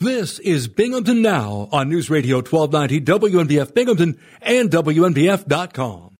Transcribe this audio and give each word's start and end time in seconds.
This 0.00 0.38
is 0.40 0.68
Binghamton 0.68 1.22
Now 1.22 1.70
on 1.72 1.88
News 1.88 2.10
Radio 2.10 2.42
1290 2.42 3.00
WNBF 3.00 3.72
Binghamton 3.72 4.18
and 4.42 4.68
WNBF.com. 4.70 6.16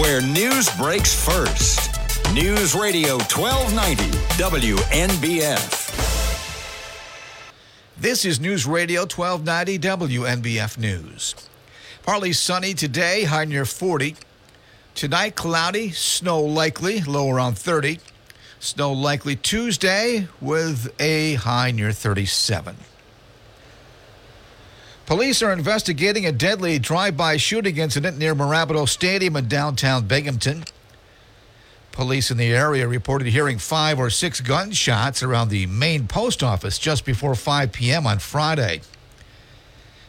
Where 0.00 0.22
news 0.22 0.74
breaks 0.78 1.14
first. 1.22 1.90
News 2.32 2.74
Radio 2.74 3.18
1290 3.18 4.04
WNBF. 4.42 5.84
This 7.98 8.24
is 8.24 8.40
News 8.40 8.64
Radio 8.64 9.02
1290 9.02 9.78
WNBF 9.78 10.78
News. 10.78 11.34
Partly 12.04 12.32
sunny 12.32 12.72
today, 12.72 13.24
high 13.24 13.44
near 13.44 13.66
40. 13.66 14.16
Tonight, 14.94 15.36
cloudy, 15.36 15.90
snow 15.90 16.40
likely, 16.40 17.02
low 17.02 17.28
around 17.28 17.58
30. 17.58 17.98
Snow 18.58 18.92
likely 18.92 19.36
Tuesday 19.36 20.28
with 20.40 20.88
a 20.98 21.34
high 21.34 21.70
near 21.70 21.92
37. 21.92 22.76
Police 25.04 25.42
are 25.42 25.52
investigating 25.52 26.26
a 26.26 26.32
deadly 26.32 26.78
drive-by 26.78 27.36
shooting 27.36 27.76
incident 27.76 28.18
near 28.18 28.34
Mirabito 28.34 28.88
Stadium 28.88 29.36
in 29.36 29.46
downtown 29.46 30.06
Binghamton. 30.06 30.64
Police 31.92 32.30
in 32.30 32.38
the 32.38 32.52
area 32.52 32.88
reported 32.88 33.28
hearing 33.28 33.58
five 33.58 33.98
or 33.98 34.10
six 34.10 34.40
gunshots 34.40 35.22
around 35.22 35.48
the 35.48 35.66
main 35.66 36.08
post 36.08 36.42
office 36.42 36.78
just 36.78 37.04
before 37.04 37.34
5 37.34 37.72
p.m. 37.72 38.06
on 38.06 38.18
Friday. 38.18 38.80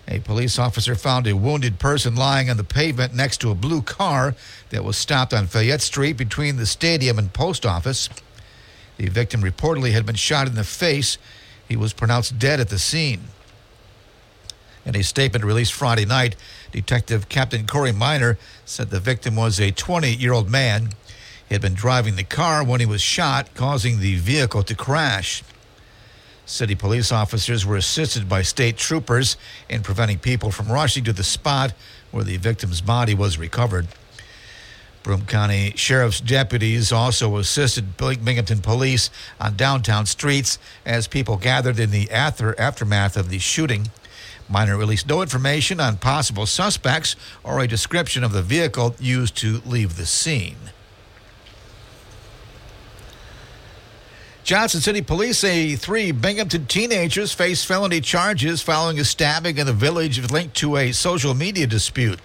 A 0.08 0.20
police 0.20 0.58
officer 0.58 0.96
found 0.96 1.28
a 1.28 1.36
wounded 1.36 1.80
person 1.80 2.16
lying 2.16 2.50
on 2.50 2.58
the 2.58 2.64
pavement 2.64 3.14
next 3.14 3.38
to 3.42 3.52
a 3.52 3.56
blue 3.56 3.82
car 3.82 4.36
that 4.70 4.84
was 4.84 4.98
stopped 4.98 5.34
on 5.34 5.48
Fayette 5.48 5.82
Street 5.82 6.18
between 6.18 6.56
the 6.56 6.66
stadium 6.66 7.20
and 7.20 7.32
post 7.34 7.66
office. 7.66 8.10
The 8.98 9.08
victim 9.08 9.42
reportedly 9.42 9.92
had 9.92 10.06
been 10.06 10.16
shot 10.16 10.48
in 10.48 10.56
the 10.56 10.64
face. 10.64 11.18
He 11.68 11.76
was 11.76 11.94
pronounced 11.94 12.40
dead 12.40 12.60
at 12.60 12.70
the 12.70 12.80
scene. 12.80 13.22
In 14.86 14.96
a 14.96 15.04
statement 15.04 15.44
released 15.44 15.74
Friday 15.74 16.06
night, 16.06 16.36
Detective 16.72 17.30
Captain 17.30 17.68
Corey 17.68 17.92
Miner 17.92 18.38
said 18.66 18.90
the 18.90 19.00
victim 19.00 19.36
was 19.36 19.60
a 19.60 19.72
20 19.72 20.14
year 20.14 20.34
old 20.34 20.50
man. 20.50 20.90
He 21.48 21.56
had 21.56 21.62
been 21.62 21.74
driving 21.74 22.16
the 22.16 22.24
car 22.24 22.64
when 22.64 22.80
he 22.80 22.86
was 22.86 23.02
shot, 23.02 23.54
causing 23.54 24.00
the 24.00 24.16
vehicle 24.16 24.64
to 24.64 24.76
crash. 24.76 25.44
City 26.46 26.76
police 26.76 27.12
officers 27.12 27.66
were 27.66 27.76
assisted 27.76 28.30
by 28.30 28.42
state 28.42 28.78
troopers 28.78 29.36
in 29.70 29.84
preventing 29.84 30.20
people 30.20 30.52
from 30.52 30.72
rushing 30.72 31.04
to 31.04 31.12
the 31.12 31.24
spot 31.24 31.74
where 32.12 32.24
the 32.24 32.38
victim's 32.38 32.80
body 32.80 33.14
was 33.14 33.38
recovered. 33.38 33.88
Broome 35.08 35.26
County 35.26 35.72
Sheriff's 35.78 36.20
deputies 36.20 36.92
also 36.92 37.38
assisted 37.38 37.96
Binghamton 37.96 38.60
police 38.60 39.10
on 39.40 39.56
downtown 39.56 40.06
streets 40.06 40.60
as 40.86 41.08
people 41.08 41.38
gathered 41.38 41.80
in 41.80 41.92
the 41.92 42.12
after- 42.12 42.60
aftermath 42.60 43.16
of 43.16 43.30
the 43.30 43.40
shooting. 43.40 43.90
Miner 44.50 44.76
released 44.76 45.08
no 45.08 45.22
information 45.22 45.80
on 45.80 45.96
possible 45.96 46.46
suspects 46.46 47.16
or 47.42 47.62
a 47.62 47.70
description 47.70 48.22
of 48.22 48.34
the 48.34 48.42
vehicle 48.42 48.98
used 49.00 49.38
to 49.38 49.62
leave 49.66 49.96
the 49.96 50.06
scene. 50.06 50.58
Johnson 54.44 54.82
City 54.82 55.02
police 55.02 55.38
say 55.38 55.78
three 55.78 56.12
Binghamton 56.12 56.66
teenagers 56.66 57.32
face 57.32 57.64
felony 57.64 58.02
charges 58.02 58.62
following 58.62 59.00
a 59.00 59.06
stabbing 59.06 59.58
in 59.58 59.68
the 59.68 59.72
village 59.72 60.30
linked 60.30 60.58
to 60.58 60.76
a 60.76 60.92
social 60.92 61.34
media 61.34 61.66
dispute. 61.66 62.20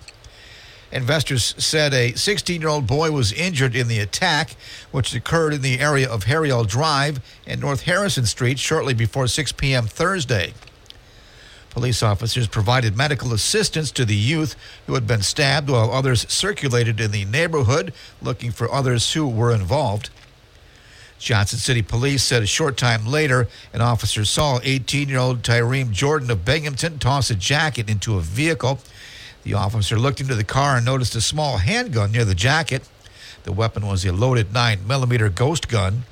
Investors 0.93 1.55
said 1.57 1.95
a 1.95 2.13
16 2.13 2.61
year 2.61 2.69
old 2.69 2.87
boy 2.87 3.11
was 3.11 3.33
injured 3.33 3.75
in 3.75 3.89
the 3.89 3.99
attack, 3.99 4.57
which 4.91 5.15
occurred 5.15 5.55
in 5.55 5.63
the 5.63 5.81
area 5.81 6.09
of 6.09 6.25
Harry 6.25 6.51
L 6.51 6.65
Drive 6.65 7.21
and 7.47 7.61
North 7.61 7.83
Harrison 7.83 8.27
Street 8.27 8.59
shortly 8.59 8.93
before 8.93 9.27
6 9.27 9.53
p.m. 9.53 9.87
Thursday. 9.87 10.53
Police 11.71 12.03
officers 12.03 12.47
provided 12.47 12.95
medical 12.95 13.33
assistance 13.33 13.91
to 13.93 14.05
the 14.05 14.15
youth 14.15 14.55
who 14.87 14.93
had 14.93 15.07
been 15.07 15.23
stabbed 15.23 15.71
while 15.71 15.91
others 15.91 16.31
circulated 16.31 17.01
in 17.01 17.11
the 17.11 17.25
neighborhood 17.25 17.95
looking 18.21 18.51
for 18.51 18.71
others 18.71 19.15
who 19.15 19.27
were 19.27 19.55
involved. 19.55 20.11
Johnson 21.19 21.59
City 21.59 21.81
Police 21.81 22.23
said 22.23 22.43
a 22.43 22.47
short 22.47 22.77
time 22.77 23.07
later, 23.07 23.49
an 23.73 23.81
officer 23.81 24.27
saw 24.27 24.61
18 24.63 25.09
year 25.09 25.19
old 25.19 25.43
Tyreme 25.43 25.93
Jordan 25.93 26.31
of 26.31 26.45
Binghamton 26.45 26.99
toss 26.99 27.31
a 27.31 27.35
jacket 27.35 27.89
into 27.89 28.19
a 28.19 28.21
vehicle 28.21 28.79
the 29.43 29.55
officer 29.55 29.99
looked 29.99 30.21
into 30.21 30.35
the 30.35 30.45
car 30.45 30.77
and 30.77 30.85
noticed 30.85 31.15
a 31.15 31.21
small 31.21 31.59
handgun 31.59 32.13
near 32.13 32.25
the 32.25 32.35
jacket. 32.35 32.89
The 33.45 33.53
weapon 33.53 33.87
was 33.87 34.05
a 34.05 34.13
loaded 34.13 34.51
9mm 34.51 35.35
ghost 35.35 35.69
gun. 35.69 36.05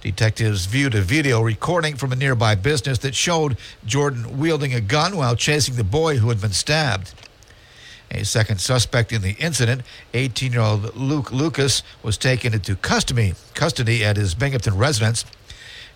Detectives 0.00 0.66
viewed 0.66 0.96
a 0.96 1.00
video 1.00 1.40
recording 1.40 1.94
from 1.94 2.10
a 2.10 2.16
nearby 2.16 2.56
business 2.56 2.98
that 2.98 3.14
showed 3.14 3.56
Jordan 3.86 4.38
wielding 4.38 4.74
a 4.74 4.80
gun 4.80 5.16
while 5.16 5.36
chasing 5.36 5.76
the 5.76 5.84
boy 5.84 6.16
who 6.16 6.28
had 6.28 6.40
been 6.40 6.52
stabbed. 6.52 7.14
A 8.10 8.24
second 8.24 8.60
suspect 8.60 9.12
in 9.12 9.22
the 9.22 9.36
incident, 9.38 9.82
18 10.12 10.52
year 10.52 10.60
old 10.60 10.96
Luke 10.96 11.30
Lucas, 11.30 11.84
was 12.02 12.18
taken 12.18 12.52
into 12.52 12.74
custody, 12.74 13.34
custody 13.54 14.04
at 14.04 14.16
his 14.16 14.34
Binghamton 14.34 14.76
residence. 14.76 15.24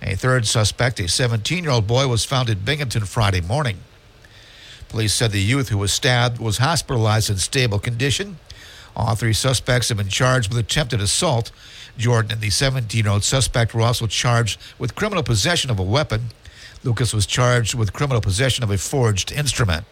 A 0.00 0.14
third 0.14 0.46
suspect, 0.46 1.00
a 1.00 1.08
17 1.08 1.64
year 1.64 1.72
old 1.72 1.86
boy, 1.86 2.06
was 2.06 2.24
found 2.24 2.48
in 2.48 2.60
Binghamton 2.60 3.04
Friday 3.06 3.40
morning. 3.40 3.78
Police 4.88 5.12
said 5.12 5.32
the 5.32 5.40
youth 5.40 5.68
who 5.68 5.78
was 5.78 5.92
stabbed 5.92 6.38
was 6.38 6.58
hospitalized 6.58 7.30
in 7.30 7.36
stable 7.36 7.78
condition. 7.78 8.38
All 8.94 9.14
three 9.14 9.32
suspects 9.32 9.88
have 9.90 9.98
been 9.98 10.08
charged 10.08 10.48
with 10.48 10.58
attempted 10.58 11.00
assault. 11.00 11.50
Jordan 11.98 12.32
and 12.32 12.40
the 12.40 12.50
17 12.50 13.04
year 13.04 13.12
old 13.12 13.24
suspect 13.24 13.74
were 13.74 13.82
also 13.82 14.06
charged 14.06 14.60
with 14.78 14.94
criminal 14.94 15.22
possession 15.22 15.70
of 15.70 15.78
a 15.78 15.82
weapon. 15.82 16.26
Lucas 16.82 17.12
was 17.12 17.26
charged 17.26 17.74
with 17.74 17.92
criminal 17.92 18.20
possession 18.20 18.64
of 18.64 18.70
a 18.70 18.78
forged 18.78 19.32
instrument. 19.32 19.84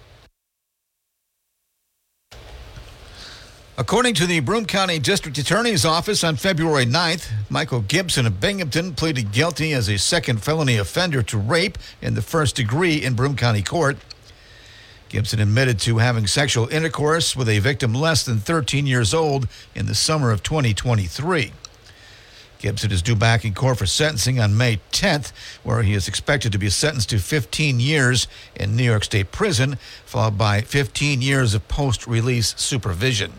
According 3.76 4.14
to 4.14 4.26
the 4.26 4.38
Broome 4.38 4.66
County 4.66 5.00
District 5.00 5.36
Attorney's 5.36 5.84
Office 5.84 6.22
on 6.22 6.36
February 6.36 6.86
9th, 6.86 7.32
Michael 7.50 7.80
Gibson 7.80 8.24
of 8.24 8.38
Binghamton 8.40 8.94
pleaded 8.94 9.32
guilty 9.32 9.72
as 9.72 9.88
a 9.88 9.98
second 9.98 10.44
felony 10.44 10.76
offender 10.76 11.24
to 11.24 11.36
rape 11.36 11.76
in 12.00 12.14
the 12.14 12.22
first 12.22 12.54
degree 12.54 13.02
in 13.02 13.14
Broome 13.14 13.34
County 13.34 13.62
Court. 13.62 13.96
Gibson 15.14 15.38
admitted 15.38 15.78
to 15.82 15.98
having 15.98 16.26
sexual 16.26 16.66
intercourse 16.70 17.36
with 17.36 17.48
a 17.48 17.60
victim 17.60 17.94
less 17.94 18.24
than 18.24 18.40
13 18.40 18.84
years 18.84 19.14
old 19.14 19.46
in 19.72 19.86
the 19.86 19.94
summer 19.94 20.32
of 20.32 20.42
2023. 20.42 21.52
Gibson 22.58 22.90
is 22.90 23.00
due 23.00 23.14
back 23.14 23.44
in 23.44 23.54
court 23.54 23.78
for 23.78 23.86
sentencing 23.86 24.40
on 24.40 24.56
May 24.56 24.80
10th, 24.90 25.30
where 25.62 25.84
he 25.84 25.94
is 25.94 26.08
expected 26.08 26.50
to 26.50 26.58
be 26.58 26.68
sentenced 26.68 27.10
to 27.10 27.20
15 27.20 27.78
years 27.78 28.26
in 28.56 28.74
New 28.74 28.82
York 28.82 29.04
State 29.04 29.30
Prison, 29.30 29.78
followed 30.04 30.36
by 30.36 30.62
15 30.62 31.22
years 31.22 31.54
of 31.54 31.68
post 31.68 32.08
release 32.08 32.52
supervision. 32.58 33.34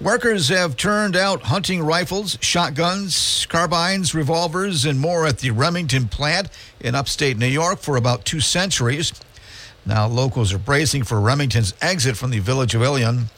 Workers 0.00 0.48
have 0.48 0.76
turned 0.76 1.16
out 1.16 1.42
hunting 1.42 1.82
rifles, 1.82 2.38
shotguns, 2.40 3.46
carbines, 3.46 4.14
revolvers, 4.14 4.84
and 4.84 5.00
more 5.00 5.26
at 5.26 5.38
the 5.38 5.50
Remington 5.50 6.06
plant 6.06 6.50
in 6.78 6.94
upstate 6.94 7.36
New 7.36 7.48
York 7.48 7.80
for 7.80 7.96
about 7.96 8.24
two 8.24 8.38
centuries. 8.38 9.12
Now, 9.84 10.06
locals 10.06 10.52
are 10.52 10.58
bracing 10.58 11.02
for 11.02 11.20
Remington's 11.20 11.74
exit 11.82 12.16
from 12.16 12.30
the 12.30 12.38
village 12.38 12.76
of 12.76 12.82
Ilion. 12.82 13.30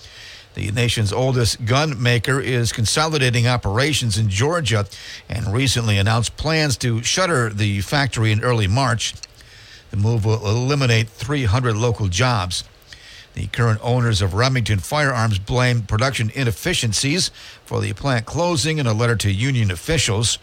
The 0.53 0.71
nation's 0.73 1.15
oldest 1.15 1.65
gun 1.65 2.01
maker 2.01 2.39
is 2.41 2.73
consolidating 2.73 3.47
operations 3.47 4.19
in 4.19 4.29
Georgia 4.29 4.85
and 5.31 5.55
recently 5.55 5.97
announced 5.97 6.37
plans 6.37 6.77
to 6.79 7.03
shutter 7.03 7.49
the 7.49 7.81
factory 7.81 8.33
in 8.33 8.45
early 8.45 8.67
March. 8.67 9.15
The 9.93 9.97
move 9.97 10.27
will 10.27 10.47
eliminate 10.47 11.09
300 11.09 11.75
local 11.75 12.09
jobs. 12.09 12.65
The 13.35 13.47
current 13.47 13.81
owners 13.83 14.21
of 14.23 14.35
Remington 14.35 14.81
Firearms 14.81 15.39
blame 15.39 15.83
production 15.83 16.31
inefficiencies 16.35 17.31
for 17.65 17.81
the 17.81 17.93
plant 17.93 18.27
closing 18.27 18.79
in 18.79 18.87
a 18.87 18.93
letter 18.93 19.17
to 19.17 19.31
union 19.31 19.71
officials. 19.71 20.39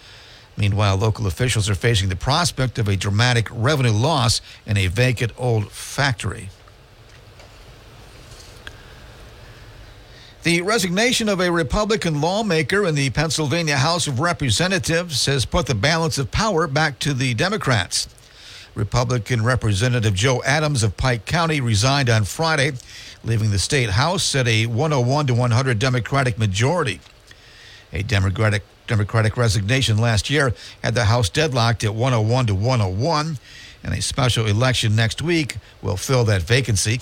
Meanwhile, 0.56 0.98
local 0.98 1.28
officials 1.28 1.70
are 1.70 1.76
facing 1.76 2.10
the 2.10 2.16
prospect 2.16 2.80
of 2.80 2.88
a 2.88 2.96
dramatic 2.96 3.48
revenue 3.52 3.92
loss 3.92 4.42
in 4.66 4.78
a 4.78 4.88
vacant 4.88 5.32
old 5.38 5.72
factory. 5.72 6.50
The 10.44 10.62
resignation 10.62 11.28
of 11.28 11.42
a 11.42 11.52
Republican 11.52 12.22
lawmaker 12.22 12.86
in 12.86 12.96
the 12.96 13.10
Pennsylvania 13.10 13.76
House 13.76 14.08
of 14.08 14.22
Representatives 14.22 15.26
has 15.26 15.44
put 15.46 15.66
the 15.66 15.76
balance 15.76 16.18
of 16.18 16.32
power 16.32 16.68
back 16.68 17.00
to 17.00 17.14
the 17.14 17.34
Democrats. 17.34 18.08
Republican 18.78 19.44
Representative 19.44 20.14
Joe 20.14 20.44
Adams 20.46 20.84
of 20.84 20.96
Pike 20.96 21.26
County 21.26 21.60
resigned 21.60 22.12
on 22.12 22.26
Friday, 22.26 22.74
leaving 23.24 23.50
the 23.50 23.58
state 23.58 23.90
House 23.90 24.36
at 24.36 24.48
a 24.48 24.68
101 24.68 25.28
to 25.28 25.34
100 25.34 25.80
Democratic 25.80 26.38
majority. 26.38 27.00
A 27.92 28.04
Democratic 28.04 28.64
Democratic 28.86 29.36
resignation 29.36 29.98
last 29.98 30.30
year 30.30 30.54
had 30.82 30.94
the 30.94 31.06
House 31.06 31.28
deadlocked 31.28 31.84
at 31.84 31.94
101 31.94 32.46
to 32.46 32.56
101, 32.56 33.38
and 33.84 33.94
a 33.94 34.02
special 34.02 34.46
election 34.46 34.96
next 34.96 35.22
week 35.22 35.58
will 35.82 35.98
fill 35.98 36.24
that 36.26 36.44
vacancy. 36.44 37.02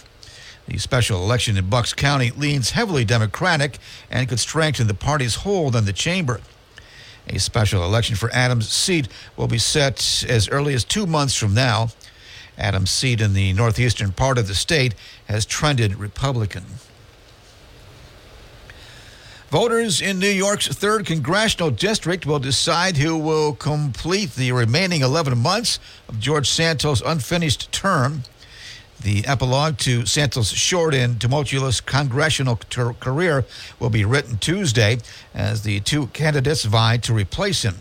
The 0.67 0.77
special 0.79 1.21
election 1.21 1.57
in 1.57 1.69
Bucks 1.69 1.93
County 1.93 2.31
leans 2.31 2.71
heavily 2.71 3.05
Democratic 3.05 3.77
and 4.09 4.27
could 4.27 4.39
strengthen 4.39 4.87
the 4.87 4.95
party's 4.95 5.35
hold 5.35 5.75
on 5.75 5.85
the 5.85 5.93
chamber. 5.93 6.39
A 7.27 7.39
special 7.39 7.83
election 7.83 8.15
for 8.15 8.29
Adams' 8.31 8.69
seat 8.69 9.07
will 9.35 9.47
be 9.47 9.57
set 9.57 10.25
as 10.29 10.47
early 10.49 10.73
as 10.73 10.83
two 10.83 11.07
months 11.07 11.35
from 11.35 11.53
now. 11.53 11.89
Adams' 12.57 12.91
seat 12.91 13.19
in 13.19 13.33
the 13.33 13.51
northeastern 13.53 14.11
part 14.11 14.37
of 14.37 14.47
the 14.47 14.55
state 14.55 14.95
has 15.25 15.45
trended 15.45 15.95
Republican. 15.95 16.63
Voters 19.49 20.01
in 20.01 20.19
New 20.19 20.27
York's 20.27 20.67
3rd 20.67 21.05
Congressional 21.05 21.71
District 21.71 22.25
will 22.25 22.39
decide 22.39 22.97
who 22.97 23.17
will 23.17 23.53
complete 23.53 24.35
the 24.35 24.51
remaining 24.51 25.01
11 25.01 25.37
months 25.37 25.79
of 26.09 26.19
George 26.19 26.49
Santos' 26.49 27.01
unfinished 27.01 27.71
term. 27.71 28.23
The 29.01 29.25
epilogue 29.27 29.77
to 29.79 30.05
Santos' 30.05 30.51
short 30.51 30.95
and 30.95 31.19
tumultuous 31.19 31.81
congressional 31.81 32.57
ter- 32.69 32.93
career 32.93 33.45
will 33.79 33.89
be 33.89 34.05
written 34.05 34.37
Tuesday 34.37 34.99
as 35.33 35.63
the 35.63 35.79
two 35.81 36.07
candidates 36.07 36.63
vie 36.63 36.97
to 36.97 37.13
replace 37.13 37.63
him. 37.63 37.75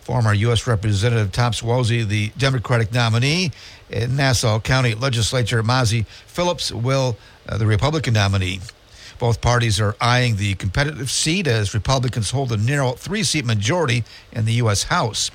Former 0.00 0.34
U.S. 0.34 0.66
Representative 0.66 1.32
Tom 1.32 1.52
Suozzi, 1.52 2.06
the 2.06 2.30
Democratic 2.36 2.92
nominee, 2.92 3.50
in 3.90 4.16
Nassau 4.16 4.60
County 4.60 4.94
Legislature 4.94 5.62
Mazi 5.62 6.06
Pilip 6.32 6.70
will, 6.72 7.16
uh, 7.48 7.56
the 7.56 7.66
Republican 7.66 8.14
nominee. 8.14 8.60
Both 9.18 9.40
parties 9.40 9.80
are 9.80 9.96
eyeing 10.00 10.36
the 10.36 10.54
competitive 10.54 11.10
seat 11.10 11.46
as 11.46 11.72
Republicans 11.72 12.30
hold 12.30 12.52
a 12.52 12.56
narrow 12.56 12.92
three 12.92 13.22
seat 13.22 13.44
majority 13.44 14.04
in 14.32 14.44
the 14.44 14.54
U.S. 14.54 14.84
House. 14.84 15.30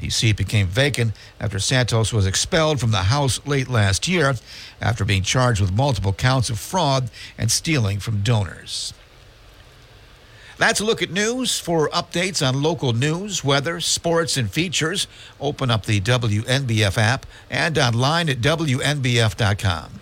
The 0.00 0.08
seat 0.08 0.38
became 0.38 0.66
vacant 0.66 1.12
after 1.38 1.58
Santos 1.58 2.10
was 2.10 2.26
expelled 2.26 2.80
from 2.80 2.90
the 2.90 3.04
House 3.04 3.38
late 3.46 3.68
last 3.68 4.08
year 4.08 4.34
after 4.80 5.04
being 5.04 5.22
charged 5.22 5.60
with 5.60 5.72
multiple 5.72 6.14
counts 6.14 6.48
of 6.48 6.58
fraud 6.58 7.10
and 7.36 7.50
stealing 7.50 8.00
from 8.00 8.22
donors. 8.22 8.94
That's 10.56 10.80
a 10.80 10.86
look 10.86 11.02
at 11.02 11.10
news. 11.10 11.58
For 11.58 11.90
updates 11.90 12.46
on 12.46 12.62
local 12.62 12.94
news, 12.94 13.44
weather, 13.44 13.78
sports, 13.80 14.38
and 14.38 14.50
features, 14.50 15.06
open 15.38 15.70
up 15.70 15.84
the 15.84 16.00
WNBF 16.00 16.96
app 16.96 17.26
and 17.50 17.78
online 17.78 18.30
at 18.30 18.38
WNBF.com. 18.38 20.00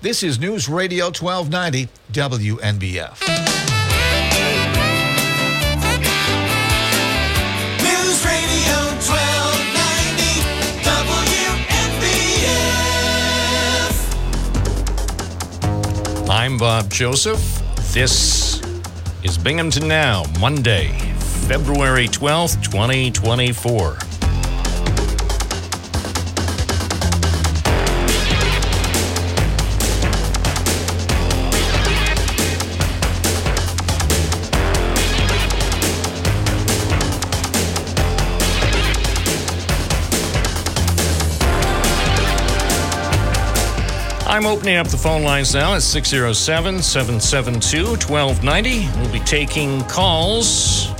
This 0.00 0.24
is 0.24 0.40
News 0.40 0.68
Radio 0.68 1.06
1290 1.06 1.88
WNBF. 2.12 3.77
I'm 16.38 16.56
Bob 16.56 16.88
Joseph. 16.88 17.40
This 17.92 18.62
is 19.24 19.36
Binghamton 19.36 19.88
Now, 19.88 20.22
Monday, 20.38 20.96
February 21.48 22.06
12th, 22.06 22.62
2024. 22.62 24.07
I'm 44.38 44.46
opening 44.46 44.76
up 44.76 44.86
the 44.86 44.96
phone 44.96 45.24
lines 45.24 45.52
now 45.52 45.74
at 45.74 45.82
607 45.82 46.80
772 46.80 47.84
1290. 48.08 49.00
We'll 49.00 49.12
be 49.12 49.18
taking 49.26 49.82
calls 49.86 50.90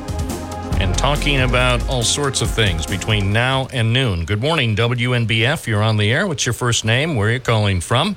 and 0.81 0.93
talking 0.99 1.43
about 1.43 1.89
all 1.89 2.03
sorts 2.03 2.41
of 2.43 2.51
things 2.51 2.85
between 2.85 3.33
now 3.33 3.69
and 3.73 3.93
noon. 3.93 4.25
Good 4.25 4.41
morning, 4.41 4.75
WNBF. 4.75 5.69
You're 5.69 5.85
on 5.85 5.99
the 5.99 6.11
air. 6.11 6.27
What's 6.27 6.47
your 6.47 6.53
first 6.53 6.85
name? 6.85 7.15
Where 7.15 7.29
are 7.29 7.33
you 7.35 7.39
calling 7.39 7.81
from? 7.81 8.17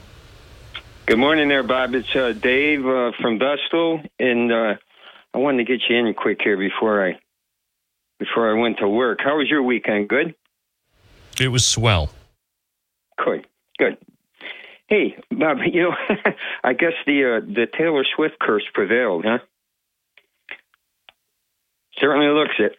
Good 1.05 1.19
morning 1.19 1.49
there, 1.49 1.61
Bob. 1.61 1.93
It's 1.93 2.15
uh, 2.15 2.31
Dave 2.31 2.83
uh, 2.83 3.11
from 3.21 3.37
Vestal, 3.37 4.01
and 4.17 4.51
uh, 4.51 4.73
I 5.35 5.37
wanted 5.37 5.67
to 5.67 5.71
get 5.71 5.83
you 5.87 5.97
in 5.97 6.11
quick 6.15 6.39
here 6.43 6.57
before 6.57 7.07
I 7.07 7.19
before 8.17 8.49
I 8.49 8.59
went 8.59 8.79
to 8.79 8.89
work. 8.89 9.19
How 9.23 9.37
was 9.37 9.47
your 9.47 9.61
weekend? 9.61 10.09
Good. 10.09 10.33
It 11.39 11.49
was 11.49 11.63
swell. 11.63 12.09
Good. 13.23 13.45
Good. 13.77 13.99
Hey, 14.91 15.15
Bob. 15.31 15.59
You 15.65 15.83
know, 15.83 15.95
I 16.65 16.73
guess 16.73 16.91
the 17.07 17.37
uh, 17.37 17.45
the 17.45 17.65
Taylor 17.77 18.03
Swift 18.15 18.37
curse 18.39 18.63
prevailed, 18.73 19.23
huh? 19.25 19.39
Certainly 21.97 22.27
looks 22.27 22.55
it. 22.59 22.77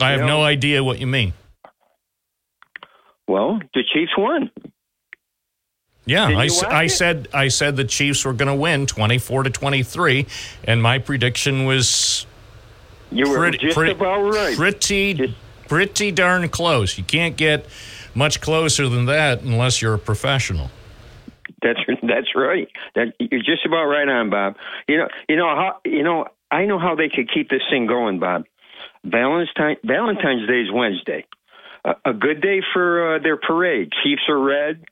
I 0.00 0.12
have 0.12 0.20
Yeah. 0.20 0.26
no 0.26 0.42
idea 0.44 0.84
what 0.84 1.00
you 1.00 1.06
mean. 1.08 1.32
Well, 3.26 3.60
the 3.74 3.82
Chiefs 3.92 4.12
won. 4.16 4.50
Yeah, 6.04 6.26
I, 6.26 6.44
you 6.44 6.60
I 6.68 6.86
said 6.86 7.28
I 7.34 7.48
said 7.48 7.76
the 7.76 7.84
Chiefs 7.84 8.24
were 8.24 8.32
going 8.32 8.48
to 8.48 8.54
win 8.54 8.86
24 8.86 9.44
to 9.44 9.50
23 9.50 10.26
and 10.64 10.82
my 10.82 10.98
prediction 10.98 11.64
was 11.64 12.26
You 13.10 13.28
were 13.30 13.38
pretty 13.38 13.58
just 13.58 13.76
pretty, 13.76 13.92
about 13.92 14.32
right. 14.32 14.56
pretty 14.56 15.14
Just- 15.14 15.34
pretty 15.68 16.10
darn 16.12 16.48
close. 16.48 16.96
You 16.98 17.04
can't 17.04 17.36
get 17.36 17.66
much 18.14 18.40
closer 18.40 18.88
than 18.88 19.06
that 19.06 19.42
unless 19.42 19.80
you're 19.82 19.94
a 19.94 19.98
professional. 19.98 20.70
That's 21.60 21.80
that's 22.02 22.34
right. 22.34 22.68
That 22.94 23.14
you're 23.18 23.42
just 23.42 23.66
about 23.66 23.84
right 23.84 24.08
on, 24.08 24.30
Bob. 24.30 24.56
You 24.88 24.98
know, 24.98 25.08
you 25.28 25.36
know 25.36 25.48
how 25.48 25.80
you 25.84 26.02
know. 26.02 26.26
I 26.50 26.66
know 26.66 26.78
how 26.78 26.94
they 26.94 27.08
could 27.08 27.32
keep 27.32 27.48
this 27.48 27.62
thing 27.70 27.86
going, 27.86 28.20
Bob. 28.20 28.44
Valentine 29.04 29.76
Valentine's 29.84 30.46
Day 30.46 30.60
is 30.62 30.72
Wednesday. 30.72 31.26
A, 32.04 32.12
good 32.12 32.40
day 32.40 32.62
for 32.72 33.16
uh, 33.16 33.18
their 33.18 33.36
parade. 33.36 33.90
Chiefs 34.04 34.22
are 34.28 34.38
red. 34.38 34.84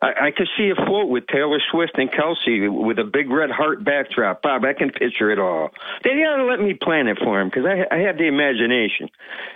I, 0.00 0.28
I 0.28 0.30
could 0.30 0.46
see 0.56 0.70
a 0.70 0.76
float 0.86 1.08
with 1.08 1.26
Taylor 1.26 1.58
Swift 1.72 1.98
and 1.98 2.08
Kelce 2.10 2.70
with 2.70 3.00
a 3.00 3.04
big 3.04 3.28
red 3.28 3.50
heart 3.50 3.82
backdrop. 3.84 4.42
Bob, 4.42 4.64
I 4.64 4.72
can 4.72 4.90
picture 4.90 5.32
it 5.32 5.40
all. 5.40 5.70
They 6.04 6.10
ought 6.10 6.36
to 6.36 6.44
let 6.44 6.60
me 6.60 6.74
plan 6.74 7.08
it 7.08 7.18
for 7.18 7.40
them 7.40 7.48
because 7.48 7.64
I, 7.66 7.92
I 7.92 7.98
have 8.02 8.18
the 8.18 8.28
imagination. 8.28 9.08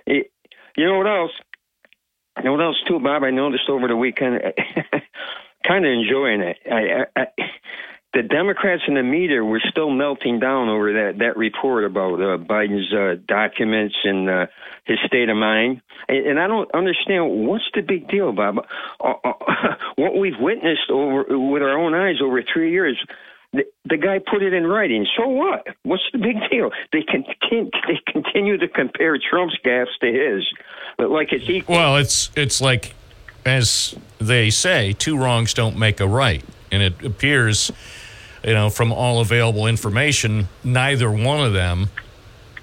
It, 0.06 0.32
you 0.76 0.86
know 0.86 0.98
what 0.98 1.06
else? 1.06 1.30
You 2.38 2.44
know 2.44 2.52
what 2.52 2.64
else 2.64 2.82
too, 2.88 2.98
Bob? 2.98 3.22
I 3.22 3.30
noticed 3.30 3.68
over 3.68 3.86
the 3.86 3.96
weekend. 3.96 4.40
kind 5.66 5.84
of 5.84 5.92
enjoying 5.92 6.40
it. 6.40 6.58
I, 6.70 7.20
I, 7.20 7.22
I, 7.22 7.26
the 8.14 8.22
Democrats 8.22 8.82
and 8.86 8.96
the 8.96 9.02
media 9.02 9.42
were 9.42 9.62
still 9.70 9.90
melting 9.90 10.38
down 10.38 10.68
over 10.68 10.92
that 10.92 11.18
that 11.18 11.36
report 11.36 11.84
about 11.84 12.14
uh, 12.14 12.36
Biden's 12.36 12.92
uh, 12.92 13.20
documents 13.26 13.94
and 14.04 14.28
uh, 14.28 14.46
his 14.84 14.98
state 15.06 15.28
of 15.28 15.36
mind. 15.36 15.80
And, 16.08 16.26
and 16.26 16.40
I 16.40 16.46
don't 16.46 16.70
understand 16.74 17.46
what's 17.46 17.64
the 17.74 17.80
big 17.80 18.08
deal, 18.08 18.32
Bob. 18.32 18.58
Uh, 19.00 19.14
uh, 19.24 19.32
what 19.96 20.16
we've 20.16 20.38
witnessed 20.38 20.90
over 20.90 21.24
with 21.28 21.62
our 21.62 21.78
own 21.78 21.94
eyes 21.94 22.16
over 22.22 22.42
three 22.42 22.72
years. 22.72 23.02
The, 23.54 23.64
the 23.84 23.98
guy 23.98 24.18
put 24.18 24.42
it 24.42 24.54
in 24.54 24.66
writing. 24.66 25.06
So 25.14 25.28
what? 25.28 25.66
What's 25.82 26.04
the 26.12 26.18
big 26.18 26.36
deal? 26.50 26.70
They 26.90 27.02
can, 27.02 27.22
can 27.48 27.70
they 27.86 28.00
continue 28.10 28.56
to 28.56 28.66
compare 28.66 29.18
Trump's 29.18 29.58
gaffes 29.62 29.98
to 30.00 30.06
his, 30.06 30.46
but 30.96 31.10
like 31.10 31.32
it's 31.32 31.48
equal. 31.48 31.76
Well, 31.76 31.96
it's 31.96 32.30
it's 32.34 32.62
like 32.62 32.94
as 33.44 33.94
they 34.18 34.50
say, 34.50 34.92
two 34.92 35.16
wrongs 35.16 35.54
don't 35.54 35.76
make 35.76 36.00
a 36.00 36.06
right, 36.06 36.44
and 36.70 36.82
it 36.82 37.04
appears, 37.04 37.70
you 38.44 38.54
know, 38.54 38.70
from 38.70 38.92
all 38.92 39.20
available 39.20 39.66
information, 39.66 40.48
neither 40.64 41.10
one 41.10 41.44
of 41.44 41.52
them. 41.52 41.90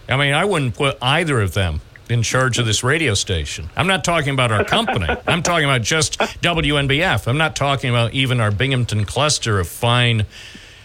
I 0.08 0.18
mean, 0.18 0.34
I 0.34 0.46
wouldn't 0.46 0.76
put 0.76 0.98
either 1.02 1.40
of 1.42 1.54
them 1.54 1.82
in 2.10 2.24
charge 2.24 2.58
of 2.58 2.66
this 2.66 2.84
radio 2.84 3.14
station. 3.14 3.70
I'm 3.76 3.88
not 3.88 4.04
talking 4.04 4.34
about 4.34 4.52
our 4.52 4.64
company. 4.64 5.08
I'm 5.28 5.44
talking 5.44 5.66
about 5.66 5.84
just 5.84 6.18
WNBF. 6.18 7.28
I'm 7.28 7.38
not 7.38 7.56
talking 7.56 7.92
about 7.92 8.14
even 8.14 8.40
our 8.40 8.52
Binghamton 8.52 9.06
cluster 9.06 9.60
of 9.60 9.68
fine 9.68 10.26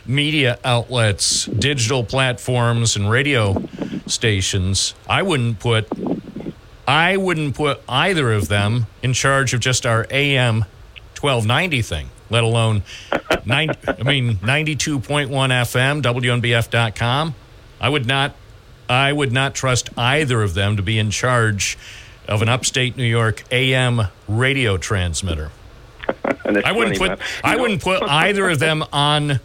media 0.06 0.58
outlets, 0.64 1.46
digital 1.46 2.04
platforms, 2.04 2.94
and 2.96 3.10
radio 3.10 3.66
stations. 4.06 4.94
I 5.08 5.22
wouldn't 5.22 5.60
put 5.60 5.88
I 6.87 7.17
wouldn't 7.17 7.55
put 7.55 7.81
either 7.88 8.33
of 8.33 8.49
them 8.49 8.87
in 9.03 9.12
charge 9.12 9.55
of 9.55 9.61
just 9.61 9.87
our 9.87 10.07
AM 10.11 10.64
1290 11.21 11.83
thing, 11.83 12.11
let 12.31 12.45
alone 12.45 12.83
nine, 13.45 13.71
I 13.87 14.03
mean 14.03 14.37
92.1 14.37 15.29
FM, 15.29 16.03
WNBF.com. 16.03 17.35
I 17.81 17.88
would 17.88 18.07
not 18.07 18.35
I 18.88 19.12
would 19.12 19.33
not 19.33 19.55
trust 19.55 19.88
either 19.97 20.43
of 20.43 20.53
them 20.55 20.76
to 20.76 20.83
be 20.83 20.99
in 20.99 21.11
charge 21.11 21.79
of 22.29 22.43
an 22.43 22.49
upstate 22.50 22.97
New 22.97 23.05
York 23.05 23.43
AM 23.50 24.03
radio 24.29 24.76
transmitter. 24.76 25.50
I 26.45 26.73
wouldn't 26.73 26.99
put. 26.99 27.19
I 27.43 27.57
wouldn't 27.57 27.83
put 27.83 28.03
either 28.03 28.50
of 28.50 28.59
them 28.59 28.85
on 28.93 29.41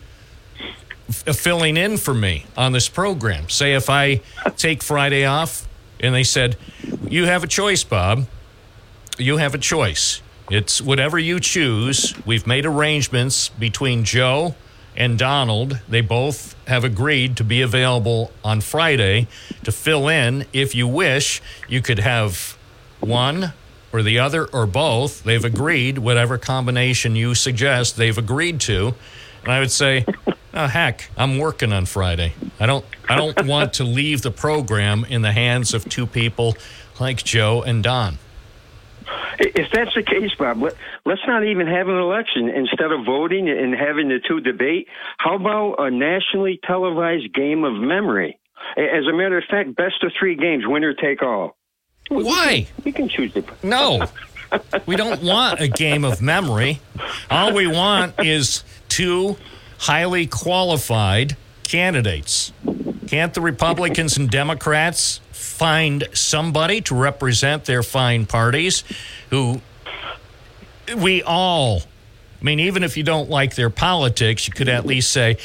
f- 1.08 1.38
filling 1.38 1.78
in 1.78 1.96
for 1.96 2.14
me 2.14 2.46
on 2.58 2.74
this 2.74 2.90
program. 2.90 3.48
Say 3.48 3.76
if 3.76 3.90
I 3.90 4.20
take 4.58 4.84
Friday 4.84 5.24
off 5.24 5.69
and 6.00 6.14
they 6.14 6.24
said, 6.24 6.58
"You 7.08 7.26
have 7.26 7.44
a 7.44 7.48
choice, 7.48 7.84
Bob. 7.84 8.28
You 9.18 9.38
have 9.38 9.54
a 9.54 9.58
choice. 9.58 10.22
It's 10.50 10.82
whatever 10.82 11.20
you 11.20 11.40
choose. 11.40 12.16
We've 12.26 12.48
made 12.48 12.66
arrangements 12.66 13.50
between 13.50 14.04
Joe 14.04 14.56
and 15.00 15.18
Donald, 15.18 15.80
they 15.88 16.02
both 16.02 16.56
have 16.68 16.84
agreed 16.84 17.38
to 17.38 17.44
be 17.44 17.62
available 17.62 18.32
on 18.44 18.60
Friday 18.60 19.28
to 19.64 19.72
fill 19.72 20.10
in. 20.10 20.46
If 20.52 20.76
you 20.76 20.88
wish, 20.88 21.42
you 21.70 21.82
could 21.82 22.00
have 22.00 22.58
one 23.00 23.54
or 23.94 24.04
the 24.04 24.20
other 24.20 24.46
or 24.48 24.68
both. 24.68 25.24
They've 25.24 25.44
agreed, 25.44 26.00
whatever 26.00 26.38
combination 26.38 27.16
you 27.16 27.34
suggest, 27.34 27.96
they've 27.96 28.18
agreed 28.18 28.60
to. 28.62 28.94
And 29.44 29.54
I 29.54 29.60
would 29.60 29.72
say, 29.72 30.06
oh, 30.54 30.68
heck, 30.68 31.10
I'm 31.18 31.38
working 31.38 31.72
on 31.74 31.86
Friday. 31.86 32.34
I 32.60 32.66
don't, 32.66 32.86
I 33.08 33.16
don't 33.16 33.46
want 33.46 33.74
to 33.74 33.84
leave 33.84 34.22
the 34.22 34.32
program 34.32 35.06
in 35.06 35.22
the 35.22 35.32
hands 35.32 35.74
of 35.74 35.88
two 35.88 36.06
people 36.06 36.56
like 37.00 37.24
Joe 37.24 37.64
and 37.64 37.84
Don. 37.84 38.18
If 39.40 39.72
that's 39.72 39.94
the 39.96 40.04
case, 40.04 40.32
Bob, 40.38 40.62
let, 40.62 40.76
let's 41.06 41.22
not 41.26 41.46
even 41.46 41.66
have 41.68 41.88
an 41.88 41.96
election. 41.98 42.50
Instead 42.50 42.92
of 42.92 43.06
voting 43.06 43.50
and 43.50 43.74
having 43.74 44.10
the 44.10 44.20
two 44.28 44.42
debate, 44.42 44.88
how 45.18 45.36
about 45.36 45.76
a 45.80 45.90
nationally 45.90 46.60
televised 46.66 47.34
game 47.34 47.64
of 47.64 47.74
memory? 47.74 48.38
As 48.76 49.08
a 49.10 49.14
matter 49.14 49.38
of 49.38 49.46
fact, 49.50 49.76
best 49.76 50.04
of 50.04 50.12
three 50.20 50.36
games, 50.36 50.66
winner 50.68 50.94
take 50.94 51.24
all. 51.24 51.56
Why? 52.10 52.68
We 52.84 52.92
can 52.92 53.08
choose 53.08 53.34
the. 53.34 53.46
No. 53.64 54.06
We 54.86 54.96
don't 54.96 55.22
want 55.22 55.62
a 55.62 55.68
game 55.68 56.04
of 56.04 56.22
memory. 56.22 56.82
All 57.30 57.54
we 57.54 57.68
want 57.68 58.16
is 58.20 58.64
two 58.90 59.38
highly 59.80 60.28
qualified 60.28 61.36
candidates. 61.64 62.54
Can't 63.08 63.34
the 63.34 63.42
Republicans 63.42 64.18
and 64.18 64.30
Democrats 64.30 65.20
find 65.32 66.08
somebody 66.14 66.82
to 66.82 66.96
represent 66.96 67.66
their 67.66 67.84
fine 67.84 68.26
parties 68.26 68.84
who 69.30 69.62
we 70.98 71.22
all 71.24 71.82
I 72.42 72.46
mean, 72.46 72.62
even 72.62 72.84
if 72.84 72.96
you 72.96 73.04
don't 73.04 73.30
like 73.30 73.56
their 73.56 73.70
politics, 73.70 74.48
you 74.48 74.54
could 74.54 74.70
at 74.70 74.86
least 74.86 75.12
say, 75.12 75.36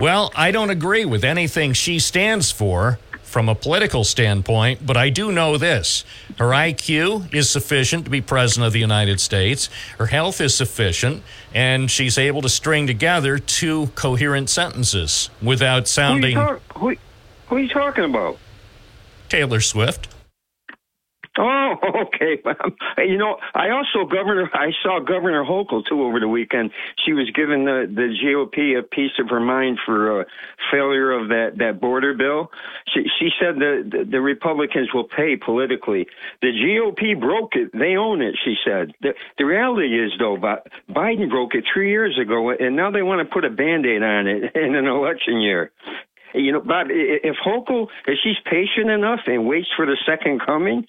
well, 0.00 0.32
I 0.34 0.50
don't 0.50 0.70
agree 0.70 1.04
with 1.04 1.22
anything 1.22 1.74
she 1.74 1.98
stands 1.98 2.50
for 2.50 2.98
from 3.22 3.50
a 3.50 3.54
political 3.54 4.02
standpoint, 4.02 4.86
but 4.86 4.96
I 4.96 5.10
do 5.10 5.30
know 5.30 5.58
this. 5.58 6.04
Her 6.38 6.46
IQ 6.46 7.34
is 7.34 7.50
sufficient 7.50 8.06
to 8.06 8.10
be 8.10 8.22
president 8.22 8.66
of 8.66 8.72
the 8.72 8.80
United 8.80 9.20
States, 9.20 9.68
her 9.98 10.06
health 10.06 10.40
is 10.40 10.54
sufficient, 10.54 11.22
and 11.54 11.90
she's 11.90 12.18
able 12.18 12.42
to 12.42 12.48
string 12.48 12.86
together 12.86 13.38
two 13.38 13.86
coherent 13.94 14.50
sentences 14.50 15.30
without 15.42 15.66
Who 15.66 15.78
are, 15.78 15.80
you 15.80 15.86
sounding 15.86 16.34
talk, 16.34 16.60
who, 16.76 16.96
who 17.48 17.56
are 17.56 17.60
you 17.60 17.68
talking 17.68 18.04
about? 18.04 18.38
Taylor 19.28 19.60
Swift. 19.60 20.08
Oh, 21.48 21.76
okay. 22.06 22.42
you 23.06 23.16
know, 23.16 23.36
I 23.54 23.70
also 23.70 24.04
Governor. 24.04 24.50
I 24.52 24.72
saw 24.82 24.98
Governor 24.98 25.44
Hochul 25.44 25.86
too 25.86 26.02
over 26.02 26.18
the 26.18 26.26
weekend. 26.26 26.70
She 27.04 27.12
was 27.12 27.30
giving 27.32 27.64
the 27.64 27.86
the 27.88 28.12
GOP 28.22 28.76
a 28.78 28.82
piece 28.82 29.12
of 29.20 29.28
her 29.30 29.38
mind 29.38 29.78
for 29.84 30.22
uh, 30.22 30.24
failure 30.72 31.12
of 31.12 31.28
that 31.28 31.58
that 31.58 31.80
border 31.80 32.14
bill. 32.14 32.50
She 32.92 33.04
she 33.18 33.30
said 33.40 33.56
the, 33.56 33.88
the 33.88 34.04
the 34.10 34.20
Republicans 34.20 34.88
will 34.92 35.04
pay 35.04 35.36
politically. 35.36 36.08
The 36.42 36.48
GOP 36.48 37.18
broke 37.20 37.54
it. 37.54 37.70
They 37.72 37.96
own 37.96 38.20
it. 38.20 38.36
She 38.44 38.56
said. 38.64 38.92
The 39.00 39.14
the 39.38 39.44
reality 39.44 40.04
is 40.04 40.12
though, 40.18 40.36
Bi- 40.36 40.62
Biden 40.90 41.30
broke 41.30 41.54
it 41.54 41.64
three 41.72 41.90
years 41.90 42.18
ago, 42.18 42.50
and 42.50 42.74
now 42.74 42.90
they 42.90 43.02
want 43.02 43.26
to 43.26 43.32
put 43.32 43.44
a 43.44 43.50
band 43.50 43.86
aid 43.86 44.02
on 44.02 44.26
it 44.26 44.54
in 44.56 44.74
an 44.74 44.86
election 44.86 45.40
year. 45.40 45.70
You 46.34 46.52
know, 46.52 46.60
Bob, 46.60 46.88
if 46.90 47.36
Hochul, 47.44 47.86
if 48.06 48.18
she's 48.22 48.36
patient 48.44 48.90
enough 48.90 49.20
and 49.26 49.46
waits 49.46 49.68
for 49.76 49.86
the 49.86 49.96
second 50.04 50.40
coming, 50.44 50.86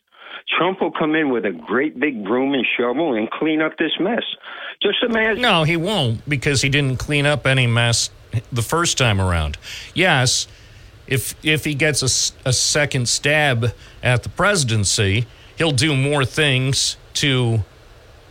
Trump 0.58 0.82
will 0.82 0.92
come 0.92 1.16
in 1.16 1.30
with 1.30 1.46
a 1.46 1.52
great 1.52 2.00
big 2.00 2.24
broom 2.24 2.54
and 2.54 2.66
shovel 2.78 3.14
and 3.14 3.30
clean 3.30 3.62
up 3.62 3.78
this 3.78 3.92
mess. 4.00 4.24
Just 4.82 5.04
imagine. 5.04 5.42
No, 5.42 5.64
he 5.64 5.78
won't 5.78 6.28
because 6.28 6.62
he 6.62 6.70
didn't 6.70 6.98
clean 6.98 7.26
up 7.26 7.46
any 7.46 7.68
mess 7.68 8.10
the 8.52 8.62
first 8.62 8.98
time 8.98 9.20
around. 9.20 9.58
Yes, 9.94 10.48
if 11.08 11.36
if 11.44 11.66
he 11.66 11.74
gets 11.74 12.02
a 12.46 12.54
second 12.54 13.10
stab 13.10 13.74
at 14.02 14.24
the 14.24 14.30
presidency, 14.30 15.26
he'll 15.58 15.72
do 15.72 15.96
more 15.96 16.26
things 16.26 16.98
to 17.16 17.64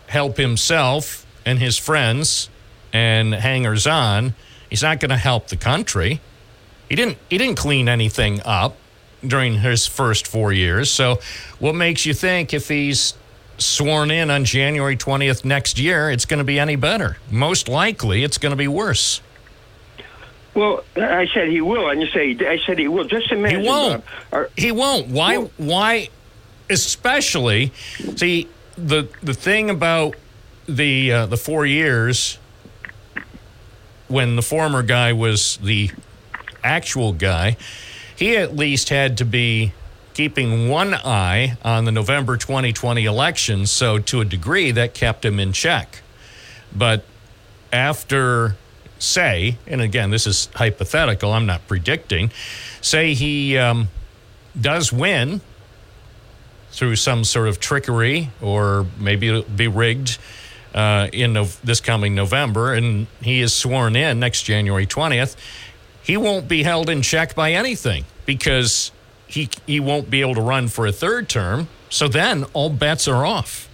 help 0.07 0.37
himself 0.37 1.27
and 1.45 1.59
his 1.59 1.77
friends 1.77 2.49
and 2.93 3.35
hangers 3.35 3.87
on. 3.87 4.35
He's 4.71 4.83
not 4.83 5.01
going 5.01 5.11
to 5.11 5.17
help 5.17 5.49
the 5.49 5.57
country. 5.57 6.21
He 6.89 6.97
didn't 6.97 7.19
he 7.29 7.39
didn't 7.39 7.57
clean 7.57 7.89
anything 7.89 8.41
up 8.45 8.77
during 9.27 9.55
his 9.61 9.87
first 9.87 10.27
4 10.27 10.53
years. 10.53 10.91
So 10.91 11.19
what 11.59 11.75
makes 11.75 12.07
you 12.07 12.15
think 12.15 12.55
if 12.55 12.69
he's 12.69 13.15
sworn 13.59 14.11
in 14.11 14.31
on 14.31 14.45
January 14.45 14.97
20th 14.97 15.45
next 15.45 15.79
year, 15.79 16.11
it's 16.11 16.25
going 16.25 16.39
to 16.39 16.45
be 16.45 16.59
any 16.59 16.77
better? 16.77 17.17
Most 17.31 17.69
likely, 17.69 18.23
it's 18.25 18.39
going 18.39 18.51
to 18.53 18.57
be 18.57 18.69
worse. 18.69 19.21
Well, 20.55 20.83
I 20.97 21.27
said 21.33 21.49
he 21.49 21.61
will. 21.61 21.87
I 21.87 21.95
didn't 21.95 22.13
say 22.13 22.37
I 22.49 22.59
said 22.67 22.79
he 22.79 22.89
will. 22.89 23.05
Just 23.05 23.31
imagine. 23.31 23.61
He 23.63 23.69
won't. 23.69 24.05
Bob, 24.05 24.15
our- 24.33 24.51
He 24.57 24.73
won't. 24.73 25.07
Why? 25.09 25.39
Well- 25.39 25.51
why? 25.57 26.09
Especially, 26.71 27.73
see 28.17 28.49
the 28.77 29.09
the 29.23 29.35
thing 29.35 29.71
about 29.71 30.17
the 30.69 31.13
uh, 31.13 31.27
the 31.27 31.37
four 31.37 31.65
years 31.65 32.39
when 34.09 34.37
the 34.37 34.43
former 34.43 34.83
guy 34.83 35.13
was 35.13 35.59
the 35.63 35.91
actual 36.65 37.13
guy, 37.13 37.57
he 38.19 38.37
at 38.37 38.57
least 38.57 38.89
had 38.89 39.17
to 39.19 39.25
be 39.25 39.73
keeping 40.13 40.69
one 40.69 40.93
eye 40.93 41.57
on 41.63 41.85
the 41.85 41.93
November 41.93 42.37
2020 42.37 43.05
election. 43.05 43.65
So 43.65 44.01
to 44.01 44.21
a 44.21 44.25
degree, 44.25 44.73
that 44.73 44.93
kept 44.93 45.25
him 45.25 45.39
in 45.39 45.53
check. 45.53 46.03
But 46.75 47.05
after, 47.73 48.57
say, 48.99 49.57
and 49.69 49.81
again, 49.81 50.11
this 50.11 50.27
is 50.27 50.49
hypothetical, 50.57 51.33
I'm 51.33 51.47
not 51.47 51.69
predicting, 51.69 52.33
say 52.81 53.15
he 53.15 53.57
um, 53.57 53.87
does 54.61 54.93
win 54.93 55.41
through 56.73 56.97
some 56.97 57.23
sort 57.23 57.47
of 57.47 57.61
trickery 57.61 58.31
or 58.43 58.87
maybe 58.99 59.29
it'll 59.29 59.43
be 59.43 59.69
rigged 59.69 60.19
uh, 60.75 61.09
in 61.13 61.33
Nov 61.33 61.61
this 61.65 61.81
coming 61.81 62.15
November, 62.15 62.75
and 62.75 63.07
he 63.21 63.41
is 63.41 63.55
sworn 63.55 63.97
in 63.97 64.21
next 64.21 64.43
January 64.43 64.87
20th, 64.87 65.35
he 66.09 66.17
won't 66.17 66.49
be 66.49 66.63
held 66.63 66.89
in 66.89 67.03
check 67.03 67.35
by 67.35 67.53
anything 67.53 68.03
because 68.25 68.93
he, 69.27 69.51
he 69.67 69.79
won't 69.79 70.09
be 70.09 70.23
able 70.23 70.35
to 70.37 70.41
run 70.41 70.69
for 70.69 70.87
a 70.87 70.93
third 70.93 71.29
term. 71.29 71.69
So 71.91 72.09
then 72.09 72.45
all 72.55 72.71
bets 72.71 73.07
are 73.07 73.27
off. 73.27 73.69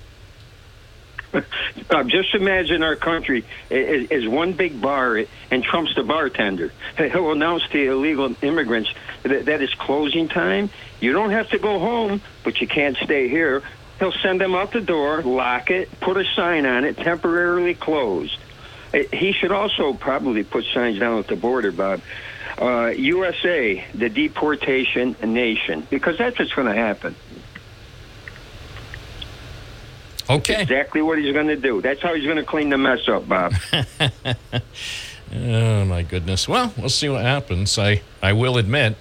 Uh, 1.33 1.43
just 2.07 2.35
imagine 2.35 2.83
our 2.83 2.97
country 2.97 3.45
is, 3.71 4.11
is 4.11 4.27
one 4.27 4.53
big 4.53 4.81
bar, 4.81 5.25
and 5.53 5.63
Trump's 5.63 5.95
the 5.95 6.03
bartender. 6.03 6.73
He'll 6.97 7.31
announce 7.31 7.69
to 7.69 7.79
illegal 7.79 8.35
immigrants 8.43 8.93
that, 9.23 9.47
that 9.47 9.63
it's 9.63 9.75
closing 9.75 10.27
time. 10.27 10.71
You 10.99 11.13
don't 11.13 11.31
have 11.31 11.51
to 11.51 11.59
go 11.61 11.79
home, 11.79 12.21
but 12.43 12.61
you 12.61 12.67
can't 12.67 12.97
stay 12.97 13.29
here. 13.29 13.63
He'll 14.01 14.11
send 14.11 14.41
them 14.41 14.57
out 14.57 14.73
the 14.73 14.81
door, 14.81 15.23
lock 15.23 15.71
it, 15.71 16.01
put 16.01 16.17
a 16.17 16.25
sign 16.35 16.67
on 16.67 16.85
it, 16.85 16.97
temporarily 16.97 17.75
closed. 17.75 18.39
He 19.13 19.33
should 19.33 19.53
also 19.53 19.93
probably 19.95 20.45
put 20.45 20.65
signs 20.73 20.99
down 20.99 21.19
at 21.19 21.27
the 21.27 21.37
border, 21.37 21.73
Bob. 21.73 22.01
Uh, 22.57 22.93
USA, 22.97 23.85
the 23.95 24.09
deportation 24.09 25.17
nation, 25.25 25.87
because 25.91 26.17
that's 26.19 26.39
what's 26.39 26.53
going 26.53 26.69
to 26.69 26.75
happen. 26.75 27.17
Okay. 30.31 30.63
Exactly 30.63 31.03
what 31.03 31.19
he's 31.19 31.33
going 31.33 31.49
to 31.49 31.57
do. 31.57 31.81
That's 31.83 32.01
how 32.01 32.15
he's 32.15 32.25
going 32.25 32.37
to 32.37 32.45
clean 32.45 32.71
the 32.71 32.79
mess 32.79 33.09
up, 33.09 33.29
Bob. 33.29 33.55
Oh 35.37 35.85
my 35.85 36.03
goodness. 36.03 36.47
Well, 36.47 36.73
we'll 36.77 36.89
see 36.89 37.09
what 37.09 37.23
happens. 37.23 37.77
I 37.79 38.03
I 38.23 38.33
will 38.33 38.57
admit 38.57 38.97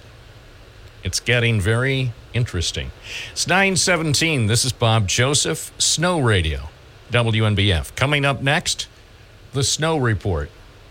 it's 1.04 1.20
getting 1.20 1.60
very 1.60 2.12
interesting. 2.32 2.90
It's 3.30 3.46
917. 3.46 4.46
This 4.48 4.64
is 4.64 4.72
Bob 4.72 5.06
Joseph, 5.06 5.70
Snow 5.78 6.18
Radio, 6.18 6.70
WNBF. 7.12 7.94
Coming 7.94 8.24
up 8.24 8.42
next, 8.42 8.88
the 9.54 9.64
snow 9.64 9.96
report. 9.96 10.50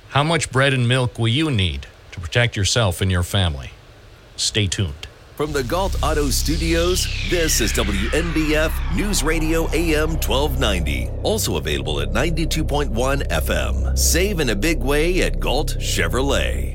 How 0.09 0.23
much 0.23 0.51
bread 0.51 0.73
and 0.73 0.87
milk 0.87 1.19
will 1.19 1.27
you 1.27 1.51
need 1.51 1.85
to 2.13 2.19
protect 2.21 2.55
yourself 2.55 3.01
and 3.01 3.11
your 3.11 3.23
family? 3.23 3.71
Stay 4.37 4.67
tuned. 4.67 5.07
From 5.35 5.51
the 5.51 5.63
Galt 5.63 6.01
Auto 6.01 6.29
Studios, 6.29 7.07
this 7.29 7.59
is 7.59 7.73
WNBF 7.73 8.95
News 8.95 9.21
Radio 9.21 9.63
AM 9.73 10.11
1290. 10.11 11.09
Also 11.23 11.57
available 11.57 11.99
at 11.99 12.11
92.1 12.11 13.27
FM. 13.27 13.97
Save 13.97 14.39
in 14.39 14.49
a 14.49 14.55
big 14.55 14.79
way 14.79 15.23
at 15.23 15.39
Galt 15.39 15.75
Chevrolet. 15.79 16.73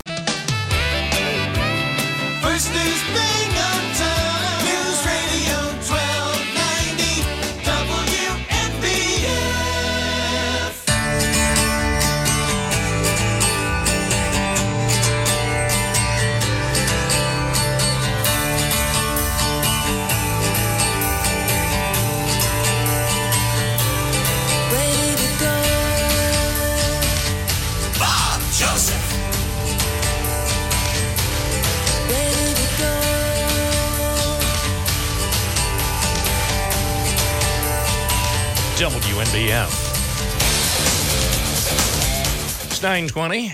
920, 42.98 43.52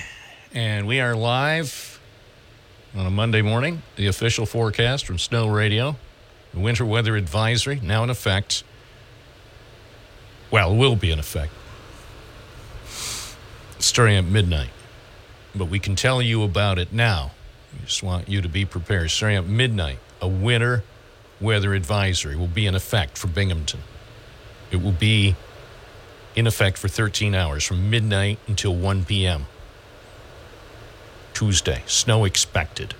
and 0.54 0.86
we 0.86 1.00
are 1.00 1.14
live 1.14 2.00
on 2.96 3.04
a 3.04 3.10
Monday 3.10 3.42
morning. 3.42 3.82
The 3.96 4.06
official 4.06 4.46
forecast 4.46 5.04
from 5.04 5.18
Snow 5.18 5.48
Radio. 5.48 5.96
The 6.54 6.60
winter 6.60 6.86
weather 6.86 7.14
advisory 7.14 7.78
now 7.82 8.02
in 8.04 8.08
effect. 8.08 8.64
Well, 10.50 10.74
will 10.74 10.96
be 10.96 11.10
in 11.10 11.18
effect 11.18 11.52
starting 13.80 14.16
at 14.16 14.24
midnight. 14.24 14.70
But 15.54 15.66
we 15.66 15.78
can 15.78 15.94
tell 15.94 16.22
you 16.22 16.42
about 16.42 16.78
it 16.78 16.90
now. 16.90 17.32
We 17.74 17.84
just 17.84 18.02
want 18.02 18.30
you 18.30 18.40
to 18.40 18.48
be 18.48 18.64
prepared. 18.64 19.10
Starting 19.10 19.36
at 19.36 19.46
midnight, 19.46 19.98
a 20.22 20.26
winter 20.26 20.84
weather 21.38 21.74
advisory 21.74 22.34
will 22.34 22.46
be 22.46 22.64
in 22.64 22.74
effect 22.74 23.18
for 23.18 23.26
Binghamton. 23.26 23.80
It 24.70 24.82
will 24.82 24.92
be 24.92 25.36
in 26.34 26.46
effect 26.46 26.78
for 26.78 26.88
13 26.88 27.34
hours 27.34 27.64
from 27.64 27.90
midnight 27.90 28.38
until 28.46 28.74
1 28.74 29.04
p.m. 29.04 29.46
Tuesday, 31.32 31.82
snow 31.86 32.24
expected. 32.24 32.94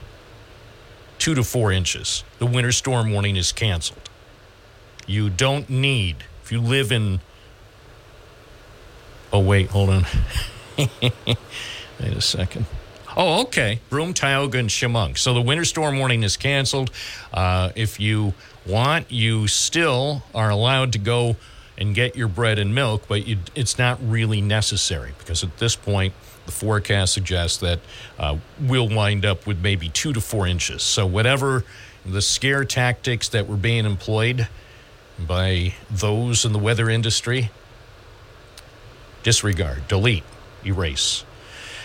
Two 1.19 1.35
to 1.35 1.45
four 1.45 1.73
inches. 1.73 2.25
The 2.39 2.47
winter 2.47 2.73
storm 2.73 3.13
warning 3.13 3.37
is 3.37 3.53
canceled. 3.53 4.11
You 5.07 5.31
don't 5.31 5.69
need, 5.71 6.25
if 6.43 6.51
you 6.51 6.61
live 6.61 6.91
in. 6.91 7.21
Oh, 9.33 9.41
wait, 9.41 9.71
hold 9.71 9.91
on. 9.91 10.07
Wait 10.77 11.37
a 12.01 12.21
second. 12.21 12.67
Oh, 13.17 13.43
okay. 13.43 13.81
Broome, 13.91 14.13
Tioga, 14.13 14.59
and 14.59 14.69
Chemung. 14.69 15.17
So 15.17 15.35
the 15.35 15.41
winter 15.41 15.65
storm 15.65 15.99
warning 15.99 16.23
is 16.25 16.37
canceled. 16.37 16.91
Uh, 17.33 17.71
if 17.77 18.01
you 18.01 18.35
want, 18.67 19.11
you 19.11 19.47
still 19.47 20.25
are 20.35 20.51
allowed 20.51 20.93
to 20.93 20.99
go 20.99 21.37
and 21.77 21.95
get 21.95 22.17
your 22.17 22.29
bread 22.29 22.59
and 22.59 22.75
milk, 22.75 23.05
but 23.09 23.27
you, 23.27 23.39
it's 23.55 23.79
not 23.79 23.99
really 24.03 24.41
necessary 24.41 25.13
because 25.19 25.43
at 25.43 25.57
this 25.59 25.77
point, 25.77 26.15
the 26.47 26.53
forecast 26.53 27.15
suggests 27.15 27.59
that 27.59 27.81
uh, 28.19 28.37
we'll 28.61 28.89
wind 28.89 29.25
up 29.25 29.47
with 29.47 29.61
maybe 29.61 29.89
two 29.89 30.13
to 30.13 30.21
four 30.21 30.47
inches. 30.47 30.83
So 30.83 31.07
whatever 31.07 31.65
the 32.05 32.21
scare 32.21 32.65
tactics 32.65 33.29
that 33.31 33.49
were 33.49 33.57
being 33.57 33.87
employed 33.87 34.47
by 35.19 35.75
those 35.91 36.45
in 36.45 36.53
the 36.53 36.59
weather 36.59 36.91
industry, 36.91 37.51
disregard, 39.23 39.89
delete, 39.89 40.25
erase. 40.67 41.25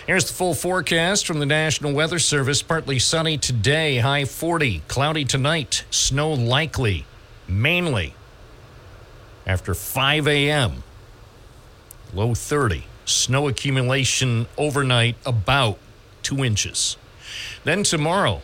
Here's 0.06 0.26
the 0.26 0.34
full 0.34 0.54
forecast 0.54 1.26
from 1.26 1.38
the 1.38 1.46
National 1.46 1.92
Weather 1.92 2.18
Service. 2.18 2.62
Partly 2.62 2.98
sunny 2.98 3.38
today, 3.38 3.98
high 3.98 4.24
40. 4.24 4.82
Cloudy 4.88 5.24
tonight, 5.24 5.84
snow 5.90 6.32
likely, 6.32 7.06
mainly 7.46 8.14
after 9.50 9.74
5 9.74 10.28
a.m. 10.28 10.84
Low 12.14 12.34
30. 12.34 12.84
Snow 13.04 13.48
accumulation 13.48 14.46
overnight 14.56 15.16
about 15.26 15.78
two 16.22 16.44
inches. 16.44 16.96
Then 17.64 17.82
tomorrow, 17.82 18.42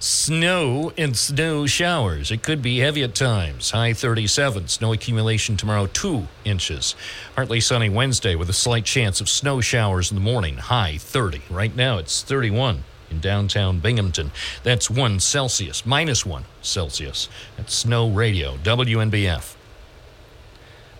Snow 0.00 0.92
and 0.96 1.16
snow 1.16 1.66
showers. 1.66 2.30
It 2.30 2.44
could 2.44 2.62
be 2.62 2.78
heavy 2.78 3.02
at 3.02 3.16
times. 3.16 3.72
High 3.72 3.94
37. 3.94 4.68
Snow 4.68 4.92
accumulation 4.92 5.56
tomorrow, 5.56 5.88
2 5.88 6.28
inches. 6.44 6.94
Partly 7.34 7.58
sunny 7.58 7.88
Wednesday 7.90 8.36
with 8.36 8.48
a 8.48 8.52
slight 8.52 8.84
chance 8.84 9.20
of 9.20 9.28
snow 9.28 9.60
showers 9.60 10.12
in 10.12 10.14
the 10.14 10.22
morning. 10.22 10.58
High 10.58 10.98
30. 10.98 11.42
Right 11.50 11.74
now 11.74 11.98
it's 11.98 12.22
31 12.22 12.84
in 13.10 13.20
downtown 13.20 13.78
Binghamton. 13.80 14.30
That's 14.62 14.90
1 14.90 15.20
Celsius, 15.20 15.84
minus 15.86 16.24
1 16.24 16.44
Celsius. 16.62 17.28
That's 17.56 17.74
Snow 17.74 18.08
Radio, 18.08 18.56
WNBF. 18.58 19.54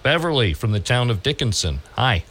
Beverly 0.02 0.54
from 0.54 0.72
the 0.72 0.80
town 0.80 1.10
of 1.10 1.22
Dickinson. 1.22 1.80
Hi. 1.94 2.24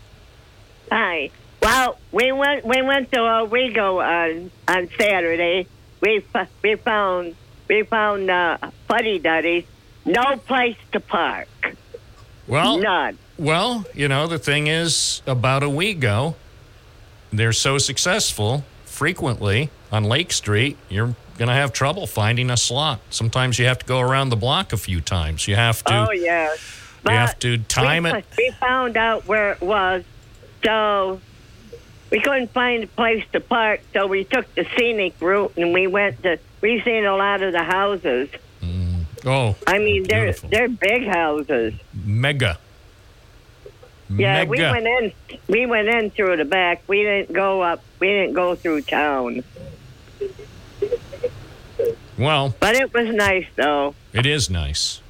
Hi. 0.92 1.30
Well, 1.62 1.98
we 2.12 2.32
went 2.32 2.66
we 2.66 2.82
went 2.82 3.12
to 3.12 3.18
Owego 3.20 4.00
on 4.00 4.52
on 4.68 4.90
Saturday. 4.98 5.68
We 6.02 6.24
we 6.64 6.76
found 6.76 7.36
we 7.68 7.84
found 7.84 8.30
uh, 8.30 8.58
fuddy 8.88 9.20
duddies. 9.20 9.66
No 10.06 10.38
place 10.38 10.78
to 10.94 11.02
park. 11.02 11.50
Well, 12.48 12.78
None. 12.78 13.18
Well, 13.38 13.86
you 13.94 14.08
know, 14.08 14.26
the 14.28 14.40
thing 14.40 14.68
is, 14.68 15.22
about 15.28 15.64
Owego, 15.64 16.36
they're 17.32 17.54
so 17.54 17.78
successful 17.78 18.64
frequently 18.98 19.70
on 19.92 20.04
Lake 20.04 20.34
Street, 20.34 20.76
you're 20.90 21.16
going 21.38 21.48
to 21.50 21.54
have 21.54 21.72
trouble 21.72 22.08
finding 22.08 22.50
a 22.50 22.58
slot. 22.58 23.00
Sometimes 23.12 23.60
you 23.60 23.66
have 23.68 23.78
to 23.78 23.86
go 23.86 24.00
around 24.00 24.30
the 24.30 24.36
block 24.36 24.74
a 24.74 24.78
few 24.78 25.02
times. 25.02 25.48
You 25.48 25.56
have 25.56 25.84
to. 25.84 26.08
Oh 26.10 26.12
yeah. 26.12 26.54
You 27.06 27.12
have 27.12 27.38
to 27.40 27.60
time 27.60 28.04
we, 28.04 28.12
it. 28.12 28.26
We 28.38 28.52
found 28.60 28.98
out 28.98 29.28
where 29.28 29.54
it 29.54 29.62
was, 29.62 30.04
so 30.66 31.22
we 32.10 32.20
couldn't 32.20 32.52
find 32.52 32.84
a 32.84 32.88
place 32.88 33.24
to 33.32 33.40
park. 33.40 33.82
So 33.94 34.08
we 34.08 34.24
took 34.24 34.54
the 34.56 34.68
scenic 34.76 35.14
route 35.22 35.54
and 35.56 35.74
we 35.74 35.86
went 35.88 36.24
to. 36.24 36.40
We've 36.60 36.84
seen 36.84 37.06
a 37.06 37.16
lot 37.16 37.44
of 37.44 37.54
the 37.54 37.64
houses. 37.64 38.30
Mm. 38.62 39.06
Oh, 39.26 39.56
I 39.68 39.78
mean, 39.78 40.04
they're 40.04 40.26
beautiful. 40.26 40.50
they're 40.50 40.70
big 40.70 41.08
houses. 41.08 41.76
mega. 42.04 42.58
Yeah, 44.10 44.46
mega. 44.46 44.50
we 44.50 44.60
went 44.62 44.88
in. 44.88 45.14
We 45.48 45.66
went 45.66 45.88
in 45.90 46.10
through 46.12 46.38
the 46.38 46.46
back. 46.46 46.84
We 46.88 47.04
didn't 47.04 47.34
go 47.34 47.62
up. 47.62 47.82
We 48.00 48.08
didn't 48.08 48.34
go 48.34 48.56
through 48.56 48.82
town. 48.84 49.44
Well, 52.18 52.56
But 52.60 52.76
it 52.76 52.94
was 52.94 53.10
nice 53.14 53.46
though. 53.56 53.94
it 54.14 54.26
is 54.26 54.50
nice. 54.50 55.02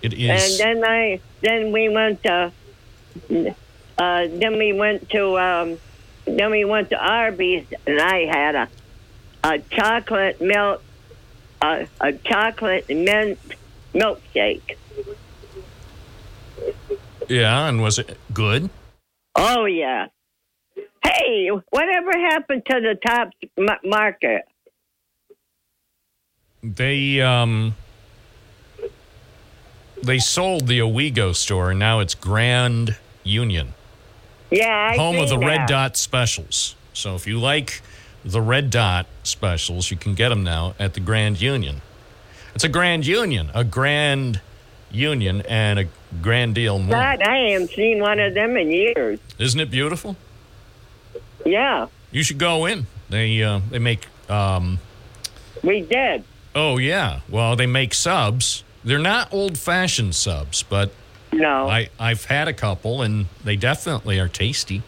It 0.00 0.14
is. 0.14 0.58
And 0.60 0.80
then 0.82 0.84
I 0.90 1.20
then 1.42 1.72
we 1.72 1.88
went 1.90 2.22
to 2.22 2.52
uh, 3.30 3.52
then 3.98 4.56
we 4.58 4.72
went 4.72 5.10
to 5.10 5.38
um, 5.38 5.78
then 6.24 6.50
we 6.50 6.64
went 6.64 6.90
to 6.90 6.96
Arby's 6.96 7.66
and 7.86 8.00
I 8.00 8.24
had 8.24 8.54
a 8.54 8.68
a 9.44 9.58
chocolate 9.58 10.40
milk 10.40 10.82
a, 11.60 11.86
a 12.00 12.12
chocolate 12.14 12.88
mint 12.88 13.38
milkshake. 13.94 14.76
Yeah, 17.30 17.68
and 17.68 17.80
was 17.80 17.98
it 17.98 18.18
good? 18.34 18.68
Oh 19.36 19.64
yeah. 19.64 20.06
Hey, 21.02 21.48
whatever 21.70 22.10
happened 22.12 22.62
to 22.66 22.80
the 22.80 22.98
top 23.06 23.30
m- 23.56 23.68
market? 23.84 24.42
They 26.62 27.20
um 27.20 27.74
they 30.02 30.18
sold 30.18 30.66
the 30.66 30.80
Owego 30.80 31.34
store 31.34 31.70
and 31.70 31.78
now 31.78 32.00
it's 32.00 32.14
Grand 32.14 32.96
Union. 33.22 33.74
Yeah, 34.50 34.88
I 34.88 34.90
think. 34.90 35.00
home 35.00 35.16
of 35.18 35.28
the 35.28 35.36
seen 35.38 35.46
red 35.46 35.68
dot 35.68 35.96
specials. 35.96 36.74
So 36.92 37.14
if 37.14 37.26
you 37.26 37.38
like 37.38 37.82
the 38.24 38.40
red 38.42 38.70
dot 38.70 39.06
specials, 39.22 39.90
you 39.90 39.96
can 39.96 40.14
get 40.14 40.30
them 40.30 40.42
now 40.42 40.74
at 40.78 40.94
the 40.94 41.00
Grand 41.00 41.40
Union. 41.40 41.80
It's 42.54 42.64
a 42.64 42.68
Grand 42.68 43.06
Union, 43.06 43.50
a 43.54 43.64
Grand 43.64 44.40
Union, 44.90 45.42
and 45.42 45.78
a 45.78 45.86
Grand 46.22 46.54
Deal 46.54 46.78
more. 46.78 46.94
God, 46.96 47.22
I 47.22 47.50
haven't 47.50 47.70
seen 47.70 48.00
one 48.00 48.18
of 48.20 48.34
them 48.34 48.56
in 48.56 48.70
years. 48.70 49.18
Isn't 49.38 49.60
it 49.60 49.70
beautiful? 49.70 50.16
Yeah, 51.46 51.86
You 52.10 52.22
should 52.22 52.38
go 52.38 52.66
in. 52.66 52.86
They 53.08 53.42
uh, 53.42 53.60
they 53.70 53.78
make 53.78 54.06
um, 54.28 54.78
we 55.62 55.80
did. 55.80 56.24
oh 56.54 56.76
yeah, 56.78 57.20
well 57.28 57.56
they 57.56 57.66
make 57.66 57.94
subs. 57.94 58.62
They're 58.84 58.98
not 58.98 59.32
old 59.32 59.58
fashioned 59.58 60.14
subs, 60.14 60.62
but 60.62 60.92
No. 61.32 61.68
I 61.68 61.88
I've 61.98 62.26
had 62.26 62.46
a 62.48 62.52
couple 62.52 63.02
and 63.02 63.26
they 63.44 63.56
definitely 63.56 64.18
are 64.20 64.28
tasty. 64.28 64.82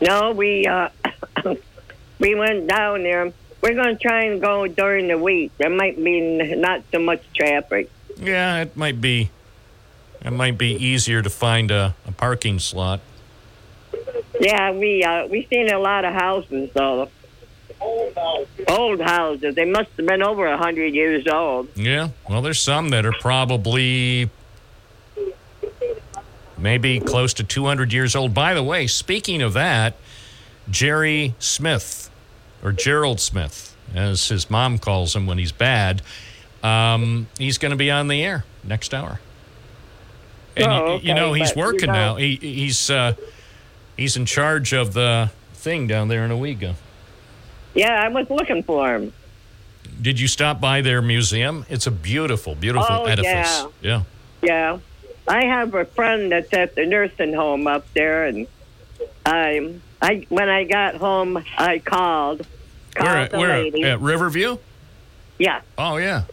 No, 0.00 0.30
we 0.32 0.64
uh, 0.66 0.88
we 2.20 2.34
went 2.34 2.68
down 2.68 3.02
there. 3.02 3.32
We're 3.60 3.74
going 3.74 3.96
to 3.96 4.02
try 4.02 4.24
and 4.24 4.40
go 4.40 4.66
during 4.66 5.08
the 5.08 5.18
week. 5.18 5.52
There 5.58 5.70
might 5.70 6.02
be 6.02 6.54
not 6.54 6.82
so 6.92 6.98
much 6.98 7.22
traffic. 7.34 7.90
Yeah, 8.16 8.62
it 8.62 8.76
might 8.76 9.00
be. 9.00 9.30
It 10.24 10.32
might 10.32 10.58
be 10.58 10.72
easier 10.72 11.22
to 11.22 11.30
find 11.30 11.70
a, 11.70 11.94
a 12.06 12.12
parking 12.12 12.58
slot. 12.58 13.00
Yeah, 14.40 14.72
we 14.72 15.02
uh, 15.04 15.26
we 15.26 15.46
seen 15.46 15.70
a 15.70 15.78
lot 15.78 16.04
of 16.04 16.12
houses 16.12 16.70
though. 16.74 17.08
Old 17.80 18.18
old 18.68 19.00
houses. 19.00 19.54
They 19.54 19.64
must 19.64 19.90
have 19.96 20.06
been 20.06 20.22
over 20.22 20.46
a 20.46 20.56
hundred 20.58 20.94
years 20.94 21.26
old. 21.28 21.68
Yeah, 21.76 22.08
well, 22.28 22.42
there's 22.42 22.60
some 22.60 22.88
that 22.90 23.06
are 23.06 23.14
probably 23.20 24.30
maybe 26.58 26.98
close 27.00 27.32
to 27.34 27.44
200 27.44 27.92
years 27.92 28.16
old. 28.16 28.34
By 28.34 28.54
the 28.54 28.62
way, 28.62 28.86
speaking 28.86 29.42
of 29.42 29.52
that, 29.52 29.96
Jerry 30.68 31.34
Smith, 31.38 32.07
or 32.62 32.72
Gerald 32.72 33.20
Smith, 33.20 33.76
as 33.94 34.28
his 34.28 34.50
mom 34.50 34.78
calls 34.78 35.14
him 35.14 35.26
when 35.26 35.38
he's 35.38 35.52
bad, 35.52 36.02
um, 36.62 37.28
he's 37.38 37.58
going 37.58 37.70
to 37.70 37.76
be 37.76 37.90
on 37.90 38.08
the 38.08 38.22
air 38.24 38.44
next 38.64 38.92
hour. 38.94 39.20
And 40.56 40.66
Oh, 40.66 40.84
y- 40.84 40.90
you 40.94 40.96
okay, 40.96 41.14
know 41.14 41.32
he's 41.34 41.54
working 41.54 41.92
now. 41.92 42.16
He, 42.16 42.36
he's 42.36 42.90
uh, 42.90 43.14
he's 43.96 44.16
in 44.16 44.26
charge 44.26 44.72
of 44.72 44.92
the 44.92 45.30
thing 45.54 45.86
down 45.86 46.08
there 46.08 46.24
in 46.24 46.30
Owego. 46.32 46.74
Yeah, 47.74 48.02
I 48.02 48.08
was 48.08 48.28
looking 48.28 48.62
for 48.64 48.94
him. 48.94 49.12
Did 50.02 50.18
you 50.18 50.26
stop 50.28 50.60
by 50.60 50.80
their 50.80 51.00
museum? 51.02 51.64
It's 51.68 51.86
a 51.86 51.90
beautiful, 51.90 52.54
beautiful 52.54 52.86
Oh, 52.90 53.04
edifice. 53.04 53.26
yeah. 53.32 53.66
yeah. 53.82 54.02
Yeah. 54.42 54.78
I 55.28 55.44
have 55.44 55.74
a 55.74 55.84
friend 55.84 56.32
that's 56.32 56.52
at 56.54 56.74
the 56.74 56.86
nursing 56.86 57.34
home 57.34 57.66
up 57.66 57.84
there, 57.94 58.26
and 58.26 58.46
I, 59.26 59.74
I 60.00 60.26
when 60.28 60.48
I 60.48 60.64
got 60.64 60.96
home, 60.96 61.42
I 61.56 61.78
called. 61.78 62.46
Called 62.94 63.08
Where, 63.10 63.28
the 63.28 63.38
where 63.38 63.62
lady. 63.62 63.84
at 63.84 64.00
Riverview? 64.00 64.58
Yeah, 65.38 65.60
Oh 65.76 65.98
yeah, 65.98 66.24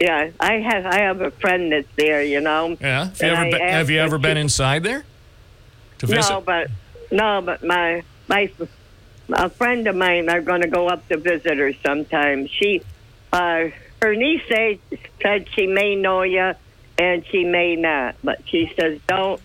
yeah. 0.00 0.30
I 0.40 0.54
have 0.54 0.86
I 0.86 0.98
have 1.02 1.20
a 1.20 1.30
friend 1.30 1.70
that's 1.72 1.86
there. 1.96 2.22
You 2.22 2.40
know. 2.40 2.76
yeah. 2.80 3.06
Have 3.06 3.20
you 3.20 3.28
ever 3.28 3.50
been, 3.50 3.60
have 3.60 3.90
you 3.90 3.98
ever 4.00 4.18
been 4.18 4.36
inside 4.36 4.82
there 4.82 5.04
to 5.98 6.06
visit? 6.06 6.30
No, 6.30 6.40
but 6.40 6.70
no, 7.10 7.40
but 7.42 7.62
my 7.62 8.02
my 8.28 8.50
a 9.30 9.48
friend 9.48 9.86
of 9.86 9.94
mine 9.94 10.28
are 10.28 10.40
going 10.40 10.62
to 10.62 10.68
go 10.68 10.88
up 10.88 11.06
to 11.08 11.16
visit 11.16 11.56
her 11.58 11.72
sometime. 11.84 12.48
She, 12.48 12.82
uh, 13.32 13.68
her 14.00 14.14
niece 14.16 14.42
say, 14.48 14.80
said 15.22 15.46
she 15.54 15.66
may 15.68 15.94
know 15.94 16.22
you, 16.22 16.54
and 16.98 17.24
she 17.26 17.44
may 17.44 17.76
not. 17.76 18.16
But 18.24 18.42
she 18.46 18.72
says 18.76 18.98
don't 19.06 19.40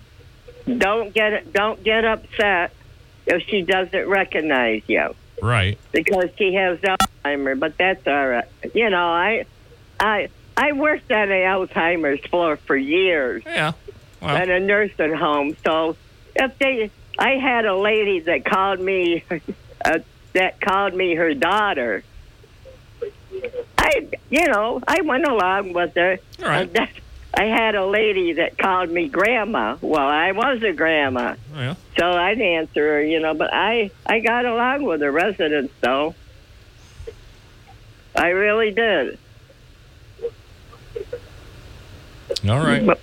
don't 0.65 1.13
get 1.13 1.54
don't 1.54 1.84
get 1.84 2.04
upset 2.04 2.72
if 3.28 3.44
she 3.44 3.62
doesn't 3.62 4.08
recognize 4.08 4.82
you 4.88 5.13
right. 5.42 5.78
because 5.92 6.30
she 6.38 6.54
has 6.54 6.80
Alzheimer. 6.80 7.60
But 7.60 7.78
that's 7.78 8.06
all 8.08 8.28
right. 8.28 8.48
You 8.74 8.90
know, 8.90 9.08
I 9.08 9.46
I 10.00 10.30
I 10.56 10.72
worked 10.72 11.12
on 11.12 11.30
the 11.30 11.36
Alzheimer's 11.36 12.26
floor 12.28 12.58
for 12.58 12.76
years 12.76 13.44
Yeah. 13.46 13.74
Well, 14.22 14.36
at 14.36 14.50
a 14.50 14.60
nursing 14.60 15.13
home. 15.13 15.56
So 15.63 15.96
if 16.36 16.58
they, 16.58 16.90
I 17.20 17.36
had 17.36 17.66
a 17.66 17.76
lady 17.76 18.22
that 18.22 18.44
called 18.46 18.80
me, 18.80 19.24
uh, 19.86 20.00
that 20.34 20.60
called 20.60 20.96
me 20.96 21.13
her 21.13 21.36
daughter. 21.36 22.04
I, 23.78 24.08
you 24.32 24.48
know, 24.48 24.82
I 24.88 25.02
went 25.02 25.28
along 25.28 25.74
with 25.74 25.94
her. 25.96 26.18
All 26.42 26.46
right. 26.46 26.90
I 27.34 27.46
had 27.46 27.76
a 27.76 27.86
lady 27.86 28.34
that 28.34 28.58
called 28.58 28.90
me 28.90 29.08
grandma. 29.10 29.78
Well, 29.82 30.08
I 30.08 30.32
was 30.32 30.63
a 30.63 30.74
grandma, 30.74 31.36
yeah. 31.54 31.76
so 31.98 32.12
I'd 32.12 32.42
answer 32.42 32.96
her, 32.96 33.02
you 33.04 33.20
know. 33.20 33.34
But 33.34 33.54
I, 33.54 33.92
I 34.06 34.20
got 34.22 34.46
along 34.46 34.84
with 34.84 35.02
the 35.02 35.12
residents, 35.12 35.74
though. 35.82 36.16
I 38.16 38.30
really 38.30 38.72
did. 38.72 39.20
All 42.48 42.60
right. 42.60 42.86
But, 42.86 43.00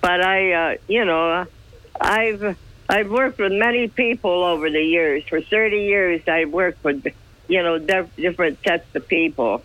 but 0.00 0.20
I, 0.20 0.52
uh, 0.52 0.76
you 0.88 1.04
know, 1.04 1.46
I've 2.00 2.56
I've 2.88 3.10
worked 3.10 3.38
with 3.38 3.52
many 3.52 3.88
people 3.88 4.44
over 4.44 4.70
the 4.70 4.82
years. 4.82 5.24
For 5.24 5.40
thirty 5.40 5.84
years, 5.84 6.22
I've 6.26 6.50
worked 6.50 6.82
with, 6.84 7.06
you 7.48 7.62
know, 7.62 7.78
dif- 7.78 8.14
different 8.16 8.58
sets 8.64 8.94
of 8.94 9.06
people. 9.08 9.62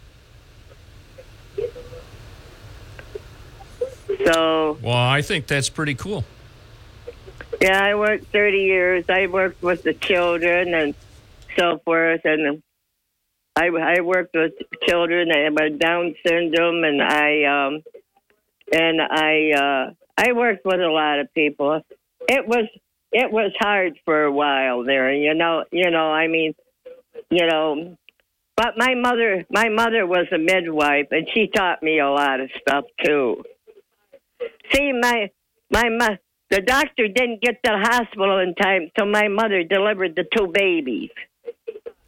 So 4.25 4.77
Well, 4.81 4.95
I 4.95 5.21
think 5.21 5.47
that's 5.47 5.69
pretty 5.69 5.95
cool. 5.95 6.23
yeah, 7.61 7.83
I 7.83 7.95
worked 7.95 8.27
thirty 8.27 8.63
years. 8.63 9.05
I 9.09 9.27
worked 9.27 9.61
with 9.61 9.83
the 9.83 9.93
children 9.93 10.73
and 10.73 10.95
so 11.57 11.79
forth, 11.85 12.21
and 12.25 12.61
I 13.55 13.67
I 13.67 14.01
worked 14.01 14.35
with 14.35 14.53
children 14.87 15.29
that 15.29 15.51
had 15.59 15.79
Down 15.79 16.15
syndrome, 16.25 16.83
and 16.83 17.01
I 17.01 17.43
um 17.43 17.83
and 18.71 19.01
I 19.01 19.51
uh 19.51 19.93
I 20.17 20.33
worked 20.33 20.65
with 20.65 20.79
a 20.79 20.87
lot 20.87 21.19
of 21.19 21.33
people. 21.33 21.81
It 22.27 22.47
was 22.47 22.67
it 23.11 23.31
was 23.31 23.51
hard 23.59 23.99
for 24.05 24.23
a 24.23 24.31
while 24.31 24.83
there, 24.83 25.13
you 25.13 25.33
know. 25.33 25.65
You 25.71 25.91
know, 25.91 26.11
I 26.11 26.27
mean, 26.27 26.55
you 27.29 27.45
know. 27.45 27.97
But 28.55 28.77
my 28.77 28.93
mother, 28.95 29.45
my 29.49 29.69
mother 29.69 30.05
was 30.05 30.27
a 30.31 30.37
midwife, 30.37 31.07
and 31.11 31.27
she 31.33 31.47
taught 31.47 31.81
me 31.81 31.99
a 31.99 32.09
lot 32.09 32.39
of 32.39 32.49
stuff 32.59 32.85
too. 33.03 33.43
See, 34.73 34.91
my 34.93 35.29
my 35.69 35.89
mo- 35.89 36.17
the 36.49 36.61
doctor 36.61 37.07
didn't 37.07 37.41
get 37.41 37.63
to 37.63 37.71
the 37.71 37.77
hospital 37.79 38.39
in 38.39 38.53
time, 38.55 38.91
so 38.97 39.05
my 39.05 39.27
mother 39.27 39.63
delivered 39.63 40.15
the 40.15 40.25
two 40.35 40.47
babies. 40.47 41.09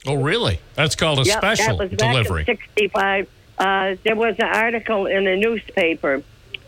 Oh, 0.06 0.15
really? 0.15 0.60
That's 0.76 0.95
called 0.95 1.19
a 1.19 1.23
Yep, 1.23 1.38
special 1.38 1.78
that 1.78 1.89
was 1.89 1.97
back 1.97 2.12
delivery. 2.12 2.41
in 2.41 2.45
'65. 2.58 3.30
Uh, 3.58 3.95
there 4.04 4.15
was 4.15 4.36
an 4.39 4.45
article 4.47 5.06
in 5.06 5.23
the 5.26 5.36
newspaper 5.38 6.23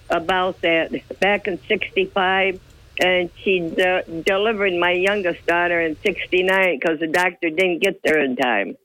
about 0.10 0.62
that 0.62 0.92
back 1.20 1.48
in 1.48 1.60
'65, 1.68 2.60
and 3.00 3.30
she 3.44 3.60
de- 3.60 4.04
delivered 4.26 4.74
my 4.74 4.92
youngest 4.92 5.46
daughter 5.46 5.82
in 5.82 5.98
'69 6.02 6.80
because 6.80 7.00
the 7.00 7.08
doctor 7.08 7.50
didn't 7.50 7.80
get 7.80 8.02
there 8.04 8.20
in 8.22 8.36
time. 8.38 8.78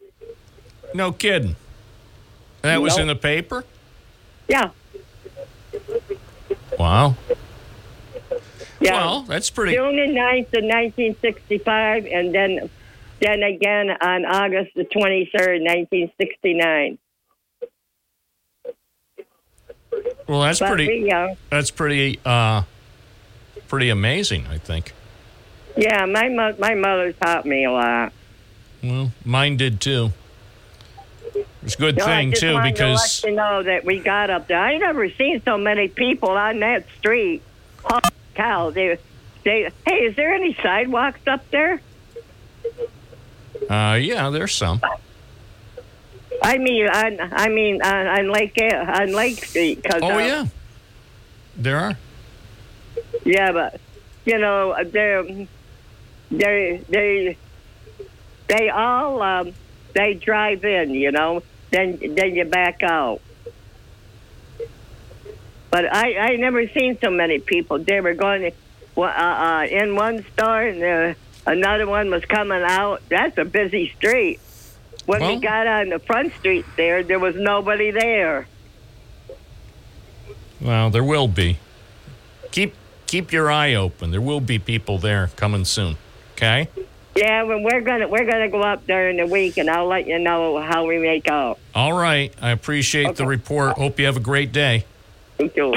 No 0.94 1.12
kidding. 1.12 1.55
That 2.62 2.83
was 2.83 2.99
in 2.99 3.07
the 3.07 3.14
paper? 3.16 3.64
Yeah, 4.49 4.70
Wow. 6.81 7.14
yeah. 8.81 8.95
Well, 8.95 9.23
that's 9.23 9.51
pretty. 9.51 9.75
June 9.75 9.97
the 9.97 10.12
9th 10.12 10.47
of 10.57 10.64
1965, 10.64 12.07
and 12.07 12.35
then 12.35 12.71
then 13.21 13.43
again 13.43 13.90
on 14.01 14.25
August 14.25 14.71
the 14.75 14.85
23rd, 14.85 15.61
1969. 15.61 16.99
Well, 20.27 20.40
that's 20.40 20.61
But 20.61 20.69
pretty. 20.69 21.03
we, 21.05 21.11
uh, 21.11 21.35
That's 21.51 21.71
pretty. 21.71 22.19
Uh, 22.25 22.62
pretty 23.69 23.90
amazing. 23.90 24.47
I 24.49 24.57
think. 24.57 24.95
yeah, 25.77 26.07
my 26.07 26.29
mo- 26.31 26.57
my 26.59 26.75
mother 26.75 27.12
taught 27.12 27.45
me 27.45 27.64
a 27.64 27.71
lot. 27.73 28.12
Well, 28.83 29.12
mine 29.25 29.57
did 29.59 29.81
too. 29.83 30.12
It's 31.62 31.75
a 31.75 31.79
good 31.79 31.96
No, 31.99 32.05
thing 32.07 32.33
too 32.33 32.59
because 32.62 33.20
to 33.20 33.27
let 33.27 33.31
you 33.31 33.37
know 33.37 33.62
that 33.62 33.85
we 33.85 33.99
got 34.01 34.31
up 34.31 34.46
there. 34.46 34.59
I 34.59 34.79
never 34.79 35.11
seen 35.11 35.42
so 35.44 35.59
many 35.59 35.88
people 35.88 36.31
on 36.31 36.61
that 36.61 36.87
street. 36.99 37.42
Holy 37.85 38.01
cow! 38.35 38.70
They, 38.70 38.99
they. 39.44 39.70
Hey, 39.87 40.05
is 40.07 40.16
there 40.16 40.33
any 40.33 40.55
sidewalks 40.55 41.20
up 41.27 41.49
there? 41.51 41.81
uh, 43.68 43.99
yeah, 44.01 44.31
there's 44.31 44.55
some. 44.55 44.81
I 46.42 46.57
mean, 46.59 46.88
on 46.88 47.18
I 47.33 47.49
mean 47.51 47.83
on, 47.83 48.07
on 48.07 48.31
Lake 48.33 48.59
on 48.62 49.12
Lake 49.12 49.44
Street. 49.44 49.85
Cause, 49.85 50.01
Oh 50.03 50.14
uh, 50.14 50.18
yeah, 50.18 50.46
there 51.57 51.77
are. 51.79 51.99
yeah, 53.25 53.53
but 53.53 53.81
you 54.25 54.38
know 54.38 54.75
they 54.85 55.46
they 56.31 56.83
they 56.88 57.37
they 58.49 58.68
all 58.70 59.20
um, 59.20 59.53
they 59.94 60.14
drive 60.14 60.64
in. 60.64 60.94
You 60.94 61.12
know, 61.12 61.42
then 61.71 61.99
then 62.15 62.35
you 62.35 62.45
back 62.45 62.83
out. 62.83 63.21
But 65.71 65.93
I 65.93 66.17
I 66.17 66.37
never 66.37 66.67
seen 66.69 66.99
so 67.03 67.11
many 67.11 67.39
people. 67.39 67.79
They 67.79 68.01
were 68.01 68.15
going 68.15 68.53
uh, 68.97 69.01
uh, 69.03 69.67
in 69.71 69.95
one 69.95 70.25
store 70.33 70.63
and 70.63 70.83
uh, 70.83 71.15
another 71.47 71.87
one 71.87 72.11
was 72.11 72.25
coming 72.25 72.63
out. 72.63 73.03
That's 73.09 73.39
a 73.39 73.45
busy 73.45 73.93
street. 73.97 74.41
When 75.07 75.21
Well- 75.21 75.37
we 75.37 75.41
got 75.41 75.67
on 75.67 75.89
the 75.89 75.99
front 75.99 76.35
street 76.35 76.65
there, 76.77 77.03
there 77.03 77.19
was 77.19 77.35
nobody 77.37 77.91
there. 77.91 78.47
Well, 80.61 80.91
there 80.91 81.05
will 81.05 81.29
be. 81.29 81.59
Keep 82.51 82.75
keep 83.07 83.33
your 83.33 83.51
eye 83.51 83.75
open. 83.75 84.11
There 84.11 84.21
will 84.21 84.41
be 84.41 84.59
people 84.59 84.99
there 84.99 85.31
coming 85.37 85.65
soon. 85.65 85.97
Okay. 86.35 86.69
Yeah, 87.16 87.42
well, 87.42 87.61
we're 87.61 87.81
gonna 87.81 88.07
we're 88.09 88.25
gonna 88.25 88.49
go 88.49 88.62
up 88.62 88.87
during 88.87 89.16
the 89.16 89.27
week, 89.27 89.57
and 89.57 89.68
I'll 89.68 89.87
let 89.87 90.07
you 90.07 90.18
know 90.18 90.61
how 90.61 90.87
we 90.87 90.99
make 90.99 91.29
out. 91.29 91.59
All 91.75 91.92
right. 91.92 92.33
I 92.40 92.51
appreciate 92.51 93.16
the 93.16 93.27
report. 93.27 93.77
Hope 93.77 93.99
you 93.99 94.07
have 94.07 94.16
a 94.16 94.20
great 94.20 94.53
day. 94.53 94.85
Thank 95.37 95.57
you. 95.57 95.75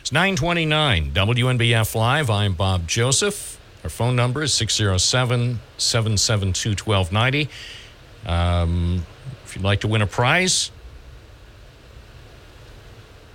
It's 0.00 0.12
929 0.12 1.12
WNBF 1.12 1.94
Live. 1.94 2.30
I'm 2.30 2.54
Bob 2.54 2.86
Joseph. 2.86 3.58
Our 3.82 3.90
phone 3.90 4.16
number 4.16 4.42
is 4.42 4.52
607 4.54 5.60
772 5.78 6.70
1290. 6.84 7.48
Um, 8.26 9.06
If 9.44 9.56
you'd 9.56 9.64
like 9.64 9.80
to 9.80 9.88
win 9.88 10.02
a 10.02 10.06
prize, 10.06 10.70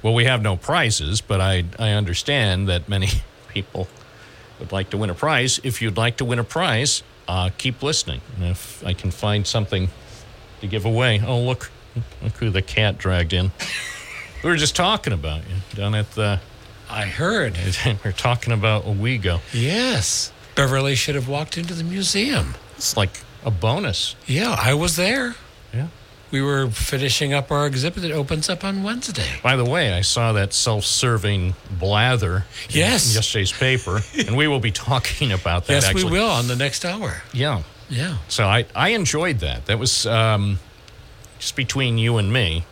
well, 0.04 0.14
we 0.14 0.26
have 0.26 0.42
no 0.42 0.56
prizes, 0.58 1.22
but 1.22 1.42
I, 1.42 1.64
I 1.80 1.90
understand 1.92 2.68
that 2.70 2.88
many 2.88 3.08
people 3.50 3.88
would 4.60 4.72
like 4.72 4.90
to 4.92 4.98
win 4.98 5.10
a 5.10 5.16
prize. 5.16 5.60
If 5.64 5.82
you'd 5.82 5.98
like 5.98 6.18
to 6.18 6.26
win 6.26 6.38
a 6.40 6.44
prize, 6.44 7.04
uh, 7.28 7.50
keep 7.58 7.82
listening. 7.84 8.22
And 8.36 8.46
if 8.46 8.86
I 8.86 8.94
can 8.94 9.12
find 9.12 9.46
something 9.46 9.90
to 10.62 10.68
give 10.68 10.86
away. 10.86 11.22
Oh, 11.26 11.40
look. 11.40 11.72
Look 12.24 12.34
who 12.38 12.50
the 12.50 12.62
cat 12.62 12.98
dragged 12.98 13.34
in. 13.34 13.52
We 14.44 14.50
were 14.50 14.56
just 14.56 14.76
talking 14.76 15.12
about 15.12 15.42
you 15.50 15.56
down 15.76 15.94
at 15.94 16.12
the. 16.12 16.40
I 16.90 17.06
heard. 17.06 17.58
We're 18.06 18.12
talking 18.12 18.54
about 18.54 18.86
a 18.86 18.88
Owego. 18.88 19.42
Yes. 19.54 20.32
Beverly 20.56 20.96
should 20.96 21.16
have 21.16 21.28
walked 21.28 21.58
into 21.58 21.74
the 21.74 21.84
museum. 21.84 22.56
It's 22.78 22.96
like 22.96 23.12
a 23.44 23.52
bonus. 23.52 24.16
Yeah, 24.26 24.56
I 24.58 24.74
was 24.74 24.96
there. 24.96 25.36
Yeah. 25.74 25.88
We 26.32 26.42
were 26.42 26.70
finishing 26.70 27.34
up 27.34 27.52
our 27.52 27.68
exhibit 27.68 28.04
that 28.04 28.12
opens 28.12 28.50
up 28.50 28.64
on 28.64 28.84
Wednesday. 28.84 29.28
By 29.44 29.56
the 29.58 29.66
way, 29.66 29.94
I 29.94 30.02
saw 30.02 30.32
that 30.34 30.54
self-serving 30.54 31.56
blather 31.78 32.46
in 32.70 32.76
Yes. 32.78 33.14
yesterday's 33.14 33.52
paper, 33.52 34.02
and 34.18 34.38
we 34.38 34.48
will 34.48 34.60
be 34.62 34.72
talking 34.72 35.32
about 35.34 35.68
that. 35.68 35.74
yes, 35.74 35.86
actually. 35.86 36.06
we 36.06 36.12
will 36.12 36.30
on 36.30 36.48
the 36.48 36.56
next 36.56 36.86
hour. 36.86 37.22
Yeah. 37.34 37.64
Yeah. 37.90 38.18
So 38.30 38.46
I, 38.46 38.66
I 38.74 38.90
enjoyed 38.90 39.40
that. 39.40 39.66
That 39.66 39.78
was 39.78 40.06
um, 40.06 40.60
just 41.40 41.58
between 41.58 41.98
you 41.98 42.18
and 42.18 42.32
me, 42.32 42.64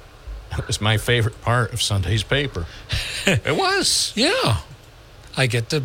it 0.58 0.66
was 0.66 0.80
my 0.80 0.98
favorite 0.98 1.42
part 1.42 1.74
of 1.74 1.82
Sunday's 1.82 2.24
paper. 2.24 2.66
it 3.26 3.56
was. 3.58 4.14
Yeah. 4.16 4.62
I 5.36 5.48
get 5.48 5.70
to 5.72 5.84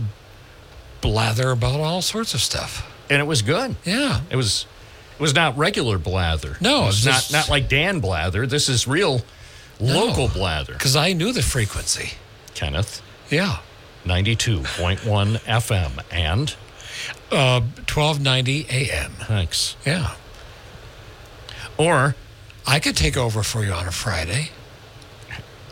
blather 1.01 1.51
about 1.51 1.81
all 1.81 2.01
sorts 2.03 2.33
of 2.35 2.41
stuff. 2.41 2.91
And 3.11 3.21
it 3.21 3.27
was 3.27 3.43
good. 3.43 3.77
Yeah. 3.85 4.21
It 4.31 4.37
was 4.37 4.67
it 5.17 5.21
was 5.21 5.35
not 5.35 5.57
regular 5.57 5.99
blather. 5.99 6.57
No, 6.61 6.85
it 6.85 6.87
was 6.87 7.07
it's 7.07 7.33
not 7.33 7.39
not 7.41 7.49
like 7.51 7.69
Dan 7.69 8.01
blather. 8.01 8.47
This 8.47 8.69
is 8.69 8.87
real 8.87 9.23
local 9.81 10.29
blather. 10.29 10.73
Because 10.75 10.97
I 10.97 11.13
knew 11.13 11.33
the 11.33 11.43
frequency. 11.43 12.13
Kenneth, 12.55 13.03
Yeah. 13.31 13.59
92.1 14.05 15.39
FM 15.47 15.99
and 16.11 16.55
Uh, 17.33 17.61
1290 17.61 18.67
AM. 18.71 19.13
thanks. 19.27 19.77
Yeah. 19.85 20.15
Or 21.77 22.15
I 22.67 22.79
could 22.79 22.97
take 22.97 23.17
over 23.17 23.43
for 23.43 23.65
you 23.65 23.73
on 23.73 23.87
a 23.89 23.93
Friday. 23.93 24.51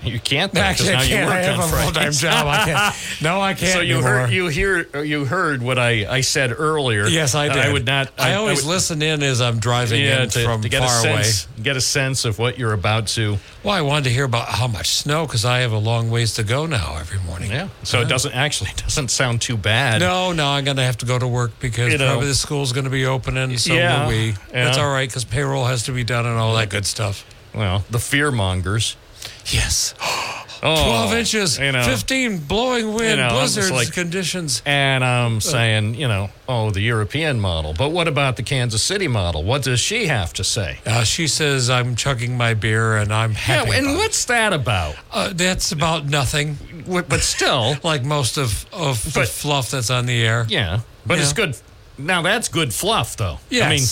You 0.04 0.18
can't 0.20 0.52
'cause 0.52 0.60
Actually, 0.62 0.92
now 0.92 1.00
I 1.00 1.02
you 1.04 1.08
can't. 1.16 1.26
work 1.26 1.34
I 1.36 1.42
have 1.42 1.58
a 1.58 1.76
full-time 1.84 2.12
job. 2.12 2.46
I 2.46 2.64
can't. 2.64 2.94
No, 3.22 3.40
I 3.40 3.54
can't 3.54 3.72
So 3.72 3.80
you 3.80 3.94
anymore. 3.96 4.10
heard 4.12 4.30
you 4.32 4.46
hear 4.48 5.02
you 5.04 5.24
heard 5.24 5.62
what 5.62 5.78
I, 5.78 6.06
I 6.12 6.20
said 6.22 6.52
earlier. 6.58 7.06
Yes, 7.06 7.34
I 7.34 7.48
did. 7.48 7.56
I 7.58 7.72
would 7.72 7.86
not. 7.86 8.10
I, 8.18 8.34
always 8.34 8.64
would- 8.64 8.70
listen 8.70 9.00
in 9.02 9.22
as 9.22 9.40
I'm 9.40 9.58
driving 9.60 10.00
yeah, 10.02 10.22
in 10.24 10.28
to, 10.30 10.44
from 10.44 10.62
to 10.62 10.68
get 10.68 10.82
far 10.82 11.06
a 11.06 11.10
away. 11.12 11.22
sense, 11.22 11.46
get 11.62 11.76
a 11.76 11.80
sense 11.80 12.24
of 12.24 12.38
what 12.38 12.58
you're 12.58 12.72
about 12.72 13.06
to. 13.08 13.38
Well, 13.62 13.74
I 13.74 13.80
wanted 13.82 14.04
to 14.04 14.10
hear 14.10 14.24
about 14.24 14.48
how 14.48 14.66
much 14.66 14.88
snow 14.90 15.24
because 15.26 15.44
I 15.44 15.58
have 15.60 15.72
a 15.72 15.78
long 15.78 16.10
ways 16.10 16.34
to 16.34 16.42
go 16.42 16.66
now 16.66 16.96
every 16.98 17.20
morning. 17.20 17.50
Yeah. 17.52 17.68
So 17.84 18.00
it 18.00 18.08
doesn't 18.08 18.34
actually 18.34 18.70
it 18.70 18.78
doesn't 18.78 19.10
sound 19.12 19.40
too 19.40 19.56
bad. 19.56 20.00
No, 20.00 20.32
no, 20.32 20.48
I'm 20.48 20.64
going 20.64 20.78
to 20.78 20.82
have 20.82 20.98
to 20.98 21.06
go 21.06 21.18
to 21.18 21.28
work 21.28 21.52
because 21.60 21.92
You 21.92 21.98
know. 21.98 22.08
probably 22.10 22.26
the 22.28 22.34
school's 22.34 22.72
going 22.72 22.84
to 22.84 22.90
be 22.90 23.06
opening. 23.06 23.56
So 23.58 23.72
Yeah, 23.74 24.02
will 24.02 24.08
we. 24.08 24.26
yeah. 24.30 24.34
That's 24.64 24.78
all 24.78 24.90
right 24.92 25.08
because 25.08 25.24
payroll 25.24 25.66
has 25.66 25.84
to 25.84 25.92
be 25.92 26.02
done 26.02 26.26
and 26.26 26.36
all 26.38 26.54
that 26.56 26.70
good 26.70 26.86
stuff. 26.86 27.24
Well, 27.54 27.84
the 27.90 27.98
fear 28.00 28.32
mongers. 28.32 28.96
Yes. 29.46 29.94
Oh, 30.64 30.76
12 31.08 31.14
inches, 31.14 31.58
you 31.58 31.72
know. 31.72 31.82
15 31.82 32.38
blowing 32.38 32.94
wind, 32.94 33.10
You 33.10 33.16
know, 33.16 33.30
blizzards, 33.30 33.72
like- 33.72 33.92
conditions. 33.92 34.62
And 34.64 35.02
Uh. 35.02 35.08
I'm 35.08 35.40
saying, 35.40 35.96
you 35.96 36.06
know, 36.06 36.30
oh, 36.48 36.70
the 36.70 36.80
European 36.80 37.40
model. 37.40 37.72
But 37.76 37.88
what 37.88 38.06
about 38.06 38.36
the 38.36 38.44
Kansas 38.44 38.80
City 38.80 39.08
model? 39.08 39.42
What 39.42 39.64
does 39.64 39.80
she 39.80 40.06
have 40.06 40.32
to 40.34 40.44
say? 40.44 40.78
Uh, 40.86 41.02
she 41.02 41.26
says 41.26 41.68
I'm 41.68 41.96
chugging 41.96 42.36
my 42.36 42.54
beer 42.54 42.96
and 42.96 43.12
I'm 43.12 43.34
happy. 43.34 43.70
yeah, 43.70 43.76
and 43.78 43.86
about 43.86 43.94
it. 43.96 43.98
what's 43.98 44.24
that 44.26 44.52
about? 44.52 44.94
Uh, 45.10 45.30
that's 45.34 45.72
about 45.72 46.06
nothing. 46.08 46.56
But 46.86 47.22
still, 47.22 47.74
like 47.82 48.04
most 48.04 48.38
of, 48.38 48.64
of 48.72 49.02
the 49.14 49.24
fluff 49.26 49.72
that's 49.72 49.90
on 49.90 50.06
the 50.06 50.24
air. 50.24 50.46
yeah. 50.48 50.82
But 51.04 51.18
it's 51.18 51.32
good. 51.32 51.56
Now 51.98 52.22
that's 52.22 52.46
good 52.46 52.72
fluff, 52.72 53.16
though. 53.16 53.38
Yes. 53.50 53.64
I 53.64 53.68
mean, 53.68 53.82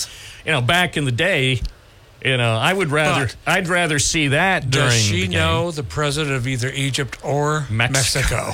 you 0.45 0.51
know, 0.53 0.65
back 0.65 0.95
in 0.95 1.03
the 1.03 1.11
day, 1.11 1.59
you 2.23 2.37
know, 2.37 2.55
I 2.55 2.71
would 2.73 2.89
rather, 2.91 3.25
But- 3.27 3.35
I'd 3.45 3.67
rather 3.67 3.99
see 3.99 4.29
that 4.29 4.69
during. 4.69 4.89
Does 4.89 5.01
she 5.01 5.27
the 5.27 5.33
know 5.35 5.71
the 5.71 5.83
president 5.83 6.35
of 6.35 6.47
either 6.47 6.69
Egypt 6.69 7.17
or 7.23 7.65
Mexico. 7.69 8.53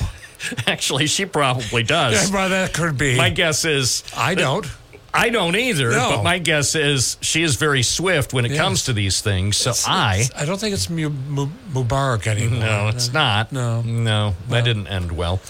Actually, 0.70 1.06
she 1.08 1.26
probably 1.26 1.82
does. 1.82 2.30
Yeah, 2.30 2.34
well, 2.34 2.48
that 2.50 2.72
could 2.72 2.96
be. 2.96 3.16
My 3.16 3.30
guess 3.30 3.64
is 3.64 4.04
I 4.16 4.34
don't. 4.34 4.66
I 5.12 5.30
don't 5.30 5.56
either, 5.56 5.90
No. 5.90 6.10
but 6.16 6.22
my 6.22 6.38
guess 6.38 6.74
is 6.74 7.16
she 7.22 7.42
is 7.42 7.56
very 7.56 7.82
swift 7.82 8.32
when 8.34 8.44
it 8.44 8.54
comes 8.56 8.84
to 8.84 8.92
these 8.92 9.20
things. 9.22 9.56
So 9.56 9.72
I, 9.86 10.26
I 10.36 10.44
don't 10.44 10.60
think 10.60 10.74
it's 10.74 10.88
Mu- 10.90 11.08
Mu- 11.08 11.48
Mubarak 11.72 12.26
anymore. 12.26 12.60
no, 12.60 12.88
it's 12.88 13.12
not. 13.12 13.50
No. 13.50 13.80
no, 13.82 14.34
that 14.50 14.64
didn't 14.64 14.86
end 14.86 15.10
well. 15.12 15.40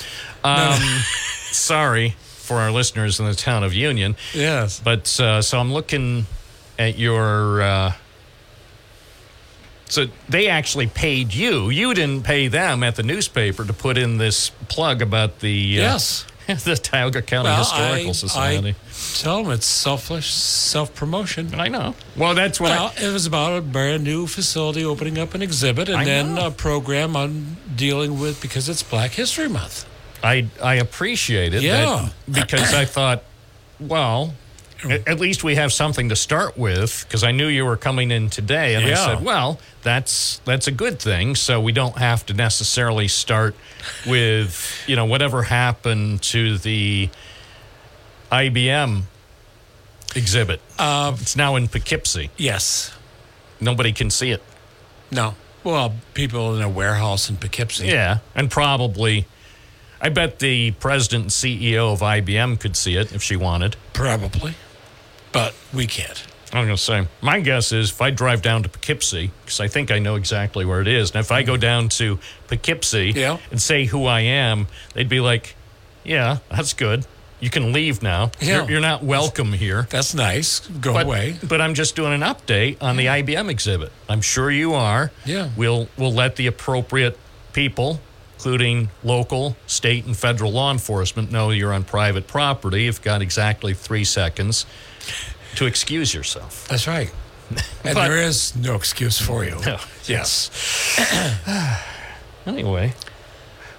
Um, 0.44 0.78
sorry 1.50 2.10
for 2.20 2.58
our 2.58 2.70
listeners 2.70 3.18
in 3.20 3.26
the 3.26 3.34
town 3.34 3.64
of 3.64 3.74
Union, 3.74 4.16
Yes. 4.32 4.80
but 4.82 5.18
uh, 5.20 5.42
so 5.42 5.58
I'm 5.58 5.72
looking 5.72 6.26
at 6.78 6.96
your. 6.98 7.60
Uh, 7.60 7.92
so 9.88 10.06
they 10.28 10.48
actually 10.48 10.86
paid 10.86 11.34
you. 11.34 11.70
You 11.70 11.94
didn't 11.94 12.22
pay 12.24 12.48
them 12.48 12.82
at 12.82 12.96
the 12.96 13.02
newspaper 13.02 13.64
to 13.64 13.72
put 13.72 13.96
in 13.98 14.18
this 14.18 14.50
plug 14.68 15.02
about 15.02 15.40
the 15.40 15.78
uh, 15.78 15.82
Yes. 15.82 16.26
the 16.64 16.76
Tioga 16.76 17.20
County 17.20 17.48
Well, 17.48 17.58
Historical 17.58 18.08
I, 18.08 18.12
Society. 18.12 18.70
I 18.70 19.18
tell 19.18 19.42
them 19.42 19.52
it's 19.52 19.66
selfish 19.66 20.32
self 20.32 20.94
promotion. 20.94 21.54
I, 21.54 21.68
know. 21.68 21.94
Well, 22.16 22.34
that's 22.34 22.58
what. 22.58 22.72
I, 22.72 22.76
Well, 22.76 22.92
it 22.98 23.12
was 23.12 23.26
about 23.26 23.58
a 23.58 23.60
brand 23.60 24.02
new 24.04 24.26
facility 24.26 24.82
opening 24.84 25.18
up 25.18 25.34
an 25.34 25.42
exhibit 25.42 25.88
and 25.90 25.98
I 25.98 26.04
then 26.04 26.36
know. 26.36 26.46
a 26.46 26.50
program 26.50 27.16
on 27.16 27.58
dealing 27.76 28.18
with 28.18 28.40
because 28.40 28.68
it's 28.68 28.82
Black 28.82 29.10
History 29.12 29.48
Month. 29.48 29.84
I 30.22 30.48
I 30.62 30.76
appreciate 30.76 31.52
it. 31.52 31.62
Yeah. 31.62 32.08
that 32.28 32.46
because 32.46 32.72
I 32.74 32.86
thought, 32.86 33.24
well, 33.78 34.32
at, 34.84 35.18
least 35.18 35.42
we 35.42 35.56
have 35.56 35.72
something 35.72 36.08
to 36.08 36.16
start 36.16 36.56
with 36.56 37.04
because 37.06 37.24
I 37.24 37.32
knew 37.32 37.46
you 37.46 37.64
were 37.64 37.76
coming 37.76 38.10
in 38.10 38.30
today, 38.30 38.74
and 38.74 38.84
I 38.86 38.94
said, 38.94 39.24
well, 39.24 39.58
that's 39.82 40.40
that's 40.44 40.66
a 40.66 40.72
good 40.72 41.00
thing. 41.00 41.34
So 41.34 41.60
we 41.60 41.72
don't 41.72 41.98
have 41.98 42.24
to 42.26 42.34
necessarily 42.34 43.08
start 43.08 43.54
with 44.06 44.84
you 44.86 44.96
know 44.96 45.04
whatever 45.04 45.42
happened 45.42 46.22
to 46.22 46.58
the 46.58 47.08
IBM 48.30 49.02
exhibit. 50.14 50.60
Uh, 50.78 51.16
it's 51.20 51.36
now 51.36 51.56
in 51.56 51.68
Poughkeepsie. 51.68 52.30
yes. 52.36 52.94
Nobody 53.60 53.92
can 53.92 54.08
see 54.08 54.30
it. 54.30 54.40
No. 55.10 55.34
Well, 55.64 55.96
people 56.14 56.54
in 56.54 56.62
a 56.62 56.68
warehouse 56.68 57.28
in 57.28 57.36
Poughkeepsie. 57.36 57.88
Yeah, 57.88 58.18
and 58.36 58.50
probably. 58.50 59.26
I 60.00 60.10
bet 60.10 60.38
the 60.38 60.70
president 60.72 61.22
and 61.24 61.30
CEO 61.32 61.92
of 61.92 61.98
IBM 62.00 62.60
could 62.60 62.76
see 62.76 62.94
it 62.94 63.12
if 63.12 63.20
she 63.20 63.34
wanted. 63.34 63.74
Probably. 63.92 64.54
But 65.32 65.54
we 65.72 65.86
can't. 65.86 66.24
I'm 66.52 66.64
going 66.64 66.76
to 66.76 66.82
say, 66.82 67.06
my 67.20 67.40
guess 67.40 67.72
is 67.72 67.90
if 67.90 68.00
I 68.00 68.10
drive 68.10 68.40
down 68.40 68.62
to 68.62 68.68
Poughkeepsie, 68.70 69.30
because 69.44 69.60
I 69.60 69.68
think 69.68 69.90
I 69.90 69.98
know 69.98 70.14
exactly 70.14 70.64
where 70.64 70.80
it 70.80 70.88
is, 70.88 71.10
and 71.10 71.20
if 71.20 71.30
I 71.30 71.42
go 71.42 71.58
down 71.58 71.90
to 71.90 72.18
Poughkeepsie 72.46 73.12
Yeah. 73.14 73.36
and 73.50 73.60
say 73.60 73.84
who 73.84 74.06
I 74.06 74.20
am, 74.20 74.66
they'd 74.94 75.10
be 75.10 75.20
like, 75.20 75.54
yeah, 76.04 76.38
that's 76.50 76.72
good. 76.72 77.06
You 77.40 77.50
can 77.50 77.72
leave 77.74 78.02
now. 78.02 78.30
Yeah. 78.40 78.62
You're, 78.62 78.70
you're 78.72 78.80
not 78.80 79.04
welcome 79.04 79.52
here. 79.52 79.86
That's 79.90 80.14
nice. 80.14 80.60
Go 80.60 80.94
But, 80.94 81.04
away. 81.06 81.36
but 81.46 81.60
I'm 81.60 81.74
just 81.74 81.94
doing 81.94 82.14
an 82.14 82.22
update 82.22 82.78
on 82.82 82.96
the 82.96 83.06
IBM 83.06 83.50
exhibit. 83.50 83.92
I'm 84.08 84.22
sure 84.22 84.50
you 84.50 84.72
are. 84.74 85.12
Yeah. 85.26 85.50
We'll 85.56 85.88
we'll 85.98 86.12
let 86.14 86.34
the 86.36 86.46
appropriate 86.48 87.16
people, 87.52 88.00
including 88.38 88.88
local, 89.04 89.56
state, 89.66 90.04
and 90.06 90.16
federal 90.16 90.50
law 90.50 90.72
enforcement, 90.72 91.30
know 91.30 91.50
you're 91.50 91.72
on 91.74 91.84
private 91.84 92.26
property. 92.26 92.84
You've 92.84 93.02
got 93.02 93.22
exactly 93.22 93.72
three 93.74 94.04
seconds 94.04 94.66
to 95.58 95.66
excuse 95.66 96.14
yourself. 96.14 96.66
That's 96.68 96.86
right. 96.86 97.10
And 97.84 97.94
But- 97.94 98.08
there 98.08 98.18
is 98.22 98.54
no 98.56 98.74
excuse 98.74 99.20
for 99.20 99.44
you. 99.44 99.56
No, 99.66 99.78
Yes. 100.06 100.50
anyway, 102.46 102.94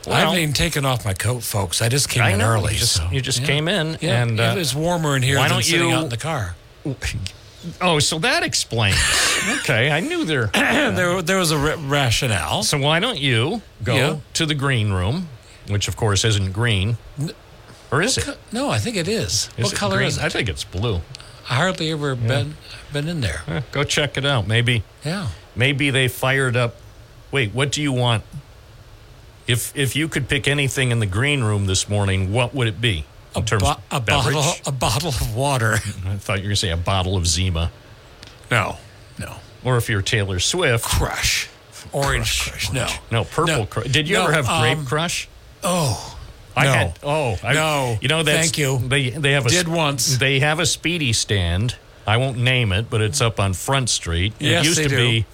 I 0.10 0.20
haven't 0.20 0.40
even 0.40 0.54
taken 0.54 0.86
off 0.86 1.06
my 1.06 1.14
coat, 1.14 1.44
folks. 1.44 1.82
I 1.82 1.90
just 1.90 2.10
came 2.10 2.24
I 2.24 2.32
in 2.32 2.40
know, 2.40 2.48
early. 2.50 2.74
You 2.74 2.80
just, 2.80 2.94
so- 2.96 3.10
you 3.12 3.22
just 3.22 3.42
yeah. 3.42 3.48
came 3.48 3.68
in, 3.68 3.98
Yeah, 4.02 4.24
and 4.24 4.40
uh, 4.40 4.56
it's 4.58 4.74
warmer 4.76 5.16
in 5.16 5.22
here 5.24 5.38
why 5.38 5.44
than 5.44 5.52
don't 5.58 5.64
sitting 5.64 5.90
you- 5.90 5.96
out 5.96 6.04
in 6.06 6.10
the 6.10 6.18
car. 6.18 6.56
oh, 7.82 8.00
so 8.00 8.20
that 8.20 8.44
explains. 8.44 8.98
okay, 9.60 9.92
I 9.92 10.00
knew 10.00 10.26
there. 10.26 10.48
there, 10.54 11.22
there 11.22 11.38
was 11.38 11.52
a 11.52 11.58
rationale. 11.78 12.64
So 12.64 12.78
why 12.78 13.00
don't 13.00 13.20
you 13.20 13.62
go 13.84 13.96
Yeah. 13.96 14.18
to 14.34 14.46
the 14.46 14.56
green 14.56 14.92
room, 14.92 15.28
which 15.68 15.88
of 15.88 15.96
course 15.96 16.24
isn't 16.26 16.54
green, 16.54 16.98
or 17.92 18.02
is 18.02 18.18
it? 18.18 18.38
No, 18.52 18.70
I 18.70 18.78
think 18.80 18.96
it 18.98 19.08
is. 19.08 19.50
Is 19.58 19.66
what 19.66 19.74
it 19.74 19.76
color 19.76 19.98
green? 19.98 20.08
is 20.08 20.18
it? 20.18 20.24
I 20.24 20.30
think 20.30 20.50
it's 20.50 20.64
blue. 20.64 21.02
I 21.50 21.56
hardly 21.56 21.92
ever 21.92 22.16
been 22.16 22.56
been 22.94 23.08
in 23.08 23.22
there. 23.22 23.42
Eh, 23.48 23.62
go 23.72 23.84
check 23.84 24.18
it 24.18 24.26
out. 24.26 24.48
Maybe 24.48 24.84
Yeah. 25.04 25.28
maybe 25.56 25.90
they 25.90 26.08
fired 26.08 26.56
up. 26.56 26.76
Wait, 27.32 27.54
what 27.54 27.72
do 27.72 27.82
you 27.82 27.92
want? 27.92 28.24
If 29.48 29.76
if 29.76 29.96
you 29.96 30.08
could 30.08 30.28
pick 30.30 30.48
anything 30.48 30.92
in 30.92 31.00
the 31.00 31.06
green 31.08 31.44
room 31.44 31.66
this 31.66 31.90
morning, 31.90 32.32
what 32.32 32.54
would 32.54 32.68
it 32.68 32.80
be? 32.80 33.06
In 33.36 33.46
terms 33.46 33.64
Bo- 33.64 33.72
of 33.72 33.78
a 33.92 34.00
beverage? 34.00 34.36
bottle 34.36 34.54
a 34.66 34.72
bottle 34.72 35.10
of 35.10 35.36
water. 35.36 35.74
I 36.06 36.16
thought 36.18 36.38
you 36.38 36.44
were 36.44 36.50
going 36.50 36.50
to 36.50 36.56
say 36.56 36.70
a 36.72 36.78
bottle 36.78 37.16
of 37.18 37.26
Zima. 37.28 37.72
No. 38.52 38.78
No. 39.18 39.36
Or 39.64 39.78
if 39.78 39.90
you're 39.90 40.02
Taylor 40.02 40.40
Swift, 40.40 40.84
Crush. 40.86 41.48
Orange 41.92 42.42
crush. 42.42 42.72
No. 42.72 42.88
no 43.12 43.24
purple. 43.24 43.54
No. 43.60 43.66
Crush. 43.66 43.88
Did 43.88 44.08
you 44.10 44.16
No, 44.16 44.24
ever 44.26 44.34
have 44.34 44.46
grape 44.46 44.78
um, 44.80 44.86
crush? 44.86 45.28
Oh. 45.64 46.09
I 46.60 46.64
no. 46.66 46.72
had. 46.74 47.00
Oh, 47.04 47.38
I, 47.44 47.54
No. 47.54 47.98
You 48.02 48.08
know 48.08 48.24
that's 48.24 48.40
Thank 48.40 48.58
you. 48.58 48.78
They 48.78 49.10
they 49.10 49.32
have 49.32 49.46
a 49.46 49.50
Did 49.50 49.68
once. 49.68 50.18
They 50.18 50.40
have 50.40 50.60
a 50.60 50.66
spiedie 50.66 51.14
stand. 51.14 51.76
I 52.06 52.18
won't 52.18 52.38
name 52.38 52.72
it, 52.72 52.90
but 52.90 53.02
it's 53.02 53.22
up 53.22 53.40
on 53.40 53.54
Front 53.54 53.90
Street. 53.90 54.34
Yes, 54.40 54.64
it 54.64 54.68
used 54.68 54.80
they 54.80 54.84
to 54.84 54.90
do. 54.90 54.96
be. 54.98 55.26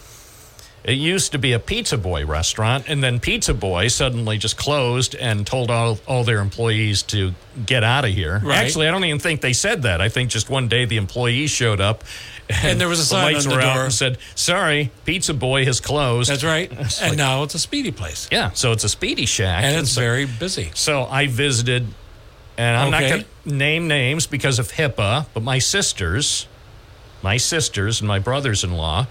It 0.83 0.97
used 0.99 1.31
to 1.31 1.39
be 1.39 1.53
a 1.53 1.59
Pizza 1.59 1.97
Boy 1.97 2.27
restaurant, 2.27 2.85
and 2.87 3.03
then 3.03 3.19
Pizza 3.19 3.55
Boy 3.55 3.87
suddenly 3.87 4.37
just 4.37 4.55
closed 4.55 5.15
and 5.15 5.47
told 5.47 5.71
all, 5.71 5.97
all 6.07 6.23
their 6.23 6.39
employees 6.39 7.01
to 7.03 7.33
get 7.65 7.83
out 7.83 8.05
of 8.05 8.11
here. 8.11 8.39
Right. 8.43 8.59
Actually, 8.59 8.87
I 8.87 8.91
don't 8.91 9.03
even 9.03 9.17
think 9.19 9.41
they 9.41 9.53
said 9.53 9.81
that. 9.81 9.99
I 9.99 10.09
think 10.09 10.29
just 10.29 10.47
one 10.47 10.67
day 10.67 10.85
the 10.85 10.97
employees 10.97 11.49
showed 11.49 11.81
up, 11.81 12.03
and, 12.63 12.79
there 12.79 12.87
was 12.87 12.99
a 12.99 13.01
the 13.01 13.05
sign 13.07 13.33
lights 13.33 13.45
on 13.45 13.51
the 13.51 13.55
were 13.57 13.61
out 13.61 13.73
door. 13.75 13.83
and 13.85 13.93
said, 13.93 14.17
"Sorry, 14.35 14.91
Pizza 15.05 15.33
Boy 15.33 15.65
has 15.65 15.79
closed." 15.79 16.29
That's 16.29 16.43
right. 16.43 16.71
It's 16.79 17.01
and 17.01 17.11
like- 17.11 17.17
now 17.17 17.43
it's 17.43 17.55
a 17.55 17.59
spiedie 17.59 17.95
place. 17.95 18.27
Yeah, 18.31 18.51
so 18.51 18.71
it's 18.71 18.83
a 18.83 18.89
Spiedie 18.89 19.25
Shack, 19.25 19.63
And 19.63 19.77
it's 19.77 19.91
so- 19.91 20.01
very 20.01 20.25
busy. 20.25 20.71
so 20.75 21.05
I 21.05 21.27
visited, 21.27 21.87
and 22.57 22.77
I'm 22.77 22.91
not 22.91 23.01
going 23.01 23.23
to 23.23 23.53
name 23.55 23.87
names 23.87 24.27
because 24.27 24.59
of 24.59 24.71
HIPAA, 24.73 25.25
but 25.33 25.41
my 25.43 25.59
sisters, 25.59 26.47
my 27.23 27.37
sisters 27.37 28.01
and 28.01 28.07
my 28.07 28.19
brothers 28.19 28.63
in 28.63 28.73
law 28.73 29.07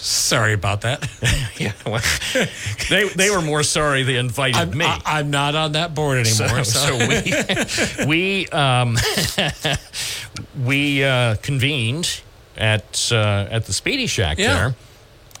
Sorry 0.00 0.52
about 0.52 0.82
that. 0.82 1.08
Yeah, 1.58 1.72
well, 1.84 2.00
they 2.88 3.08
they 3.08 3.30
were 3.30 3.42
more 3.42 3.64
sorry 3.64 4.04
they 4.04 4.14
invited 4.14 4.56
I'm, 4.56 4.78
me. 4.78 4.84
I, 4.84 5.18
am 5.18 5.30
not 5.30 5.56
on 5.56 5.72
that 5.72 5.92
board 5.92 6.18
anymore. 6.18 6.62
so, 6.62 6.62
So, 6.62 6.98
so 6.98 8.06
we 8.06 8.06
we 8.06 8.48
um, 8.50 8.96
we 10.60 11.04
uh, 11.04 11.36
convened 11.36 12.20
at 12.56 13.10
uh, 13.12 13.46
at 13.50 13.66
the 13.66 13.72
Spiedie 13.72 14.06
Shack 14.08 14.38
Yeah. 14.38 14.54
there, 14.54 14.74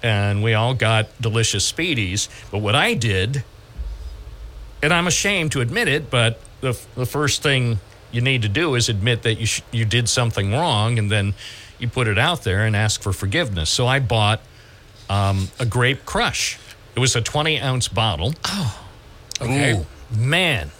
and 0.02 0.42
we 0.42 0.54
all 0.54 0.74
got 0.74 1.06
delicious 1.20 1.70
spiedies. 1.70 2.28
But 2.50 2.58
what 2.58 2.74
I 2.74 2.94
did, 2.94 3.44
and 4.82 4.92
I'm 4.92 5.06
ashamed 5.06 5.52
to 5.52 5.60
admit 5.60 5.88
it, 5.88 6.10
but 6.10 6.40
the 6.60 6.78
the 6.94 7.06
first 7.06 7.42
thing 7.42 7.80
you 8.10 8.20
need 8.20 8.42
to 8.42 8.48
do 8.48 8.74
is 8.74 8.88
admit 8.88 9.22
that 9.22 9.34
you 9.34 9.46
sh- 9.46 9.62
you 9.72 9.84
did 9.84 10.08
something 10.08 10.52
wrong, 10.52 10.98
and 10.98 11.10
then 11.10 11.34
you 11.78 11.88
put 11.88 12.08
it 12.08 12.18
out 12.18 12.42
there 12.44 12.64
and 12.64 12.74
ask 12.74 13.02
for 13.02 13.12
forgiveness. 13.12 13.70
So 13.70 13.86
I 13.86 14.00
bought 14.00 14.40
um, 15.10 15.48
a 15.58 15.66
grape 15.66 16.04
crush. 16.06 16.58
It 16.96 17.00
was 17.00 17.14
a 17.14 17.20
20 17.20 17.60
ounce 17.60 17.86
bottle. 17.88 18.34
Oh, 18.44 18.84
okay. 19.40 19.74
Ooh, 19.74 19.86
man. 20.16 20.70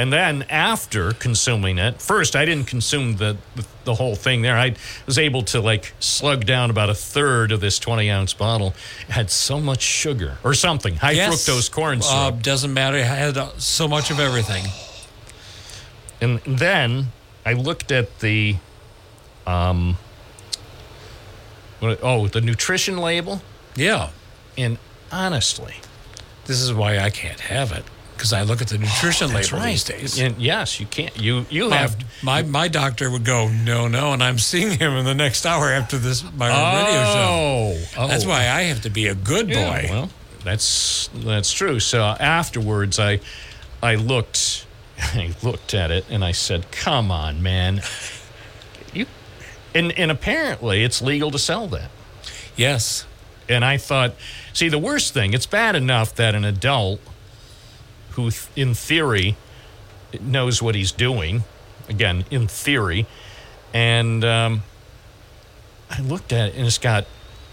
And 0.00 0.10
then 0.10 0.44
after 0.48 1.12
consuming 1.12 1.76
it, 1.76 2.00
first 2.00 2.34
I 2.34 2.46
didn't 2.46 2.66
consume 2.68 3.16
the, 3.16 3.36
the 3.54 3.66
the 3.84 3.94
whole 3.96 4.14
thing 4.14 4.40
there. 4.40 4.56
I 4.56 4.74
was 5.04 5.18
able 5.18 5.42
to 5.42 5.60
like 5.60 5.92
slug 6.00 6.46
down 6.46 6.70
about 6.70 6.88
a 6.88 6.94
third 6.94 7.52
of 7.52 7.60
this 7.60 7.78
20 7.78 8.08
ounce 8.10 8.32
bottle. 8.32 8.72
It 9.08 9.12
had 9.12 9.30
so 9.30 9.60
much 9.60 9.82
sugar 9.82 10.38
or 10.42 10.54
something, 10.54 10.96
high 10.96 11.10
Yes. 11.12 11.34
fructose 11.46 11.70
corn 11.70 11.98
Uh, 11.98 12.02
syrup. 12.02 12.42
doesn't 12.42 12.72
matter. 12.72 12.96
It 12.96 13.04
had 13.04 13.36
uh, 13.36 13.50
so 13.58 13.86
much 13.88 14.10
of 14.10 14.18
everything. 14.18 14.64
and 16.22 16.40
then 16.46 17.12
I 17.44 17.52
looked 17.52 17.92
at 17.92 18.20
the, 18.20 18.56
um, 19.46 19.98
oh, 21.82 22.26
the 22.28 22.40
nutrition 22.40 22.96
label. 22.96 23.42
Yeah. 23.76 24.10
And 24.56 24.78
honestly, 25.12 25.74
This 26.46 26.60
is 26.62 26.72
why 26.72 26.98
I 26.98 27.10
can't 27.10 27.40
have 27.40 27.70
it 27.72 27.84
because 28.20 28.34
I 28.34 28.42
look 28.42 28.60
at 28.60 28.68
the 28.68 28.76
nutrition 28.76 29.32
label 29.32 29.60
these 29.60 29.82
days. 29.82 30.20
And 30.20 30.36
yes, 30.36 30.78
you 30.78 30.84
can't. 30.84 31.18
You 31.18 31.46
you 31.48 31.70
My- 31.70 31.76
have 31.78 31.96
my 32.22 32.42
my 32.42 32.68
doctor 32.68 33.10
would 33.10 33.24
go 33.24 33.48
no 33.48 33.88
no, 33.88 34.12
and 34.12 34.22
I'm 34.22 34.38
seeing 34.38 34.78
him 34.78 34.92
in 34.92 35.06
the 35.06 35.14
next 35.14 35.46
hour 35.46 35.70
after 35.70 35.96
this 35.96 36.22
my 36.36 36.48
radio 36.48 37.04
show. 37.04 38.00
Oh, 38.02 38.08
That's 38.08 38.26
oh. 38.26 38.28
why 38.28 38.40
I 38.50 38.64
have 38.64 38.82
to 38.82 38.90
be 38.90 39.06
a 39.06 39.14
good 39.14 39.46
boy. 39.46 39.54
Yeah, 39.54 39.90
well, 39.90 40.10
that's 40.44 41.08
that's 41.14 41.50
true. 41.50 41.80
So 41.80 42.02
uh, 42.02 42.16
afterwards, 42.20 42.98
I 42.98 43.20
I 43.82 43.94
looked 43.94 44.66
I 44.98 45.34
looked 45.42 45.72
at 45.72 45.90
it 45.90 46.04
and 46.10 46.22
I 46.22 46.32
said, 46.32 46.70
"Come 46.72 47.10
on, 47.10 47.42
man, 47.42 47.80
you." 48.92 49.06
And 49.74 49.92
and 49.98 50.10
apparently, 50.10 50.84
it's 50.84 51.00
legal 51.00 51.30
to 51.30 51.38
sell 51.38 51.68
that. 51.68 51.90
yes. 52.54 53.06
And 53.48 53.64
I 53.64 53.78
thought, 53.78 54.14
see, 54.52 54.68
the 54.68 54.78
worst 54.78 55.12
thing, 55.12 55.34
it's 55.34 55.46
bad 55.46 55.74
enough 55.74 56.14
that 56.14 56.36
an 56.36 56.44
adult 56.44 57.00
who, 58.24 58.30
th- 58.30 58.46
in 58.56 58.74
theory, 58.74 59.36
knows 60.20 60.60
what 60.62 60.74
he's 60.74 60.92
doing, 60.92 61.44
again, 61.88 62.24
in 62.30 62.46
theory, 62.48 63.06
and 63.72 64.24
um, 64.24 64.62
I 65.90 66.00
looked 66.00 66.32
at 66.32 66.50
it 66.50 66.54
and 66.56 66.66
it's 66.66 66.78
got 66.78 67.06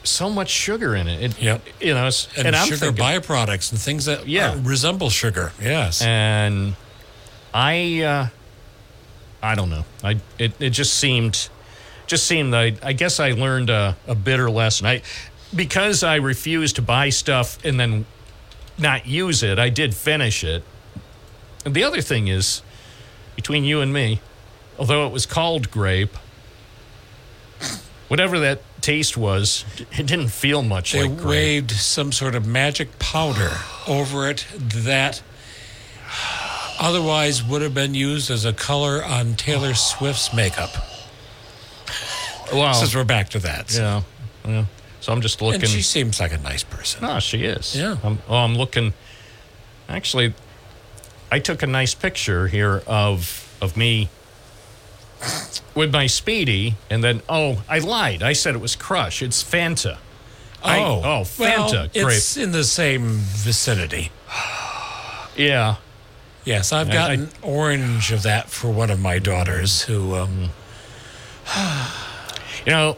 so 0.04 0.30
much 0.30 0.50
sugar 0.50 0.96
in 0.96 1.08
it. 1.08 1.22
it 1.22 1.42
Yep. 1.42 1.62
You 1.82 1.94
know, 1.94 2.08
it's, 2.08 2.28
And, 2.38 2.48
and, 2.48 2.56
I'm 2.56 2.68
sugar 2.68 2.92
thinking, 2.92 3.04
byproducts 3.04 3.72
and 3.72 3.80
things 3.80 4.06
that 4.06 4.28
Yeah. 4.28 4.52
uh, 4.52 4.58
resemble 4.58 5.10
sugar. 5.10 5.52
Yes. 5.62 6.02
and 6.02 6.76
I, 7.54 8.02
uh, 8.02 8.28
I 9.42 9.56
don't 9.56 9.70
know. 9.70 9.86
I 10.04 10.20
it, 10.40 10.54
it 10.60 10.70
just 10.72 10.96
seemed, 10.96 11.50
just 12.08 12.26
seemed. 12.26 12.56
I 12.56 12.76
I 12.82 12.94
guess 12.94 13.20
I 13.20 13.32
learned 13.32 13.70
a, 13.70 13.96
a 14.08 14.16
bitter 14.16 14.50
lesson. 14.50 14.88
I 14.88 15.02
because 15.56 16.04
I 16.04 16.16
refused 16.16 16.76
to 16.78 16.82
buy 16.82 17.10
stuff 17.10 17.64
and 17.64 17.80
then 17.80 18.06
not 18.78 19.06
use 19.08 19.44
it. 19.44 19.58
I 19.60 19.70
did 19.70 19.94
finish 19.96 20.44
it. 20.44 20.64
And 21.66 21.74
the 21.76 21.84
other 21.84 22.02
thing 22.02 22.28
is, 22.28 22.62
between 23.36 23.64
you 23.64 23.82
and 23.82 23.92
me, 23.94 24.22
although 24.80 25.06
it 25.08 25.12
was 25.12 25.26
called 25.26 25.70
grape, 25.72 26.16
whatever 28.08 28.40
that 28.40 28.62
taste 28.82 29.18
was, 29.18 29.66
it 29.98 30.06
didn't 30.08 30.30
feel 30.30 30.64
much 30.64 30.94
they 30.94 31.04
like 31.04 31.18
grape. 31.18 31.28
waved 31.28 31.72
some 31.72 32.12
sort 32.12 32.36
of 32.36 32.46
magic 32.46 33.00
powder 33.00 33.52
over 33.88 34.30
it 34.30 34.46
that 34.58 35.22
otherwise 36.80 37.44
would 37.44 37.62
have 37.62 37.74
been 37.74 37.94
used 37.94 38.30
as 38.30 38.46
a 38.46 38.54
color 38.54 39.04
on 39.04 39.34
Taylor 39.36 39.74
Swift's 39.76 40.34
makeup. 40.34 40.72
Well, 42.54 42.74
Since 42.76 42.96
we're 42.96 43.04
back 43.04 43.30
to 43.30 43.40
that. 43.40 43.70
So- 43.72 44.04
yeah, 44.46 44.52
yeah. 44.52 44.66
So 45.08 45.14
I'm 45.14 45.22
just 45.22 45.42
looking. 45.42 45.62
And 45.62 45.70
she 45.70 45.82
seems 45.84 46.20
like 46.20 46.34
a 46.34 46.38
nice 46.38 46.64
person. 46.64 47.02
No, 47.02 47.22
she 47.22 47.46
is. 47.46 47.74
Yeah. 47.78 47.96
I'm, 48.04 48.20
oh, 48.28 48.36
I'm 48.36 48.58
looking. 48.58 48.94
Actually, 49.88 50.34
I 51.32 51.40
took 51.40 51.64
a 51.64 51.66
nice 51.66 51.94
picture 51.96 52.50
here 52.50 52.84
of 52.86 53.58
of 53.62 53.78
me 53.78 54.10
with 55.74 55.94
my 55.94 56.08
spiedie, 56.08 56.76
and 56.90 57.02
then 57.06 57.22
oh, 57.30 57.64
I 57.70 57.80
lied. 57.80 58.22
I 58.22 58.34
said 58.34 58.54
it 58.54 58.58
was 58.58 58.76
Crush. 58.76 59.22
It's 59.22 59.42
Fanta. 59.42 59.98
I- 60.62 60.80
Oh, 60.82 61.02
oh, 61.02 61.22
Fanta 61.22 61.72
well, 61.72 61.88
grape. 61.94 62.18
It's 62.18 62.36
in 62.36 62.52
the 62.52 62.66
same 62.66 63.20
vicinity. 63.20 64.12
Yeah. 65.38 65.76
Yes, 66.44 66.74
I've 66.74 66.90
I- 66.90 66.94
gotten 66.94 67.30
orange 67.42 68.12
of 68.12 68.24
that 68.24 68.50
for 68.50 68.70
one 68.72 68.90
of 68.90 69.00
my 69.00 69.20
daughters 69.20 69.84
who. 69.84 70.16
Um, 70.16 70.50
You 72.66 72.74
know, 72.74 72.98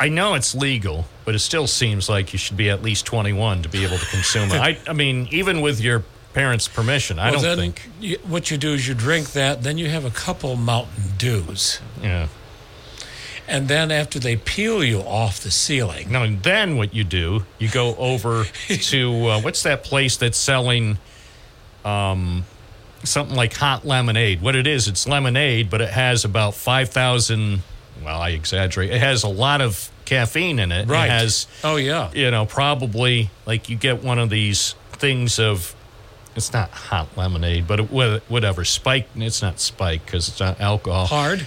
I 0.00 0.08
know 0.08 0.32
it's 0.32 0.54
legal, 0.54 1.04
but 1.26 1.34
it 1.34 1.40
still 1.40 1.66
seems 1.66 2.08
like 2.08 2.32
you 2.32 2.38
should 2.38 2.56
be 2.56 2.70
at 2.70 2.82
least 2.82 3.04
21 3.04 3.62
to 3.62 3.68
be 3.68 3.84
able 3.84 3.98
to 3.98 4.06
consume 4.06 4.50
it. 4.50 4.54
I, 4.60 4.78
I 4.88 4.94
mean, 4.94 5.28
even 5.30 5.60
with 5.60 5.78
your 5.78 6.02
parents' 6.32 6.68
permission, 6.68 7.18
I 7.18 7.30
well, 7.32 7.42
don't 7.42 7.58
think. 7.58 7.88
You, 8.00 8.16
what 8.26 8.50
you 8.50 8.56
do 8.56 8.72
is 8.72 8.88
you 8.88 8.94
drink 8.94 9.32
that, 9.32 9.62
then 9.62 9.76
you 9.76 9.90
have 9.90 10.06
a 10.06 10.10
couple 10.10 10.56
Mountain 10.56 11.04
Dews. 11.18 11.80
Yeah. 12.02 12.28
And 13.46 13.68
then 13.68 13.90
after 13.90 14.18
they 14.18 14.36
peel 14.36 14.82
you 14.82 15.00
off 15.00 15.40
the 15.40 15.50
ceiling, 15.50 16.10
Now, 16.10 16.22
and 16.22 16.42
then 16.42 16.76
what 16.76 16.94
you 16.94 17.04
do, 17.04 17.44
you 17.58 17.68
go 17.68 17.94
over 17.96 18.44
to 18.68 19.26
uh, 19.26 19.40
what's 19.42 19.64
that 19.64 19.84
place 19.84 20.16
that's 20.16 20.38
selling 20.38 20.98
um, 21.84 22.46
something 23.04 23.36
like 23.36 23.52
hot 23.52 23.84
lemonade? 23.84 24.40
What 24.40 24.56
it 24.56 24.66
is, 24.66 24.88
it's 24.88 25.06
lemonade, 25.06 25.68
but 25.68 25.80
it 25.80 25.90
has 25.90 26.24
about 26.24 26.54
5,000, 26.54 27.62
well, 28.04 28.20
I 28.20 28.30
exaggerate. 28.30 28.90
It 28.90 29.00
has 29.00 29.22
a 29.22 29.28
lot 29.28 29.60
of 29.60 29.90
caffeine 30.04 30.58
in 30.58 30.72
it. 30.72 30.88
Right. 30.88 31.06
It 31.06 31.10
has, 31.10 31.46
oh 31.62 31.76
yeah, 31.76 32.10
you 32.12 32.30
know, 32.30 32.46
probably 32.46 33.30
like 33.46 33.68
you 33.68 33.76
get 33.76 34.02
one 34.02 34.18
of 34.18 34.30
these 34.30 34.74
things 34.92 35.38
of, 35.38 35.74
it's 36.36 36.52
not 36.52 36.70
hot 36.70 37.16
lemonade, 37.16 37.66
but 37.66 37.80
it, 37.80 37.84
whatever, 38.28 38.64
spike, 38.64 39.08
it's 39.16 39.42
not 39.42 39.60
spike 39.60 40.04
because 40.04 40.28
it's 40.28 40.40
not 40.40 40.60
alcohol. 40.60 41.06
hard. 41.06 41.46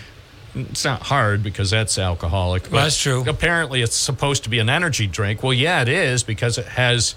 It's 0.56 0.86
not 0.86 1.02
hard 1.02 1.42
because 1.42 1.72
that's 1.72 1.98
alcoholic. 1.98 2.72
Well, 2.72 2.84
that's 2.84 3.02
true. 3.02 3.24
Apparently, 3.28 3.82
it's 3.82 3.96
supposed 3.96 4.44
to 4.44 4.50
be 4.50 4.60
an 4.60 4.70
energy 4.70 5.08
drink. 5.08 5.42
Well, 5.42 5.54
yeah, 5.54 5.82
it 5.82 5.88
is 5.88 6.22
because 6.22 6.60
it 6.60 6.68
has 6.68 7.16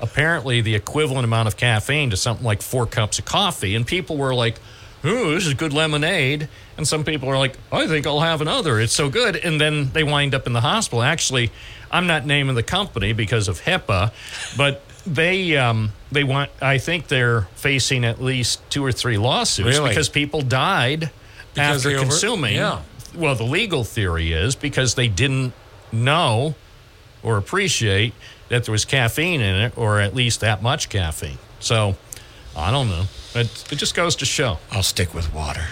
apparently 0.00 0.60
the 0.60 0.74
equivalent 0.74 1.24
amount 1.24 1.48
of 1.48 1.56
caffeine 1.56 2.10
to 2.10 2.16
something 2.16 2.44
like 2.44 2.60
four 2.60 2.84
cups 2.84 3.18
of 3.18 3.24
coffee. 3.24 3.74
And 3.74 3.86
people 3.86 4.18
were 4.18 4.34
like, 4.34 4.60
"Ooh, 5.04 5.34
this 5.34 5.46
is 5.46 5.54
good 5.54 5.72
lemonade." 5.72 6.48
And 6.76 6.86
some 6.88 7.04
people 7.04 7.28
are 7.28 7.38
like, 7.38 7.56
"I 7.70 7.86
think 7.86 8.06
I'll 8.06 8.20
have 8.20 8.40
another. 8.40 8.80
It's 8.80 8.92
so 8.94 9.08
good." 9.08 9.36
And 9.36 9.60
then 9.60 9.90
they 9.92 10.02
wind 10.04 10.34
up 10.34 10.46
in 10.46 10.52
the 10.52 10.60
hospital. 10.60 11.02
Actually, 11.02 11.50
I'm 11.90 12.06
not 12.06 12.26
naming 12.26 12.54
the 12.54 12.62
company 12.62 13.12
because 13.12 13.46
of 13.48 13.60
HIPAA, 13.62 14.12
but 14.56 14.82
they 15.06 15.56
um, 15.56 15.92
they 16.10 16.24
want. 16.24 16.50
I 16.60 16.78
think 16.78 17.08
they're 17.08 17.42
facing 17.54 18.04
at 18.04 18.20
least 18.22 18.60
two 18.70 18.84
or 18.84 18.92
three 18.92 19.18
lawsuits 19.18 19.76
Really? 19.78 19.90
because 19.90 20.08
people 20.08 20.40
died 20.42 21.10
Because 21.54 21.84
after 21.86 21.96
over- 21.96 22.06
consuming. 22.08 22.54
yeah. 22.56 22.80
Well, 23.14 23.36
the 23.36 23.44
legal 23.44 23.84
theory 23.84 24.32
is 24.32 24.56
because 24.56 24.94
they 24.94 25.06
didn't 25.06 25.52
know 25.92 26.54
or 27.22 27.36
appreciate 27.36 28.12
that 28.48 28.64
there 28.64 28.72
was 28.72 28.84
caffeine 28.84 29.40
in 29.40 29.54
it, 29.54 29.72
or 29.78 30.00
at 30.00 30.14
least 30.16 30.40
that 30.40 30.62
much 30.62 30.88
caffeine. 30.88 31.38
So, 31.60 31.96
I 32.56 32.70
don't 32.70 32.88
know. 32.88 33.04
It, 33.34 33.72
it 33.72 33.76
just 33.76 33.94
goes 33.94 34.14
to 34.16 34.24
show. 34.24 34.58
I'll 34.70 34.82
stick 34.82 35.12
with 35.14 35.32
water. 35.34 35.66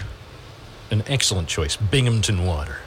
An 0.91 1.03
excellent 1.07 1.49
choice, 1.49 1.77
Binghamton 1.77 2.45
Water. 2.45 2.79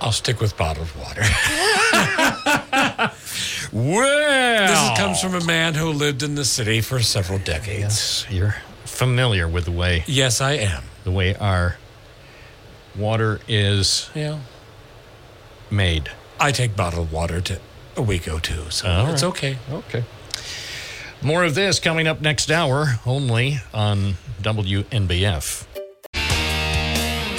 I'll 0.00 0.12
stick 0.12 0.40
with 0.40 0.56
bottled 0.56 0.88
water. 0.96 1.22
Well, 3.72 4.90
This 4.90 4.98
comes 4.98 5.20
from 5.20 5.34
a 5.34 5.44
man 5.44 5.74
who 5.74 5.88
lived 5.90 6.22
in 6.22 6.36
the 6.36 6.44
city 6.44 6.80
for 6.80 7.00
several 7.00 7.38
decades. 7.40 8.24
you're 8.30 8.54
familiar 8.84 9.48
with 9.48 9.64
the 9.64 9.72
way 9.72 10.04
Yes, 10.06 10.40
I 10.40 10.52
am. 10.52 10.84
the 11.02 11.10
way 11.10 11.34
our 11.34 11.76
water 12.96 13.40
is 13.48 14.10
Yeah. 14.14 14.38
made. 15.70 16.10
I 16.38 16.52
take 16.52 16.76
bottled 16.76 17.10
water 17.10 17.40
to 17.40 17.58
a 17.96 18.02
week 18.02 18.28
or 18.28 18.38
two, 18.40 18.70
so 18.70 18.88
All 18.88 19.06
it's 19.12 19.22
right. 19.22 19.28
okay. 19.30 19.58
Okay. 19.72 20.04
More 21.24 21.42
of 21.42 21.54
this 21.54 21.78
coming 21.80 22.06
up 22.06 22.20
next 22.20 22.50
hour 22.50 23.00
only 23.06 23.58
on 23.72 24.16
WNBF. 24.42 25.64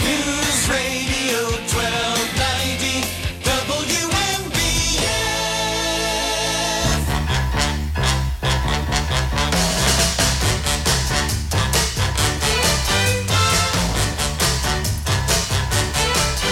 News 0.02 0.70
Radio 0.70 1.44
1290 1.70 3.06
WNBF. 3.46 4.96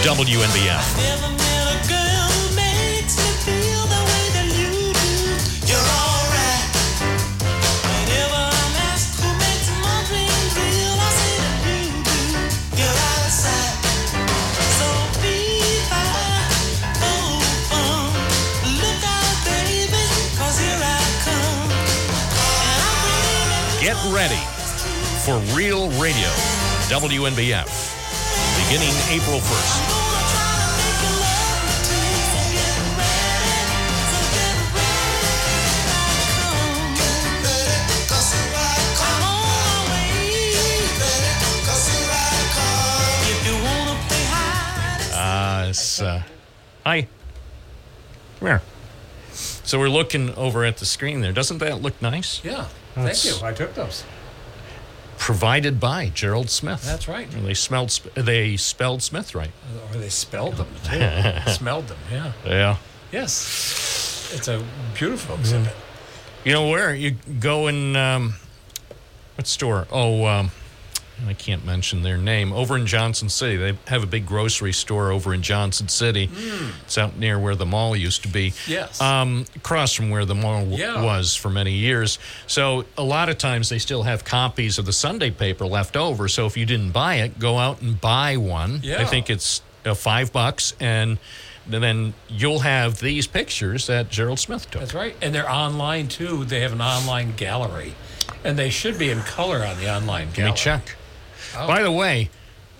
WNBF. 0.04 1.23
Here 41.90 42.06
I 42.06 42.46
come. 42.54 43.26
If 43.34 43.40
you 43.48 43.56
wanna 43.66 43.98
play 44.06 44.24
hide, 44.30 45.74
Uh, 45.74 46.04
uh, 46.04 46.22
hi. 46.86 47.08
Come 48.38 48.46
here. 48.48 48.62
So 49.32 49.76
we're 49.80 49.88
looking 49.88 50.32
over 50.36 50.64
at 50.64 50.76
the 50.76 50.86
screen 50.86 51.20
there. 51.20 51.32
Doesn't 51.32 51.58
that 51.58 51.82
look 51.82 52.00
nice? 52.00 52.40
Yeah. 52.44 52.68
That's- 52.94 53.22
Thank 53.22 53.40
you. 53.42 53.46
I 53.46 53.52
took 53.52 53.74
those. 53.74 54.04
Provided 55.18 55.78
by 55.80 56.08
Gerald 56.10 56.50
Smith. 56.50 56.82
That's 56.82 57.06
right. 57.08 57.32
And 57.32 57.46
They 57.46 57.54
smelled. 57.54 57.90
They 58.14 58.56
spelled 58.56 59.02
Smith 59.02 59.34
right. 59.34 59.52
Or 59.92 59.98
they 59.98 60.08
spelled 60.08 60.56
them 60.56 60.68
too. 60.84 61.50
Smelled 61.52 61.86
them. 61.88 61.98
Yeah. 62.10 62.32
Yeah. 62.44 62.76
Yes. 63.12 64.30
It's 64.34 64.48
a 64.48 64.62
beautiful 64.94 65.36
exhibit. 65.36 65.72
You 66.44 66.52
know 66.52 66.68
where 66.68 66.94
you 66.94 67.12
go 67.40 67.68
in? 67.68 67.94
Um, 67.96 68.34
what 69.36 69.46
store? 69.46 69.86
Oh, 69.90 70.26
um, 70.26 70.50
I 71.28 71.34
can't 71.34 71.64
mention 71.64 72.02
their 72.02 72.16
name. 72.18 72.52
Over 72.52 72.76
in 72.76 72.86
Johnson 72.86 73.28
City, 73.28 73.56
they 73.56 73.78
have 73.88 74.02
a 74.02 74.06
big 74.06 74.26
grocery 74.26 74.72
store 74.72 75.10
over 75.10 75.32
in 75.34 75.42
Johnson 75.42 75.88
City. 75.88 76.30
It's 76.84 76.98
out 76.98 77.16
near 77.16 77.38
where 77.38 77.54
the 77.54 77.66
mall 77.66 77.96
used 77.96 78.22
to 78.22 78.28
be. 78.28 78.52
Yes. 78.66 79.00
Um, 79.00 79.44
across 79.56 79.92
from 79.92 80.10
where 80.10 80.24
the 80.24 80.34
mall 80.34 80.60
w- 80.60 80.78
Yeah. 80.78 81.02
was 81.02 81.34
for 81.34 81.50
many 81.50 81.72
years. 81.72 82.18
So 82.46 82.84
a 82.98 83.02
lot 83.02 83.28
of 83.28 83.38
times 83.38 83.68
they 83.68 83.78
still 83.78 84.02
have 84.04 84.24
copies 84.24 84.78
of 84.78 84.86
the 84.86 84.92
Sunday 84.92 85.30
paper 85.30 85.66
left 85.66 85.96
over. 85.96 86.28
So 86.28 86.46
if 86.46 86.56
you 86.56 86.66
didn't 86.66 86.90
buy 86.92 87.16
it, 87.16 87.38
go 87.38 87.58
out 87.58 87.80
and 87.80 88.00
buy 88.00 88.36
one. 88.36 88.80
Yeah. 88.82 89.00
I 89.00 89.04
think 89.04 89.30
it's 89.30 89.62
uh, 89.84 89.94
five 89.94 90.32
bucks, 90.32 90.74
and 90.80 91.18
then 91.66 92.14
you'll 92.28 92.60
have 92.60 93.00
these 93.00 93.26
pictures 93.26 93.86
that 93.86 94.10
Gerald 94.10 94.38
Smith 94.38 94.70
took. 94.70 94.80
That's 94.80 94.94
right. 94.94 95.16
And 95.22 95.34
they're 95.34 95.50
online 95.50 96.08
too. 96.08 96.44
They 96.44 96.60
have 96.60 96.72
an 96.72 96.80
online 96.82 97.34
gallery. 97.36 97.94
And 98.42 98.58
they 98.58 98.68
should 98.68 98.98
be 98.98 99.10
in 99.10 99.20
color 99.20 99.64
on 99.64 99.78
the 99.78 99.90
online 99.94 100.30
gallery. 100.32 100.50
Let 100.50 100.54
me 100.54 100.56
check. 100.56 100.96
Oh. 101.56 101.66
By 101.66 101.82
the 101.82 101.92
way, 101.92 102.30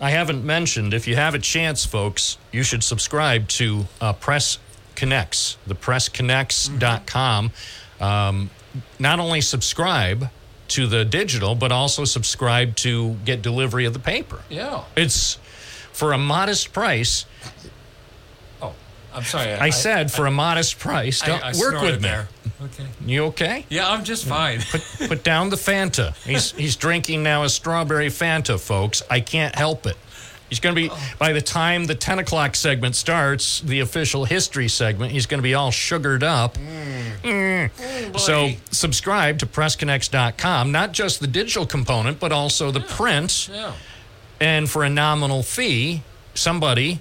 I 0.00 0.10
haven't 0.10 0.44
mentioned, 0.44 0.92
if 0.94 1.06
you 1.06 1.16
have 1.16 1.34
a 1.34 1.38
chance, 1.38 1.84
folks, 1.84 2.38
you 2.52 2.62
should 2.62 2.82
subscribe 2.82 3.48
to 3.48 3.86
uh, 4.00 4.12
Press 4.12 4.58
Connects, 4.96 5.56
the 5.66 5.74
pressconnects.com. 5.74 7.52
Um, 8.00 8.50
not 8.98 9.20
only 9.20 9.40
subscribe 9.40 10.30
to 10.68 10.86
the 10.86 11.04
digital, 11.04 11.54
but 11.54 11.70
also 11.70 12.04
subscribe 12.04 12.74
to 12.76 13.14
get 13.24 13.42
delivery 13.42 13.84
of 13.84 13.92
the 13.92 13.98
paper. 13.98 14.40
Yeah. 14.48 14.84
It's 14.96 15.38
for 15.92 16.12
a 16.12 16.18
modest 16.18 16.72
price. 16.72 17.26
Oh, 19.14 19.18
I'm 19.18 19.24
sorry. 19.24 19.52
I, 19.52 19.70
said 19.70 20.10
for 20.10 20.26
a 20.26 20.30
modest 20.30 20.78
price. 20.78 21.20
Don't 21.20 21.42
I 21.42 21.52
work 21.56 21.80
with 21.80 22.02
me. 22.02 22.08
there. 22.08 22.28
Okay. 22.62 22.86
You 23.06 23.24
okay? 23.26 23.66
Yeah, 23.68 23.88
I'm 23.90 24.04
just 24.04 24.24
fine. 24.26 24.60
Put, 24.70 24.82
put 25.08 25.24
down 25.24 25.50
the 25.50 25.56
Fanta. 25.56 26.16
He's 26.24 26.52
he's 26.52 26.76
drinking 26.76 27.22
now 27.22 27.44
a 27.44 27.48
strawberry 27.48 28.08
Fanta, 28.08 28.58
folks. 28.58 29.02
I 29.10 29.20
can't 29.20 29.54
help 29.54 29.86
it. 29.86 29.96
He's 30.48 30.60
going 30.60 30.74
to 30.74 30.80
be 30.80 30.94
by 31.18 31.32
the 31.32 31.40
time 31.40 31.84
the 31.84 31.94
ten 31.94 32.18
o'clock 32.18 32.54
segment 32.54 32.96
starts, 32.96 33.60
the 33.60 33.80
official 33.80 34.24
history 34.24 34.68
segment. 34.68 35.12
He's 35.12 35.26
going 35.26 35.38
to 35.38 35.42
be 35.42 35.54
all 35.54 35.70
sugared 35.70 36.22
up. 36.22 36.56
Mm. 37.22 38.18
So 38.18 38.50
subscribe 38.70 39.38
to 39.38 39.46
PressConnects.com. 39.46 40.72
Not 40.72 40.92
just 40.92 41.20
the 41.20 41.26
digital 41.26 41.66
component, 41.66 42.20
but 42.20 42.32
also 42.32 42.70
the 42.70 42.80
print. 42.80 43.48
yeah. 43.52 43.72
And 44.40 44.68
for 44.68 44.84
a 44.84 44.90
nominal 44.90 45.42
fee, 45.42 46.02
somebody 46.34 47.00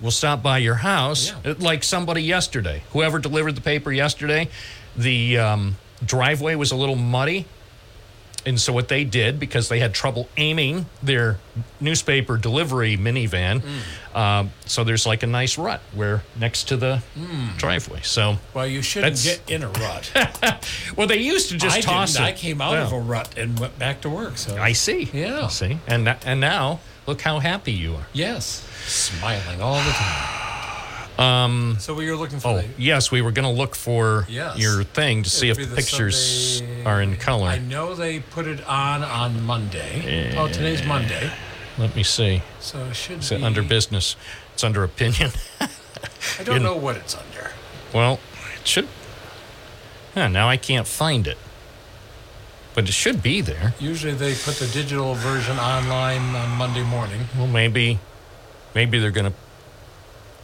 will 0.00 0.10
stop 0.10 0.42
by 0.42 0.58
your 0.58 0.76
house, 0.76 1.32
Yeah. 1.44 1.52
uh, 1.52 1.54
like 1.58 1.82
somebody 1.82 2.22
yesterday. 2.22 2.82
Whoever 2.92 3.18
delivered 3.18 3.54
the 3.56 3.60
paper 3.60 3.90
yesterday, 3.92 4.48
the 4.96 5.38
um, 5.38 5.76
driveway 6.04 6.54
was 6.54 6.70
a 6.70 6.76
little 6.76 6.96
muddy. 6.96 7.46
And 8.46 8.58
so, 8.58 8.72
what 8.72 8.88
they 8.88 9.02
did, 9.04 9.40
because 9.40 9.68
they 9.68 9.80
had 9.80 9.92
trouble 9.92 10.28
aiming 10.36 10.86
their 11.02 11.38
newspaper 11.80 12.36
delivery 12.38 12.96
minivan, 12.96 13.60
Mm. 13.60 14.16
um, 14.16 14.52
so 14.64 14.84
there's 14.84 15.04
like 15.04 15.22
a 15.24 15.26
nice 15.26 15.58
rut 15.58 15.80
where 15.92 16.22
next 16.38 16.68
to 16.68 16.76
the 16.76 17.02
driveway. 17.58 18.00
So, 18.04 18.38
Well, 18.54 18.66
you 18.66 18.80
shouldn't 18.80 19.20
get 19.22 19.42
in 19.50 19.64
a 19.64 19.68
rut. 19.68 20.10
well, 20.96 21.08
they 21.08 21.18
used 21.18 21.50
to 21.50 21.58
just 21.58 21.78
I 21.78 21.80
toss 21.80 22.14
it. 22.14 22.20
I 22.22 22.32
came 22.32 22.60
out 22.62 22.76
of 22.78 22.92
a 22.92 22.98
rut 23.00 23.36
and 23.36 23.58
went 23.58 23.76
back 23.78 24.00
to 24.02 24.08
work. 24.08 24.38
So 24.38 24.56
I 24.56 24.72
see. 24.72 25.10
Yeah. 25.12 25.46
I 25.46 25.48
see. 25.48 25.78
And 25.88 26.08
and 26.24 26.40
now 26.40 26.78
look 27.06 27.20
how 27.22 27.40
happy 27.40 27.72
you 27.72 27.96
are. 27.96 28.06
yes, 28.12 28.64
smiling 28.88 29.60
all 29.60 29.76
the 29.76 29.90
time. 29.90 30.34
Um. 31.18 31.76
So 31.80 31.94
we 31.94 32.08
were 32.08 32.16
looking 32.16 32.38
for. 32.38 32.48
Oh, 32.48 32.56
the, 32.58 32.68
yes, 32.78 33.10
we 33.10 33.22
were 33.22 33.32
going 33.32 33.44
to 33.44 33.50
look 33.60 33.74
for 33.74 34.24
Yes. 34.28 34.56
your 34.56 34.84
thing 34.84 35.24
to 35.24 35.30
see 35.30 35.50
if 35.50 35.56
the 35.56 35.74
pictures 35.74 36.58
Sunday- 36.58 36.84
are 36.84 37.02
in 37.02 37.16
color. 37.16 37.48
I 37.48 37.58
know 37.58 37.94
they 37.96 38.20
put 38.20 38.46
it 38.46 38.64
on 38.68 39.02
on 39.02 39.42
Monday. 39.44 40.32
Oh, 40.36 40.46
today's 40.46 40.84
Monday, 40.86 41.28
Let 41.76 41.96
me 41.96 42.04
see. 42.04 42.42
so 42.60 42.84
it 42.84 42.94
should 42.94 43.18
Is 43.18 43.30
be 43.30 43.36
it 43.36 43.42
under 43.42 43.62
business? 43.62 44.14
It's 44.54 44.62
under 44.62 44.84
opinion. 44.84 45.32
I 45.60 46.42
don't 46.44 46.62
know 46.68 46.76
what 46.76 46.94
it's 46.96 47.16
under. 47.16 47.50
well, 47.92 48.20
it 48.60 48.66
should. 48.66 48.86
Yeah, 50.14 50.28
now 50.28 50.48
I 50.48 50.56
can't 50.56 50.86
find 50.86 51.26
it. 51.26 51.38
But 52.74 52.88
it 52.88 52.92
should 52.92 53.24
be 53.24 53.40
there. 53.40 53.74
Usually 53.80 54.14
they 54.14 54.34
put 54.36 54.54
the 54.56 54.68
digital 54.68 55.14
version 55.14 55.58
online 55.58 56.34
on 56.36 56.50
Monday 56.56 56.84
morning. 56.84 57.22
Well, 57.36 57.48
maybe, 57.48 57.98
maybe 58.78 59.00
they're 59.00 59.10
going 59.10 59.32
to. 59.32 59.36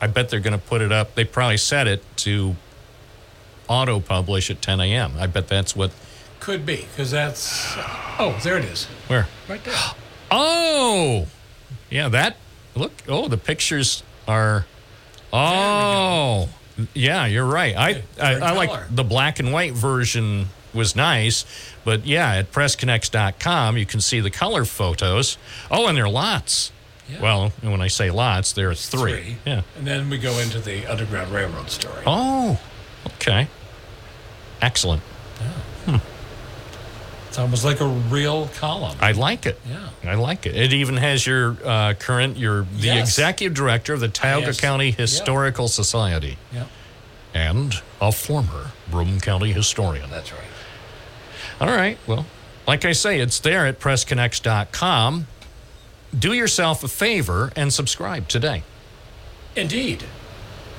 I 0.01 0.09
bet 0.09 0.28
they're 0.28 0.41
going 0.41 0.59
to 0.59 0.66
put 0.66 0.82
it 0.82 0.91
up. 0.91 1.14
They 1.14 1.24
probably 1.24 1.57
set 1.57 1.87
it 1.87 2.03
to 2.18 2.57
auto 3.68 4.01
publish 4.01 4.51
at 4.51 4.61
10 4.61 4.80
a.m. 4.80 5.12
I 5.18 5.28
bet 5.28 5.47
that's 5.47 5.76
what. 5.76 5.93
Could 6.41 6.66
be 6.66 6.76
because 6.91 7.12
that's. 7.12 7.74
Oh, 8.18 8.37
there 8.43 8.59
it 8.59 8.64
is, 8.64 8.87
Where? 9.07 9.28
right 9.49 9.62
there. 9.64 9.74
Oh, 10.37 11.28
yeah, 11.91 12.09
that 12.09 12.37
look. 12.74 12.91
Oh, 13.07 13.28
the 13.28 13.37
pictures 13.37 14.03
are. 14.26 14.66
Oh, 15.32 16.49
yeah, 16.93 17.26
you're 17.26 17.47
right. 17.47 17.76
I 17.76 18.03
I, 18.20 18.35
I 18.37 18.53
like 18.53 18.70
the 18.91 19.05
black 19.05 19.39
and 19.39 19.53
white 19.53 19.74
version 19.74 20.47
was 20.72 20.97
nice, 20.97 21.45
but 21.85 22.05
yeah, 22.05 22.32
at 22.35 22.51
PressConnects.com 22.51 23.76
you 23.78 23.87
can 23.87 24.01
see 24.01 24.18
the 24.18 24.30
color 24.30 24.64
photos. 24.64 25.39
Oh, 25.70 25.87
and 25.87 25.97
there 25.97 26.07
are 26.07 26.11
lots. 26.11 26.72
Yeah. 27.09 27.21
Well, 27.21 27.53
and 27.63 27.71
when 27.71 27.81
I 27.83 27.89
say 27.89 28.11
lots, 28.11 28.53
there 28.53 28.71
are 28.71 28.75
three. 28.75 29.37
Yeah. 29.45 29.63
And 29.77 29.87
then 29.87 30.09
we 30.11 30.19
go 30.19 30.39
into 30.39 30.59
the 30.59 30.87
Underground 30.87 31.33
Railroad 31.33 31.71
story. 31.71 32.03
Oh, 32.07 32.59
okay. 33.17 33.49
Excellent. 34.63 35.03
Yeah. 35.87 35.99
It's 37.29 37.39
almost 37.41 37.65
like 37.65 37.81
a 37.81 37.87
real 37.87 38.47
column. 38.59 38.97
I 39.01 39.11
like 39.13 39.45
it. 39.45 39.61
Yeah. 39.69 39.89
I 40.05 40.15
like 40.15 40.47
it. 40.47 40.57
It 40.57 40.73
even 40.73 40.97
has 40.97 41.27
your 41.27 41.57
uh, 41.65 41.95
current, 41.99 42.37
your 42.39 42.63
the 42.63 42.87
Yes. 42.87 43.09
executive 43.09 43.55
director 43.55 43.93
of 43.93 43.99
the 44.01 44.09
Tioga 44.09 44.47
Yes. 44.47 44.61
County 44.61 44.87
Yeah. 44.91 44.95
Historical 44.99 45.67
Society. 45.69 46.39
yeah, 46.53 46.67
and 47.35 47.75
a 48.01 48.13
former 48.13 48.71
Broome 48.89 49.21
County 49.21 49.53
historian. 49.53 50.09
that's 50.11 50.31
right. 50.33 50.41
All 51.61 51.75
right. 51.77 51.99
Well, 52.07 52.25
like 52.69 52.85
I 52.85 52.93
say, 52.93 53.19
it's 53.19 53.41
there 53.41 53.67
at 53.67 53.81
PressConnects.com. 53.81 55.27
Do 56.17 56.33
yourself 56.33 56.85
a 56.85 56.89
favor 56.89 57.53
and 57.57 57.73
subscribe 57.73 58.29
today. 58.29 58.62
Indeed, 59.57 60.05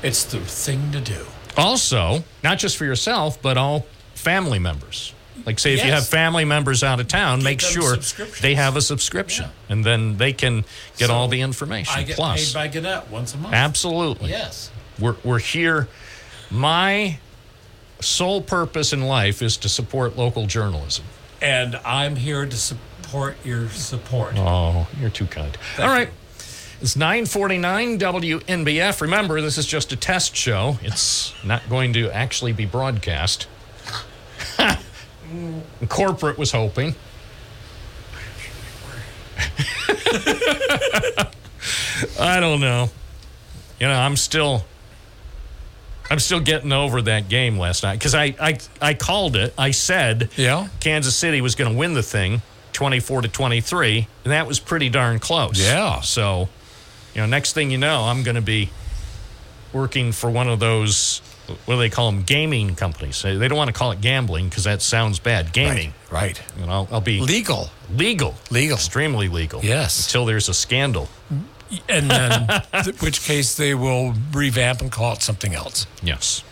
it's 0.04 0.24
the 0.24 0.40
thing 0.40 0.92
to 0.92 1.02
do. 1.02 1.26
Also, 1.58 2.24
not 2.44 2.58
just 2.58 2.78
for 2.78 2.86
yourself, 2.86 3.42
but 3.42 3.58
all 3.58 3.86
family 4.14 4.60
members. 4.60 5.14
Like, 5.46 5.60
say, 5.60 5.74
if 5.74 5.84
you 5.86 5.92
have 5.92 6.08
family 6.08 6.46
members 6.46 6.84
out 6.84 7.00
of 7.00 7.08
town, 7.08 7.44
make 7.44 7.60
sure 7.62 7.98
they 8.42 8.56
have 8.56 8.76
a 8.78 8.82
subscription, 8.82 9.50
and 9.70 9.84
then 9.84 10.18
they 10.18 10.32
can 10.34 10.64
get 10.98 11.08
So, 11.08 11.14
all 11.14 11.28
the 11.28 11.42
information. 11.42 11.94
I 12.00 12.04
get 12.04 12.16
Plus, 12.16 12.54
paid 12.54 12.58
by 12.58 12.68
Gannett 12.70 13.10
once 13.10 13.34
a 13.34 13.38
month. 13.38 13.54
absolutely. 13.54 14.30
Yes. 14.30 14.72
We're, 14.98 15.16
we're 15.24 15.40
here. 15.40 15.88
My 16.50 17.20
sole 18.00 18.42
purpose 18.42 18.94
in 18.94 19.04
life 19.04 19.42
is 19.42 19.58
to 19.58 19.70
support 19.70 20.18
local 20.18 20.48
journalism. 20.48 21.04
And 21.42 21.76
I'm 21.86 22.16
here 22.16 22.46
to 22.46 22.56
support 22.58 22.82
your 23.44 23.70
support. 23.70 24.34
Oh, 24.38 24.88
you're 25.00 25.10
too 25.10 25.26
kind. 25.28 25.56
Thank 25.76 25.88
All 25.90 25.96
right. 25.96 26.10
It's 26.82 26.96
949 26.96 28.00
WNBF. 28.00 29.02
Remember, 29.02 29.42
this 29.42 29.58
is 29.58 29.66
just 29.66 29.92
a 29.94 29.96
test 29.96 30.36
show. 30.36 30.78
It's 30.82 31.34
not 31.44 31.68
going 31.70 31.94
to 31.94 32.12
actually 32.12 32.52
be 32.52 32.66
broadcast. 32.66 33.48
Corporate 35.90 36.38
was 36.38 36.52
hoping. 36.52 36.96
I 42.20 42.40
don't 42.40 42.60
know. 42.60 42.90
You 43.80 43.88
know, 43.88 43.94
I'm 43.94 44.16
still 44.16 44.64
I'm 46.10 46.20
still 46.20 46.40
getting 46.40 46.72
over 46.72 47.02
that 47.04 47.30
game 47.30 47.58
last 47.58 47.84
night 47.84 47.98
because 47.98 48.14
I, 48.14 48.36
I 48.40 48.58
I 48.82 48.94
called 48.94 49.36
it. 49.36 49.54
I 49.58 49.72
said 49.72 50.30
Yeah. 50.36 50.68
Kansas 50.80 51.16
City 51.16 51.42
was 51.42 51.56
going 51.56 51.72
to 51.72 51.78
win 51.78 51.94
the 51.94 52.04
thing 52.04 52.42
24 52.76 53.24
to 53.24 53.28
23, 53.28 54.08
and 54.26 54.32
that 54.34 54.46
was 54.46 54.60
pretty 54.60 54.90
darn 54.90 55.20
close. 55.20 55.60
Yeah. 55.60 56.02
So, 56.02 56.50
you 57.14 57.22
know, 57.22 57.26
next 57.28 57.54
thing 57.54 57.72
you 57.72 57.78
know, 57.78 58.04
I'm 58.04 58.22
going 58.24 58.36
to 58.36 58.42
be 58.42 58.70
working 59.74 60.12
for 60.12 60.30
one 60.30 60.48
of 60.48 60.60
those 60.60 61.22
what 61.66 61.76
do 61.76 61.78
they 61.78 61.90
call 61.90 62.12
them 62.12 62.24
gaming 62.24 62.76
companies. 62.76 63.22
They 63.22 63.48
don't 63.48 63.58
want 63.58 63.68
to 63.68 63.74
call 63.74 63.92
it 63.92 64.02
gambling 64.02 64.50
because 64.50 64.64
that 64.64 64.82
sounds 64.82 65.20
bad. 65.20 65.54
Gaming. 65.54 65.94
Right. 66.12 66.42
You 66.60 66.66
know, 66.66 66.88
I'll 66.92 67.02
be 67.02 67.20
Legal. 67.22 67.70
legal. 67.94 68.34
Legal. 68.50 68.76
Extremely 68.78 69.28
legal. 69.30 69.64
Yes. 69.64 70.08
Until 70.08 70.26
there's 70.26 70.50
a 70.50 70.56
scandal. 70.56 71.08
And 71.88 72.10
then, 72.10 72.48
th- 72.84 73.00
which 73.02 73.22
case 73.22 73.56
they 73.56 73.76
will 73.76 74.14
revamp 74.34 74.82
and 74.82 74.92
call 74.92 75.14
it 75.14 75.22
something 75.22 75.54
else. 75.54 75.86
Yes. 76.02 76.44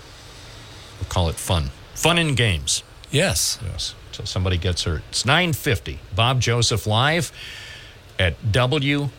We'll 1.00 1.10
call 1.10 1.28
it 1.30 1.36
fun. 1.36 1.72
Fun 1.96 2.20
in 2.20 2.36
games. 2.36 2.84
Yes. 3.10 3.58
Yes. 3.66 3.96
Until 4.14 4.28
somebody 4.28 4.60
gets 4.60 4.84
hurt. 4.84 5.02
It's 5.10 5.26
950. 5.26 6.00
Bob 6.16 6.40
Joseph 6.40 6.86
live 6.86 7.32
at. 8.20 8.40
WNBF. 8.44 9.10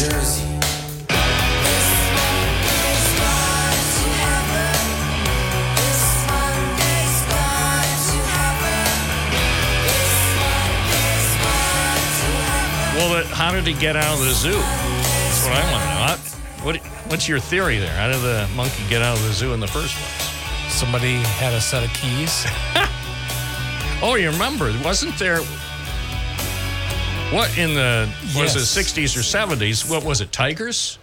Jersey. 0.00 0.46
Well, 12.96 13.08
but 13.14 13.26
how 13.32 13.52
did 13.52 13.66
he 13.66 13.72
get 13.72 13.96
out 13.96 14.18
of 14.18 14.24
the 14.24 14.32
zoo? 14.32 14.50
That's 14.52 15.44
what 15.44 15.52
I 15.56 15.72
want 15.72 15.82
to 15.82 15.88
know. 15.88 16.06
How- 16.06 16.16
What, 16.66 16.76
what's 17.08 17.26
your 17.28 17.38
theory 17.40 17.78
there? 17.78 17.94
How 17.96 18.08
did 18.08 18.20
the 18.20 18.46
monkey 18.54 18.82
get 18.90 19.00
out 19.00 19.16
of 19.16 19.22
the 19.24 19.32
zoo 19.32 19.54
in 19.54 19.60
the 19.60 19.66
first 19.66 19.94
place? 19.96 20.74
Somebody 20.74 21.14
had 21.40 21.54
a 21.54 21.60
set 21.60 21.82
of 21.84 21.90
keys. 21.94 22.46
Oh, 24.02 24.14
you 24.14 24.30
remember? 24.30 24.72
Wasn't 24.82 25.18
there. 25.18 25.40
What 27.32 27.56
in 27.56 27.74
the. 27.74 28.08
Was 28.36 28.54
Yes. 28.54 28.56
it 28.56 28.66
60s 28.84 29.16
or 29.16 29.20
70s? 29.22 29.88
What 29.88 30.04
was 30.04 30.20
it? 30.20 30.32
Tigers? 30.32 30.98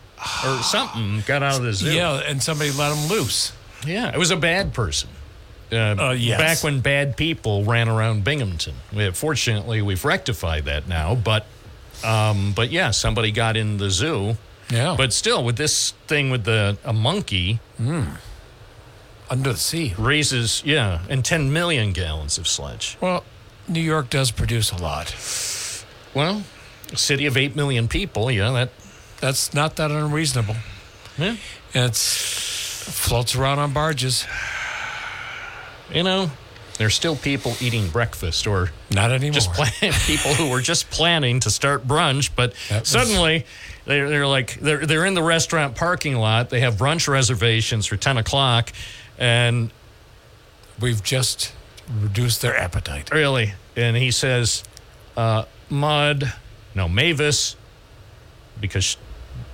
Or 0.46 0.62
something 0.64 1.24
got 1.26 1.42
out 1.44 1.56
of 1.58 1.64
the 1.64 1.74
zoo. 1.74 1.92
yeah, 1.92 2.16
and 2.26 2.42
somebody 2.44 2.72
let 2.72 2.90
them 2.90 3.08
loose. 3.08 3.54
Yeah, 3.86 4.10
it 4.12 4.18
was 4.18 4.32
a 4.32 4.36
bad 4.36 4.74
person. 4.74 5.10
Uh, 5.72 5.76
Uh, 5.98 6.12
yes. 6.18 6.40
Back 6.40 6.64
when 6.64 6.80
bad 6.82 7.16
people 7.18 7.64
ran 7.64 7.88
around 7.88 8.24
Binghamton. 8.24 8.74
We 8.92 9.12
fortunately, 9.12 9.82
we've 9.82 10.04
rectified 10.04 10.66
that 10.66 10.88
now. 10.88 11.14
But, 11.16 11.46
um, 12.04 12.52
but 12.54 12.72
yeah, 12.72 12.92
somebody 12.92 13.32
got 13.32 13.56
in 13.56 13.78
the 13.78 13.90
zoo. 13.92 14.38
Yeah. 14.70 14.96
But 14.98 15.14
still, 15.14 15.44
with 15.44 15.56
this 15.56 15.94
thing 16.08 16.30
with 16.30 16.44
the 16.46 16.78
a 16.84 16.92
monkey 16.94 17.60
under 19.30 19.54
the 19.54 19.58
sea. 19.58 19.94
raises, 19.98 20.62
yeah, 20.66 21.00
and 21.10 21.24
10 21.24 21.54
million 21.54 21.94
gallons 21.94 22.38
of 22.38 22.48
sludge. 22.48 22.98
Well, 23.00 23.24
New 23.68 23.82
York 23.82 24.10
does 24.10 24.32
produce 24.32 24.72
a 24.72 24.78
lot. 24.78 25.14
Well, 26.18 26.42
a 26.92 26.98
city 26.98 27.28
of 27.28 27.38
8 27.38 27.56
million 27.56 27.88
people, 27.88 28.32
yeah, 28.32 28.50
that. 28.52 28.70
That's 29.22 29.54
not 29.54 29.76
that 29.76 29.92
unreasonable. 29.92 30.56
Yeah. 31.18 31.36
And 31.74 31.86
it's 31.86 32.84
floats 33.08 33.36
around 33.36 33.60
on 33.60 33.72
barges. 33.72 34.26
You 35.94 36.02
know, 36.04 36.32
there's 36.80 36.96
still 36.96 37.16
people 37.16 37.54
eating 37.62 37.88
breakfast 37.90 38.48
or 38.48 38.72
Not 38.92 39.12
anymore. 39.12 39.34
just 39.34 39.52
plan- 39.54 39.94
people 40.06 40.34
who 40.34 40.50
were 40.50 40.62
just 40.62 40.90
planning 40.90 41.40
to 41.42 41.50
start 41.52 41.88
brunch, 41.88 42.32
but 42.36 42.54
was- 42.72 42.88
suddenly 42.88 43.46
they're, 43.86 44.10
they're 44.10 44.28
like 44.28 44.56
they're 44.60 44.86
they're 44.86 45.06
in 45.06 45.14
the 45.14 45.24
restaurant 45.24 45.76
parking 45.76 46.16
lot. 46.16 46.50
They 46.50 46.60
have 46.62 46.76
brunch 46.76 47.08
reservations 47.08 47.86
for 47.86 47.96
ten 47.98 48.18
o'clock, 48.18 48.72
and 49.20 49.72
We've 50.80 51.02
just 51.04 51.54
reduced 52.02 52.42
their 52.44 52.56
appetite. 52.56 53.12
really, 53.12 53.54
and 53.76 53.96
he 53.98 54.12
says, 54.12 54.64
uh, 55.16 55.46
"Mud, 55.70 56.34
no 56.76 56.88
Mavis, 56.88 57.56
because." 58.60 58.98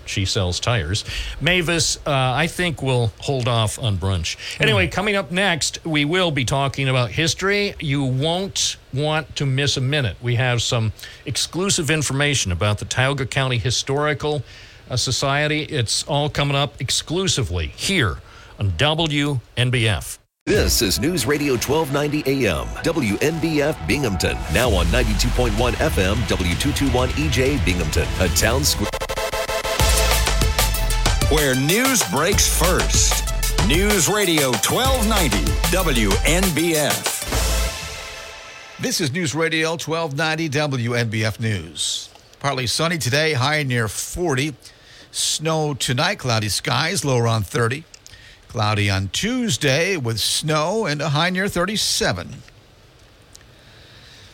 She 0.06 0.26
sells 0.26 0.60
tires. 0.60 1.06
Mavis, 1.40 1.96
uh, 2.06 2.12
I 2.12 2.48
think 2.48 2.82
we'll 2.82 3.14
hold 3.20 3.48
off 3.48 3.80
on 3.80 3.98
brunch. 3.98 4.36
Anyway, 4.60 4.88
coming 4.90 5.16
up 5.16 5.32
next, 5.32 5.80
we 5.86 6.04
will 6.04 6.30
be 6.30 6.44
talking 6.44 6.90
about 6.90 7.12
history. 7.12 7.74
You 7.80 8.04
won't 8.04 8.76
want 8.94 9.34
to 9.38 9.46
miss 9.46 9.78
a 9.78 9.82
minute. 9.82 10.18
We 10.22 10.36
have 10.36 10.62
some 10.62 10.92
exclusive 11.26 11.90
information 11.90 12.52
about 12.52 12.80
the 12.80 12.86
Tioga 12.86 13.26
County 13.26 13.58
Historical 13.58 14.44
uh, 14.90 14.98
Society. 14.98 15.64
It's 15.64 16.04
all 16.04 16.30
coming 16.30 16.58
up 16.58 16.82
exclusively 16.82 17.68
here 17.68 18.18
on 18.60 18.72
WNBF. 18.72 20.18
This 20.46 20.82
is 20.82 21.00
News 21.00 21.26
Radio 21.26 21.54
1290 21.54 22.46
AM, 22.46 22.68
WNBF 22.84 23.88
Binghamton. 23.88 24.38
Now 24.54 24.70
on 24.74 24.86
92.1 24.88 25.52
FM, 25.52 26.16
W221 26.16 27.08
EJ 27.12 27.64
Binghamton, 27.64 28.06
a 28.20 28.28
town 28.36 28.66
square. 28.66 28.90
Where 31.32 31.56
news 31.56 32.04
breaks 32.12 32.46
first. 32.60 33.24
News 33.70 34.10
Radio 34.10 34.52
1290 34.52 35.38
WNBF. 35.72 37.22
This 38.82 39.00
is 39.00 39.14
News 39.14 39.34
Radio 39.34 39.78
1290 39.78 40.50
WNBF 40.50 41.40
News. 41.40 42.10
Partly 42.42 42.68
sunny 42.68 42.98
today, 42.98 43.32
high 43.32 43.64
near 43.64 43.88
40. 43.88 44.54
Snow 45.12 45.74
tonight, 45.74 46.20
cloudy 46.20 46.50
skies, 46.50 47.06
low 47.06 47.18
around 47.18 47.48
30. 47.48 47.86
Cloudy 48.54 48.88
on 48.88 49.08
Tuesday 49.08 49.98
with 49.98 50.20
snow 50.20 50.86
and 50.86 51.02
a 51.02 51.10
high 51.10 51.32
near 51.32 51.48
37. 51.48 52.36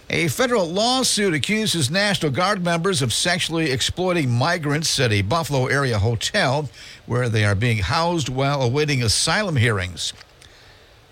A 0.10 0.28
federal 0.28 0.68
lawsuit 0.68 1.34
accuses 1.34 1.90
National 1.90 2.30
Guard 2.30 2.62
members 2.62 3.02
of 3.02 3.14
sexually 3.14 3.72
exploiting 3.72 4.30
migrants 4.30 5.00
at 5.00 5.14
a 5.14 5.22
Buffalo 5.22 5.68
area 5.68 6.00
hotel 6.00 6.70
where 7.06 7.30
they 7.30 7.46
are 7.46 7.56
being 7.56 7.78
housed 7.78 8.28
while 8.28 8.62
awaiting 8.62 9.02
asylum 9.02 9.56
hearings. 9.56 10.12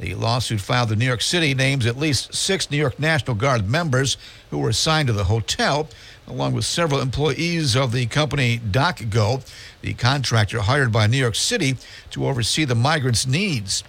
The 0.02 0.14
lawsuit 0.14 0.60
filed 0.60 0.92
in 0.92 1.00
New 1.00 1.06
York 1.06 1.22
City 1.22 1.54
names 1.54 1.86
at 1.86 1.98
least 1.98 2.36
six 2.36 2.70
New 2.70 2.76
York 2.76 3.00
National 3.00 3.38
Guard 3.38 3.70
members 3.70 4.18
who 4.52 4.58
were 4.58 4.70
assigned 4.70 5.08
to 5.08 5.14
the 5.14 5.24
hotel, 5.24 5.88
along 6.28 6.54
with 6.54 6.66
several 6.66 7.00
employees 7.00 7.76
of 7.76 7.92
the 7.92 8.06
company 8.06 8.60
DocGo, 8.60 9.46
the 9.82 9.94
contractor 9.94 10.62
hired 10.62 10.92
by 10.92 11.08
New 11.08 11.18
York 11.18 11.36
City 11.36 11.78
to 12.12 12.28
oversee 12.28 12.66
the 12.66 12.76
migrants' 12.76 13.26
needs. 13.26 13.84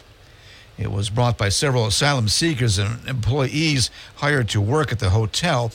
It 0.78 0.92
was 0.92 1.10
brought 1.10 1.36
by 1.36 1.48
several 1.48 1.86
asylum 1.86 2.28
seekers 2.28 2.78
and 2.78 3.06
employees 3.08 3.90
hired 4.16 4.48
to 4.50 4.60
work 4.60 4.92
at 4.92 5.00
the 5.00 5.10
hotel. 5.10 5.72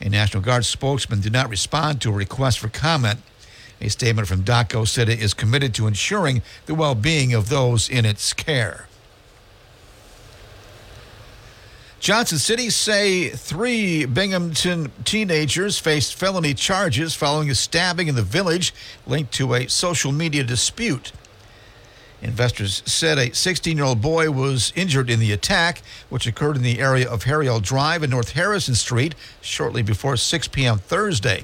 A 0.00 0.08
National 0.08 0.42
Guard 0.42 0.64
spokesman 0.64 1.20
did 1.20 1.32
not 1.32 1.48
respond 1.48 2.00
to 2.02 2.10
a 2.10 2.12
request 2.12 2.58
for 2.58 2.68
comment. 2.68 3.20
A 3.80 3.88
statement 3.88 4.26
from 4.26 4.42
DocGo 4.42 4.88
said 4.88 5.08
it 5.08 5.22
is 5.22 5.34
committed 5.34 5.72
to 5.74 5.86
ensuring 5.86 6.42
the 6.66 6.74
well 6.74 6.96
being 6.96 7.32
of 7.32 7.48
those 7.48 7.88
in 7.88 8.04
its 8.04 8.32
care. 8.32 8.88
Johnson 12.06 12.38
City 12.38 12.70
say 12.70 13.30
three 13.30 14.04
Binghamton 14.04 14.92
teenagers 15.02 15.80
faced 15.80 16.14
felony 16.14 16.54
charges 16.54 17.16
following 17.16 17.50
a 17.50 17.54
stabbing 17.56 18.06
in 18.06 18.14
the 18.14 18.22
village 18.22 18.72
linked 19.08 19.34
to 19.34 19.54
a 19.54 19.66
social 19.66 20.12
media 20.12 20.44
dispute. 20.44 21.10
Investors 22.22 22.84
said 22.86 23.18
a 23.18 23.34
16 23.34 23.76
year 23.76 23.84
old 23.84 24.00
boy 24.00 24.30
was 24.30 24.72
injured 24.76 25.10
in 25.10 25.18
the 25.18 25.32
attack, 25.32 25.82
which 26.08 26.28
occurred 26.28 26.54
in 26.54 26.62
the 26.62 26.78
area 26.78 27.10
of 27.10 27.24
Harry 27.24 27.48
L 27.48 27.58
Drive 27.58 28.04
and 28.04 28.12
North 28.12 28.34
Harrison 28.34 28.76
Street 28.76 29.16
shortly 29.40 29.82
before 29.82 30.16
6 30.16 30.46
p.m. 30.46 30.78
Thursday. 30.78 31.42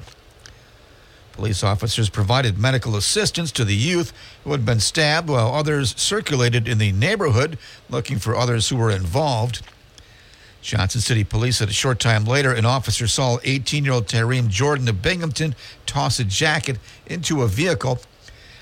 Police 1.33 1.65
officers 1.65 2.09
provided 2.09 2.57
medical 2.57 2.95
assistance 2.95 3.51
to 3.51 3.65
the 3.65 3.75
youth 3.75 4.13
who 4.45 4.53
had 4.53 4.65
been 4.65 4.79
stabbed, 4.79 5.29
while 5.29 5.53
others 5.53 5.93
circulated 6.01 6.69
in 6.69 6.79
the 6.79 6.93
neighborhood 6.93 7.59
looking 7.91 8.21
for 8.21 8.37
others 8.37 8.69
who 8.69 8.77
were 8.77 8.93
involved. 8.93 9.61
Johnson 10.63 11.01
City 11.01 11.25
Police 11.25 11.57
said 11.57 11.69
a 11.69 11.73
short 11.73 11.99
time 11.99 12.25
later, 12.25 12.53
an 12.53 12.65
officer 12.65 13.09
saw 13.09 13.39
18 13.43 13.85
year 13.85 13.93
old 13.93 14.07
Tareem 14.07 14.49
Jordan 14.49 14.89
of 14.89 15.03
Binghamton 15.03 15.57
toss 15.87 16.21
a 16.21 16.25
jacket 16.25 16.79
into 17.05 17.43
a 17.43 17.49
vehicle. 17.49 17.99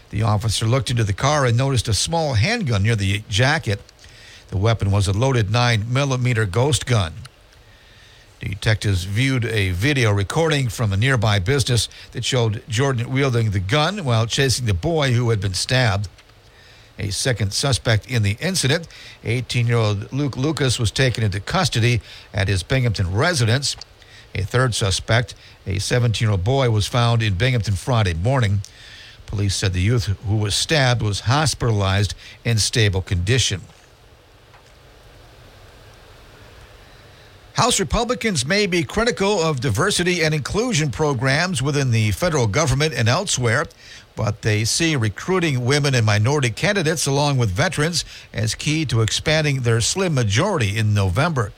The 0.08 0.22
officer 0.22 0.64
looked 0.64 0.90
into 0.90 1.04
the 1.04 1.12
car 1.12 1.44
and 1.44 1.56
noticed 1.56 1.88
a 1.88 1.94
small 1.94 2.34
handgun 2.34 2.82
near 2.82 2.96
the 2.96 3.22
jacket. 3.28 3.80
The 4.48 4.56
weapon 4.56 4.90
was 4.90 5.06
a 5.06 5.12
loaded 5.12 5.50
9 5.50 5.92
millimeter 5.92 6.46
ghost 6.46 6.86
gun. 6.86 7.12
Detectives 8.40 9.04
viewed 9.04 9.44
a 9.44 9.70
video 9.72 10.10
recording 10.10 10.70
from 10.70 10.94
a 10.94 10.96
nearby 10.96 11.38
business 11.38 11.90
that 12.12 12.24
showed 12.24 12.64
Jordan 12.66 13.12
wielding 13.12 13.50
the 13.50 13.60
gun 13.60 14.04
while 14.04 14.26
chasing 14.26 14.64
the 14.64 14.72
boy 14.72 15.12
who 15.12 15.28
had 15.28 15.40
been 15.40 15.52
stabbed. 15.52 16.08
A 17.00 17.10
second 17.10 17.54
suspect 17.54 18.10
in 18.10 18.22
the 18.22 18.36
incident, 18.40 18.86
18 19.24 19.66
year 19.66 19.78
old 19.78 20.12
Luke 20.12 20.36
Lucas, 20.36 20.78
was 20.78 20.90
taken 20.90 21.24
into 21.24 21.40
custody 21.40 22.02
at 22.34 22.46
his 22.46 22.62
Binghamton 22.62 23.14
residence. 23.14 23.74
A 24.34 24.42
third 24.42 24.74
suspect, 24.74 25.34
a 25.66 25.78
17 25.78 26.26
year 26.26 26.32
old 26.32 26.44
boy, 26.44 26.68
was 26.68 26.86
found 26.86 27.22
in 27.22 27.34
Binghamton 27.34 27.74
Friday 27.74 28.12
morning. 28.12 28.60
Police 29.24 29.56
said 29.56 29.72
the 29.72 29.80
youth 29.80 30.06
who 30.26 30.36
was 30.36 30.54
stabbed 30.54 31.00
was 31.00 31.20
hospitalized 31.20 32.14
in 32.44 32.58
stable 32.58 33.00
condition. 33.00 33.62
House 37.60 37.78
Republicans 37.78 38.46
may 38.46 38.66
be 38.66 38.82
critical 38.82 39.38
of 39.38 39.60
diversity 39.60 40.22
and 40.24 40.34
inclusion 40.34 40.90
programs 40.90 41.60
within 41.60 41.90
the 41.90 42.10
federal 42.12 42.46
government 42.46 42.94
and 42.94 43.06
elsewhere, 43.06 43.66
but 44.16 44.40
they 44.40 44.64
see 44.64 44.96
recruiting 44.96 45.66
women 45.66 45.94
and 45.94 46.06
minority 46.06 46.48
candidates 46.48 47.06
along 47.06 47.36
with 47.36 47.50
veterans 47.50 48.02
as 48.32 48.54
key 48.54 48.86
to 48.86 49.02
expanding 49.02 49.60
their 49.60 49.82
slim 49.82 50.14
majority 50.14 50.78
in 50.78 50.94
November. 50.94 51.52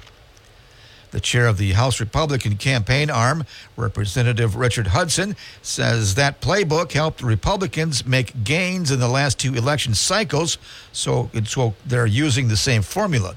The 1.12 1.20
chair 1.20 1.46
of 1.46 1.56
the 1.56 1.70
House 1.74 2.00
Republican 2.00 2.56
campaign 2.56 3.08
arm, 3.08 3.44
Representative 3.76 4.56
Richard 4.56 4.88
Hudson, 4.88 5.36
says 5.62 6.16
that 6.16 6.40
playbook 6.40 6.90
helped 6.90 7.22
Republicans 7.22 8.04
make 8.04 8.42
gains 8.42 8.90
in 8.90 8.98
the 8.98 9.06
last 9.06 9.38
two 9.38 9.54
election 9.54 9.94
cycles, 9.94 10.58
so, 10.90 11.30
so 11.44 11.74
they're 11.86 12.06
using 12.06 12.48
the 12.48 12.56
same 12.56 12.82
formula. 12.82 13.36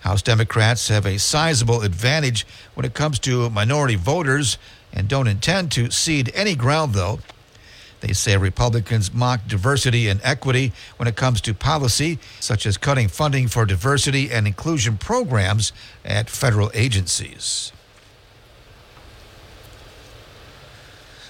House 0.00 0.22
Democrats 0.22 0.88
have 0.88 1.06
a 1.06 1.18
sizable 1.18 1.82
advantage 1.82 2.46
when 2.74 2.86
it 2.86 2.94
comes 2.94 3.18
to 3.20 3.50
minority 3.50 3.96
voters 3.96 4.58
and 4.92 5.08
don't 5.08 5.28
intend 5.28 5.70
to 5.72 5.90
cede 5.90 6.32
any 6.34 6.54
ground, 6.54 6.94
though. 6.94 7.20
They 8.00 8.14
say 8.14 8.36
Republicans 8.38 9.12
mock 9.12 9.46
diversity 9.46 10.08
and 10.08 10.20
equity 10.24 10.72
when 10.96 11.06
it 11.06 11.16
comes 11.16 11.40
to 11.42 11.52
policy, 11.52 12.18
such 12.40 12.64
as 12.64 12.78
cutting 12.78 13.08
funding 13.08 13.46
for 13.48 13.66
diversity 13.66 14.30
and 14.30 14.46
inclusion 14.46 14.96
programs 14.96 15.72
at 16.04 16.30
federal 16.30 16.70
agencies. 16.72 17.72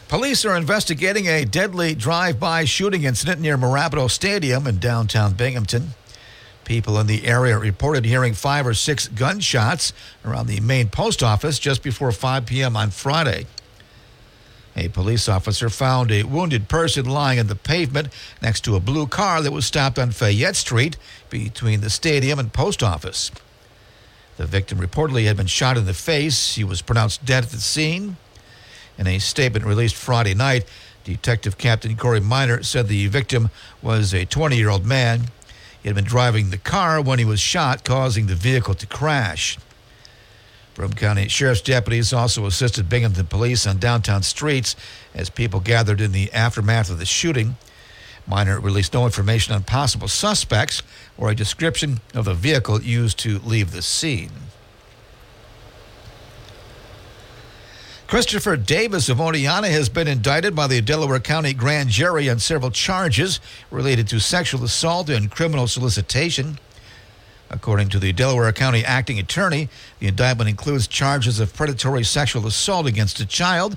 Police 0.07 0.45
are 0.45 0.57
investigating 0.57 1.27
a 1.27 1.45
deadly 1.45 1.95
drive 1.95 2.41
by 2.41 2.65
shooting 2.65 3.05
incident 3.05 3.41
near 3.41 3.57
Mirabito 3.57 4.11
Stadium 4.11 4.67
in 4.67 4.79
downtown 4.79 5.35
Binghamton. 5.35 5.95
People 6.71 7.01
in 7.01 7.09
the 7.09 7.27
area 7.27 7.59
reported 7.59 8.05
hearing 8.05 8.33
five 8.33 8.65
or 8.65 8.75
six 8.75 9.09
gunshots 9.09 9.93
around 10.25 10.47
the 10.47 10.61
main 10.61 10.89
post 10.89 11.21
office 11.21 11.59
just 11.59 11.83
before 11.83 12.13
5 12.13 12.47
p.m. 12.47 12.77
on 12.77 12.93
Friday. 12.93 13.47
A 14.77 14.87
police 14.87 15.29
officer 15.29 15.69
found 15.69 16.13
a 16.13 16.23
wounded 16.23 16.69
person 16.69 17.07
lying 17.07 17.41
on 17.41 17.49
the 17.49 17.57
pavement 17.57 18.11
next 18.41 18.61
to 18.61 18.77
a 18.77 18.81
blue 18.81 19.09
car 19.09 19.43
that 19.43 19.51
was 19.51 19.67
stopped 19.67 19.99
on 19.99 20.13
Fayette 20.13 20.55
Street 20.55 20.97
between 21.29 21.81
the 21.81 21.91
stadium 21.91 22.39
and 22.39 22.53
post 22.53 22.85
office. 22.85 23.33
The 24.37 24.47
victim 24.47 24.79
reportedly 24.79 25.25
had 25.25 25.37
been 25.37 25.49
shot 25.49 25.77
in 25.77 25.87
the 25.87 25.93
face. 25.93 26.55
He 26.55 26.63
was 26.63 26.83
pronounced 26.83 27.25
dead 27.25 27.43
at 27.43 27.51
the 27.51 27.59
scene. 27.59 28.17
In 28.97 29.09
a 29.09 29.19
statement 29.19 29.65
released 29.65 29.97
Friday 29.97 30.35
night, 30.35 30.67
Detective 31.03 31.59
Captain 31.59 31.97
Corey 31.97 32.21
Miner 32.21 32.63
said 32.63 32.87
the 32.87 33.09
victim 33.09 33.51
was 33.83 34.15
a 34.15 34.25
20 34.25 34.57
year 34.57 34.69
old 34.69 34.87
man. 34.87 35.33
He 35.83 35.89
had 35.89 35.97
been 35.97 36.05
driving 36.05 36.51
the 36.51 36.59
car 36.59 37.01
when 37.01 37.19
he 37.19 37.25
was 37.25 37.41
shot, 37.41 37.85
causing 37.85 38.27
the 38.27 38.35
vehicle 38.35 38.75
to 38.75 38.87
crash. 38.87 39.59
Broome 40.75 40.93
County 40.93 41.29
Sheriff's 41.29 41.61
deputies 41.61 42.13
also 42.13 42.47
assisted 42.47 42.89
Binghamton 42.89 43.27
police 43.27 43.67
on 43.67 43.79
downtown 43.79 44.23
streets 44.23 44.77
as 45.15 45.29
people 45.29 45.61
gathered 45.61 46.01
in 46.01 46.13
the 46.13 46.33
aftermath 46.33 46.91
of 46.91 46.99
the 46.99 47.07
shooting. 47.07 47.57
Minor 48.27 48.61
released 48.61 48.95
no 48.95 49.05
information 49.05 49.55
on 49.55 49.65
possible 49.65 50.09
suspects 50.09 50.83
or 51.19 51.31
a 51.31 51.35
description 51.35 52.01
of 52.15 52.27
the 52.27 52.35
vehicle 52.35 52.81
used 52.83 53.19
to 53.21 53.41
leave 53.41 53.73
the 53.73 53.83
scene. 53.83 54.31
Christopher 58.11 58.57
Davis 58.57 59.09
of 59.09 59.19
Oneonta 59.19 59.71
has 59.71 59.89
been 59.89 60.09
indicted 60.09 60.57
by 60.57 60.67
the 60.67 60.81
Delaware 60.81 61.21
County 61.21 61.53
Grand 61.53 61.91
Jury 61.91 62.29
on 62.29 62.41
several 62.41 62.73
charges 62.73 63.39
related 63.71 64.09
to 64.09 64.19
sexual 64.19 64.65
assault 64.65 65.09
and 65.09 65.31
criminal 65.31 65.69
solicitation. 65.69 66.59
According 67.51 67.89
to 67.91 68.01
the 68.01 68.13
Delaware 68.13 68.51
County 68.51 68.85
acting 68.85 69.21
attorney, 69.21 69.69
the 70.01 70.09
indictment 70.09 70.51
includes 70.51 70.89
charges 70.89 71.39
of 71.39 71.55
predatory 71.55 72.03
sexual 72.03 72.49
assault 72.49 72.89
against 72.89 73.21
a 73.21 73.27
child, 73.27 73.77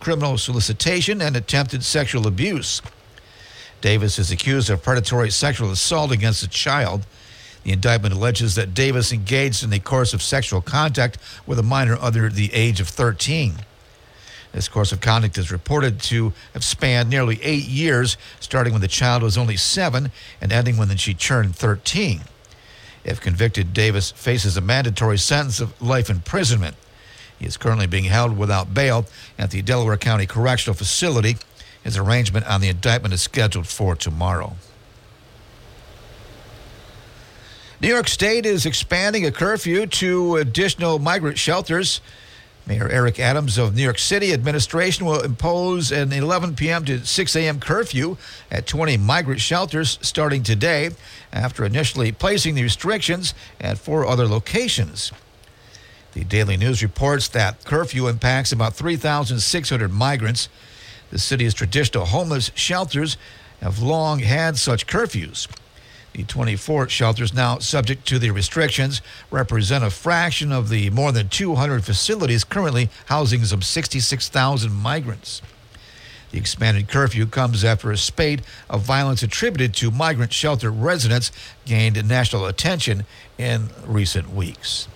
criminal 0.00 0.38
solicitation, 0.38 1.20
and 1.20 1.36
attempted 1.36 1.84
sexual 1.84 2.26
abuse. 2.26 2.80
Davis 3.82 4.18
is 4.18 4.30
accused 4.30 4.70
of 4.70 4.82
predatory 4.82 5.30
sexual 5.30 5.70
assault 5.70 6.10
against 6.10 6.42
a 6.42 6.48
child. 6.48 7.04
The 7.64 7.72
indictment 7.72 8.14
alleges 8.14 8.54
that 8.54 8.72
Davis 8.72 9.12
engaged 9.12 9.62
in 9.62 9.68
the 9.68 9.78
course 9.78 10.14
of 10.14 10.22
sexual 10.22 10.62
contact 10.62 11.18
with 11.46 11.58
a 11.58 11.62
minor 11.62 11.98
under 12.00 12.30
the 12.30 12.50
age 12.54 12.80
of 12.80 12.88
13. 12.88 13.56
This 14.54 14.68
course 14.68 14.92
of 14.92 15.00
conduct 15.00 15.36
is 15.36 15.50
reported 15.50 16.00
to 16.02 16.32
have 16.52 16.62
spanned 16.62 17.10
nearly 17.10 17.42
eight 17.42 17.64
years, 17.64 18.16
starting 18.38 18.72
when 18.72 18.82
the 18.82 18.88
child 18.88 19.24
was 19.24 19.36
only 19.36 19.56
seven 19.56 20.12
and 20.40 20.52
ending 20.52 20.76
when 20.76 20.96
she 20.96 21.12
turned 21.12 21.56
13. 21.56 22.20
If 23.02 23.20
convicted, 23.20 23.74
Davis 23.74 24.12
faces 24.12 24.56
a 24.56 24.60
mandatory 24.60 25.18
sentence 25.18 25.58
of 25.60 25.80
life 25.82 26.08
imprisonment. 26.08 26.76
He 27.36 27.46
is 27.46 27.56
currently 27.56 27.88
being 27.88 28.04
held 28.04 28.38
without 28.38 28.72
bail 28.72 29.06
at 29.36 29.50
the 29.50 29.60
Delaware 29.60 29.96
County 29.96 30.24
Correctional 30.24 30.76
Facility. 30.76 31.36
His 31.82 31.98
arraignment 31.98 32.46
on 32.46 32.60
the 32.60 32.68
indictment 32.68 33.12
is 33.12 33.22
scheduled 33.22 33.66
for 33.66 33.96
tomorrow. 33.96 34.54
New 37.80 37.88
York 37.88 38.06
State 38.06 38.46
is 38.46 38.66
expanding 38.66 39.26
a 39.26 39.32
curfew 39.32 39.86
to 39.86 40.36
additional 40.36 41.00
migrant 41.00 41.38
shelters. 41.38 42.00
Mayor 42.66 42.88
Eric 42.88 43.20
Adams 43.20 43.58
of 43.58 43.74
New 43.74 43.82
York 43.82 43.98
City 43.98 44.32
administration 44.32 45.04
will 45.04 45.20
impose 45.20 45.92
an 45.92 46.12
11 46.12 46.56
p.m. 46.56 46.84
to 46.86 47.04
6 47.04 47.36
a.m. 47.36 47.60
curfew 47.60 48.16
at 48.50 48.66
20 48.66 48.96
migrant 48.96 49.42
shelters 49.42 49.98
starting 50.00 50.42
today 50.42 50.90
after 51.30 51.66
initially 51.66 52.10
placing 52.10 52.54
the 52.54 52.62
restrictions 52.62 53.34
at 53.60 53.76
four 53.76 54.06
other 54.06 54.26
locations. 54.26 55.12
The 56.12 56.24
Daily 56.24 56.56
News 56.56 56.82
reports 56.82 57.28
that 57.28 57.64
curfew 57.64 58.08
impacts 58.08 58.50
about 58.50 58.72
3,600 58.74 59.92
migrants. 59.92 60.48
The 61.10 61.18
city's 61.18 61.52
traditional 61.52 62.06
homeless 62.06 62.50
shelters 62.54 63.18
have 63.60 63.82
long 63.82 64.20
had 64.20 64.56
such 64.56 64.86
curfews. 64.86 65.48
The 66.14 66.22
24 66.22 66.88
shelters 66.90 67.34
now 67.34 67.58
subject 67.58 68.06
to 68.06 68.20
the 68.20 68.30
restrictions 68.30 69.02
represent 69.32 69.82
a 69.82 69.90
fraction 69.90 70.52
of 70.52 70.68
the 70.68 70.88
more 70.90 71.10
than 71.10 71.28
200 71.28 71.84
facilities 71.84 72.44
currently 72.44 72.88
housing 73.06 73.44
some 73.44 73.62
66,000 73.62 74.72
migrants. 74.72 75.42
The 76.30 76.38
expanded 76.38 76.88
curfew 76.88 77.26
comes 77.26 77.64
after 77.64 77.90
a 77.90 77.96
spate 77.96 78.42
of 78.70 78.82
violence 78.82 79.24
attributed 79.24 79.74
to 79.74 79.90
migrant 79.90 80.32
shelter 80.32 80.70
residents 80.70 81.32
gained 81.64 82.08
national 82.08 82.46
attention 82.46 83.06
in 83.36 83.70
recent 83.84 84.32
weeks. 84.32 84.86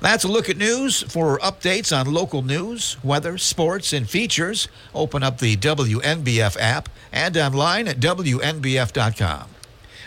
That's 0.00 0.24
a 0.24 0.28
look 0.28 0.48
at 0.48 0.56
news. 0.56 1.02
For 1.02 1.38
updates 1.38 1.96
on 1.96 2.12
local 2.12 2.42
news, 2.42 2.96
weather, 3.02 3.38
sports, 3.38 3.92
and 3.92 4.08
features, 4.08 4.68
open 4.94 5.22
up 5.22 5.38
the 5.38 5.56
WNBF 5.56 6.56
app 6.60 6.88
and 7.12 7.36
online 7.36 7.88
at 7.88 7.98
WNBF.com. 7.98 9.48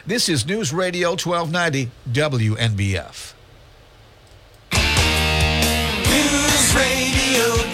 This 0.05 0.29
is 0.29 0.45
News 0.45 0.73
Radio 0.73 1.09
1290 1.09 1.91
WNBF. 2.11 3.33
News 6.09 6.75
Radio 6.75 7.68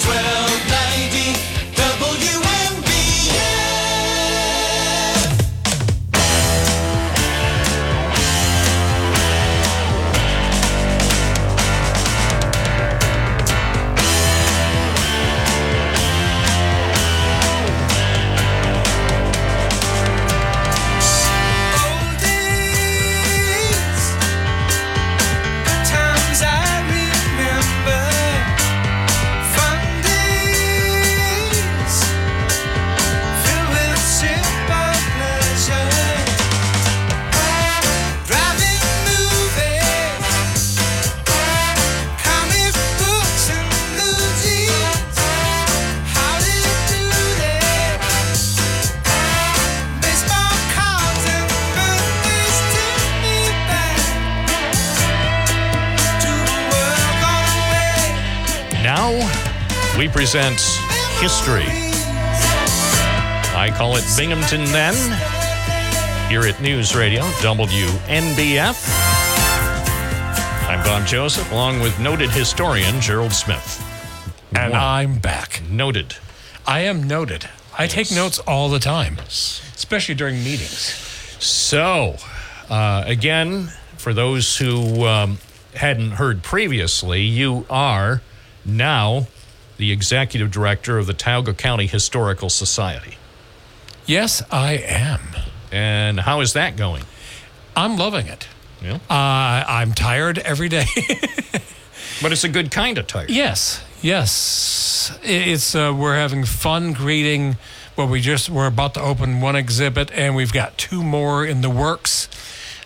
we 60.36 60.42
present 60.42 60.60
history. 61.22 61.64
I 63.56 63.74
call 63.74 63.96
it 63.96 64.04
Binghamton 64.18 64.66
Then. 64.66 64.94
Here 66.30 66.42
at 66.42 66.60
News 66.62 66.94
Radio 66.94 67.22
WNBF. 67.40 68.76
I'm 70.68 70.84
Bob 70.84 71.08
Joseph, 71.08 71.50
along 71.54 71.80
with 71.80 71.98
noted 72.02 72.32
historian 72.32 73.00
Gerald 73.00 73.32
Smith. 73.32 73.82
And. 74.54 74.74
I'm 74.74 75.20
back. 75.20 75.62
Noted. 75.70 76.18
I 76.68 76.82
am 76.82 77.04
noted. 77.04 77.48
I 77.78 77.88
take 77.88 78.12
notes 78.12 78.40
all 78.40 78.68
the 78.68 78.80
time, 78.80 79.20
especially 79.20 80.16
during 80.16 80.44
meetings. 80.44 80.96
So, 81.40 82.18
uh, 82.70 83.04
again, 83.06 83.72
for 83.98 84.14
those 84.14 84.58
who 84.58 85.06
um, 85.06 85.38
hadn't 85.76 86.12
heard 86.12 86.44
previously, 86.44 87.22
you 87.22 87.66
are 87.70 88.22
now 88.66 89.28
the 89.78 89.92
executive 89.92 90.52
director 90.52 90.98
of 90.98 91.08
the 91.08 91.14
Tioga 91.14 91.54
County 91.54 91.88
Historical 91.88 92.50
Society. 92.50 93.18
Yes, 94.06 94.42
I 94.52 94.74
am. 94.74 95.20
And 95.72 96.20
how 96.22 96.42
is 96.42 96.54
that 96.54 96.76
going? 96.78 97.04
I'm 97.76 97.98
loving 97.98 98.28
it. 98.28 98.48
Yeah. 98.82 98.96
Uh, 99.10 99.64
I'm 99.68 99.94
tired 99.94 100.38
every 100.40 100.70
day. 100.70 100.86
But 102.22 102.32
it's 102.32 102.46
a 102.46 102.50
good 102.50 102.72
kind 102.72 102.98
of 102.98 103.08
tired. 103.08 103.30
yes, 103.30 103.84
yes. 104.02 105.18
It's 105.22 105.76
uh, 105.76 105.94
we're 105.96 106.16
having 106.16 106.46
fun 106.46 106.94
creating. 106.94 107.58
Well, 107.98 108.08
we 108.08 108.22
just 108.22 108.50
we're 108.50 108.68
about 108.68 108.94
to 108.94 109.02
open 109.02 109.42
one 109.42 109.56
exhibit, 109.58 110.12
and 110.12 110.34
we've 110.34 110.54
got 110.54 110.78
two 110.78 111.04
more 111.04 111.46
in 111.46 111.60
the 111.60 111.70
works 111.70 112.30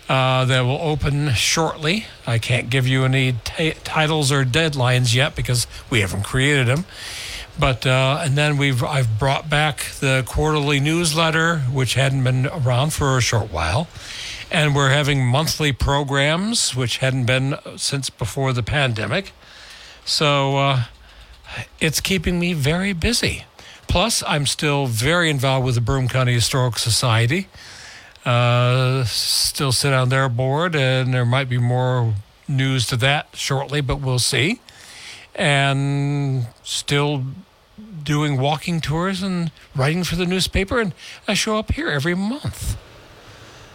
uh, 0.09 0.43
that 0.45 0.61
will 0.61 0.81
open 0.81 1.33
shortly. 1.33 2.07
I 2.25 2.39
can't 2.39 2.69
give 2.69 2.87
you 2.87 3.05
any 3.05 3.35
t- 3.43 3.75
titles 3.83 4.31
or 4.31 4.43
deadlines 4.43 5.13
yet 5.13 5.35
because 5.35 5.67
we 5.89 6.01
haven't 6.01 6.23
created 6.23 6.67
them. 6.67 6.85
But 7.59 7.85
uh, 7.85 8.21
and 8.23 8.37
then 8.37 8.57
we've 8.57 8.83
I've 8.83 9.19
brought 9.19 9.49
back 9.49 9.85
the 9.99 10.23
quarterly 10.25 10.79
newsletter, 10.79 11.59
which 11.59 11.93
hadn't 11.93 12.23
been 12.23 12.47
around 12.47 12.93
for 12.93 13.17
a 13.17 13.21
short 13.21 13.51
while, 13.51 13.87
and 14.49 14.73
we're 14.73 14.89
having 14.89 15.25
monthly 15.25 15.73
programs, 15.73 16.75
which 16.75 16.97
hadn't 16.97 17.25
been 17.25 17.55
since 17.75 18.09
before 18.09 18.53
the 18.53 18.63
pandemic. 18.63 19.33
So 20.05 20.57
uh, 20.57 20.83
it's 21.79 21.99
keeping 21.99 22.39
me 22.39 22.53
very 22.53 22.93
busy. 22.93 23.43
Plus, 23.87 24.23
I'm 24.25 24.45
still 24.45 24.87
very 24.87 25.29
involved 25.29 25.65
with 25.65 25.75
the 25.75 25.81
Broome 25.81 26.07
County 26.07 26.33
Historical 26.33 26.79
Society. 26.79 27.47
Uh, 28.29 29.03
still 29.05 29.71
sit 29.71 29.91
on 29.91 30.09
their 30.09 30.29
board, 30.29 30.75
and 30.75 31.11
there 31.11 31.25
might 31.25 31.49
be 31.49 31.57
more 31.57 32.13
news 32.47 32.85
to 32.85 32.95
that 32.95 33.27
shortly, 33.33 33.81
but 33.81 33.99
we'll 33.99 34.19
see. 34.19 34.59
And 35.33 36.45
still 36.61 37.23
doing 38.03 38.39
walking 38.39 38.81
tours 38.81 39.23
and 39.23 39.51
writing 39.75 40.03
for 40.03 40.15
the 40.15 40.27
newspaper, 40.27 40.79
and 40.79 40.93
I 41.27 41.33
show 41.33 41.57
up 41.57 41.71
here 41.71 41.89
every 41.89 42.13
month. 42.13 42.77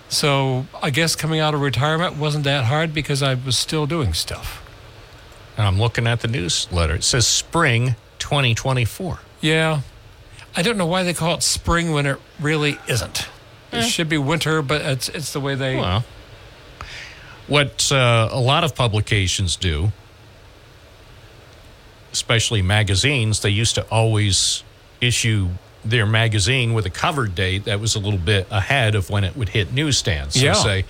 So 0.09 0.67
I 0.81 0.91
guess 0.91 1.17
coming 1.17 1.41
out 1.41 1.55
of 1.55 1.61
retirement 1.61 2.17
wasn't 2.17 2.45
that 2.45 2.67
hard 2.67 2.95
because 2.95 3.25
I 3.25 3.35
was 3.35 3.59
still 3.59 3.87
doing 3.87 4.15
stuff. 4.15 4.63
And 5.57 5.67
I'm 5.67 5.81
looking 5.81 6.07
at 6.07 6.21
the 6.21 6.29
newsletter. 6.29 6.95
It 6.95 7.03
says 7.03 7.27
spring 7.27 7.97
2024. 8.21 9.19
Yeah. 9.41 9.81
I 10.55 10.63
don't 10.63 10.77
know 10.79 10.87
why 10.87 11.03
they 11.03 11.13
call 11.13 11.35
it 11.35 11.43
spring 11.43 11.91
when 11.91 12.07
it 12.07 12.21
really 12.39 12.79
isn't. 12.87 13.27
It 13.79 13.89
should 13.89 14.09
be 14.09 14.19
winter, 14.19 14.63
but 14.63 14.81
it's 14.83 15.09
it's 15.09 15.33
the 15.33 15.41
way 15.41 15.55
they. 15.55 15.77
Well, 15.77 16.05
what 17.47 17.91
uh, 17.93 18.29
a 18.33 18.41
lot 18.41 18.65
of 18.65 18.75
publications 18.75 19.57
do, 19.57 19.93
especially 22.13 22.63
magazines, 22.63 23.41
they 23.41 23.51
used 23.51 23.75
to 23.75 23.83
always 23.91 24.63
issue 25.01 25.49
their 25.85 26.07
magazine 26.07 26.73
with 26.73 26.87
a 26.87 26.91
cover 26.91 27.27
date 27.27 27.65
that 27.65 27.79
was 27.81 27.95
a 27.95 27.99
little 27.99 28.19
bit 28.19 28.47
ahead 28.51 28.95
of 28.95 29.11
when 29.11 29.23
it 29.25 29.37
would 29.37 29.51
hit 29.51 29.73
newsstands. 29.73 30.35
So 30.35 30.45
Yeah. 30.45 30.53
say 30.55 30.85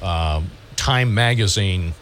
um, 0.00 0.50
Time 0.76 1.12
Magazine 1.12 1.92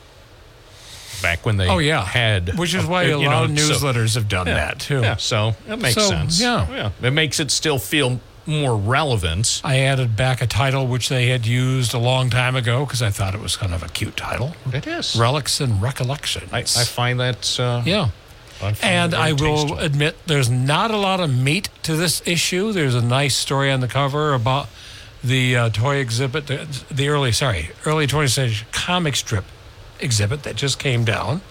back 1.20 1.44
when 1.44 1.56
they 1.56 1.66
Oh 1.68 1.78
yeah, 1.78 2.04
had 2.04 2.56
which 2.56 2.74
is 2.74 2.86
why 2.86 3.02
a 3.04 3.18
you 3.18 3.26
lot 3.28 3.44
of 3.46 3.50
know, 3.50 3.56
so- 3.62 3.74
newsletters 3.74 4.14
have 4.14 4.28
done 4.28 4.46
that 4.46 4.78
too. 4.78 5.00
Yeah, 5.00 5.16
so 5.16 5.56
that 5.66 5.80
makes 5.80 5.94
So, 5.96 6.02
sense. 6.08 6.40
yeah. 6.40 6.90
it 7.02 7.10
makes 7.10 7.40
it 7.40 7.50
still 7.50 7.80
feel 7.80 8.20
more 8.48 8.76
relevant. 8.76 9.60
I 9.62 9.80
added 9.80 10.16
back 10.16 10.40
a 10.40 10.46
title 10.46 10.86
which 10.86 11.08
they 11.08 11.28
had 11.28 11.46
used 11.46 11.94
a 11.94 11.98
long 11.98 12.30
time 12.30 12.56
ago 12.56 12.84
because 12.84 13.02
I 13.02 13.10
thought 13.10 13.34
it 13.34 13.40
was 13.40 13.56
kind 13.56 13.74
of 13.74 13.82
a 13.82 13.88
cute 13.88 14.16
title. 14.16 14.54
It 14.72 14.86
is. 14.86 15.14
Relics 15.14 15.60
and 15.60 15.80
Recollections. 15.82 16.52
I, 16.52 16.60
I 16.60 16.64
find 16.84 17.20
that. 17.20 17.60
Uh, 17.60 17.82
yeah. 17.84 18.08
I 18.60 18.72
find 18.72 18.76
And 18.82 19.14
I 19.14 19.32
will 19.32 19.78
admit 19.78 20.16
there's 20.26 20.50
not 20.50 20.90
a 20.90 20.96
lot 20.96 21.20
of 21.20 21.32
meat 21.32 21.68
to 21.84 21.94
this 21.94 22.26
issue. 22.26 22.72
There's 22.72 22.94
a 22.94 23.02
nice 23.02 23.36
story 23.36 23.70
on 23.70 23.80
the 23.80 23.88
cover 23.88 24.34
about 24.34 24.68
the 25.22 25.56
uh, 25.56 25.68
toy 25.70 25.96
exhibit, 25.96 26.46
the, 26.46 26.84
the 26.90 27.08
early, 27.08 27.32
sorry, 27.32 27.70
early 27.84 28.06
20th 28.06 28.30
century 28.30 28.66
comic 28.72 29.14
strip 29.16 29.44
exhibit 30.00 30.42
that 30.44 30.56
just 30.56 30.78
came 30.78 31.04
down. 31.04 31.42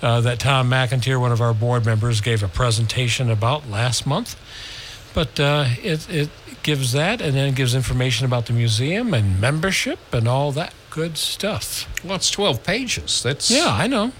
Uh, 0.00 0.20
that 0.20 0.40
Tom 0.40 0.68
McIntyre, 0.68 1.20
one 1.20 1.30
of 1.30 1.40
our 1.40 1.54
board 1.54 1.86
members, 1.86 2.20
gave 2.20 2.42
a 2.42 2.48
presentation 2.48 3.30
about 3.30 3.70
last 3.70 4.04
month. 4.04 4.36
But 5.14 5.38
uh, 5.38 5.66
it, 5.82 6.08
it 6.10 6.30
gives 6.62 6.92
that 6.92 7.20
and 7.20 7.34
then 7.34 7.48
it 7.48 7.54
gives 7.54 7.74
information 7.74 8.24
about 8.26 8.46
the 8.46 8.52
museum 8.52 9.12
and 9.14 9.40
membership 9.40 9.98
and 10.12 10.26
all 10.28 10.52
that 10.52 10.72
good 10.90 11.18
stuff. 11.18 11.88
Well, 12.04 12.16
it's 12.16 12.30
12 12.30 12.62
pages. 12.62 13.22
That's 13.22 13.50
Yeah, 13.50 13.68
I 13.68 13.86
know. 13.86 14.12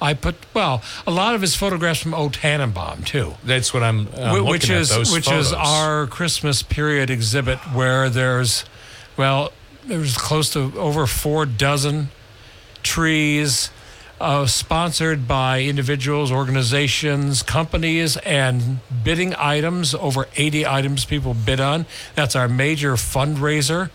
I 0.00 0.12
put 0.12 0.34
well 0.52 0.82
a 1.06 1.10
lot 1.10 1.34
of 1.34 1.40
his 1.40 1.54
photographs 1.54 2.02
from 2.02 2.12
O 2.12 2.28
Tannenbaum 2.28 3.02
too, 3.04 3.34
That's 3.42 3.72
what 3.72 3.82
I'm. 3.82 4.08
I'm 4.14 4.44
Wh- 4.44 4.46
which 4.48 4.68
is 4.68 4.92
which 5.10 5.30
is 5.30 5.54
our 5.54 6.06
Christmas 6.06 6.62
period 6.62 7.08
exhibit 7.08 7.58
where 7.72 8.10
there's 8.10 8.66
well 9.16 9.52
there's 9.86 10.18
close 10.18 10.50
to 10.50 10.72
over 10.78 11.06
four 11.06 11.46
dozen 11.46 12.10
trees 12.82 13.70
uh, 14.20 14.46
sponsored 14.46 15.28
by 15.28 15.62
individuals, 15.62 16.32
organizations, 16.32 17.42
companies, 17.42 18.16
and 18.18 18.80
bidding 19.04 19.34
items. 19.34 19.94
Over 19.94 20.26
80 20.36 20.66
items 20.66 21.04
people 21.04 21.34
bid 21.34 21.60
on. 21.60 21.86
That's 22.14 22.34
our 22.34 22.48
major 22.48 22.94
fundraiser 22.94 23.90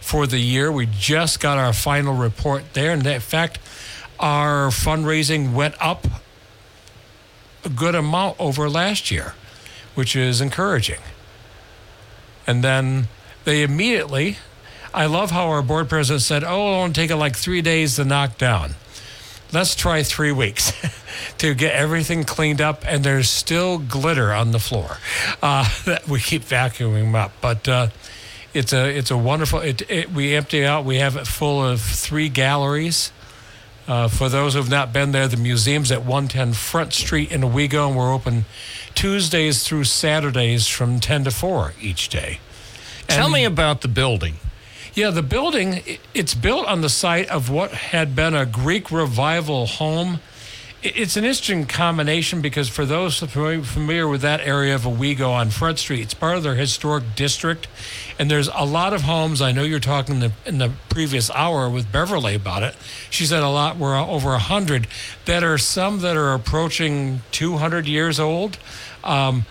for 0.00 0.26
the 0.26 0.38
year. 0.38 0.72
We 0.72 0.86
just 0.86 1.40
got 1.40 1.58
our 1.58 1.72
final 1.72 2.14
report 2.14 2.72
there. 2.72 2.92
And 2.92 3.06
in 3.06 3.20
fact, 3.20 3.58
our 4.18 4.68
fundraising 4.68 5.52
went 5.52 5.74
up 5.80 6.06
a 7.64 7.68
good 7.68 7.94
amount 7.94 8.36
over 8.38 8.70
last 8.70 9.10
year, 9.10 9.34
which 9.94 10.16
is 10.16 10.40
encouraging. 10.40 11.00
And 12.46 12.62
then 12.62 13.08
they 13.44 13.62
immediately, 13.62 14.38
I 14.94 15.06
love 15.06 15.32
how 15.32 15.48
our 15.48 15.62
board 15.62 15.88
president 15.88 16.22
said, 16.22 16.44
oh, 16.44 16.46
it'll 16.46 16.74
only 16.82 16.92
take 16.94 17.10
it 17.10 17.16
like 17.16 17.36
three 17.36 17.60
days 17.60 17.96
to 17.96 18.04
knock 18.04 18.38
down. 18.38 18.76
Let's 19.52 19.74
try 19.74 20.02
three 20.02 20.32
weeks 20.32 20.72
to 21.38 21.54
get 21.54 21.74
everything 21.74 22.24
cleaned 22.24 22.60
up, 22.60 22.84
and 22.86 23.04
there's 23.04 23.30
still 23.30 23.78
glitter 23.78 24.32
on 24.32 24.52
the 24.52 24.58
floor. 24.58 24.98
Uh, 25.42 25.68
that 25.84 26.08
we 26.08 26.20
keep 26.20 26.42
vacuuming 26.42 27.14
up, 27.14 27.32
but 27.40 27.68
uh, 27.68 27.88
it's 28.52 28.72
a 28.72 28.88
it's 28.88 29.10
a 29.10 29.16
wonderful. 29.16 29.60
It, 29.60 29.88
it, 29.90 30.12
we 30.12 30.34
empty 30.34 30.64
out. 30.64 30.84
We 30.84 30.96
have 30.96 31.16
it 31.16 31.26
full 31.26 31.64
of 31.64 31.80
three 31.80 32.28
galleries. 32.28 33.12
Uh, 33.88 34.08
for 34.08 34.28
those 34.28 34.54
who 34.54 34.58
have 34.58 34.70
not 34.70 34.92
been 34.92 35.12
there, 35.12 35.28
the 35.28 35.36
museum's 35.36 35.92
at 35.92 36.04
110 36.04 36.54
Front 36.54 36.92
Street 36.92 37.30
in 37.30 37.42
Owego, 37.42 37.86
and 37.86 37.96
we're 37.96 38.12
open 38.12 38.44
Tuesdays 38.96 39.62
through 39.62 39.84
Saturdays 39.84 40.66
from 40.66 40.98
10 40.98 41.22
to 41.24 41.30
4 41.30 41.74
each 41.80 42.08
day. 42.08 42.40
Tell 43.06 43.30
me 43.30 43.44
about 43.44 43.82
the 43.82 43.88
building. 43.88 44.34
Yeah, 44.96 45.10
the 45.10 45.22
building, 45.22 45.82
it's 46.14 46.32
built 46.32 46.66
on 46.66 46.80
the 46.80 46.88
site 46.88 47.28
of 47.28 47.50
what 47.50 47.70
had 47.72 48.16
been 48.16 48.34
a 48.34 48.46
Greek 48.46 48.90
revival 48.90 49.66
home. 49.66 50.20
It's 50.82 51.18
an 51.18 51.24
interesting 51.24 51.66
combination 51.66 52.40
because 52.40 52.70
for 52.70 52.86
those 52.86 53.18
familiar 53.18 54.08
with 54.08 54.22
that 54.22 54.40
area 54.40 54.74
of 54.74 54.86
Owego 54.86 55.30
on 55.30 55.50
Front 55.50 55.80
Street, 55.80 56.00
it's 56.00 56.14
part 56.14 56.38
of 56.38 56.42
their 56.42 56.54
historic 56.54 57.14
district. 57.14 57.68
And 58.18 58.30
there's 58.30 58.48
a 58.48 58.64
lot 58.64 58.94
of 58.94 59.02
homes. 59.02 59.42
I 59.42 59.52
know 59.52 59.64
you're 59.64 59.80
talking 59.80 60.22
in 60.46 60.58
the, 60.58 60.72
previous 60.88 61.30
hour 61.32 61.68
with 61.68 61.92
Beverly 61.92 62.34
about 62.34 62.62
it. 62.62 62.74
She 63.10 63.26
said 63.26 63.42
a 63.42 63.50
lot 63.50 63.76
were 63.76 63.94
over 63.94 64.30
a 64.30 64.40
100 64.40 64.86
that 65.26 65.44
are 65.44 65.58
some 65.58 66.00
that 66.00 66.16
are 66.16 66.32
approaching 66.32 67.20
200 67.32 67.86
years 67.86 68.18
old. 68.18 68.56
Um, 69.04 69.44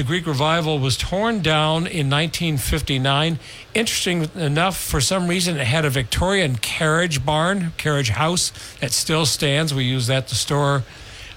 the 0.00 0.06
Greek 0.06 0.26
revival 0.26 0.78
was 0.78 0.96
torn 0.96 1.42
down 1.42 1.86
in 1.86 2.08
1959. 2.08 3.38
Interesting 3.74 4.30
enough, 4.34 4.74
for 4.78 4.98
some 4.98 5.28
reason, 5.28 5.58
it 5.58 5.66
had 5.66 5.84
a 5.84 5.90
Victorian 5.90 6.56
carriage 6.56 7.22
barn, 7.22 7.74
carriage 7.76 8.08
house 8.08 8.50
that 8.80 8.92
still 8.92 9.26
stands. 9.26 9.74
We 9.74 9.84
use 9.84 10.06
that 10.06 10.26
to 10.28 10.34
store 10.34 10.84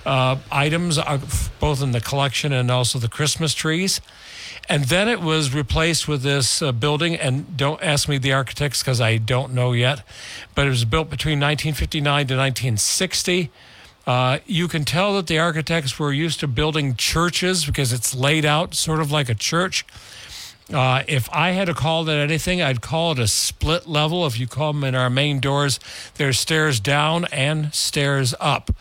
uh, 0.06 0.38
items, 0.50 0.98
uh, 0.98 1.20
both 1.60 1.82
in 1.82 1.92
the 1.92 2.00
collection 2.00 2.54
and 2.54 2.72
also 2.72 3.00
the 3.00 3.10
Christmas 3.10 3.54
trees. 3.54 4.00
And 4.70 4.86
then 4.86 5.10
it 5.10 5.20
was 5.20 5.54
replaced 5.54 6.08
with 6.08 6.22
this 6.22 6.62
uh, 6.62 6.72
building, 6.72 7.18
and 7.18 7.58
don't 7.58 7.84
ask 7.84 8.08
me 8.08 8.18
the 8.18 8.32
architects 8.32 8.82
because 8.82 9.02
I 9.02 9.18
don't 9.18 9.54
know 9.54 9.74
yet, 9.74 10.04
but 10.56 10.68
it 10.68 10.70
was 10.70 10.86
built 10.86 11.10
between 11.10 11.38
1959 11.38 12.28
to 12.28 12.38
1960 12.38 13.52
Uh, 14.06 14.40
you 14.46 14.68
can 14.68 14.84
tell 14.84 15.16
that 15.16 15.28
the 15.28 15.40
architects 15.40 15.98
were 15.98 16.12
used 16.12 16.40
to 16.42 16.48
building 16.48 16.96
churches 16.96 17.66
because 17.66 17.94
it's 17.94 18.14
laid 18.14 18.46
out 18.46 18.76
sort 18.76 19.00
of 19.00 19.12
like 19.12 19.30
a 19.30 19.36
church. 19.36 19.86
Uh, 20.74 21.04
if 21.08 21.30
I 21.32 21.52
had 21.52 21.68
to 21.68 21.74
call 21.74 22.08
it 22.08 22.14
anything, 22.14 22.62
I'd 22.62 22.82
call 22.82 23.14
it 23.14 23.20
a 23.20 23.28
split 23.28 23.88
level. 23.88 24.26
If 24.26 24.40
you 24.40 24.48
come 24.48 24.84
in 24.84 24.96
our 24.96 25.10
main 25.10 25.40
doors, 25.40 25.80
there's 26.16 26.40
stairs 26.40 26.80
down 26.80 27.26
and 27.26 27.74
stairs 27.74 28.34
up. 28.40 28.72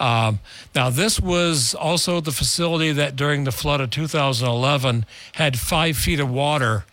Um, 0.00 0.40
now, 0.74 0.90
this 0.90 1.20
was 1.20 1.74
also 1.74 2.20
the 2.20 2.32
facility 2.32 2.92
that 2.92 3.14
during 3.14 3.44
the 3.44 3.52
flood 3.52 3.80
of 3.80 3.90
2011 3.90 5.06
had 5.34 5.58
five 5.58 5.96
feet 5.96 6.18
of 6.18 6.30
water 6.30 6.84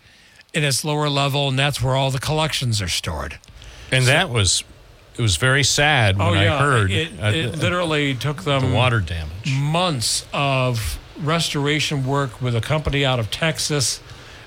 in 0.53 0.63
its 0.63 0.83
lower 0.83 1.09
level, 1.09 1.47
and 1.47 1.57
that's 1.57 1.81
where 1.81 1.95
all 1.95 2.11
the 2.11 2.19
collections 2.19 2.81
are 2.81 2.87
stored. 2.87 3.39
And 3.91 4.05
that 4.05 4.29
was 4.29 4.63
it 5.19 5.21
was 5.21 5.35
very 5.35 5.63
sad 5.63 6.17
when 6.17 6.37
I 6.37 6.45
heard 6.57 6.89
Oh, 6.91 6.93
it, 6.93 7.09
uh, 7.21 7.25
it 7.27 7.57
literally 7.59 8.15
took 8.15 8.43
them 8.43 8.69
the 8.69 8.75
water 8.75 9.01
damage. 9.01 9.51
months 9.53 10.25
of 10.31 10.97
restoration 11.21 12.05
work 12.07 12.41
with 12.41 12.55
a 12.55 12.61
company 12.61 13.03
out 13.05 13.19
of 13.19 13.29
Texas, 13.29 13.99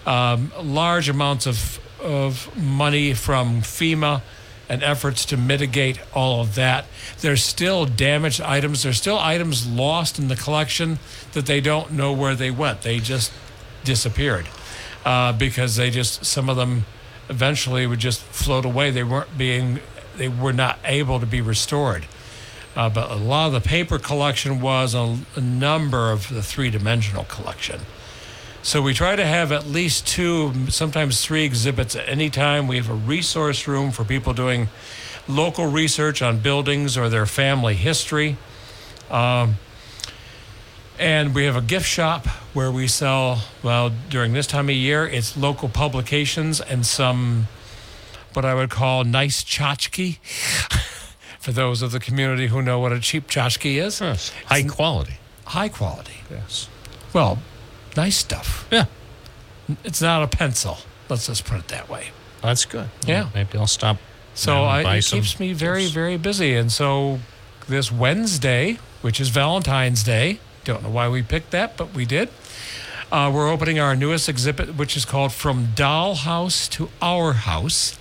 um, 0.06 0.50
large 0.58 1.08
amounts 1.10 1.46
of, 1.46 1.78
of 2.02 2.48
money 2.56 3.12
from 3.12 3.60
FEMA 3.60 4.22
and 4.68 4.82
efforts 4.82 5.26
to 5.26 5.36
mitigate 5.36 6.00
all 6.14 6.40
of 6.40 6.54
that. 6.54 6.86
There's 7.20 7.42
still 7.44 7.84
damaged 7.84 8.40
items. 8.40 8.82
There's 8.82 8.96
still 8.96 9.18
items 9.18 9.66
lost 9.66 10.18
in 10.18 10.28
the 10.28 10.36
collection 10.36 10.98
that 11.34 11.44
they 11.44 11.60
don't 11.60 11.92
know 11.92 12.12
where 12.14 12.34
they 12.34 12.50
went. 12.50 12.80
They 12.80 12.98
just 12.98 13.30
disappeared 13.84 14.46
uh, 15.04 15.34
because 15.34 15.76
they 15.76 15.90
just, 15.90 16.24
some 16.24 16.48
of 16.48 16.56
them 16.56 16.86
eventually 17.28 17.86
would 17.86 17.98
just 17.98 18.22
float 18.22 18.64
away. 18.64 18.90
They 18.90 19.04
weren't 19.04 19.36
being, 19.36 19.80
they 20.16 20.28
were 20.28 20.52
not 20.52 20.78
able 20.84 21.20
to 21.20 21.26
be 21.26 21.40
restored. 21.40 22.06
Uh, 22.74 22.88
but 22.88 23.10
a 23.10 23.14
lot 23.14 23.48
of 23.48 23.52
the 23.52 23.60
paper 23.60 23.98
collection 23.98 24.60
was 24.60 24.94
a, 24.94 25.18
a 25.36 25.40
number 25.40 26.10
of 26.10 26.28
the 26.28 26.42
three 26.42 26.70
dimensional 26.70 27.24
collection. 27.24 27.80
So 28.62 28.80
we 28.80 28.94
try 28.94 29.16
to 29.16 29.26
have 29.26 29.50
at 29.50 29.66
least 29.66 30.06
two, 30.06 30.70
sometimes 30.70 31.24
three 31.24 31.44
exhibits 31.44 31.96
at 31.96 32.08
any 32.08 32.30
time. 32.30 32.68
We 32.68 32.76
have 32.76 32.88
a 32.88 32.94
resource 32.94 33.66
room 33.66 33.90
for 33.90 34.04
people 34.04 34.32
doing 34.32 34.68
local 35.28 35.66
research 35.66 36.22
on 36.22 36.38
buildings 36.38 36.96
or 36.96 37.08
their 37.08 37.26
family 37.26 37.74
history. 37.74 38.36
Um, 39.10 39.56
and 40.98 41.34
we 41.34 41.44
have 41.44 41.56
a 41.56 41.60
gift 41.60 41.86
shop 41.86 42.26
where 42.54 42.70
we 42.70 42.86
sell, 42.86 43.42
well, 43.62 43.90
during 44.08 44.32
this 44.32 44.46
time 44.46 44.68
of 44.68 44.76
year, 44.76 45.06
it's 45.06 45.36
local 45.36 45.68
publications 45.68 46.60
and 46.60 46.86
some, 46.86 47.48
what 48.36 48.44
I 48.44 48.54
would 48.54 48.70
call 48.70 49.04
nice 49.04 49.42
tchotchke. 49.44 50.18
For 51.40 51.50
those 51.52 51.82
of 51.82 51.90
the 51.90 51.98
community 52.00 52.46
who 52.46 52.62
know 52.62 52.78
what 52.78 52.92
a 52.92 53.00
cheap 53.00 53.26
tchotchke 53.28 53.74
is, 53.82 54.00
Yes. 54.00 54.30
High 54.46 54.62
quality. 54.62 55.14
high 55.46 55.68
quality. 55.68 56.18
Yes. 56.30 56.68
Well, 57.12 57.38
nice 57.96 58.16
stuff. 58.16 58.66
Yeah. 58.70 58.84
It's 59.84 60.00
not 60.00 60.22
a 60.22 60.28
pencil. 60.28 60.78
Let's 61.08 61.26
just 61.26 61.44
put 61.44 61.58
it 61.58 61.68
that 61.68 61.88
way. 61.88 62.08
That's 62.42 62.64
good. 62.64 62.88
Yeah. 63.06 63.28
Maybe 63.34 63.58
I'll 63.58 63.66
stop. 63.66 63.96
So 64.34 64.62
I, 64.64 64.96
it 64.96 65.04
keeps 65.04 65.38
me 65.38 65.52
very, 65.52 65.86
very 65.86 66.16
busy. 66.16 66.54
And 66.56 66.70
so 66.72 67.18
this 67.68 67.90
Wednesday, 67.92 68.78
which 69.02 69.20
is 69.20 69.28
Valentine's 69.28 70.02
Day, 70.02 70.38
don't 70.64 70.82
know 70.82 70.90
why 70.90 71.08
we 71.08 71.22
picked 71.22 71.50
that, 71.50 71.76
but 71.76 71.92
we 71.92 72.04
did. 72.04 72.28
Uh, 73.10 73.30
we're 73.34 73.50
opening 73.50 73.78
our 73.78 73.94
newest 73.94 74.28
exhibit, 74.28 74.76
which 74.76 74.96
is 74.96 75.04
called 75.04 75.32
From 75.32 75.66
Dollhouse 75.74 76.70
to 76.70 76.88
Our 77.02 77.32
House. 77.34 77.98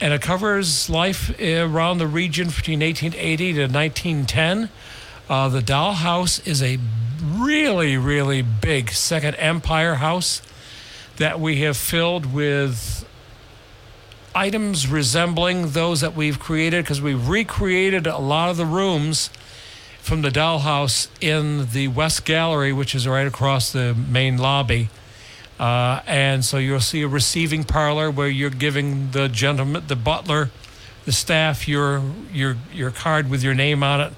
And 0.00 0.14
it 0.14 0.22
covers 0.22 0.88
life 0.88 1.38
around 1.40 1.98
the 1.98 2.06
region 2.06 2.48
between 2.48 2.80
1880 2.80 3.52
to 3.52 3.60
1910. 3.62 4.70
Uh, 5.28 5.48
the 5.48 5.60
Dollhouse 5.60 6.46
is 6.46 6.62
a 6.62 6.78
really, 7.22 7.96
really 7.96 8.42
big 8.42 8.90
Second 8.90 9.34
Empire 9.34 9.96
house 9.96 10.42
that 11.16 11.38
we 11.38 11.60
have 11.60 11.76
filled 11.76 12.32
with 12.32 13.06
items 14.34 14.86
resembling 14.86 15.70
those 15.70 16.00
that 16.00 16.14
we've 16.14 16.38
created 16.38 16.84
because 16.84 17.02
we've 17.02 17.28
recreated 17.28 18.06
a 18.06 18.18
lot 18.18 18.48
of 18.48 18.56
the 18.56 18.64
rooms 18.64 19.28
from 20.00 20.22
the 20.22 20.30
dollhouse 20.30 21.08
in 21.20 21.68
the 21.72 21.88
West 21.88 22.24
Gallery, 22.24 22.72
which 22.72 22.94
is 22.94 23.06
right 23.06 23.26
across 23.26 23.70
the 23.70 23.94
main 23.94 24.38
lobby. 24.38 24.88
Uh, 25.60 26.00
and 26.06 26.42
so 26.42 26.56
you'll 26.56 26.80
see 26.80 27.02
a 27.02 27.08
receiving 27.08 27.64
parlor 27.64 28.10
where 28.10 28.28
you're 28.28 28.48
giving 28.48 29.10
the 29.10 29.28
gentleman, 29.28 29.84
the 29.88 29.94
butler, 29.94 30.48
the 31.04 31.12
staff 31.12 31.68
your 31.68 32.02
your 32.32 32.56
your 32.72 32.90
card 32.90 33.28
with 33.28 33.42
your 33.42 33.52
name 33.52 33.82
on 33.82 34.00
it. 34.00 34.14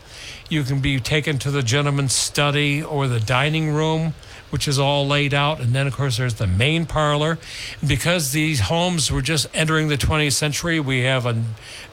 You 0.48 0.62
can 0.62 0.78
be 0.78 1.00
taken 1.00 1.40
to 1.40 1.50
the 1.50 1.62
gentleman's 1.62 2.12
study 2.12 2.80
or 2.80 3.08
the 3.08 3.18
dining 3.18 3.72
room, 3.72 4.14
which 4.50 4.68
is 4.68 4.78
all 4.78 5.04
laid 5.04 5.34
out. 5.34 5.60
And 5.60 5.72
then, 5.72 5.88
of 5.88 5.94
course, 5.96 6.18
there's 6.18 6.34
the 6.34 6.46
main 6.46 6.86
parlor. 6.86 7.38
Because 7.84 8.30
these 8.30 8.60
homes 8.60 9.10
were 9.10 9.22
just 9.22 9.48
entering 9.52 9.88
the 9.88 9.96
20th 9.96 10.34
century, 10.34 10.78
we 10.78 11.00
have 11.00 11.26
a 11.26 11.42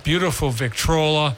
beautiful 0.04 0.52
Victrola. 0.52 1.38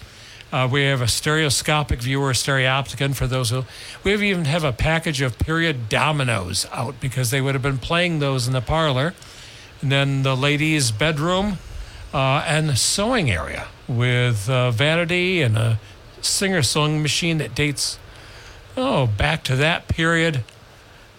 Uh, 0.52 0.68
we 0.70 0.84
have 0.84 1.02
a 1.02 1.08
stereoscopic 1.08 2.02
viewer, 2.02 2.34
stereopticon 2.34 3.16
for 3.16 3.26
those 3.26 3.52
who. 3.52 3.64
We 4.04 4.12
have 4.12 4.22
even 4.22 4.46
have 4.46 4.64
a 4.64 4.74
package 4.74 5.22
of 5.22 5.40
period 5.40 5.88
dominoes 5.88 6.68
out 6.72 7.00
because 7.00 7.32
they 7.32 7.40
would 7.40 7.56
have 7.56 7.62
been 7.62 7.78
playing 7.78 8.20
those 8.20 8.48
in 8.48 8.54
the 8.54 8.62
parlor. 8.62 9.14
And 9.82 9.92
then 9.92 10.24
the 10.24 10.36
ladies' 10.36 10.92
bedroom 10.92 11.58
uh, 12.14 12.44
and 12.46 12.78
sewing 12.78 13.32
area 13.32 13.68
with 13.88 14.50
uh, 14.50 14.72
vanity 14.72 15.42
and 15.42 15.58
a 15.58 15.80
Singer 16.22 16.62
sewing 16.62 17.02
machine 17.02 17.40
that 17.40 17.56
dates 17.56 17.98
oh 18.78 19.08
back 19.08 19.44
to 19.46 19.56
that 19.56 19.88
period. 19.88 20.44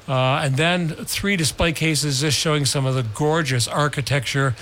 Uh, 0.09 0.41
and 0.43 0.57
then 0.57 0.89
three 0.89 1.37
display 1.37 1.73
cases 1.73 2.21
just 2.21 2.37
showing 2.37 2.65
some 2.65 2.87
of 2.87 2.95
the 2.95 3.03
gorgeous 3.03 3.69
architecture 3.69 4.55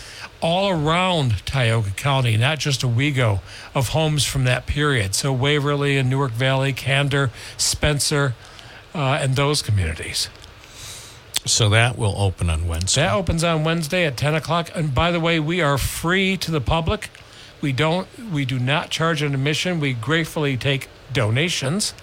all 0.42 0.68
around 0.68 1.44
Tioga 1.46 1.90
County, 1.90 2.36
not 2.36 2.58
just 2.58 2.82
a 2.82 2.86
Owego, 2.86 3.40
of 3.74 3.88
homes 3.88 4.24
from 4.24 4.44
that 4.44 4.66
period. 4.66 5.14
So 5.14 5.32
Waverly 5.32 5.96
and 5.96 6.10
Newark 6.10 6.32
Valley, 6.32 6.72
Candor, 6.72 7.30
Spencer, 7.56 8.34
uh, 8.94 9.18
and 9.20 9.36
those 9.36 9.62
communities. 9.62 10.28
So 11.46 11.70
that 11.70 11.96
will 11.96 12.14
open 12.18 12.50
on 12.50 12.68
Wednesday. 12.68 13.02
That 13.02 13.14
opens 13.14 13.42
on 13.42 13.64
Wednesday 13.64 14.04
at 14.04 14.16
10 14.16 14.34
o'clock. 14.34 14.70
And 14.74 14.94
by 14.94 15.10
the 15.10 15.20
way, 15.20 15.40
we 15.40 15.62
are 15.62 15.78
free 15.78 16.36
to 16.38 16.50
the 16.50 16.60
public. 16.60 17.08
We 17.62 17.72
don't. 17.72 18.06
We 18.30 18.44
do 18.44 18.58
not 18.58 18.90
charge 18.90 19.22
an 19.22 19.34
admission. 19.34 19.80
We 19.80 19.94
gratefully 19.94 20.56
take 20.56 20.88
donations. 21.12 21.94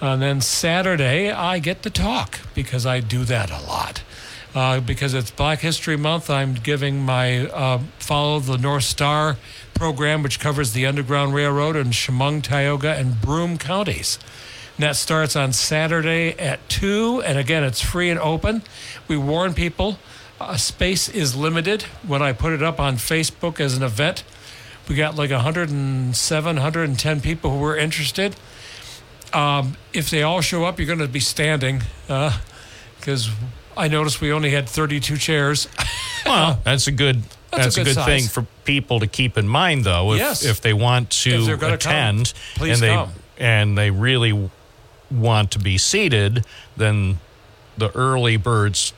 And 0.00 0.22
then 0.22 0.40
Saturday, 0.40 1.30
I 1.30 1.58
get 1.58 1.82
to 1.82 1.90
talk 1.90 2.40
because 2.54 2.86
I 2.86 3.00
do 3.00 3.24
that 3.24 3.50
a 3.50 3.62
lot. 3.66 4.02
Uh, 4.54 4.80
because 4.80 5.14
it's 5.14 5.30
Black 5.30 5.60
History 5.60 5.96
Month, 5.96 6.28
I'm 6.28 6.54
giving 6.54 7.04
my 7.04 7.46
uh, 7.48 7.78
Follow 7.98 8.40
the 8.40 8.58
North 8.58 8.84
Star 8.84 9.36
program, 9.74 10.22
which 10.22 10.40
covers 10.40 10.72
the 10.72 10.86
Underground 10.86 11.34
Railroad 11.34 11.76
in 11.76 11.92
Chemung, 11.92 12.42
Tioga, 12.42 12.94
and 12.94 13.20
Broome 13.20 13.58
counties. 13.58 14.18
And 14.76 14.84
that 14.84 14.96
starts 14.96 15.36
on 15.36 15.52
Saturday 15.52 16.36
at 16.38 16.66
2. 16.68 17.22
And 17.24 17.38
again, 17.38 17.62
it's 17.62 17.80
free 17.80 18.10
and 18.10 18.18
open. 18.18 18.62
We 19.06 19.16
warn 19.16 19.54
people 19.54 19.98
uh, 20.40 20.56
space 20.56 21.08
is 21.08 21.36
limited. 21.36 21.82
When 22.06 22.22
I 22.22 22.32
put 22.32 22.52
it 22.52 22.62
up 22.62 22.80
on 22.80 22.96
Facebook 22.96 23.60
as 23.60 23.76
an 23.76 23.82
event, 23.82 24.24
we 24.88 24.96
got 24.96 25.14
like 25.14 25.30
107, 25.30 26.56
110 26.56 27.20
people 27.20 27.50
who 27.50 27.58
were 27.58 27.76
interested. 27.76 28.34
Um, 29.32 29.76
if 29.92 30.10
they 30.10 30.22
all 30.22 30.40
show 30.40 30.64
up, 30.64 30.78
you're 30.78 30.86
going 30.86 30.98
to 30.98 31.08
be 31.08 31.20
standing 31.20 31.82
because 32.98 33.30
I 33.76 33.88
noticed 33.88 34.20
we 34.20 34.32
only 34.32 34.50
had 34.50 34.68
32 34.68 35.16
chairs. 35.16 35.68
Well, 36.26 36.60
that's 36.64 36.86
a 36.86 36.92
good. 36.92 37.22
That's 37.50 37.74
That's, 37.74 37.78
a 37.78 37.80
a 37.80 37.84
good 37.84 37.96
good, 37.96 38.04
thing 38.04 38.24
for 38.24 38.46
people 38.64 39.00
to 39.00 39.06
keep 39.06 39.38
in 39.38 39.48
mind, 39.48 39.84
though. 39.84 40.12
If, 40.12 40.18
Yes. 40.18 40.44
if 40.44 40.60
they 40.60 40.74
want 40.74 41.08
to 41.22 41.56
come, 41.56 41.72
attend 41.72 42.34
please 42.56 42.74
and 42.74 42.82
they 42.82 42.94
come. 42.94 43.12
and 43.38 43.78
they 43.78 43.90
really 43.90 44.50
want 45.10 45.50
to 45.52 45.58
be 45.58 45.78
seated, 45.78 46.44
then 46.76 47.20
the 47.78 47.90
early 47.96 48.36
birds 48.36 48.92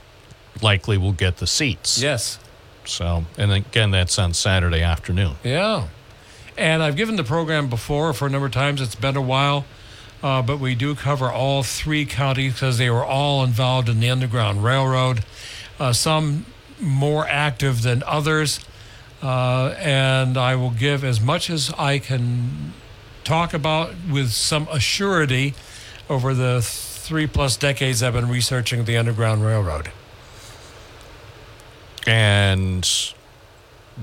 likely 0.61 0.99
will 0.99 1.13
get 1.13 1.37
the 1.37 1.47
seats. 1.47 2.03
yes. 2.03 2.41
So, 2.87 3.25
and 3.39 3.53
again, 3.53 3.93
that's 3.93 4.19
on 4.19 4.35
Saturday 4.35 4.83
afternoon. 4.83 5.37
Yeah. 5.45 5.87
And 6.59 6.83
I've 6.83 6.97
given 6.97 7.15
the 7.15 7.25
program 7.25 7.69
before 7.69 8.13
for 8.13 8.27
a 8.27 8.31
number 8.31 8.47
of 8.47 8.53
times. 8.53 8.81
It's 8.81 8.97
been 8.97 9.17
a 9.17 9.23
while. 9.23 9.65
Uh, 10.23 10.41
but 10.41 10.61
we 10.61 10.75
do 10.75 10.95
cover 10.95 11.31
all 11.31 11.63
three 11.63 12.05
counties 12.05 12.55
because 12.55 12.79
they 12.79 12.89
were 12.89 13.05
all 13.05 13.43
involved 13.43 13.89
in 13.89 13.99
the 14.01 14.09
Underground 14.09 14.63
Railroad. 14.63 15.25
Uh, 15.81 15.93
some 15.93 16.47
more 16.81 17.27
active 17.27 17.83
than 17.83 18.03
others. 18.05 18.61
Uh, 19.23 19.75
and 19.79 20.37
I 20.37 20.57
will 20.57 20.71
give 20.71 21.05
as 21.05 21.21
much 21.21 21.49
as 21.49 21.73
I 21.79 21.99
can 21.99 22.73
talk 23.25 23.55
about 23.55 23.95
with 24.11 24.31
some 24.31 24.67
assurity 24.67 25.55
over 26.09 26.35
the 26.35 26.61
three 26.63 27.27
plus 27.27 27.57
decades 27.57 28.03
I've 28.03 28.15
been 28.15 28.29
researching 28.29 28.85
the 28.85 28.97
Underground 28.97 29.45
Railroad. 29.45 29.91
And 32.07 32.89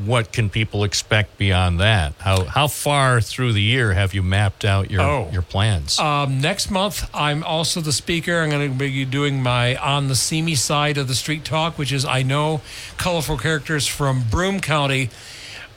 what 0.05 0.31
can 0.31 0.49
people 0.49 0.83
expect 0.83 1.37
beyond 1.37 1.79
that? 1.79 2.13
How 2.19 2.45
how 2.45 2.67
far 2.67 3.21
through 3.21 3.53
the 3.53 3.61
year 3.61 3.93
have 3.93 4.13
you 4.13 4.23
mapped 4.23 4.63
out 4.65 4.89
your 4.91 5.01
Oh. 5.01 5.29
your 5.31 5.41
plans? 5.41 5.99
Um, 5.99 6.39
next 6.41 6.69
month, 6.71 7.09
I'm 7.13 7.43
also 7.43 7.81
the 7.81 7.91
speaker. 7.93 8.41
I'm 8.41 8.49
going 8.49 8.71
to 8.71 8.75
be 8.77 9.05
doing 9.05 9.41
my 9.43 9.75
on 9.75 10.07
the 10.07 10.15
seamy 10.15 10.55
side 10.55 10.97
of 10.97 11.07
the 11.07 11.15
street 11.15 11.43
talk, 11.45 11.77
which 11.77 11.91
is 11.91 12.05
I 12.05 12.23
know 12.23 12.61
colorful 12.97 13.37
characters 13.37 13.87
from 13.87 14.23
Broome 14.29 14.59
County, 14.59 15.09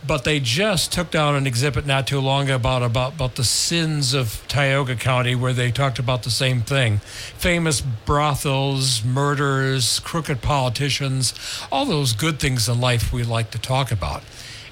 but 0.07 0.24
they 0.24 0.40
just 0.40 0.92
took 0.92 1.11
down 1.11 1.34
an 1.34 1.46
exhibit 1.46 1.86
not 1.86 2.07
too 2.07 2.20
long 2.20 2.44
ago 2.44 2.57
about 2.57 2.82
about 2.82 3.14
about 3.14 3.34
the 3.36 3.44
sins 3.44 4.14
of 4.14 4.42
Tioga 4.48 4.96
County, 4.96 5.34
where 5.34 5.53
they 5.53 5.70
talked 5.70 5.98
about 5.98 6.22
the 6.22 6.30
same 6.30 6.62
thing: 6.62 6.98
famous 6.98 7.80
brothels, 7.80 9.05
murders, 9.05 10.00
crooked 10.00 10.42
politicians, 10.42 11.34
all 11.70 11.84
those 11.84 12.12
good 12.12 12.40
things 12.40 12.68
in 12.68 12.80
life 12.80 13.12
we 13.12 13.22
like 13.22 13.50
to 13.53 13.59
talk 13.59 13.92
about. 13.92 14.22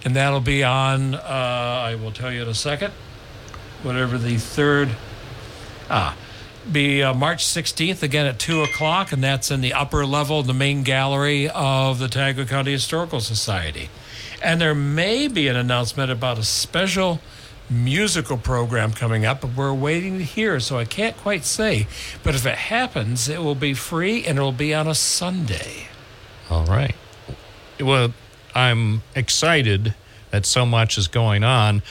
And 0.05 0.17
that'll 0.17 0.41
be 0.41 0.65
on. 0.65 1.15
Uh, 1.15 1.19
I 1.21 1.95
will 1.95 2.13
tell 2.13 2.33
you 2.33 2.43
in 2.43 2.49
a 2.49 2.55
second. 2.55 2.93
Whatever 3.83 4.19
the 4.19 4.37
third 4.37 4.91
Ah, 5.93 6.17
be 6.71 7.03
uh, 7.03 7.13
March 7.13 7.45
16th 7.45 8.05
again 8.05 8.25
at 8.25 8.39
2 8.39 8.63
o'clock, 8.63 9.11
and 9.11 9.25
that's 9.25 9.51
in 9.51 9.61
the 9.61 9.73
upper 9.73 10.07
level, 10.07 10.45
the 10.45 10.55
main 10.55 10.85
gallery 10.85 11.51
of 11.51 11.99
the 11.99 12.07
Tioga 12.07 12.47
County 12.47 12.71
Historical 12.71 13.19
Society. 13.19 13.91
And 14.43 14.61
there 14.61 14.75
may 14.75 15.29
be 15.29 15.49
an 15.49 15.57
announcement 15.57 16.11
about 16.11 16.39
a 16.39 16.45
special 16.45 17.21
musical 17.69 18.37
program 18.37 18.93
coming 18.93 19.25
up, 19.25 19.43
but 19.43 19.55
we're 19.55 19.73
waiting 19.73 20.19
to 20.19 20.25
hear, 20.25 20.59
so 20.61 20.79
I 20.79 20.85
can't 20.85 21.17
quite 21.17 21.45
say. 21.45 21.87
But 22.23 22.35
if 22.35 22.45
it 22.45 22.57
happens, 22.57 23.29
it 23.29 23.43
will 23.43 23.55
be 23.55 23.75
free 23.75 24.25
and 24.25 24.39
it 24.39 24.41
will 24.41 24.53
be 24.53 24.75
on 24.75 24.89
a 24.89 24.95
Sunday. 24.95 25.89
All 26.49 26.65
right. 26.65 26.97
Well, 27.79 28.13
I'm 28.55 29.03
excited 29.15 29.95
that 30.31 30.47
so 30.47 30.67
much 30.67 30.99
is 30.99 31.07
going 31.07 31.45
on. 31.45 31.83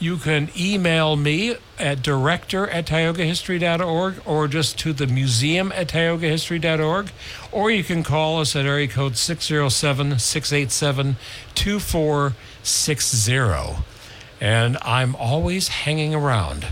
You 0.00 0.16
can 0.16 0.48
email 0.58 1.14
me 1.16 1.56
at 1.78 2.02
director 2.02 2.66
at 2.68 2.86
tiogahistory.org 2.86 4.22
or 4.26 4.48
just 4.48 4.78
to 4.80 4.92
the 4.94 5.06
museum 5.06 5.70
at 5.72 5.88
tiogahistory.org. 5.88 7.10
Or 7.52 7.70
you 7.70 7.84
can 7.84 8.02
call 8.02 8.40
us 8.40 8.56
at 8.56 8.64
area 8.66 8.88
code 8.88 9.16
607 9.18 10.18
687 10.18 11.16
2460. 11.54 13.84
And 14.40 14.78
I'm 14.80 15.14
always 15.16 15.68
hanging 15.68 16.14
around. 16.14 16.66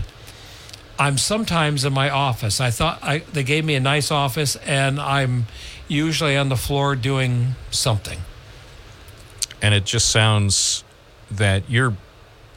I'm 0.97 1.17
sometimes 1.19 1.85
in 1.85 1.93
my 1.93 2.09
office. 2.09 2.59
I 2.59 2.71
thought 2.71 2.97
I, 3.03 3.19
they 3.19 3.43
gave 3.43 3.63
me 3.63 3.75
a 3.75 3.79
nice 3.79 4.09
office, 4.11 4.55
and 4.57 4.99
I'm 4.99 5.45
usually 5.87 6.35
on 6.35 6.49
the 6.49 6.57
floor 6.57 6.95
doing 6.95 7.55
something. 7.71 8.19
and 9.61 9.73
it 9.73 9.85
just 9.85 10.09
sounds 10.09 10.83
that 11.31 11.69
you're 11.69 11.95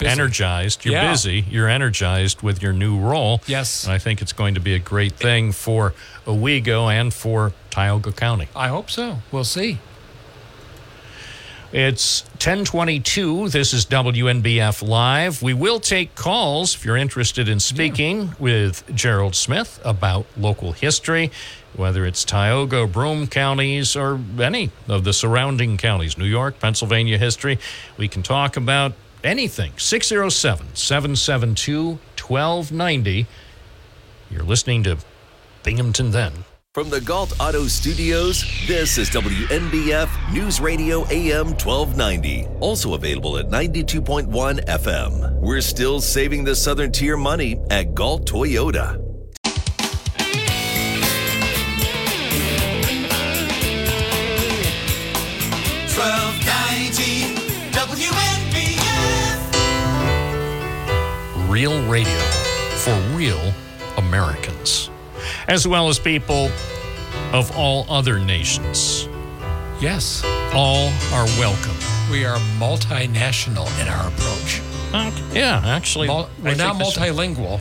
Busy. 0.02 0.12
energized. 0.12 0.84
You're 0.84 0.94
Yeah. 0.94 1.10
busy. 1.10 1.44
You're 1.50 1.68
energized 1.68 2.42
with 2.42 2.62
your 2.62 2.72
new 2.72 2.98
role. 2.98 3.40
Yes. 3.46 3.84
And 3.84 3.92
I 3.92 3.98
think 3.98 4.20
it's 4.22 4.32
going 4.32 4.54
to 4.54 4.60
be 4.60 4.74
a 4.74 4.78
great 4.78 5.12
thing 5.14 5.52
for 5.52 5.94
Owego 6.26 6.88
and 6.88 7.12
for 7.12 7.52
Tioga 7.70 8.12
County. 8.12 8.48
I 8.54 8.68
hope 8.68 8.90
so. 8.90 9.20
We'll 9.30 9.44
see. 9.44 9.78
It's 11.72 12.24
1022. 12.34 13.48
This 13.48 13.72
is 13.72 13.86
WNBF 13.86 14.86
Live. 14.86 15.40
We 15.42 15.54
will 15.54 15.80
take 15.80 16.14
calls 16.14 16.74
if 16.74 16.84
you're 16.84 16.98
interested 16.98 17.48
in 17.48 17.60
speaking 17.60 18.34
with 18.38 18.84
Gerald 18.94 19.34
Smith 19.34 19.80
about 19.82 20.26
local 20.36 20.72
history, 20.72 21.30
whether 21.74 22.04
it's 22.04 22.26
Tioga, 22.26 22.86
Broome 22.86 23.26
counties, 23.26 23.96
or 23.96 24.20
any 24.38 24.70
of 24.86 25.04
the 25.04 25.14
surrounding 25.14 25.78
counties, 25.78 26.18
New 26.18 26.26
York, 26.26 26.60
Pennsylvania 26.60 27.16
history. 27.16 27.58
We 27.96 28.06
can 28.06 28.22
talk 28.22 28.58
about 28.58 28.92
anything. 29.24 29.72
607 29.76 30.74
772 30.74 31.98
1290. 32.18 33.26
You're 34.30 34.42
listening 34.42 34.82
to 34.84 34.98
Binghamton 35.62 36.10
Then. 36.10 36.32
From 36.74 36.88
the 36.88 37.02
Gault 37.02 37.38
Auto 37.38 37.66
Studios, 37.66 38.46
this 38.66 38.96
is 38.96 39.10
WNBF 39.10 40.32
News 40.32 40.58
Radio 40.58 41.06
AM 41.10 41.48
1290. 41.48 42.46
Also 42.60 42.94
available 42.94 43.36
at 43.36 43.48
92.1 43.48 44.64
FM. 44.64 45.32
We're 45.42 45.60
still 45.60 46.00
saving 46.00 46.44
the 46.44 46.56
Southern 46.56 46.90
Tier 46.90 47.18
money 47.18 47.60
at 47.70 47.92
Gault 47.94 48.26
Toyota. 48.26 49.11
Real 61.52 61.86
radio 61.86 62.18
for 62.82 62.94
real 63.14 63.52
Americans, 63.98 64.88
as 65.48 65.68
well 65.68 65.88
as 65.88 65.98
people 65.98 66.50
of 67.32 67.54
all 67.56 67.84
other 67.90 68.18
nations. 68.18 69.06
Yes, 69.80 70.22
All 70.54 70.88
are 71.12 71.26
welcome. 71.38 71.76
we 72.10 72.24
are 72.24 72.38
multinational 72.58 73.66
in 73.82 73.88
our 73.88 74.08
approach. 74.08 74.62
Yeah, 75.34 75.60
actually, 75.64 76.06
Mul- 76.08 76.30
we're 76.42 76.54
not 76.54 76.76
multilingual. 76.76 77.60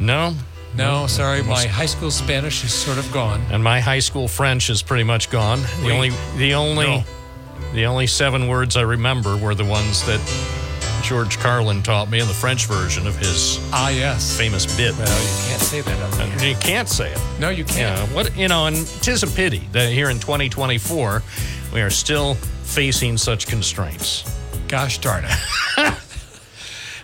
No, 0.00 0.34
No, 0.76 1.06
sorry, 1.06 1.42
my 1.42 1.66
high 1.66 1.86
school 1.86 2.10
Spanish 2.10 2.64
is 2.64 2.72
sort 2.72 2.96
of 2.98 3.10
gone. 3.12 3.42
and 3.50 3.62
my 3.62 3.80
high 3.80 3.98
school 3.98 4.26
French 4.28 4.70
is 4.70 4.82
pretty 4.82 5.04
much 5.04 5.28
gone. 5.30 5.60
The 5.82 5.86
Oui. 5.86 5.92
only, 5.92 6.10
the 6.36 6.54
only, 6.54 6.86
No. 6.86 7.04
the 7.74 7.86
only 7.86 8.06
seven 8.06 8.46
words 8.48 8.76
I 8.76 8.82
remember 8.82 9.36
were 9.36 9.54
the 9.54 9.64
ones 9.64 10.02
that 10.06 10.20
George 11.02 11.38
Carlin 11.38 11.82
taught 11.82 12.10
me 12.10 12.20
in 12.20 12.28
the 12.28 12.34
French 12.34 12.66
version 12.66 13.06
of 13.06 13.16
his 13.16 13.58
Ah, 13.72 13.88
yes. 13.90 14.36
famous 14.36 14.64
bit. 14.76 14.96
Well, 14.96 15.06
you 15.08 15.48
can't 15.48 15.62
say 15.62 15.80
that 15.80 16.38
the 16.38 16.46
you 16.48 16.54
can't 16.56 16.88
say 16.88 17.10
it. 17.12 17.20
No, 17.38 17.48
you 17.50 17.64
can't. 17.64 17.98
what 18.12 18.36
you 18.36 18.48
know, 18.48 18.66
and 18.66 18.86
tis 19.02 19.22
a 19.22 19.26
pity 19.26 19.62
that 19.72 19.90
here 19.92 20.10
in 20.10 20.18
2024 20.18 21.22
we 21.72 21.80
are 21.80 21.90
still 21.90 22.34
facing 22.64 23.16
such 23.16 23.46
constraints. 23.46 24.24
Gosh 24.68 24.98
darn 24.98 25.24
it. 25.26 25.38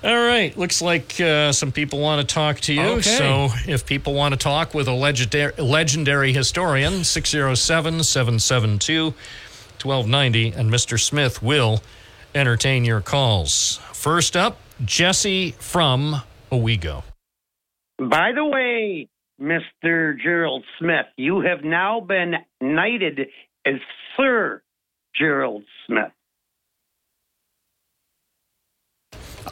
All 0.05 0.15
right, 0.27 0.57
looks 0.57 0.81
like 0.83 1.19
uh, 1.21 1.51
some 1.53 1.73
people 1.73 1.99
want 1.99 2.27
to 2.27 2.33
talk 2.35 2.61
to 2.61 2.73
you. 2.73 2.81
Okay. 2.83 3.01
So 3.03 3.49
if 3.67 3.85
people 3.87 4.15
want 4.15 4.33
to 4.35 4.39
talk 4.39 4.73
with 4.75 4.87
a 4.87 4.93
legendary, 4.93 5.53
legendary 5.55 6.33
historian, 6.33 7.03
607 7.03 8.05
772 8.05 9.15
1290, 9.83 10.53
and 10.53 10.71
Mr. 10.71 11.01
Smith 11.01 11.43
will 11.43 11.83
entertain 12.35 12.85
your 12.85 13.01
calls. 13.01 13.81
First 14.07 14.37
up, 14.37 14.61
Jesse 14.85 15.51
from 15.59 16.23
Owego. 16.53 17.03
By 17.99 18.31
the 18.33 18.45
way, 18.45 19.09
Mr. 19.43 20.17
Gerald 20.23 20.63
Smith, 20.79 21.07
you 21.17 21.41
have 21.41 21.65
now 21.65 21.99
been 21.99 22.35
knighted 22.61 23.19
as 23.67 23.75
Sir 24.17 24.63
Gerald 25.19 25.65
Smith. 25.89 26.13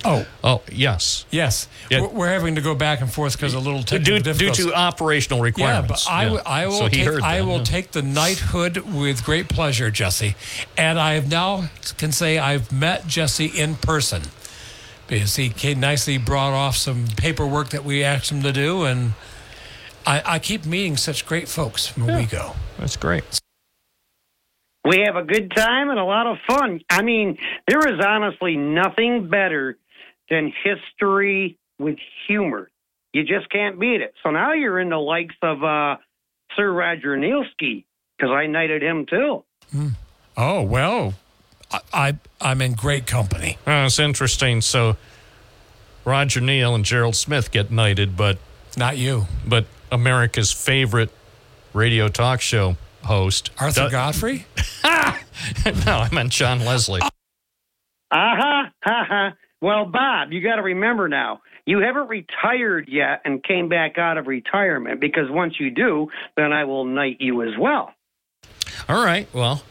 Oh, 0.05 0.25
Oh, 0.45 0.63
yes. 0.71 1.27
yes. 1.33 1.67
Yeah. 1.91 2.03
We're, 2.03 2.09
we're 2.11 2.29
having 2.29 2.55
to 2.55 2.61
go 2.61 2.77
back 2.77 3.01
and 3.01 3.13
forth 3.13 3.33
because 3.37 3.55
a 3.55 3.59
little 3.59 3.83
Due, 3.83 3.99
technical 4.21 4.35
due 4.35 4.53
to 4.53 4.73
operational 4.73 5.41
requirements. 5.43 6.07
Yeah, 6.07 6.27
requirements. 6.31 6.45
but 6.45 6.47
I, 6.47 6.59
w- 6.61 6.65
I 6.65 6.67
will 6.69 6.79
So 6.79 6.89
take 6.91 7.05
heard 7.05 7.23
I 7.23 7.39
that, 7.39 7.45
will 7.47 7.57
yeah. 7.59 7.65
take 7.65 7.91
the 7.91 8.03
knighthood 8.03 8.77
with 8.79 9.25
great 9.25 9.49
pleasure, 9.49 9.91
Jesse. 9.91 10.37
And 10.79 11.01
I 11.01 11.19
now 11.19 11.71
can 11.99 12.13
say 12.13 12.39
I've 12.39 12.71
met 12.71 13.09
Jesse 13.09 13.47
in 13.47 13.75
person 13.75 14.23
because 15.07 15.37
he 15.37 15.49
came 15.51 15.81
nicely 15.81 16.19
brought 16.19 16.53
off 16.53 16.77
some 16.77 17.07
paperwork 17.17 17.71
that 17.71 17.85
we 17.85 18.03
asked 18.03 18.31
him 18.31 18.43
to 18.43 18.53
do, 18.53 18.85
and 18.85 19.13
I, 20.07 20.23
I 20.25 20.39
keep 20.39 20.67
meeting 20.67 20.97
such 20.97 21.27
great 21.27 21.49
folks 21.49 21.87
from 21.87 22.05
Owego. 22.05 22.57
That's 22.79 22.97
great. 22.97 23.25
We 24.85 25.01
have 25.07 25.17
a 25.17 25.23
good 25.23 25.51
time 25.55 25.89
and 25.89 25.99
a 25.99 26.05
lot 26.05 26.27
of 26.27 26.37
fun. 26.47 26.81
I 26.91 27.03
mean, 27.03 27.39
there 27.67 27.81
is 27.81 28.05
honestly 28.05 28.57
nothing 28.57 29.29
better 29.31 29.79
than 30.29 30.53
history 30.63 31.59
with 31.79 31.97
humor. 32.27 32.71
You 33.13 33.25
just 33.25 33.49
can't 33.51 33.81
beat 33.81 34.03
it. 34.03 34.15
So 34.23 34.31
now 34.31 34.53
you're 34.53 34.81
in 34.81 34.91
the 34.91 34.99
likes 34.99 35.37
of 35.41 35.63
uh, 35.65 35.97
Sir 36.57 36.71
Roger 36.71 37.17
Nielski 37.17 37.85
because 38.17 38.33
I 38.33 38.47
knighted 38.47 38.83
him 38.83 39.07
too. 39.07 39.45
Oh 40.37 40.63
well, 40.63 41.15
I, 41.93 42.09
I 42.09 42.19
I'm 42.41 42.61
in 42.63 42.75
great 42.75 43.07
company. 43.07 43.59
Oh, 43.67 43.87
it's 43.87 43.99
interesting. 43.99 44.61
So 44.61 44.97
Roger 46.05 46.41
Neal 46.41 46.75
and 46.75 46.85
Gerald 46.85 47.17
Smith 47.17 47.51
get 47.51 47.71
knighted, 47.71 48.17
but 48.17 48.39
Not 48.77 48.97
you. 48.99 49.27
but 49.47 49.67
America's 49.91 50.53
favorite 50.53 51.11
radio 51.73 52.09
talk 52.09 52.41
show 52.41 52.77
host. 53.05 53.51
Arthur 53.59 53.85
Du- 53.85 53.91
Godfrey? 53.91 54.47
no, 54.85 54.93
I 55.87 56.09
meant 56.13 56.31
John 56.31 56.61
Leslie. 56.65 57.01
Uh-huh. 58.11 58.65
Uh-huh. 58.87 59.31
Well, 59.61 59.87
Bob, 59.87 60.33
you 60.33 60.41
got 60.43 60.57
to 60.57 60.63
remember 60.63 61.09
now, 61.09 61.41
you 61.67 61.81
haven't 61.81 62.09
retired 62.09 62.89
yet 62.89 63.23
and 63.25 63.43
came 63.43 63.69
back 63.69 63.97
out 63.99 64.19
of 64.19 64.27
retirement 64.27 65.01
because 65.01 65.31
once 65.31 65.55
you 65.59 65.71
do, 65.71 66.09
then 66.37 66.53
I 66.53 66.65
will 66.65 66.85
knight 66.85 67.17
you 67.21 67.43
as 67.43 67.57
well. 67.59 67.93
All 68.89 69.03
right. 69.03 69.27
Well, 69.33 69.63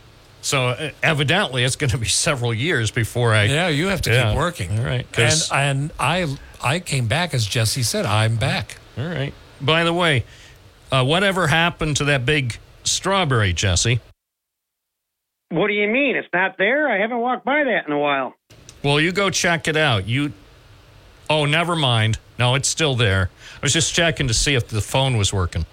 so 0.44 0.68
uh, 0.68 0.92
evidently 1.02 1.64
it's 1.64 1.76
going 1.76 1.90
to 1.90 1.98
be 1.98 2.06
several 2.28 2.54
years 2.54 2.92
before 2.92 3.34
I. 3.34 3.46
Yeah, 3.46 3.70
you 3.70 3.88
have 3.88 4.02
to 4.04 4.12
Yeah. 4.12 4.30
keep 4.30 4.38
working. 4.38 4.78
All 4.78 4.86
right. 4.86 5.02
And 5.06 5.12
'cause- 5.12 5.52
and 5.52 5.92
I 6.00 6.28
I 6.64 6.80
came 6.80 7.08
back 7.08 7.34
as 7.34 7.46
Jesse 7.48 7.82
said. 7.84 8.06
I'm 8.06 8.36
back. 8.36 8.78
all 8.98 9.06
right. 9.08 9.34
By 9.60 9.84
the 9.84 9.94
way, 9.94 10.24
uh, 10.92 11.04
whatever 11.04 11.48
happened 11.48 11.98
to 11.98 12.06
that 12.06 12.26
big 12.26 12.58
strawberry, 12.84 13.52
Jesse? 13.54 14.00
What 15.50 15.68
do 15.68 15.74
you 15.74 15.88
mean? 15.88 16.16
It's 16.16 16.28
not 16.34 16.58
there? 16.58 16.90
I 16.90 17.00
haven't 17.00 17.20
walked 17.20 17.46
by 17.46 17.64
that 17.64 17.86
in 17.88 17.94
a 17.94 18.00
while. 18.00 18.34
Well, 18.84 19.00
you 19.00 19.12
go 19.12 19.30
check 19.30 19.68
it 19.68 19.78
out. 19.78 20.08
You. 20.08 20.34
Oh, 21.30 21.46
never 21.46 21.76
mind. 21.76 22.18
No, 22.40 22.56
it's 22.56 22.68
still 22.68 22.96
there. 22.96 23.30
I 23.56 23.60
was 23.62 23.72
just 23.74 23.94
checking 23.94 24.28
to 24.28 24.34
see 24.34 24.56
if 24.56 24.68
the 24.68 24.82
phone 24.82 25.16
was 25.18 25.32
working. 25.32 25.66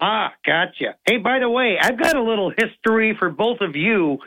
Ah, 0.00 0.32
gotcha. 0.46 0.96
Hey, 1.04 1.18
by 1.18 1.40
the 1.40 1.50
way, 1.50 1.76
I've 1.80 1.98
got 1.98 2.16
a 2.16 2.22
little 2.22 2.50
history 2.56 3.16
for 3.18 3.30
both 3.30 3.60
of 3.60 3.74
you, 3.74 4.18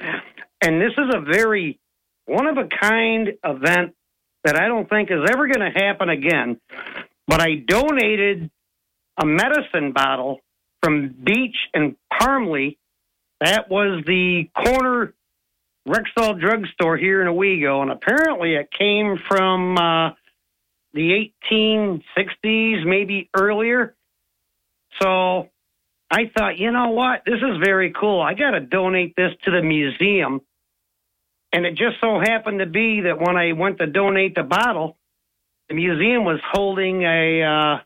and 0.61 0.81
this 0.81 0.91
is 0.97 1.13
a 1.13 1.21
very 1.21 1.79
one 2.25 2.47
of 2.47 2.57
a 2.57 2.67
kind 2.67 3.29
event 3.43 3.95
that 4.43 4.59
I 4.59 4.67
don't 4.67 4.89
think 4.89 5.11
is 5.11 5.29
ever 5.29 5.47
going 5.47 5.71
to 5.71 5.79
happen 5.79 6.09
again. 6.09 6.59
But 7.27 7.41
I 7.41 7.55
donated 7.55 8.49
a 9.17 9.25
medicine 9.25 9.93
bottle 9.93 10.39
from 10.83 11.15
Beach 11.23 11.55
and 11.73 11.95
Parmley. 12.19 12.77
That 13.39 13.69
was 13.69 14.03
the 14.05 14.49
corner 14.55 15.13
Rexall 15.87 16.39
drugstore 16.39 16.97
here 16.97 17.21
in 17.21 17.27
Owego, 17.27 17.81
and 17.81 17.91
apparently 17.91 18.55
it 18.55 18.69
came 18.77 19.17
from 19.27 19.77
uh, 19.77 20.11
the 20.93 21.29
1860s, 21.51 22.85
maybe 22.85 23.29
earlier. 23.35 23.95
So 25.01 25.49
I 26.11 26.29
thought, 26.37 26.59
you 26.59 26.71
know 26.71 26.89
what? 26.89 27.21
This 27.25 27.37
is 27.37 27.57
very 27.63 27.93
cool. 27.93 28.21
I 28.21 28.33
got 28.33 28.51
to 28.51 28.59
donate 28.59 29.15
this 29.15 29.31
to 29.45 29.51
the 29.51 29.61
museum. 29.61 30.41
And 31.53 31.65
it 31.65 31.71
just 31.71 32.01
so 32.01 32.19
happened 32.19 32.59
to 32.59 32.65
be 32.65 33.01
that 33.01 33.19
when 33.19 33.37
I 33.37 33.53
went 33.53 33.77
to 33.77 33.87
donate 33.87 34.35
the 34.35 34.43
bottle, 34.43 34.97
the 35.69 35.75
museum 35.75 36.25
was 36.25 36.39
holding 36.51 37.03
a, 37.03 37.43
uh, 37.43 37.79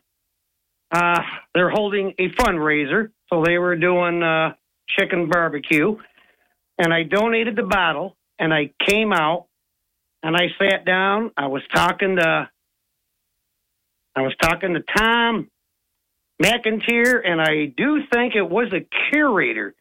uh, 0.90 1.20
they're 1.54 1.70
holding 1.70 2.14
a 2.18 2.28
fundraiser. 2.30 3.10
So 3.32 3.44
they 3.44 3.58
were 3.58 3.76
doing 3.76 4.24
uh, 4.24 4.54
chicken 4.88 5.28
barbecue. 5.28 5.96
And 6.78 6.92
I 6.92 7.04
donated 7.04 7.54
the 7.54 7.62
bottle 7.62 8.16
and 8.40 8.52
I 8.52 8.72
came 8.86 9.12
out 9.12 9.46
and 10.24 10.36
I 10.36 10.48
sat 10.58 10.84
down. 10.84 11.30
I 11.36 11.46
was 11.46 11.62
talking 11.72 12.16
to, 12.16 12.50
I 14.16 14.20
was 14.20 14.34
talking 14.42 14.74
to 14.74 14.80
Tom 14.96 15.48
McIntyre, 16.42 17.20
and 17.24 17.40
I 17.40 17.66
do 17.76 18.00
think 18.12 18.34
it 18.34 18.48
was 18.48 18.72
a 18.72 18.86
curator. 19.10 19.74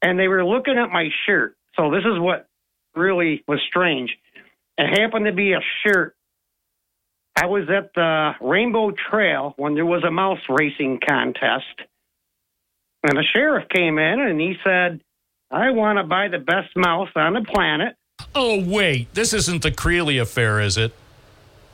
And 0.00 0.18
they 0.18 0.28
were 0.28 0.44
looking 0.44 0.78
at 0.78 0.90
my 0.90 1.08
shirt. 1.26 1.56
So 1.76 1.90
this 1.90 2.04
is 2.04 2.18
what 2.18 2.48
really 2.94 3.44
was 3.46 3.60
strange. 3.68 4.10
It 4.78 5.00
happened 5.00 5.26
to 5.26 5.32
be 5.32 5.52
a 5.52 5.60
shirt. 5.84 6.16
I 7.36 7.46
was 7.46 7.68
at 7.70 7.94
the 7.94 8.32
Rainbow 8.40 8.92
Trail 9.10 9.54
when 9.56 9.74
there 9.74 9.86
was 9.86 10.04
a 10.04 10.10
mouse 10.10 10.40
racing 10.48 11.00
contest. 11.06 11.64
And 13.04 13.16
the 13.16 13.24
sheriff 13.32 13.68
came 13.68 13.98
in 13.98 14.20
and 14.20 14.40
he 14.40 14.54
said, 14.64 15.00
I 15.50 15.70
want 15.70 15.98
to 15.98 16.04
buy 16.04 16.28
the 16.28 16.38
best 16.38 16.76
mouse 16.76 17.08
on 17.16 17.34
the 17.34 17.42
planet. 17.42 17.96
Oh, 18.34 18.62
wait. 18.62 19.12
This 19.14 19.32
isn't 19.32 19.62
the 19.62 19.70
Creeley 19.70 20.20
affair, 20.20 20.60
is 20.60 20.76
it? 20.76 20.92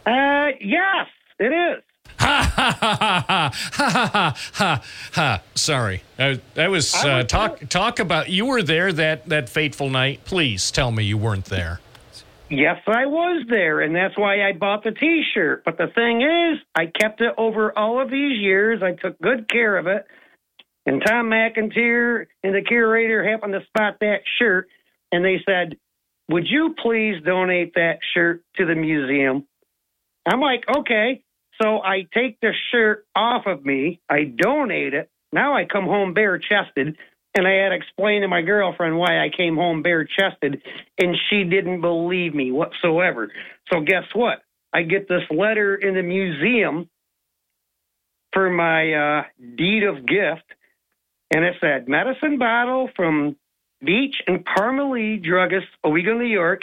Uh, 0.07 0.49
yes, 0.61 1.07
it 1.39 1.53
is. 1.53 1.83
Ha 2.19 2.53
ha 2.57 2.77
ha 2.81 3.51
ha 3.51 3.61
ha 3.73 4.33
ha 4.33 4.35
ha 4.55 4.83
ha. 5.13 5.43
Sorry, 5.55 6.03
uh, 6.19 6.37
that 6.55 6.71
was 6.71 6.95
uh, 6.95 7.23
talk 7.25 7.69
talk 7.69 7.99
about. 7.99 8.29
You 8.29 8.47
were 8.47 8.63
there 8.63 8.93
that 8.93 9.27
that 9.27 9.49
fateful 9.49 9.89
night. 9.89 10.25
Please 10.25 10.71
tell 10.71 10.91
me 10.91 11.05
you 11.05 11.17
weren't 11.17 11.47
there. 11.47 11.81
Yes, 12.51 12.81
I 12.87 13.07
was 13.07 13.45
there, 13.49 13.81
and 13.83 13.95
that's 13.95 14.17
why 14.17 14.49
I 14.49 14.53
bought 14.53 14.83
the 14.83 14.91
T-shirt. 14.91 15.65
But 15.65 15.77
the 15.77 15.89
thing 15.95 16.23
is, 16.23 16.59
I 16.75 16.87
kept 16.87 17.21
it 17.21 17.35
over 17.37 17.77
all 17.79 18.01
of 18.01 18.11
these 18.11 18.39
years. 18.39 18.83
I 18.83 18.93
took 18.93 19.21
good 19.21 19.49
care 19.51 19.77
of 19.77 19.87
it. 19.87 20.07
And 20.87 21.03
Tom 21.07 21.27
McIntyre 21.27 22.27
and 22.43 22.55
the 22.55 22.63
curator 22.63 23.23
happened 23.23 23.53
to 23.53 23.61
spot 23.67 23.99
that 24.01 24.21
shirt, 24.39 24.69
and 25.13 25.23
they 25.23 25.43
said, 25.47 25.77
"Would 26.31 26.47
you 26.49 26.75
please 26.83 27.23
donate 27.23 27.75
that 27.75 27.99
shirt 28.15 28.43
to 28.57 28.65
the 28.65 28.75
museum?" 28.75 29.47
I'm 30.27 30.41
like, 30.41 30.65
"Okay." 30.69 31.23
So 31.61 31.83
I 31.83 32.07
take 32.15 32.41
the 32.41 32.53
shirt 32.71 33.07
off 33.15 33.47
of 33.47 33.65
me. 33.65 34.01
I 34.09 34.25
donate 34.25 34.95
it. 34.95 35.11
Now 35.33 35.57
I 35.57 35.65
come 35.65 35.85
home 35.85 36.15
bare 36.15 36.39
chested. 36.39 36.97
And 37.35 37.47
I 37.47 37.53
had 37.53 37.69
to 37.69 37.77
explain 37.77 38.23
to 38.23 38.29
my 38.29 38.43
girlfriend 38.43 38.99
why 38.99 39.23
I 39.23 39.29
came 39.29 39.55
home 39.55 39.83
bare 39.83 40.05
chested, 40.05 40.61
and 40.99 41.17
she 41.29 41.45
didn't 41.45 41.83
believe 41.83 42.35
me 42.35 42.51
whatsoever. 42.51 43.31
So, 43.71 43.81
guess 43.81 44.05
what? 44.15 44.43
I 44.73 44.83
get 44.83 45.09
this 45.09 45.23
letter 45.31 45.77
in 45.77 45.95
the 45.95 46.03
museum 46.03 46.89
for 48.33 48.51
my 48.51 48.93
uh, 48.93 49.23
deed 49.57 49.85
of 49.85 50.07
gift, 50.07 50.45
and 51.33 51.45
it 51.45 51.55
said 51.61 51.89
medicine 51.89 52.39
bottle 52.39 52.91
from 52.97 53.37
Beach 53.85 54.17
and 54.27 54.45
Parmalee 54.45 55.23
Druggist, 55.23 55.69
Owego, 55.85 56.19
New 56.19 56.27
York, 56.27 56.63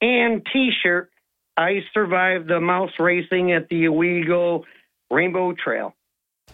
and 0.00 0.44
t 0.52 0.70
shirt. 0.82 1.10
I 1.56 1.82
survived 1.94 2.48
the 2.48 2.60
mouse 2.60 2.92
racing 2.98 3.52
at 3.52 3.68
the 3.68 3.84
Owego 3.88 4.64
Rainbow 5.10 5.52
Trail. 5.52 5.94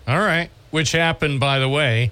All 0.07 0.19
right, 0.19 0.51
which 0.71 0.93
happened, 0.93 1.41
by 1.41 1.59
the 1.59 1.69
way, 1.69 2.11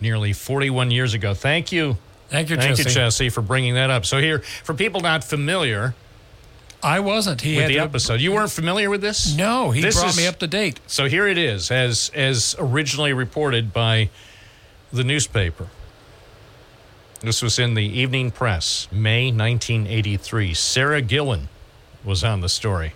nearly 0.00 0.32
41 0.32 0.90
years 0.90 1.14
ago. 1.14 1.34
Thank 1.34 1.72
you. 1.72 1.96
Thank 2.28 2.50
you, 2.50 2.56
Thank 2.56 2.76
Jesse. 2.76 2.88
you, 2.88 2.94
Jesse, 2.94 3.28
for 3.28 3.40
bringing 3.42 3.74
that 3.74 3.90
up. 3.90 4.04
So 4.04 4.18
here, 4.20 4.40
for 4.40 4.74
people 4.74 5.00
not 5.00 5.22
familiar 5.24 5.94
I 6.82 7.00
wasn't. 7.00 7.40
He 7.40 7.54
with 7.56 7.62
had 7.62 7.70
the 7.70 7.76
to- 7.76 7.80
episode, 7.82 8.20
you 8.20 8.32
weren't 8.32 8.50
familiar 8.50 8.90
with 8.90 9.00
this? 9.00 9.34
No, 9.36 9.70
he 9.70 9.80
This 9.80 9.96
brought 9.96 10.10
is- 10.10 10.16
me 10.18 10.26
up 10.26 10.38
to 10.40 10.46
date. 10.46 10.78
So 10.86 11.08
here 11.08 11.26
it 11.26 11.38
is, 11.38 11.70
as 11.70 12.10
as 12.14 12.54
originally 12.58 13.12
reported 13.12 13.72
by 13.72 14.10
the 14.92 15.02
newspaper. 15.02 15.68
This 17.22 17.42
was 17.42 17.58
in 17.58 17.74
the 17.74 17.82
Evening 17.84 18.30
Press, 18.30 18.88
May 18.92 19.32
1983. 19.32 20.52
Sarah 20.54 21.00
Gillen 21.00 21.48
was 22.06 22.24
on 22.24 22.40
the 22.40 22.48
story. 22.48 22.94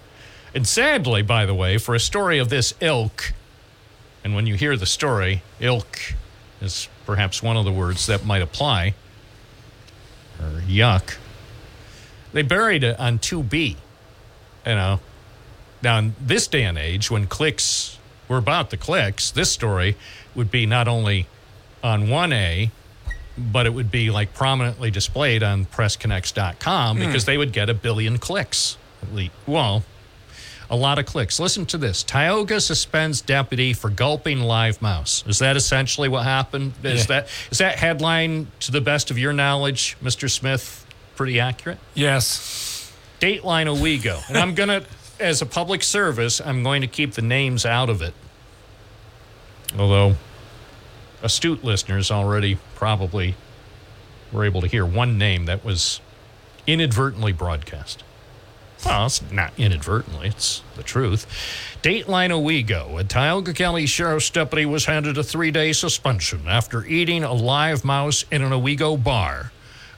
And 0.54 0.66
sadly, 0.66 1.22
by 1.22 1.46
the 1.46 1.54
way, 1.54 1.78
for 1.78 1.94
a 1.94 2.00
story 2.00 2.38
of 2.38 2.48
this 2.48 2.74
ilk, 2.80 3.32
and 4.24 4.34
when 4.34 4.46
you 4.46 4.54
hear 4.54 4.76
the 4.76 4.86
story, 4.86 5.42
ilk 5.60 6.14
is 6.60 6.88
perhaps 7.06 7.42
one 7.42 7.56
of 7.56 7.64
the 7.64 7.72
words 7.72 8.06
that 8.06 8.24
might 8.24 8.42
apply, 8.42 8.94
or 10.40 10.62
yuck, 10.62 11.16
they 12.32 12.42
buried 12.42 12.84
it 12.84 12.98
on 12.98 13.18
2B. 13.18 13.76
You 14.66 14.74
know, 14.74 15.00
now, 15.82 15.98
in 15.98 16.14
this 16.20 16.46
day 16.46 16.64
and 16.64 16.76
age, 16.76 17.10
when 17.10 17.26
clicks 17.26 17.98
were 18.28 18.38
about 18.38 18.70
the 18.70 18.76
clicks, 18.76 19.30
this 19.30 19.50
story 19.50 19.96
would 20.34 20.50
be 20.50 20.66
not 20.66 20.88
only 20.88 21.26
on 21.82 22.06
1A, 22.06 22.70
but 23.38 23.66
it 23.66 23.72
would 23.72 23.90
be 23.90 24.10
like 24.10 24.34
prominently 24.34 24.90
displayed 24.90 25.42
on 25.42 25.64
PressConnects.com 25.64 26.96
hmm. 26.96 27.06
because 27.06 27.24
they 27.24 27.38
would 27.38 27.52
get 27.52 27.70
a 27.70 27.74
billion 27.74 28.18
clicks. 28.18 28.76
At 29.02 29.14
least, 29.14 29.32
well, 29.46 29.82
a 30.68 30.76
lot 30.76 30.98
of 30.98 31.06
clicks. 31.06 31.40
Listen 31.40 31.66
to 31.66 31.78
this 31.78 32.02
Tioga 32.02 32.60
suspends 32.60 33.20
deputy 33.20 33.72
for 33.72 33.90
gulping 33.90 34.40
live 34.40 34.80
mouse. 34.80 35.24
Is 35.26 35.38
that 35.40 35.56
essentially 35.56 36.08
what 36.08 36.24
happened? 36.24 36.74
Is, 36.84 37.00
Yeah. 37.02 37.06
that, 37.06 37.28
is 37.50 37.58
that 37.58 37.78
headline, 37.78 38.46
to 38.60 38.70
the 38.72 38.80
best 38.80 39.10
of 39.10 39.18
your 39.18 39.32
knowledge, 39.32 39.96
Mr. 40.02 40.30
Smith, 40.30 40.86
pretty 41.16 41.40
accurate? 41.40 41.78
Yes. 41.94 42.92
Dateline 43.20 43.66
Owego. 43.66 44.22
And 44.28 44.38
I'm 44.38 44.54
going 44.54 44.68
to, 44.68 44.84
as 45.18 45.42
a 45.42 45.46
public 45.46 45.82
service, 45.82 46.40
I'm 46.40 46.62
going 46.62 46.80
to 46.82 46.86
keep 46.86 47.14
the 47.14 47.22
names 47.22 47.66
out 47.66 47.90
of 47.90 48.00
it. 48.00 48.14
Although 49.78 50.16
astute 51.22 51.62
listeners 51.64 52.10
already 52.10 52.58
probably 52.74 53.34
were 54.32 54.44
able 54.44 54.60
to 54.60 54.66
hear 54.66 54.86
one 54.86 55.18
name 55.18 55.46
that 55.46 55.64
was 55.64 56.00
inadvertently 56.66 57.32
broadcast. 57.32 58.02
Well, 58.84 59.06
it's 59.06 59.20
not 59.30 59.52
inadvertently, 59.58 60.28
it's 60.28 60.62
the 60.74 60.82
truth. 60.82 61.26
Dateline 61.82 62.30
Owego, 62.30 62.98
a 62.98 63.04
Tioga 63.04 63.52
County 63.52 63.86
Sheriff's 63.86 64.30
deputy 64.30 64.64
was 64.64 64.86
handed 64.86 65.18
a 65.18 65.22
three 65.22 65.50
day 65.50 65.72
suspension 65.72 66.48
after 66.48 66.84
eating 66.86 67.22
a 67.22 67.32
live 67.32 67.84
mouse 67.84 68.24
in 68.30 68.42
an 68.42 68.52
Owego 68.52 68.96
bar. 68.96 69.52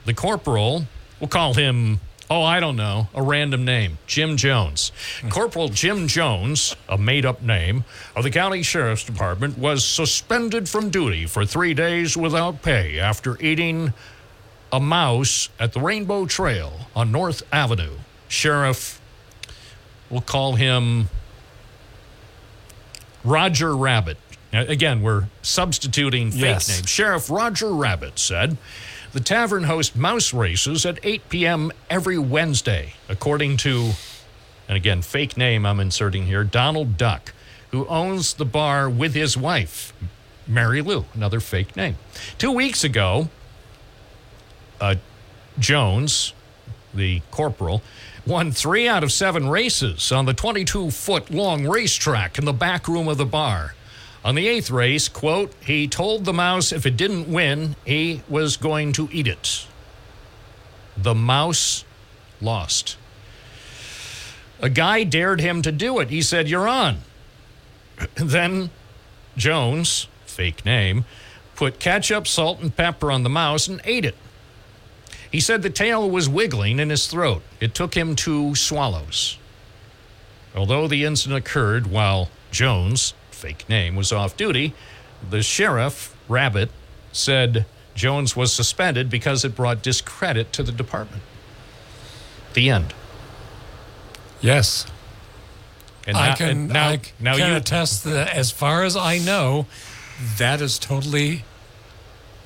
The 0.05 0.13
corporal, 0.13 0.85
we'll 1.19 1.29
call 1.29 1.53
him 1.53 1.99
Oh, 2.29 2.41
I 2.41 2.59
don't 2.59 2.77
know. 2.77 3.09
A 3.13 3.21
random 3.21 3.63
name. 3.63 3.99
Jim 4.07 4.37
Jones. 4.37 4.91
Corporal 5.29 5.69
Jim 5.69 6.07
Jones, 6.07 6.75
a 6.89 6.97
made 6.97 7.25
up 7.25 7.43
name, 7.43 7.83
of 8.15 8.23
the 8.23 8.31
county 8.31 8.63
sheriff's 8.63 9.03
department, 9.03 9.57
was 9.57 9.85
suspended 9.85 10.67
from 10.67 10.89
duty 10.89 11.25
for 11.25 11.45
three 11.45 11.73
days 11.73 12.17
without 12.17 12.61
pay 12.63 12.97
after 12.97 13.39
eating 13.39 13.93
a 14.71 14.79
mouse 14.79 15.49
at 15.59 15.73
the 15.73 15.79
Rainbow 15.79 16.25
Trail 16.25 16.87
on 16.95 17.11
North 17.11 17.43
Avenue. 17.51 17.97
Sheriff, 18.33 18.99
we'll 20.09 20.21
call 20.21 20.55
him 20.55 21.07
Roger 23.23 23.75
Rabbit. 23.75 24.17
Again, 24.51 25.01
we're 25.03 25.27
substituting 25.43 26.31
fake 26.31 26.41
Yes. 26.41 26.67
names. 26.67 26.89
Sheriff 26.89 27.29
Roger 27.29 27.73
Rabbit 27.73 28.17
said 28.19 28.57
the 29.13 29.19
tavern 29.19 29.65
hosts 29.65 29.95
mouse 29.95 30.33
races 30.33 30.83
at 30.85 30.99
8 31.03 31.29
p.m. 31.29 31.71
every 31.91 32.17
Wednesday, 32.17 32.95
according 33.07 33.57
to, 33.57 33.91
and 34.67 34.75
again, 34.77 35.01
fake 35.03 35.37
name 35.37 35.65
I'm 35.65 35.79
inserting 35.79 36.25
here, 36.25 36.43
Donald 36.43 36.97
Duck, 36.97 37.33
who 37.69 37.85
owns 37.87 38.33
the 38.33 38.45
bar 38.45 38.89
with 38.89 39.13
his 39.13 39.37
wife, 39.37 39.93
Mary 40.47 40.81
Lou, 40.81 41.05
another 41.13 41.39
fake 41.39 41.75
name. 41.75 41.97
Two 42.39 42.51
weeks 42.51 42.83
ago, 42.83 43.29
uh, 44.81 44.95
Jones, 45.57 46.33
the 46.93 47.21
corporal, 47.31 47.81
won 48.25 48.51
three 48.51 48.87
out 48.87 49.03
of 49.03 49.11
seven 49.11 49.49
races 49.49 50.11
on 50.11 50.25
the 50.25 50.33
22 50.33 50.91
foot 50.91 51.29
long 51.29 51.67
racetrack 51.67 52.37
in 52.37 52.45
the 52.45 52.53
back 52.53 52.87
room 52.87 53.07
of 53.07 53.17
the 53.17 53.25
bar. 53.25 53.75
On 54.23 54.35
the 54.35 54.47
eighth 54.47 54.71
race, 54.71 55.09
quote, 55.09 55.51
he 55.61 55.87
told 55.87 56.23
the 56.23 56.33
mouse 56.33 56.71
if 56.71 56.85
it 56.85 56.95
didn't 56.95 57.27
win, 57.27 57.75
he 57.85 58.21
was 58.29 58.55
going 58.55 58.93
to 58.93 59.09
eat 59.11 59.27
it. 59.27 59.67
The 60.95 61.15
mouse 61.15 61.83
lost. 62.39 62.97
A 64.61 64.69
guy 64.69 65.03
dared 65.03 65.41
him 65.41 65.61
to 65.61 65.71
do 65.73 65.99
it. 65.99 66.09
He 66.09 66.21
said, 66.21 66.47
You're 66.47 66.67
on. 66.67 66.99
Then 68.15 68.69
Jones, 69.35 70.07
fake 70.25 70.63
name, 70.65 71.05
put 71.55 71.79
ketchup, 71.79 72.27
salt, 72.27 72.61
and 72.61 72.75
pepper 72.75 73.11
on 73.11 73.23
the 73.23 73.29
mouse 73.29 73.67
and 73.67 73.81
ate 73.83 74.05
it. 74.05 74.15
He 75.33 75.39
said 75.39 75.63
the 75.63 75.71
tail 75.71 76.07
was 76.07 76.29
wiggling 76.29 76.79
in 76.79 76.91
his 76.91 77.07
throat. 77.07 77.41
It 77.59 77.73
took 77.73 77.95
him 77.95 78.15
two 78.15 78.53
swallows. 78.53 79.39
Although 80.55 80.87
the 80.87 81.03
incident 81.05 81.39
occurred 81.39 81.87
while 81.87 82.29
Jones, 82.51 83.15
fake 83.31 83.67
name, 83.67 83.95
was 83.95 84.13
off 84.13 84.37
duty, 84.37 84.75
the 85.27 85.41
sheriff, 85.41 86.15
Rabbit, 86.29 86.69
said 87.11 87.65
Jones 87.95 88.35
was 88.35 88.53
suspended 88.53 89.09
because 89.09 89.43
it 89.43 89.55
brought 89.55 89.81
discredit 89.81 90.53
to 90.53 90.61
the 90.61 90.71
department. 90.71 91.23
The 92.53 92.69
end. 92.69 92.93
Yes. 94.39 94.85
And 96.05 96.15
I 96.15 96.29
now- 96.29 96.35
can, 96.35 96.67
now, 96.67 96.89
I 96.89 97.01
now 97.19 97.37
can 97.37 97.49
you 97.49 97.57
attest 97.57 98.03
that 98.03 98.35
as 98.35 98.51
far 98.51 98.83
as 98.83 98.95
I 98.95 99.17
know, 99.17 99.65
that 100.37 100.61
is 100.61 100.77
totally 100.77 101.43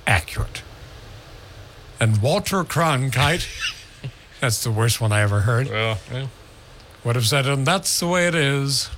accurate. 0.06 0.62
And 1.99 2.22
Walter 2.22 2.64
Cronkite, 2.64 3.48
that's 4.41 4.64
the 4.64 4.72
worst 4.72 5.02
one 5.02 5.11
I 5.11 5.22
ever 5.22 5.41
heard, 5.41 5.69
Well, 5.69 5.98
well, 6.11 6.30
would 7.03 7.15
have 7.15 7.26
said, 7.26 7.48
and 7.48 7.65
that's 7.65 7.99
the 7.99 8.07
way 8.07 8.28
it 8.28 8.36
is. 8.36 8.90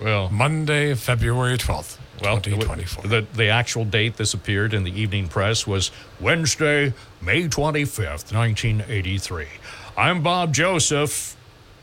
well, 0.00 0.28
Monday, 0.28 0.94
February 0.94 1.56
12th, 1.56 1.98
Well, 2.22 2.36
2024. 2.40 3.04
The, 3.04 3.26
the 3.34 3.48
actual 3.48 3.84
date 3.84 4.16
this 4.16 4.34
appeared 4.34 4.74
in 4.74 4.84
the 4.84 4.98
evening 5.00 5.28
press 5.28 5.66
was 5.66 5.90
Wednesday, 6.20 6.92
May 7.22 7.44
25th, 7.48 8.32
1983. 8.34 9.46
I'm 9.96 10.22
Bob 10.22 10.52
Joseph. 10.52 11.34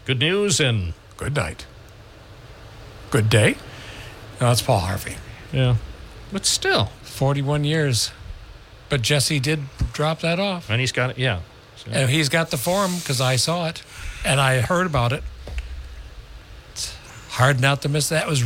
Good 0.06 0.19
news 0.19 0.60
and 0.60 0.94
Good 1.18 1.35
night. 1.35 1.65
Good 3.11 3.30
day. 3.30 3.56
No, 4.41 4.48
that's 4.49 4.61
Paul 4.61 4.80
Harvey. 4.80 5.15
yeah, 5.53 5.76
but 6.31 6.45
still, 6.45 6.85
41 7.03 7.64
years. 7.64 8.11
But 8.94 9.02
Jesse 9.02 9.40
did 9.40 9.60
drop 9.91 10.20
that 10.20 10.40
off. 10.40 10.70
and 10.70 10.80
he's 10.80 10.91
got 10.91 11.10
it. 11.10 11.18
Yeah, 11.18 11.40
So- 11.78 11.90
And 11.91 12.11
he's 12.11 12.30
got 12.30 12.52
the 12.52 12.57
form 12.57 12.95
because 12.99 13.20
I 13.20 13.38
saw 13.38 13.65
it 13.68 13.82
and 14.24 14.40
I 14.40 14.61
heard 14.61 14.86
about 14.86 15.11
it. 15.11 15.24
It's 16.74 16.94
hard 17.30 17.60
not 17.60 17.82
to 17.82 17.90
miss 17.90 18.10
that. 18.10 18.28
It 18.28 18.30
was 18.30 18.44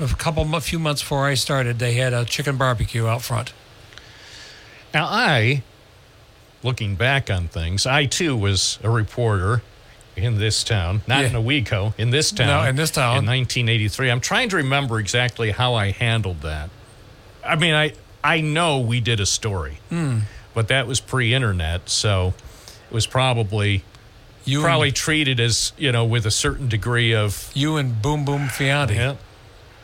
a 0.00 0.16
couple, 0.16 0.52
a 0.56 0.60
few 0.60 0.80
months 0.80 1.00
before 1.02 1.28
I 1.28 1.34
started. 1.34 1.78
They 1.78 1.92
had 1.92 2.12
a 2.12 2.24
chicken 2.24 2.56
barbecue 2.56 3.06
out 3.06 3.22
front. 3.22 3.52
Now, 4.92 5.06
I, 5.08 5.62
looking 6.64 6.96
back 6.96 7.30
on 7.30 7.46
things, 7.46 7.86
I 7.86 8.06
too 8.06 8.36
was 8.36 8.80
a 8.82 8.90
reporter 8.90 9.62
in 10.16 10.38
this 10.38 10.64
town, 10.64 11.02
not 11.06 11.22
in 11.22 11.30
Yeah. 11.34 11.38
Owego, 11.38 11.94
in 11.96 12.10
this 12.10 12.32
town. 12.32 12.48
No, 12.48 12.68
in 12.68 12.74
this 12.74 12.90
town. 12.90 13.18
In 13.18 13.26
1983. 13.26 14.10
I'm 14.10 14.18
trying 14.20 14.48
to 14.48 14.56
remember 14.56 14.98
exactly 14.98 15.52
how 15.52 15.74
I 15.74 15.92
handled 15.92 16.40
that. 16.42 16.68
I 17.46 17.54
mean, 17.54 17.74
I, 17.74 17.92
I 18.28 18.40
know 18.42 18.78
we 18.80 19.00
did 19.00 19.20
a 19.20 19.26
story, 19.26 19.78
Hmm. 19.88 20.18
but 20.54 20.68
that 20.68 20.86
was 20.86 21.00
pre 21.00 21.32
internet, 21.34 21.88
so 21.88 22.34
it 22.90 22.94
was 22.94 23.06
probably. 23.06 23.84
You 24.44 24.62
Probably 24.62 24.88
and, 24.88 24.96
treated 24.96 25.40
as 25.40 25.72
you 25.76 25.92
know 25.92 26.04
with 26.06 26.24
a 26.24 26.30
certain 26.30 26.68
degree 26.68 27.14
of 27.14 27.50
you 27.54 27.76
and 27.76 28.00
Boom 28.00 28.24
Boom 28.24 28.48
Fianti. 28.48 28.94
yeah. 28.94 29.16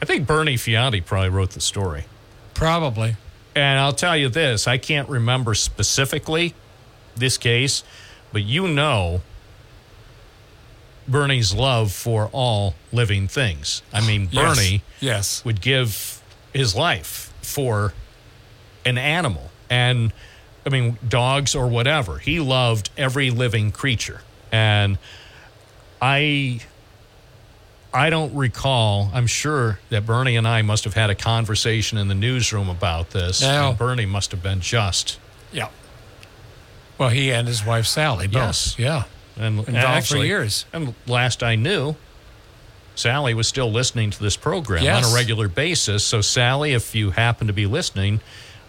I 0.00 0.06
think 0.06 0.26
Bernie 0.26 0.56
Fianti 0.56 1.00
probably 1.04 1.28
wrote 1.28 1.50
the 1.50 1.60
story. 1.60 2.04
Probably. 2.54 3.16
And 3.54 3.78
I'll 3.78 3.92
tell 3.92 4.16
you 4.16 4.28
this 4.30 4.66
I 4.66 4.78
can't 4.78 5.08
remember 5.08 5.54
specifically 5.54 6.54
this 7.14 7.36
case, 7.36 7.84
but 8.32 8.42
you 8.42 8.66
know 8.66 9.20
Bernie's 11.06 11.52
love 11.52 11.92
for 11.92 12.28
all 12.32 12.74
living 12.92 13.28
things. 13.28 13.82
I 13.92 14.00
mean, 14.00 14.28
Yes. 14.30 14.56
Bernie 14.56 14.82
Yes. 15.00 15.44
would 15.44 15.60
give 15.60 16.20
his 16.54 16.74
life 16.74 17.30
for 17.42 17.92
an 18.84 18.98
animal. 18.98 19.50
And 19.70 20.12
I 20.66 20.70
mean, 20.70 20.98
dogs 21.06 21.54
or 21.54 21.68
whatever. 21.68 22.18
He 22.18 22.40
loved 22.40 22.90
every 22.96 23.30
living 23.30 23.72
creature. 23.72 24.20
And 24.52 24.98
I. 26.00 26.60
I 27.92 28.10
don't 28.10 28.34
recall. 28.34 29.08
I'm 29.14 29.28
sure 29.28 29.78
that 29.90 30.04
Bernie 30.04 30.34
and 30.34 30.48
I 30.48 30.62
must 30.62 30.82
have 30.82 30.94
had 30.94 31.10
a 31.10 31.14
conversation 31.14 31.96
in 31.96 32.08
the 32.08 32.14
newsroom 32.14 32.68
about 32.68 33.10
this. 33.10 33.40
Yeah. 33.40 33.68
And 33.68 33.78
Bernie 33.78 34.04
must 34.04 34.32
have 34.32 34.42
been 34.42 34.60
just 34.60 35.20
Yeah. 35.52 35.68
Well, 36.98 37.10
he 37.10 37.30
and 37.32 37.46
his 37.46 37.64
wife 37.64 37.86
Sally 37.86 38.26
both. 38.26 38.34
Yes. 38.34 38.78
Yeah. 38.78 39.04
and 39.36 39.58
Involved 39.60 39.76
actually, 39.76 40.20
for 40.22 40.26
years. 40.26 40.64
And 40.72 40.92
last 41.06 41.44
I 41.44 41.54
knew, 41.54 41.94
Sally 42.96 43.32
was 43.32 43.46
still 43.46 43.70
listening 43.70 44.10
to 44.10 44.20
this 44.20 44.36
program 44.36 44.82
Yes. 44.82 45.04
on 45.06 45.12
a 45.12 45.14
regular 45.14 45.46
basis. 45.46 46.04
So, 46.04 46.20
Sally, 46.20 46.72
if 46.72 46.96
you 46.96 47.12
happen 47.12 47.46
to 47.46 47.52
be 47.52 47.66
listening, 47.66 48.20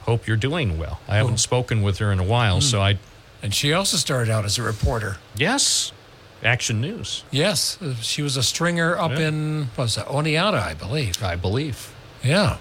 hope 0.05 0.27
you're 0.27 0.37
doing 0.37 0.77
well. 0.77 0.99
I 1.07 1.17
haven't 1.17 1.33
Oh. 1.33 1.37
spoken 1.37 1.81
with 1.81 1.97
her 1.99 2.11
in 2.11 2.19
a 2.19 2.23
while, 2.23 2.61
so 2.61 2.81
I 2.81 2.97
And 3.43 3.53
she 3.53 3.73
also 3.73 3.97
started 3.97 4.31
out 4.31 4.45
as 4.45 4.57
a 4.57 4.63
reporter. 4.63 5.17
yes, 5.35 5.91
Action 6.43 6.79
News, 6.81 7.23
Yes. 7.31 7.77
uh, 7.81 7.93
She 8.01 8.21
was 8.21 8.37
a 8.37 8.43
stringer 8.43 8.97
up 8.97 9.11
Yeah. 9.11 9.27
in, 9.27 9.69
what 9.75 9.85
was 9.85 9.95
that, 9.95 10.07
Oneonta, 10.07 10.61
I 10.61 10.73
believe. 10.73 11.23
I 11.23 11.35
believe. 11.35 11.89
Yeah. 12.23 12.57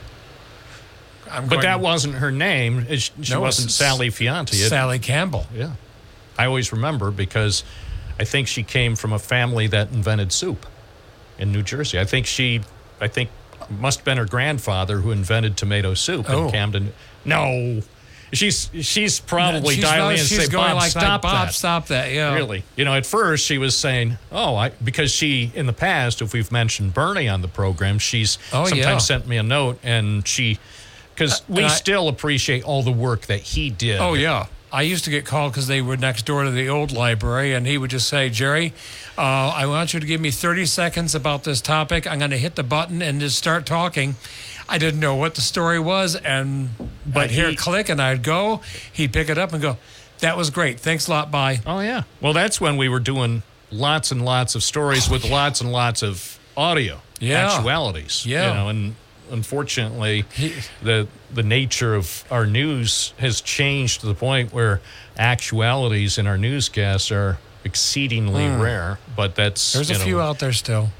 I'm 1.31 1.47
But 1.47 1.63
that 1.63 1.81
wasn't 1.81 2.15
her 2.17 2.31
name. 2.31 2.87
She 2.99 3.11
No, 3.31 3.41
wasn't 3.41 3.71
Sally 3.71 4.11
Fianti. 4.11 4.55
It- 4.55 4.69
Sally 4.69 4.99
Campbell. 4.99 5.47
Yeah. 5.55 5.71
I 6.39 6.47
always 6.47 6.73
remember 6.73 7.11
because 7.11 7.63
I 8.19 8.25
think 8.25 8.47
she 8.49 8.63
came 8.63 8.95
from 8.97 9.13
a 9.13 9.19
family 9.19 9.67
that 9.69 9.91
invented 9.91 10.33
soup 10.33 10.67
in 11.39 11.51
New 11.53 11.63
Jersey. 11.63 11.99
I 11.99 12.05
think 12.05 12.27
she, 12.27 12.61
I 13.01 13.09
think, 13.09 13.31
must 13.71 14.01
have 14.01 14.05
been 14.05 14.19
her 14.19 14.27
grandfather 14.27 15.01
who 15.01 15.11
invented 15.11 15.57
tomato 15.57 15.95
soup 15.95 16.27
Oh. 16.29 16.47
in 16.47 16.51
Camden. 16.53 16.93
No. 17.25 17.83
She's 18.33 18.69
she's 18.81 19.21
probably 19.21 19.77
she's, 19.77 19.85
dialing 19.85 19.99
no, 20.01 20.09
in 20.15 20.19
and 20.19 20.29
she's 20.29 20.47
say, 20.47 20.53
Bob, 20.53 20.75
like, 20.77 20.91
stop 20.91 21.23
like, 21.23 21.23
Bob, 21.23 21.47
that. 21.49 21.55
stop 21.55 21.87
that. 21.89 22.11
Yeah. 22.13 22.35
Really? 22.35 22.65
You 22.75 22.85
know, 22.85 22.93
at 22.95 23.07
first 23.07 23.47
she 23.47 23.59
was 23.59 23.77
saying, 23.79 24.19
"Oh, 24.33 24.57
I," 24.57 24.71
because 24.71 25.13
she 25.13 25.53
in 25.55 25.67
the 25.67 25.73
past, 25.73 26.21
if 26.21 26.33
we've 26.33 26.51
mentioned 26.51 26.95
Bernie 26.95 27.29
on 27.29 27.43
the 27.43 27.49
program, 27.49 28.01
she's 28.01 28.39
Oh, 28.53 28.65
sometimes 28.65 28.77
yeah. 28.79 28.99
sent 28.99 29.29
me 29.29 29.37
a 29.37 29.45
note, 29.45 29.79
and 29.85 30.27
she, 30.27 30.59
because 31.15 31.43
we 31.49 31.63
I- 31.63 31.69
still 31.69 32.09
appreciate 32.09 32.65
all 32.65 32.83
the 32.83 32.91
work 32.91 33.27
that 33.27 33.41
he 33.41 33.71
did. 33.71 34.01
Oh, 34.01 34.15
yeah. 34.15 34.47
I 34.73 34.83
used 34.83 35.05
to 35.05 35.11
get 35.11 35.25
called 35.25 35.53
because 35.53 35.69
they 35.69 35.81
were 35.81 35.97
next 35.97 36.27
door 36.27 36.43
to 36.43 36.51
the 36.51 36.69
old 36.69 36.91
library, 36.91 37.53
and 37.55 37.65
he 37.65 37.79
would 37.79 37.91
just 37.91 38.09
say, 38.09 38.29
Jerry, 38.29 38.73
uh, 39.17 39.21
I 39.21 39.67
want 39.67 39.95
you 39.95 40.01
to 40.01 40.07
give 40.07 40.21
me 40.21 40.33
30 40.33 40.67
seconds 40.67 41.15
about 41.15 41.45
this 41.45 41.61
topic. 41.61 42.09
I'm 42.09 42.19
going 42.19 42.33
to 42.33 42.37
hit 42.39 42.57
the 42.57 42.65
button 42.65 43.01
and 43.01 43.21
just 43.21 43.39
start 43.39 43.67
talking. 43.67 44.17
I 44.69 44.79
didn't 44.79 45.01
know 45.01 45.15
what 45.17 45.35
the 45.35 45.41
story 45.41 45.79
was, 45.79 46.17
and 46.17 46.71
But 47.07 47.25
I'd 47.25 47.31
he- 47.31 47.57
click, 47.57 47.89
and 47.89 48.01
I'd 48.01 48.23
go. 48.23 48.61
He'd 48.93 49.13
pick 49.13 49.29
it 49.29 49.39
up 49.39 49.53
and 49.53 49.61
go, 49.63 49.77
That 50.21 50.37
was 50.37 50.51
great. 50.51 50.81
Thanks 50.81 51.07
a 51.07 51.11
lot. 51.11 51.31
Bye. 51.31 51.61
Oh 51.67 51.81
yeah. 51.81 52.03
Well, 52.21 52.33
that's 52.33 52.61
when 52.61 52.77
we 52.77 52.89
were 52.89 53.01
doing 53.01 53.43
lots 53.71 54.11
and 54.13 54.25
lots 54.25 54.55
of 54.55 54.63
stories 54.63 55.09
with 55.11 55.29
lots 55.29 55.61
and 55.61 55.71
lots 55.73 56.03
of 56.03 56.39
audio 56.57 57.01
Yeah. 57.21 57.47
actualities. 57.53 58.25
Yeah. 58.25 58.49
You 58.49 58.55
know, 58.55 58.69
and 58.69 58.95
unfortunately, 59.31 60.25
the 60.83 61.09
the 61.33 61.43
nature 61.43 61.95
of 61.97 62.25
our 62.31 62.47
news 62.47 63.13
has 63.19 63.41
changed 63.41 64.01
to 64.01 64.07
the 64.07 64.15
point 64.15 64.53
where 64.53 64.81
actualities 65.19 66.17
in 66.17 66.27
our 66.29 66.39
newscasts 66.39 67.11
are 67.11 67.39
exceedingly 67.65 68.47
rare, 68.49 68.99
but 69.17 69.35
that's 69.35 69.73
Hmm. 69.73 69.79
There's 69.79 69.91
a 69.91 69.95
know, 69.95 70.05
few 70.05 70.21
out 70.21 70.39
there 70.39 70.53
still. 70.53 70.91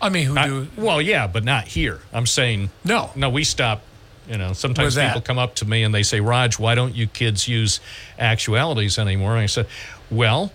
I 0.00 0.08
mean, 0.08 0.26
who 0.26 0.36
I- 0.38 0.46
do? 0.48 0.68
well, 0.76 1.00
yeah, 1.00 1.26
but 1.26 1.44
not 1.44 1.66
here. 1.68 2.00
I'm 2.12 2.26
saying 2.26 2.70
No. 2.84 3.10
no. 3.14 3.28
We 3.30 3.44
stop. 3.44 3.82
You 4.28 4.38
know, 4.38 4.54
sometimes 4.54 4.94
people 4.96 5.20
come 5.20 5.38
up 5.38 5.54
to 5.56 5.66
me 5.66 5.82
and 5.82 5.94
they 5.94 6.02
say, 6.02 6.18
"Raj, 6.20 6.58
why 6.58 6.74
don't 6.74 6.94
you 6.94 7.06
kids 7.06 7.46
use 7.46 7.80
actualities 8.18 8.98
anymore?" 8.98 9.32
And 9.32 9.42
I 9.42 9.46
said, 9.46 9.66
"Well, 10.10 10.50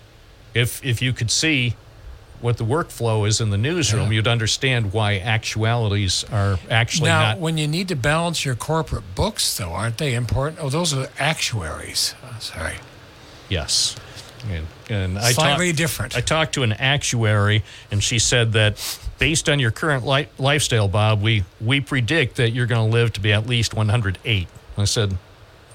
if 0.55 0.83
if 0.83 1.01
you 1.03 1.13
could 1.13 1.29
see 1.29 1.75
what 2.41 2.57
the 2.57 2.63
workflow 2.65 3.27
is 3.27 3.41
in 3.41 3.49
the 3.51 3.57
newsroom, 3.57 4.11
you'd 4.11 4.27
understand 4.27 4.91
why 4.93 5.17
actualities 5.19 6.23
are 6.31 6.57
actually 6.71 7.09
Now, 7.09 7.19
not." 7.21 7.37
when 7.39 7.57
you 7.59 7.67
need 7.67 7.89
to 7.89 7.95
balance 7.95 8.43
your 8.45 8.55
corporate 8.55 9.13
books, 9.13 9.57
though, 9.57 9.73
aren't 9.73 9.97
they 9.99 10.15
important? 10.15 10.59
Oh, 10.63 10.69
those 10.69 10.93
are 10.93 11.09
actuaries. 11.19 12.15
Oh, 12.23 12.35
sorry. 12.39 12.75
Yes. 13.49 13.95
And, 14.49 14.67
and 14.89 15.19
I 15.19 15.33
Slightly 15.33 15.67
talked- 15.67 15.77
different. 15.77 16.15
I 16.17 16.21
talked 16.21 16.53
to 16.53 16.63
an 16.63 16.71
actuary, 16.73 17.63
and 17.91 18.01
she 18.03 18.17
said 18.19 18.53
that 18.53 18.77
based 19.19 19.47
on 19.49 19.59
your 19.59 19.71
current 19.71 20.05
li- 20.07 20.27
lifestyle, 20.37 20.87
Bob, 20.87 21.21
we 21.21 21.43
we 21.61 21.81
predict 21.81 22.37
that 22.37 22.51
you're 22.51 22.65
going 22.65 22.89
to 22.89 22.93
live 22.93 23.13
to 23.13 23.19
be 23.19 23.31
at 23.33 23.45
least 23.45 23.73
108. 23.73 24.47
I 24.77 24.83
said, 24.85 25.17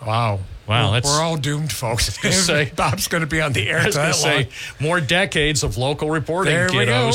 Wow. 0.05 0.41
Wow, 0.67 0.87
We're, 0.89 0.93
that's- 0.95 1.13
we're 1.13 1.23
all 1.23 1.37
doomed, 1.37 1.71
folks. 1.73 2.17
gonna 2.23 2.35
say- 2.35 2.73
Bob's 2.77 3.07
going 3.07 3.21
to 3.21 3.27
be 3.27 3.43
on 3.43 3.53
the 3.53 3.69
air 3.69 3.81
I 3.81 3.87
was 3.87 3.95
that 3.97 4.15
say 4.15 4.35
long. 4.37 4.47
more 4.81 5.01
decades 5.01 5.63
of 5.63 5.77
local 5.77 6.11
reporting, 6.11 6.55
There 6.55 6.69
we 6.73 6.87
go. 6.87 7.11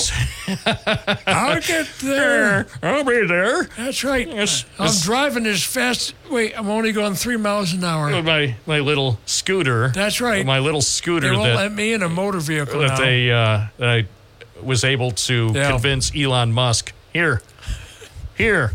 I'll 1.25 1.59
get 1.61 1.87
there. 2.03 2.67
I'll 2.83 3.03
be 3.03 3.25
there. 3.25 3.63
That's 3.75 4.03
right. 4.03 4.27
Yes, 4.27 4.65
I'm 4.77 4.85
yes. 4.85 5.03
driving 5.03 5.45
as 5.47 5.63
fast. 5.63 6.13
Wait, 6.29 6.57
I'm 6.57 6.69
only 6.69 6.91
going 6.91 7.15
three 7.15 7.37
miles 7.37 7.73
an 7.73 7.83
hour. 7.83 8.21
My 8.21 8.55
my 8.67 8.79
little 8.79 9.17
scooter. 9.25 9.89
That's 9.89 10.21
right. 10.21 10.45
My 10.45 10.59
little 10.59 10.81
scooter. 10.81 11.29
They 11.29 11.35
won't 11.35 11.47
that 11.49 11.55
let 11.55 11.71
me 11.71 11.93
in 11.93 12.03
a 12.03 12.09
motor 12.09 12.39
vehicle 12.39 12.79
that 12.81 12.89
now. 12.89 12.97
they 12.99 13.31
uh, 13.31 13.61
that 13.77 13.89
I 13.89 14.05
was 14.63 14.83
able 14.83 15.11
to 15.11 15.51
Yeah. 15.53 15.69
convince 15.71 16.11
Elon 16.15 16.51
Musk 16.53 16.93
here, 17.13 17.41
here, 18.37 18.73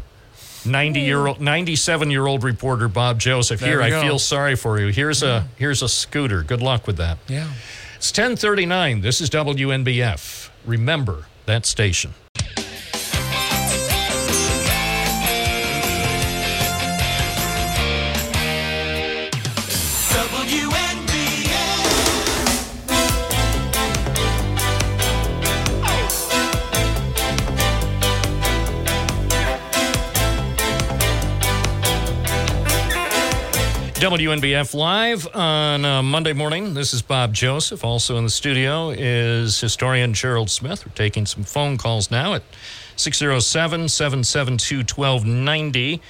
ninety 0.65 1.01
year 1.01 1.27
old, 1.27 1.41
ninety 1.41 1.77
seven 1.77 2.11
year 2.11 2.27
old 2.27 2.43
reporter 2.45 2.89
Bob 2.89 3.19
Joseph. 3.21 3.61
There 3.61 3.83
here, 3.83 3.99
I 3.99 4.03
feel 4.03 4.19
sorry 4.19 4.57
for 4.57 4.81
you. 4.81 4.89
Here's 4.89 5.23
a 5.23 5.49
here's 5.57 5.83
a 5.83 5.89
scooter. 5.89 6.43
Good 6.43 6.63
luck 6.63 6.87
with 6.87 6.97
that. 6.97 7.19
yeah. 7.29 7.49
It's 7.97 8.13
ten 8.13 8.37
thirty 8.37 8.67
nine. 8.67 9.01
This 9.01 9.21
is 9.21 9.31
WNBF. 9.31 10.51
Remember 10.67 11.25
that 11.47 11.65
station. 11.67 12.15
WNBF 34.05 34.75
live 34.75 35.27
on 35.35 35.83
uh, 35.83 36.03
Monday 36.03 36.35
morning. 36.35 36.75
This 36.75 36.93
is 36.93 37.01
Bob 37.01 37.33
Joseph. 37.33 37.83
Also 37.83 38.19
in 38.19 38.25
the 38.25 38.29
studio 38.29 38.91
is 38.91 39.59
historian 39.59 40.13
Gerald 40.13 40.51
Smith. 40.51 40.85
We're 40.85 40.93
taking 40.93 41.25
some 41.25 41.43
phone 41.43 41.79
calls 41.79 42.11
now 42.11 42.35
at 42.35 42.43
607 42.97 43.89
772 43.89 44.81
1290. 44.81 46.03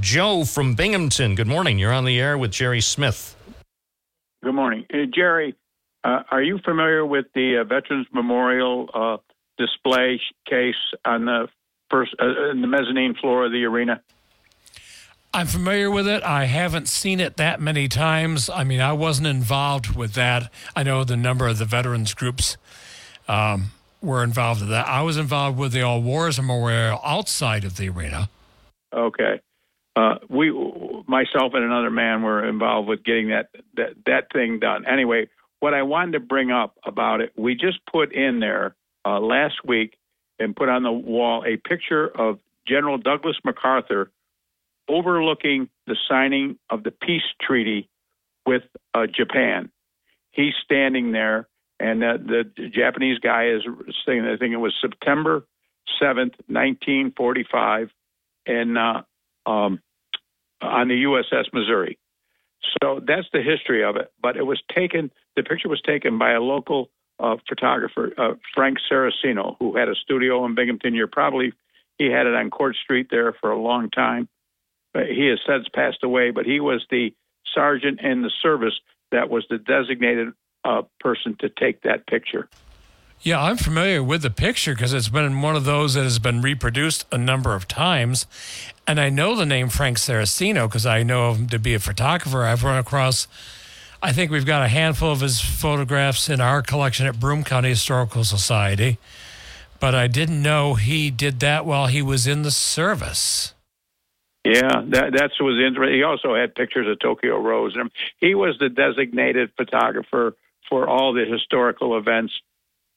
Joe 0.00 0.44
from 0.44 0.74
Binghamton. 0.74 1.36
Good 1.36 1.46
morning. 1.46 1.78
You're 1.78 1.92
on 1.92 2.04
the 2.04 2.18
air 2.18 2.36
with 2.36 2.50
Jerry 2.50 2.80
Smith. 2.80 3.36
Good 4.42 4.52
morning. 4.52 4.84
Uh, 4.92 5.06
Jerry, 5.14 5.54
uh, 6.02 6.24
are 6.28 6.42
you 6.42 6.58
familiar 6.64 7.06
with 7.06 7.26
the 7.32 7.58
uh, 7.58 7.64
Veterans 7.64 8.08
Memorial 8.12 8.90
uh, 8.92 9.18
display 9.56 10.20
case 10.48 10.74
on 11.04 11.26
the 11.26 11.46
first 11.92 12.12
uh, 12.20 12.50
in 12.50 12.60
the 12.60 12.66
mezzanine 12.66 13.14
floor 13.14 13.46
of 13.46 13.52
the 13.52 13.62
arena? 13.62 14.02
I'm 15.36 15.46
familiar 15.46 15.90
with 15.90 16.08
it. 16.08 16.22
I 16.22 16.44
haven't 16.46 16.88
seen 16.88 17.20
it 17.20 17.36
that 17.36 17.60
many 17.60 17.88
times. 17.88 18.48
I 18.48 18.64
mean, 18.64 18.80
I 18.80 18.94
wasn't 18.94 19.26
involved 19.26 19.94
with 19.94 20.14
that. 20.14 20.50
I 20.74 20.82
know 20.82 21.04
the 21.04 21.14
number 21.14 21.46
of 21.46 21.58
the 21.58 21.66
veterans 21.66 22.14
groups 22.14 22.56
um, 23.28 23.66
were 24.00 24.24
involved 24.24 24.62
with 24.62 24.70
that. 24.70 24.88
I 24.88 25.02
was 25.02 25.18
involved 25.18 25.58
with 25.58 25.72
the 25.72 25.82
All 25.82 26.00
Wars 26.00 26.38
Memorial 26.38 26.98
outside 27.04 27.64
of 27.64 27.76
the 27.76 27.90
arena. 27.90 28.30
Okay. 28.94 29.42
Uh, 29.94 30.14
we, 30.30 30.50
myself 31.06 31.52
and 31.52 31.64
another 31.64 31.90
man, 31.90 32.22
were 32.22 32.42
involved 32.48 32.88
with 32.88 33.04
getting 33.04 33.28
that, 33.28 33.50
that 33.74 33.90
that 34.06 34.32
thing 34.32 34.58
done. 34.58 34.86
Anyway, 34.86 35.28
what 35.60 35.74
I 35.74 35.82
wanted 35.82 36.12
to 36.12 36.20
bring 36.20 36.50
up 36.50 36.78
about 36.82 37.20
it, 37.20 37.34
we 37.36 37.54
just 37.54 37.80
put 37.92 38.14
in 38.14 38.40
there 38.40 38.74
uh, 39.04 39.20
last 39.20 39.56
week 39.66 39.98
and 40.38 40.56
put 40.56 40.70
on 40.70 40.82
the 40.82 40.92
wall 40.92 41.44
a 41.46 41.58
picture 41.58 42.08
of 42.08 42.38
General 42.66 42.96
Douglas 42.96 43.36
MacArthur 43.44 44.10
overlooking 44.88 45.68
the 45.86 45.96
signing 46.08 46.58
of 46.70 46.82
the 46.82 46.90
peace 46.90 47.22
treaty 47.40 47.88
with 48.46 48.62
uh, 48.94 49.06
Japan. 49.06 49.70
He's 50.30 50.54
standing 50.64 51.12
there, 51.12 51.48
and 51.80 52.04
uh, 52.04 52.18
the 52.18 52.44
Japanese 52.72 53.18
guy 53.18 53.48
is 53.48 53.62
saying, 54.06 54.24
I 54.24 54.36
think 54.36 54.52
it 54.52 54.58
was 54.58 54.74
September 54.80 55.46
7th, 56.00 56.34
1945, 56.48 57.90
and 58.46 58.78
uh, 58.78 59.02
um, 59.46 59.80
on 60.60 60.88
the 60.88 61.04
USS 61.04 61.52
Missouri. 61.52 61.98
So 62.82 63.00
that's 63.06 63.26
the 63.32 63.42
history 63.42 63.84
of 63.84 63.96
it. 63.96 64.12
But 64.20 64.36
it 64.36 64.44
was 64.44 64.60
taken, 64.74 65.10
the 65.36 65.42
picture 65.42 65.68
was 65.68 65.80
taken 65.82 66.18
by 66.18 66.32
a 66.32 66.40
local 66.40 66.90
uh, 67.18 67.36
photographer, 67.48 68.12
uh, 68.18 68.34
Frank 68.54 68.78
Saraceno, 68.90 69.56
who 69.58 69.76
had 69.76 69.88
a 69.88 69.94
studio 69.94 70.44
in 70.44 70.54
Binghamton. 70.54 70.94
You're 70.94 71.06
probably, 71.06 71.52
he 71.98 72.06
had 72.06 72.26
it 72.26 72.34
on 72.34 72.50
Court 72.50 72.76
Street 72.82 73.08
there 73.10 73.34
for 73.40 73.50
a 73.50 73.60
long 73.60 73.90
time. 73.90 74.28
He 75.04 75.26
has 75.26 75.40
since 75.46 75.68
passed 75.68 76.02
away, 76.02 76.30
but 76.30 76.46
he 76.46 76.60
was 76.60 76.84
the 76.90 77.12
sergeant 77.54 78.00
in 78.00 78.22
the 78.22 78.30
service 78.42 78.78
that 79.12 79.30
was 79.30 79.46
the 79.48 79.58
designated 79.58 80.32
uh, 80.64 80.82
person 81.00 81.36
to 81.40 81.48
take 81.48 81.82
that 81.82 82.06
picture. 82.06 82.48
Yeah, 83.22 83.42
I'm 83.42 83.56
familiar 83.56 84.02
with 84.02 84.22
the 84.22 84.30
picture 84.30 84.74
because 84.74 84.92
it's 84.92 85.08
been 85.08 85.40
one 85.40 85.56
of 85.56 85.64
those 85.64 85.94
that 85.94 86.02
has 86.02 86.18
been 86.18 86.42
reproduced 86.42 87.06
a 87.10 87.18
number 87.18 87.54
of 87.54 87.66
times. 87.66 88.26
And 88.86 89.00
I 89.00 89.08
know 89.08 89.34
the 89.34 89.46
name 89.46 89.68
Frank 89.68 89.96
Saraceno 89.96 90.68
because 90.68 90.86
I 90.86 91.02
know 91.02 91.32
him 91.32 91.48
to 91.48 91.58
be 91.58 91.74
a 91.74 91.78
photographer. 91.78 92.42
I've 92.42 92.62
run 92.62 92.78
across, 92.78 93.26
I 94.02 94.12
think 94.12 94.30
we've 94.30 94.46
got 94.46 94.62
a 94.62 94.68
handful 94.68 95.10
of 95.10 95.20
his 95.20 95.40
photographs 95.40 96.28
in 96.28 96.40
our 96.40 96.62
collection 96.62 97.06
at 97.06 97.18
Broome 97.18 97.42
County 97.42 97.70
Historical 97.70 98.22
Society. 98.22 98.98
But 99.80 99.94
I 99.94 100.08
didn't 100.08 100.42
know 100.42 100.74
he 100.74 101.10
did 101.10 101.40
that 101.40 101.64
while 101.64 101.86
he 101.86 102.02
was 102.02 102.26
in 102.26 102.42
the 102.42 102.50
service. 102.50 103.54
Yeah, 104.46 104.82
that 104.88 105.12
that's 105.12 105.40
was 105.40 105.62
interesting. 105.64 105.96
He 105.96 106.02
also 106.02 106.34
had 106.34 106.54
pictures 106.54 106.86
of 106.88 106.98
Tokyo 106.98 107.38
Rose. 107.38 107.74
And 107.76 107.90
he 108.18 108.34
was 108.34 108.56
the 108.58 108.68
designated 108.68 109.50
photographer 109.56 110.36
for 110.68 110.88
all 110.88 111.12
the 111.12 111.24
historical 111.24 111.96
events 111.98 112.32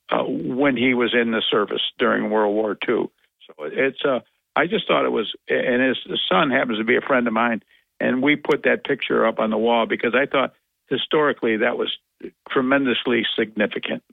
uh, 0.10 0.24
when 0.24 0.78
he 0.78 0.94
was 0.94 1.14
in 1.14 1.32
the 1.32 1.42
service 1.50 1.82
during 1.98 2.30
World 2.30 2.54
War 2.54 2.78
II. 2.88 3.10
So 3.48 3.54
it's 3.60 4.04
uh, 4.06 4.20
I 4.56 4.68
just 4.68 4.88
thought 4.88 5.06
it 5.06 5.12
was, 5.12 5.34
and 5.48 5.82
his 5.82 5.98
son 6.30 6.52
happens 6.52 6.78
to 6.80 6.84
be 6.84 6.98
a 6.98 7.02
friend 7.02 7.28
of 7.28 7.34
mine, 7.34 7.64
and 8.00 8.22
we 8.22 8.36
put 8.36 8.64
that 8.64 8.84
picture 8.84 9.26
up 9.26 9.40
on 9.40 9.50
the 9.50 9.58
wall 9.58 9.86
because 9.86 10.14
I 10.16 10.26
thought 10.26 10.54
historically 10.88 11.58
that 11.58 11.78
was 11.78 11.98
tremendously 12.50 13.26
significant. 13.38 14.04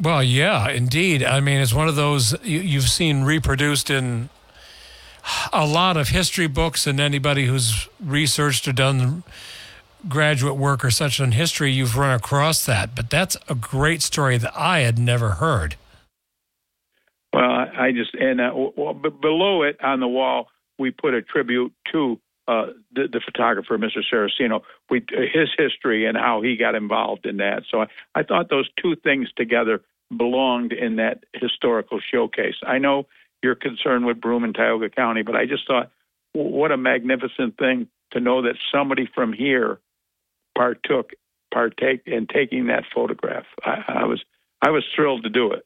Well, 0.00 0.22
yeah, 0.22 0.70
indeed. 0.70 1.24
I 1.24 1.40
mean, 1.40 1.58
it's 1.58 1.74
one 1.74 1.88
of 1.88 1.96
those 1.96 2.36
you, 2.44 2.60
you've 2.60 2.88
seen 2.88 3.24
reproduced 3.24 3.90
in 3.90 4.28
a 5.52 5.66
lot 5.66 5.96
of 5.96 6.08
history 6.08 6.46
books, 6.46 6.86
and 6.86 7.00
anybody 7.00 7.46
who's 7.46 7.88
researched 8.02 8.66
or 8.68 8.72
done 8.72 9.22
graduate 10.08 10.56
work 10.56 10.84
or 10.84 10.90
such 10.90 11.20
on 11.20 11.32
history, 11.32 11.72
you've 11.72 11.96
run 11.96 12.14
across 12.14 12.64
that. 12.66 12.94
But 12.94 13.10
that's 13.10 13.36
a 13.48 13.54
great 13.54 14.02
story 14.02 14.38
that 14.38 14.52
I 14.56 14.80
had 14.80 14.98
never 14.98 15.30
heard. 15.32 15.76
Well, 17.32 17.50
I 17.50 17.92
just 17.92 18.14
and 18.14 18.40
uh, 18.40 18.52
well, 18.54 18.94
below 18.94 19.62
it 19.62 19.76
on 19.82 20.00
the 20.00 20.08
wall 20.08 20.48
we 20.78 20.90
put 20.90 21.14
a 21.14 21.22
tribute 21.22 21.72
to 21.92 22.18
uh, 22.46 22.68
the, 22.92 23.08
the 23.08 23.20
photographer, 23.22 23.76
Mr. 23.76 24.00
Saraceno, 24.10 24.62
we 24.88 25.04
his 25.10 25.50
history 25.58 26.06
and 26.06 26.16
how 26.16 26.40
he 26.40 26.56
got 26.56 26.74
involved 26.74 27.26
in 27.26 27.36
that. 27.38 27.64
So 27.70 27.82
I, 27.82 27.86
I 28.14 28.22
thought 28.22 28.48
those 28.48 28.68
two 28.80 28.96
things 28.96 29.28
together 29.36 29.82
belonged 30.16 30.72
in 30.72 30.96
that 30.96 31.24
historical 31.34 32.00
showcase. 32.00 32.54
I 32.66 32.78
know 32.78 33.06
you're 33.42 33.54
concerned 33.54 34.06
with 34.06 34.20
Broome 34.20 34.44
and 34.44 34.54
Tioga 34.54 34.90
County, 34.90 35.22
but 35.22 35.36
I 35.36 35.46
just 35.46 35.66
thought 35.66 35.90
what 36.32 36.72
a 36.72 36.76
magnificent 36.76 37.56
thing 37.58 37.88
to 38.12 38.20
know 38.20 38.42
that 38.42 38.54
somebody 38.72 39.08
from 39.14 39.32
here 39.32 39.80
partook 40.56 41.10
partake 41.52 42.02
in 42.06 42.26
taking 42.26 42.66
that 42.66 42.84
photograph. 42.94 43.44
I, 43.64 43.84
I 43.88 44.04
was 44.04 44.22
I 44.62 44.70
was 44.70 44.84
thrilled 44.94 45.22
to 45.24 45.30
do 45.30 45.52
it. 45.52 45.64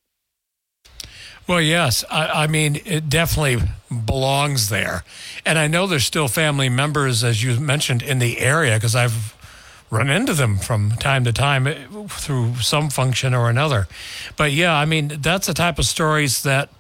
Well, 1.48 1.60
yes. 1.60 2.04
I, 2.10 2.44
I 2.44 2.46
mean, 2.46 2.80
it 2.84 3.08
definitely 3.08 3.66
belongs 4.06 4.68
there. 4.68 5.02
And 5.44 5.58
I 5.58 5.66
know 5.66 5.86
there's 5.86 6.04
still 6.04 6.28
family 6.28 6.68
members, 6.68 7.24
as 7.24 7.42
you 7.42 7.58
mentioned, 7.58 8.00
in 8.00 8.20
the 8.20 8.38
area 8.38 8.76
because 8.76 8.94
I've 8.94 9.36
run 9.90 10.08
into 10.08 10.34
them 10.34 10.56
from 10.56 10.92
time 10.92 11.24
to 11.24 11.32
time 11.32 11.66
eh, 11.66 11.84
through 12.08 12.56
some 12.56 12.90
function 12.90 13.34
or 13.34 13.50
another. 13.50 13.88
But 14.36 14.52
yeah, 14.52 14.74
I 14.74 14.84
mean, 14.84 15.18
that's 15.20 15.46
the 15.46 15.54
type 15.54 15.78
of 15.78 15.86
stories 15.86 16.42
that. 16.44 16.70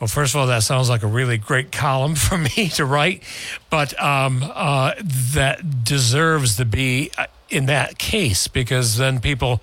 Well, 0.00 0.08
first 0.08 0.34
of 0.34 0.40
all, 0.40 0.46
that 0.46 0.62
sounds 0.62 0.88
like 0.88 1.02
a 1.02 1.08
really 1.08 1.38
great 1.38 1.72
column 1.72 2.14
for 2.14 2.38
me 2.38 2.68
to 2.70 2.84
write, 2.84 3.22
but 3.70 4.00
um, 4.00 4.44
uh, 4.54 4.94
that 5.02 5.84
deserves 5.84 6.56
to 6.56 6.64
be 6.64 7.10
uh, 7.18 7.26
in 7.48 7.66
that 7.66 7.98
case 7.98 8.46
because 8.48 8.96
then 8.96 9.20
people 9.20 9.62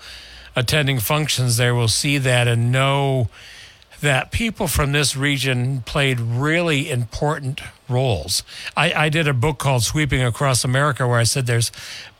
attending 0.55 0.99
functions 0.99 1.57
there 1.57 1.75
will 1.75 1.87
see 1.87 2.17
that 2.17 2.47
and 2.47 2.71
know 2.71 3.29
that 4.01 4.31
people 4.31 4.67
from 4.67 4.91
this 4.91 5.15
region 5.15 5.81
played 5.81 6.19
really 6.19 6.89
important 6.89 7.61
roles. 7.87 8.43
I, 8.75 8.93
I 8.93 9.09
did 9.09 9.27
a 9.27 9.33
book 9.33 9.57
called 9.57 9.83
Sweeping 9.83 10.23
Across 10.23 10.63
America 10.63 11.07
where 11.07 11.19
I 11.19 11.23
said 11.23 11.45
there's 11.45 11.71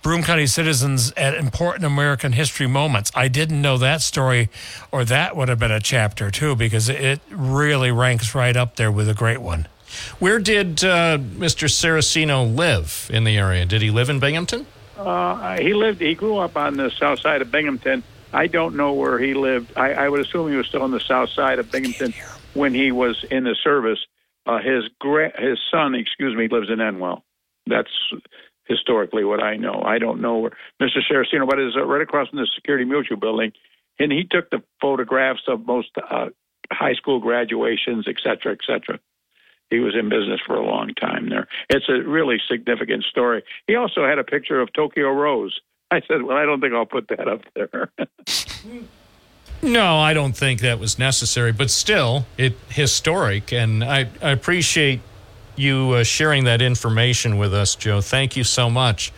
Broome 0.02 0.24
County 0.24 0.46
citizens 0.46 1.12
at 1.18 1.34
important 1.34 1.86
American 1.86 2.34
history 2.34 2.68
moments. 2.68 3.12
I 3.16 3.28
didn't 3.28 3.62
know 3.62 3.78
that 3.80 4.02
story, 4.02 4.50
or 4.92 5.04
that 5.06 5.36
would 5.36 5.50
have 5.50 5.58
been 5.58 5.72
a 5.72 5.80
chapter 5.80 6.30
too, 6.30 6.56
because 6.56 6.90
it 6.90 7.20
really 7.32 7.92
ranks 7.92 8.36
right 8.36 8.56
up 8.56 8.76
there 8.76 8.92
with 8.92 9.10
a 9.10 9.16
great 9.16 9.42
one. 9.42 9.68
Where 10.20 10.40
did 10.40 10.84
uh, 10.84 11.18
Mr. 11.18 11.68
Saraceno 11.68 12.56
live 12.56 13.10
in 13.12 13.24
the 13.24 13.38
area? 13.38 13.66
Did 13.66 13.82
he 13.82 13.90
live 13.90 14.10
in 14.10 14.20
Binghamton? 14.20 14.68
Uh, 14.98 15.58
he 15.58 15.74
lived. 15.74 16.02
He 16.02 16.16
grew 16.16 16.38
up 16.38 16.56
on 16.56 16.78
the 16.78 16.90
south 16.92 17.20
side 17.20 17.42
of 17.42 17.52
Binghamton. 17.52 18.04
I 18.36 18.48
don't 18.48 18.76
know 18.76 18.91
where 18.91 19.18
he 19.18 19.34
lived. 19.34 19.78
I, 19.78 19.94
I 19.94 20.10
would 20.10 20.20
assume 20.20 20.49
he 20.49 20.57
was 20.57 20.68
still 20.68 20.82
on 20.82 20.91
the 20.91 20.99
south 20.99 21.30
side 21.30 21.57
of 21.57 21.72
Binghamton 21.72 22.14
when 22.53 22.74
he 22.74 22.91
was 22.91 23.24
in 23.32 23.45
the 23.45 23.56
service. 23.64 23.99
Uh, 24.45 24.60
his 24.60 24.84
gra- 24.99 25.40
his 25.41 25.57
son, 25.72 25.95
excuse 25.95 26.36
me, 26.36 26.49
lives 26.49 26.70
in 26.70 26.80
Endwell. 26.80 27.22
That's 27.66 27.90
historically 28.66 29.24
what 29.24 29.41
I 29.41 29.56
know. 29.56 29.82
I 29.86 29.99
don't 29.99 30.22
know 30.22 30.38
where 30.40 30.52
Mr. 30.82 30.99
Saraceno, 31.10 31.48
but 31.48 31.60
is 31.60 31.78
uh, 31.78 31.86
right 31.86 32.02
across 32.02 32.28
from 32.28 32.40
the 32.40 32.49
Security 32.56 32.84
Mutual 32.84 33.18
Building, 33.18 33.53
and 33.99 34.12
he 34.12 34.26
took 34.30 34.49
the 34.49 34.62
photographs 34.82 35.44
of 35.48 35.66
most 35.66 35.91
uh, 35.98 36.28
high 36.72 36.94
school 36.94 37.20
graduations, 37.20 38.06
et 38.06 38.18
cetera, 38.22 38.52
et 38.52 38.60
cetera. 38.68 38.99
He 39.70 39.80
was 39.80 39.95
in 39.98 40.10
business 40.10 40.41
for 40.45 40.56
a 40.56 40.66
long 40.66 40.90
time 40.99 41.30
there. 41.30 41.48
It's 41.70 41.88
a 41.90 42.07
really 42.07 42.38
significant 42.52 43.03
story. 43.06 43.44
He 43.66 43.76
also 43.76 44.06
had 44.06 44.20
a 44.20 44.24
picture 44.24 44.60
of 44.60 44.74
Tokyo 44.74 45.10
Rose. 45.10 45.60
I 45.96 46.02
said, 46.08 46.24
"Well, 46.24 46.38
I 46.38 46.46
don't 46.46 46.62
think 46.62 46.74
I'll 46.74 46.86
put 46.86 47.08
that 47.10 47.28
up 47.28 47.42
there." 47.56 47.90
No, 49.62 49.98
I 49.98 50.14
don't 50.14 50.34
think 50.36 50.60
that 50.62 50.80
was 50.80 51.00
necessary, 51.00 51.52
but 51.52 51.72
still, 51.72 52.26
it 52.38 52.54
historic, 52.70 53.52
and 53.52 53.84
I, 53.84 54.08
I 54.22 54.30
appreciate 54.30 55.00
you 55.56 55.92
uh, 55.92 56.04
sharing 56.04 56.44
that 56.44 56.62
information 56.62 57.38
with 57.38 57.54
us, 57.54 57.74
Joe. 57.76 58.02
Thank 58.02 58.36
you 58.36 58.44
so 58.44 58.70
much. 58.70 59.12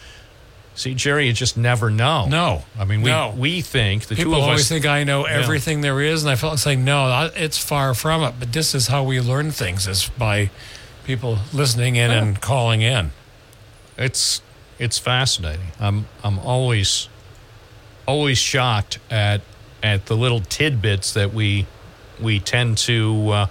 See, 0.76 0.94
Jerry, 0.94 1.26
you 1.26 1.34
just 1.34 1.58
never 1.58 1.90
know. 1.90 2.28
No, 2.28 2.62
I 2.80 2.86
mean 2.86 3.02
we 3.02 3.10
no. 3.10 3.34
we 3.36 3.62
think 3.62 4.06
the 4.06 4.16
People 4.16 4.34
two 4.34 4.38
of 4.38 4.44
always 4.44 4.62
us 4.62 4.70
think 4.70 4.86
I 4.86 5.04
know 5.04 5.28
Yeah. 5.28 5.34
everything 5.34 5.82
there 5.82 5.99
is, 5.99 6.24
and 6.24 6.30
I 6.32 6.36
felt 6.36 6.64
like 6.66 6.78
no, 6.78 7.30
it's 7.36 7.58
far 7.58 7.94
from 7.95 8.22
it. 8.24 8.36
But 8.40 8.54
this 8.54 8.76
is 8.76 8.88
how 8.88 9.04
we 9.04 9.20
learn 9.20 9.49
things: 9.52 9.88
is 9.88 10.10
by 10.18 10.52
people 11.04 11.40
listening 11.52 11.95
in 11.95 12.12
and 12.12 12.40
calling 12.40 12.84
in. 12.84 13.12
It's 13.98 14.41
it's 14.80 14.98
fascinating. 14.98 15.68
I'm 15.80 16.06
I'm 16.24 16.40
always 16.40 17.10
always 18.06 18.38
shocked 18.38 18.99
at 19.10 19.41
at 19.84 20.06
the 20.08 20.16
little 20.16 20.40
tidbits 20.40 21.14
that 21.14 21.34
we 21.34 21.66
we 22.22 22.40
tend 22.40 22.78
to 22.80 23.30
uh, 23.30 23.48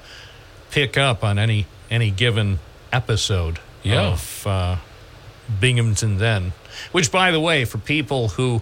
pick 0.70 0.97
up 0.97 1.23
on 1.24 1.39
any 1.39 1.66
any 1.90 2.11
given 2.11 2.59
episode 2.93 3.59
Yeah. 3.82 4.12
of 4.12 4.47
uh, 4.47 4.77
Binghamton 5.61 6.19
then. 6.19 6.53
Which, 6.93 7.11
by 7.12 7.31
the 7.31 7.40
way, 7.40 7.65
for 7.65 7.78
people 7.78 8.28
who 8.28 8.61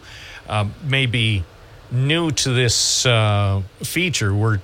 um, 0.49 0.75
may 0.85 1.07
be 1.07 1.43
new 1.91 2.31
to 2.31 2.51
this 2.51 3.07
uh, 3.07 3.63
feature, 3.83 4.35
we're 4.35 4.61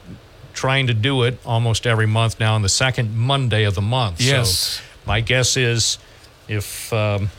trying 0.52 0.88
to 0.88 0.94
do 0.94 1.22
it 1.24 1.38
almost 1.46 1.86
every 1.86 2.06
month 2.06 2.38
now 2.38 2.54
on 2.54 2.62
the 2.62 2.68
second 2.68 3.16
Monday 3.16 3.64
of 3.64 3.74
the 3.74 3.80
month. 3.80 4.20
Yes. 4.20 4.50
So 4.58 4.82
my 5.06 5.20
guess 5.20 5.56
is 5.56 5.98
if 6.48 6.92
um, 6.92 7.30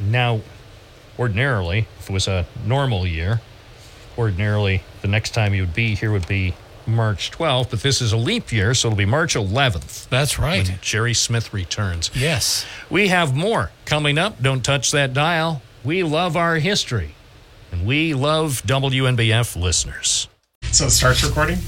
now, 0.00 0.40
ordinarily, 1.18 1.86
if 1.98 2.08
it 2.08 2.12
was 2.12 2.28
a 2.28 2.46
normal 2.64 3.06
year, 3.06 3.40
ordinarily 4.16 4.82
the 5.02 5.08
next 5.08 5.30
time 5.30 5.54
you 5.54 5.62
would 5.62 5.74
be 5.74 5.94
here 5.94 6.12
would 6.12 6.26
be 6.28 6.54
March 6.86 7.30
12th, 7.30 7.70
but 7.70 7.82
this 7.82 8.00
is 8.00 8.12
a 8.12 8.16
leap 8.16 8.50
year, 8.50 8.72
so 8.74 8.88
it'll 8.88 8.96
be 8.96 9.04
March 9.04 9.34
11th. 9.34 10.08
That's 10.08 10.38
right. 10.38 10.66
When 10.66 10.78
Jerry 10.80 11.14
Smith 11.14 11.52
returns. 11.52 12.10
Yes. 12.14 12.64
We 12.88 13.08
have 13.08 13.36
more 13.36 13.70
coming 13.84 14.16
up. 14.18 14.40
Don't 14.42 14.64
touch 14.64 14.90
that 14.92 15.12
dial. 15.12 15.62
We 15.84 16.02
love 16.02 16.36
our 16.36 16.56
history, 16.56 17.14
and 17.70 17.86
we 17.86 18.14
love 18.14 18.62
WNBF 18.66 19.60
listeners. 19.60 20.28
So 20.72 20.86
it 20.86 20.90
starts 20.90 21.22
recording? 21.22 21.58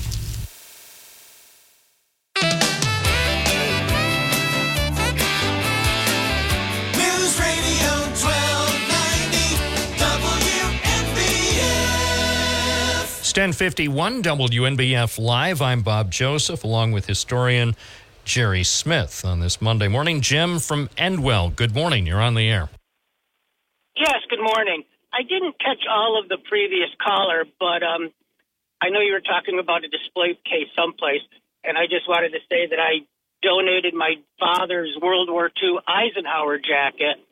It's 13.30 13.38
1051 13.38 14.24
WNBF 14.24 15.16
Live. 15.16 15.62
I'm 15.62 15.82
Bob 15.82 16.10
Joseph, 16.10 16.64
along 16.64 16.90
with 16.90 17.06
historian 17.06 17.76
Jerry 18.24 18.64
Smith 18.64 19.24
on 19.24 19.38
this 19.38 19.62
Monday 19.62 19.86
morning. 19.86 20.20
Jim 20.20 20.58
from 20.58 20.88
Endwell, 20.98 21.54
good 21.54 21.72
morning. 21.72 22.08
You're 22.08 22.20
on 22.20 22.34
the 22.34 22.50
air. 22.50 22.70
Yes, 23.94 24.18
good 24.28 24.42
morning. 24.42 24.82
I 25.12 25.22
didn't 25.22 25.54
catch 25.60 25.86
all 25.88 26.18
of 26.20 26.28
the 26.28 26.38
previous 26.48 26.88
caller, 27.00 27.44
but 27.60 27.84
um, 27.86 28.10
I 28.82 28.90
know 28.90 28.98
you 28.98 29.12
were 29.12 29.22
talking 29.22 29.60
about 29.60 29.84
a 29.84 29.88
display 29.88 30.34
case 30.42 30.66
someplace, 30.74 31.22
and 31.62 31.78
I 31.78 31.86
just 31.86 32.08
wanted 32.08 32.30
to 32.30 32.40
say 32.50 32.66
that 32.66 32.80
I 32.80 33.06
donated 33.46 33.94
my 33.94 34.14
father's 34.40 34.98
World 35.00 35.30
War 35.30 35.52
II 35.62 35.78
Eisenhower 35.86 36.58
jacket 36.58 37.22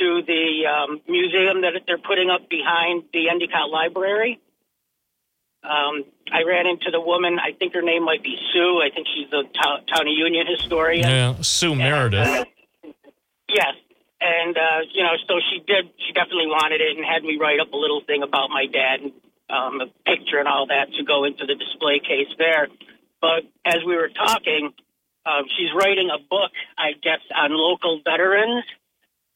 to 0.00 0.22
the 0.26 0.66
um, 0.66 1.00
museum 1.06 1.62
that 1.62 1.78
they're 1.86 2.02
putting 2.02 2.28
up 2.28 2.50
behind 2.50 3.04
the 3.12 3.30
Endicott 3.30 3.70
Library. 3.70 4.40
Um, 5.64 6.04
I 6.30 6.42
ran 6.46 6.66
into 6.66 6.90
the 6.90 7.00
woman. 7.00 7.38
I 7.38 7.52
think 7.52 7.72
her 7.74 7.82
name 7.82 8.04
might 8.04 8.22
be 8.22 8.36
Sue. 8.52 8.82
I 8.84 8.90
think 8.94 9.06
she's 9.14 9.30
the 9.30 9.44
town, 9.54 9.86
town 9.86 10.06
of 10.06 10.12
Union 10.12 10.46
historian. 10.46 11.08
Yeah, 11.08 11.40
Sue 11.40 11.74
Meredith. 11.74 12.46
Yes. 13.48 13.74
And, 14.20 14.56
uh, 14.56 14.80
you 14.92 15.02
know, 15.02 15.16
so 15.26 15.40
she 15.50 15.60
did, 15.66 15.90
she 16.06 16.12
definitely 16.12 16.46
wanted 16.46 16.80
it 16.80 16.96
and 16.96 17.04
had 17.04 17.22
me 17.22 17.36
write 17.40 17.60
up 17.60 17.72
a 17.72 17.76
little 17.76 18.02
thing 18.06 18.22
about 18.22 18.50
my 18.50 18.66
dad 18.66 19.00
and 19.00 19.12
um, 19.50 19.80
a 19.80 19.86
picture 20.08 20.38
and 20.38 20.48
all 20.48 20.66
that 20.66 20.92
to 20.96 21.04
go 21.04 21.24
into 21.24 21.46
the 21.46 21.54
display 21.54 21.98
case 21.98 22.28
there. 22.38 22.68
But 23.20 23.44
as 23.64 23.84
we 23.86 23.96
were 23.96 24.08
talking, 24.08 24.72
uh, 25.26 25.42
she's 25.56 25.68
writing 25.74 26.10
a 26.12 26.18
book, 26.18 26.52
I 26.76 26.92
guess, 26.92 27.20
on 27.34 27.52
local 27.52 28.00
veterans. 28.04 28.64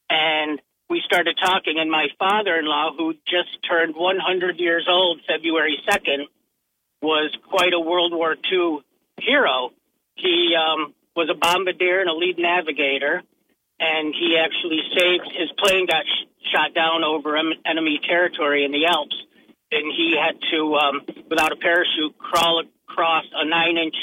And 0.09 0.59
we 0.89 1.01
started 1.05 1.37
talking, 1.37 1.77
and 1.77 1.89
my 1.89 2.07
father 2.17 2.55
in 2.57 2.65
law, 2.65 2.91
who 2.97 3.13
just 3.27 3.49
turned 3.67 3.95
100 3.95 4.59
years 4.59 4.87
old 4.89 5.21
February 5.27 5.77
2nd, 5.87 6.25
was 7.01 7.31
quite 7.47 7.73
a 7.73 7.79
World 7.79 8.11
War 8.11 8.35
II 8.51 8.79
hero. 9.21 9.69
He 10.15 10.55
um, 10.57 10.93
was 11.15 11.29
a 11.29 11.35
bombardier 11.35 12.01
and 12.01 12.09
a 12.09 12.13
lead 12.13 12.39
navigator, 12.39 13.21
and 13.79 14.13
he 14.15 14.37
actually 14.37 14.81
saved 14.97 15.31
his 15.31 15.51
plane 15.59 15.85
got 15.85 16.03
sh- 16.05 16.51
shot 16.51 16.73
down 16.73 17.03
over 17.03 17.37
em- 17.37 17.53
enemy 17.65 17.99
territory 18.03 18.65
in 18.65 18.71
the 18.71 18.85
Alps, 18.87 19.15
and 19.71 19.93
he 19.95 20.17
had 20.19 20.35
to, 20.51 20.75
um, 20.75 21.01
without 21.29 21.51
a 21.51 21.55
parachute, 21.55 22.17
crawl 22.17 22.63
across 22.89 23.25
a 23.33 23.45
nine-inch 23.45 23.95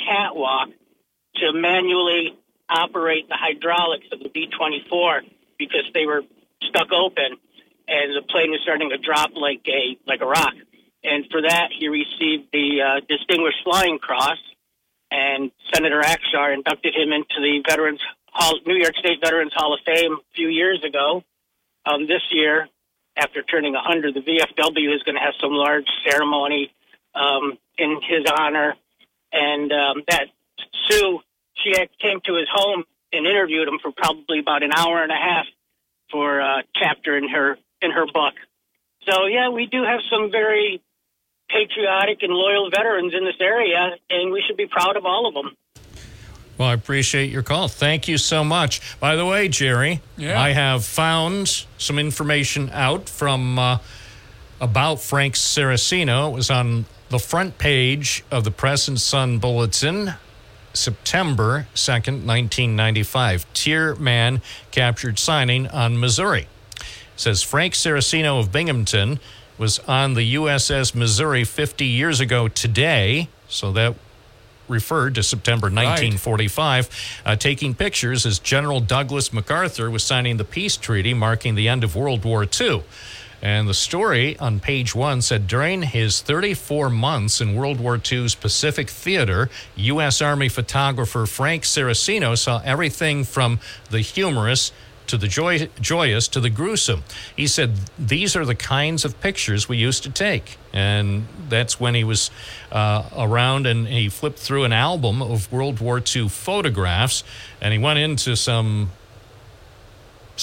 catwalk 0.00 0.68
to 1.36 1.52
manually 1.52 2.36
operate 2.68 3.28
the 3.28 3.36
hydraulics 3.36 4.06
of 4.12 4.18
the 4.18 4.28
B-24 4.28 5.22
because 5.66 5.90
they 5.94 6.06
were 6.06 6.22
stuck 6.68 6.92
open, 6.92 7.38
and 7.88 8.16
the 8.16 8.22
plane 8.28 8.50
was 8.50 8.60
starting 8.62 8.90
to 8.90 8.98
drop 8.98 9.30
like 9.34 9.62
a 9.68 9.96
like 10.06 10.20
a 10.20 10.26
rock. 10.26 10.54
And 11.04 11.26
for 11.30 11.42
that, 11.42 11.70
he 11.76 11.88
received 11.88 12.48
the 12.52 12.80
uh, 12.80 13.00
Distinguished 13.08 13.58
Flying 13.64 13.98
Cross, 13.98 14.38
and 15.10 15.50
Senator 15.74 16.00
Akshar 16.00 16.54
inducted 16.54 16.94
him 16.94 17.12
into 17.12 17.40
the 17.40 17.62
Veterans 17.68 18.00
Hall, 18.30 18.58
New 18.66 18.76
York 18.76 18.94
State 18.96 19.18
Veterans 19.22 19.52
Hall 19.54 19.74
of 19.74 19.80
Fame 19.84 20.12
a 20.12 20.34
few 20.34 20.48
years 20.48 20.82
ago. 20.84 21.24
Um, 21.84 22.06
this 22.06 22.22
year, 22.30 22.68
after 23.16 23.42
turning 23.42 23.72
100, 23.72 24.14
the 24.14 24.20
VFW 24.20 24.94
is 24.94 25.02
going 25.02 25.16
to 25.16 25.20
have 25.20 25.34
some 25.40 25.52
large 25.52 25.86
ceremony 26.08 26.72
um, 27.14 27.58
in 27.76 28.00
his 28.08 28.24
honor, 28.38 28.74
and 29.32 29.72
um, 29.72 30.02
that 30.08 30.26
Sue 30.88 31.20
she 31.62 31.72
came 32.00 32.20
to 32.24 32.34
his 32.34 32.48
home 32.52 32.84
and 33.12 33.26
interviewed 33.26 33.68
him 33.68 33.78
for 33.82 33.92
probably 33.92 34.38
about 34.38 34.62
an 34.62 34.70
hour 34.76 35.02
and 35.02 35.12
a 35.12 35.16
half 35.16 35.46
for 36.10 36.40
a 36.40 36.62
chapter 36.74 37.16
in 37.16 37.28
her 37.28 37.56
in 37.80 37.90
her 37.90 38.06
book. 38.06 38.34
So 39.08 39.26
yeah, 39.26 39.48
we 39.50 39.66
do 39.66 39.82
have 39.82 40.00
some 40.10 40.30
very 40.30 40.80
patriotic 41.48 42.22
and 42.22 42.32
loyal 42.32 42.70
veterans 42.70 43.12
in 43.14 43.24
this 43.24 43.40
area, 43.40 43.96
and 44.10 44.32
we 44.32 44.42
should 44.46 44.56
be 44.56 44.66
proud 44.66 44.96
of 44.96 45.04
all 45.04 45.26
of 45.26 45.34
them. 45.34 45.56
Well, 46.58 46.68
I 46.68 46.74
appreciate 46.74 47.30
your 47.30 47.42
call. 47.42 47.66
Thank 47.68 48.08
you 48.08 48.18
so 48.18 48.44
much. 48.44 48.98
By 49.00 49.16
the 49.16 49.26
way, 49.26 49.48
Jerry, 49.48 50.00
Yeah. 50.16 50.40
I 50.40 50.50
have 50.50 50.84
found 50.84 51.66
some 51.78 51.98
information 51.98 52.70
out 52.70 53.08
from 53.08 53.58
uh, 53.58 53.78
about 54.60 55.00
Frank 55.00 55.34
Saraceno. 55.34 56.30
It 56.30 56.34
was 56.34 56.50
on 56.50 56.84
the 57.08 57.18
front 57.18 57.58
page 57.58 58.22
of 58.30 58.44
the 58.44 58.50
Press 58.50 58.86
and 58.86 59.00
Sun 59.00 59.38
Bulletin, 59.38 60.14
September 60.72 61.66
2nd, 61.74 62.24
1995. 62.24 63.52
Tier 63.52 63.94
man 63.96 64.42
captured 64.70 65.18
signing 65.18 65.66
on 65.68 65.98
Missouri. 65.98 66.46
It 66.76 66.84
says 67.16 67.42
Frank 67.42 67.74
Saraceno 67.74 68.40
of 68.40 68.50
Binghamton 68.50 69.20
was 69.58 69.78
on 69.80 70.14
the 70.14 70.34
USS 70.34 70.94
Missouri 70.94 71.44
50 71.44 71.84
years 71.84 72.20
ago 72.20 72.48
today. 72.48 73.28
So 73.48 73.72
that 73.72 73.94
referred 74.68 75.14
to 75.14 75.22
September 75.22 75.66
1945, 75.66 77.20
uh, 77.24 77.36
taking 77.36 77.74
pictures 77.74 78.24
as 78.24 78.38
General 78.38 78.80
Douglas 78.80 79.32
MacArthur 79.32 79.90
was 79.90 80.02
signing 80.02 80.36
the 80.38 80.44
peace 80.44 80.76
treaty 80.76 81.14
marking 81.14 81.54
the 81.54 81.68
end 81.68 81.84
of 81.84 81.94
World 81.94 82.24
War 82.24 82.44
II. 82.44 82.82
And 83.42 83.68
the 83.68 83.74
story 83.74 84.38
on 84.38 84.60
page 84.60 84.94
one 84.94 85.20
said 85.20 85.48
during 85.48 85.82
his 85.82 86.20
34 86.22 86.88
months 86.88 87.40
in 87.40 87.56
World 87.56 87.80
War 87.80 88.00
II's 88.00 88.36
Pacific 88.36 88.88
Theater, 88.88 89.50
U.S. 89.74 90.22
Army 90.22 90.48
photographer 90.48 91.26
Frank 91.26 91.64
Saraceno 91.64 92.38
saw 92.38 92.62
everything 92.64 93.24
from 93.24 93.58
the 93.90 94.00
humorous 94.00 94.70
to 95.08 95.16
the 95.16 95.26
joy- 95.26 95.68
joyous 95.80 96.28
to 96.28 96.40
the 96.40 96.50
gruesome. 96.50 97.02
He 97.36 97.48
said, 97.48 97.72
These 97.98 98.36
are 98.36 98.44
the 98.44 98.54
kinds 98.54 99.04
of 99.04 99.20
pictures 99.20 99.68
we 99.68 99.76
used 99.76 100.04
to 100.04 100.10
take. 100.10 100.56
And 100.72 101.26
that's 101.48 101.80
when 101.80 101.94
he 101.94 102.04
was 102.04 102.30
uh, 102.70 103.02
around 103.16 103.66
and 103.66 103.88
he 103.88 104.08
flipped 104.08 104.38
through 104.38 104.64
an 104.64 104.72
album 104.72 105.20
of 105.20 105.50
World 105.52 105.80
War 105.80 106.00
II 106.00 106.28
photographs 106.28 107.24
and 107.60 107.72
he 107.72 107.78
went 107.78 107.98
into 107.98 108.36
some 108.36 108.92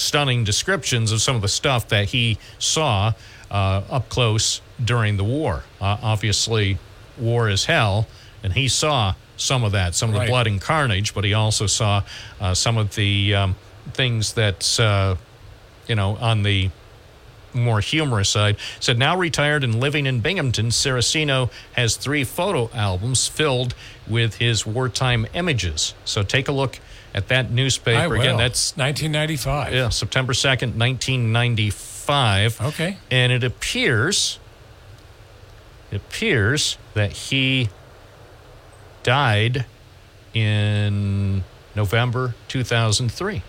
stunning 0.00 0.44
descriptions 0.44 1.12
of 1.12 1.20
some 1.20 1.36
of 1.36 1.42
the 1.42 1.48
stuff 1.48 1.88
that 1.88 2.06
he 2.10 2.38
saw 2.58 3.12
uh, 3.50 3.82
up 3.90 4.08
close 4.08 4.60
during 4.82 5.16
the 5.16 5.24
war. 5.24 5.64
Uh, 5.80 5.96
obviously, 6.02 6.78
war 7.18 7.48
is 7.48 7.66
hell, 7.66 8.06
and 8.42 8.52
he 8.54 8.66
saw 8.68 9.14
some 9.36 9.64
of 9.64 9.72
that, 9.72 9.94
some 9.94 10.10
of 10.10 10.16
Right. 10.16 10.26
the 10.26 10.30
blood 10.30 10.46
and 10.46 10.60
carnage, 10.60 11.14
but 11.14 11.24
he 11.24 11.34
also 11.34 11.66
saw 11.66 12.02
uh, 12.40 12.54
some 12.54 12.76
of 12.78 12.94
the 12.94 13.34
um, 13.34 13.56
things 13.92 14.34
that, 14.34 14.78
uh, 14.80 15.16
you 15.86 15.94
know, 15.94 16.16
on 16.16 16.42
the 16.42 16.70
more 17.52 17.80
humorous 17.80 18.28
side. 18.28 18.56
Said 18.78 18.96
now 18.96 19.16
retired 19.16 19.64
and 19.64 19.80
living 19.80 20.06
in 20.06 20.20
Binghamton, 20.20 20.68
Saraceno 20.68 21.50
has 21.72 21.96
three 21.96 22.22
photo 22.22 22.70
albums 22.72 23.26
filled 23.26 23.74
with 24.06 24.36
his 24.36 24.64
wartime 24.64 25.26
images. 25.34 25.94
So 26.04 26.22
take 26.22 26.46
a 26.48 26.52
look 26.52 26.78
at 27.14 27.28
that 27.28 27.50
newspaper 27.50 28.16
again. 28.16 28.36
That's 28.36 28.76
1995. 28.76 29.72
yeah, 29.72 29.88
September 29.88 30.32
2nd, 30.32 30.76
1995. 30.76 32.60
Okay. 32.60 32.96
And 33.10 33.32
it 33.32 33.44
appears 33.44 34.38
it 35.90 35.96
appears 35.96 36.78
that 36.94 37.12
he 37.12 37.68
died 39.02 39.66
in 40.34 41.42
November 41.74 42.34
2003 42.48 43.42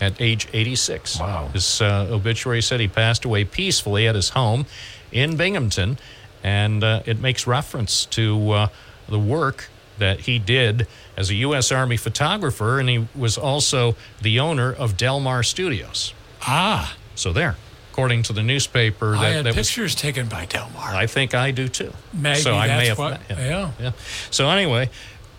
at 0.00 0.20
age 0.20 0.48
86. 0.52 1.20
Wow. 1.20 1.48
His 1.52 1.80
uh, 1.80 2.08
obituary 2.10 2.62
said 2.62 2.80
he 2.80 2.88
passed 2.88 3.24
away 3.24 3.44
peacefully 3.44 4.08
at 4.08 4.14
his 4.14 4.30
home 4.30 4.66
in 5.12 5.36
Binghamton, 5.36 5.98
and 6.42 6.82
uh, 6.82 7.02
it 7.06 7.20
makes 7.20 7.46
reference 7.46 8.04
to 8.06 8.50
uh, 8.50 8.68
the 9.08 9.18
work 9.18 9.68
that 9.98 10.20
he 10.20 10.38
did 10.38 10.86
as 11.18 11.30
a 11.30 11.34
U.S. 11.34 11.72
Army 11.72 11.96
photographer, 11.96 12.78
and 12.78 12.88
he 12.88 13.06
was 13.16 13.36
also 13.36 13.96
the 14.22 14.38
owner 14.38 14.72
of 14.72 14.96
Delmar 14.96 15.42
Studios. 15.42 16.14
Ah, 16.42 16.94
So 17.16 17.32
there, 17.32 17.56
according 17.90 18.22
to 18.24 18.32
the 18.32 18.42
newspaper, 18.44 19.12
that, 19.12 19.20
I 19.20 19.30
had 19.30 19.44
that 19.46 19.56
was 19.56 19.66
pictures 19.68 19.96
taken 19.96 20.28
by 20.28 20.46
Delmar. 20.46 20.94
I 20.94 21.06
think 21.08 21.34
I 21.34 21.50
do 21.50 21.66
too. 21.68 21.92
Maybe 22.12 22.38
so 22.38 22.54
I 22.54 22.68
may 22.68 22.76
that's 22.76 22.88
have 22.90 22.98
what- 22.98 23.20
him. 23.22 23.38
yeah. 23.40 23.70
yeah. 23.80 23.92
So 24.30 24.48
anyway, 24.48 24.90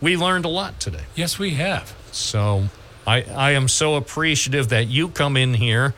we 0.01 0.17
learned 0.17 0.43
a 0.43 0.49
lot 0.49 0.81
today. 0.81 1.05
Yes, 1.15 1.39
we 1.39 1.51
have. 1.51 1.95
So 2.11 2.65
I 3.07 3.21
I 3.23 3.51
am 3.51 3.69
so 3.69 3.95
appreciative 3.95 4.67
that 4.69 4.87
you 4.87 5.07
come 5.07 5.37
in 5.37 5.53
here 5.53 5.93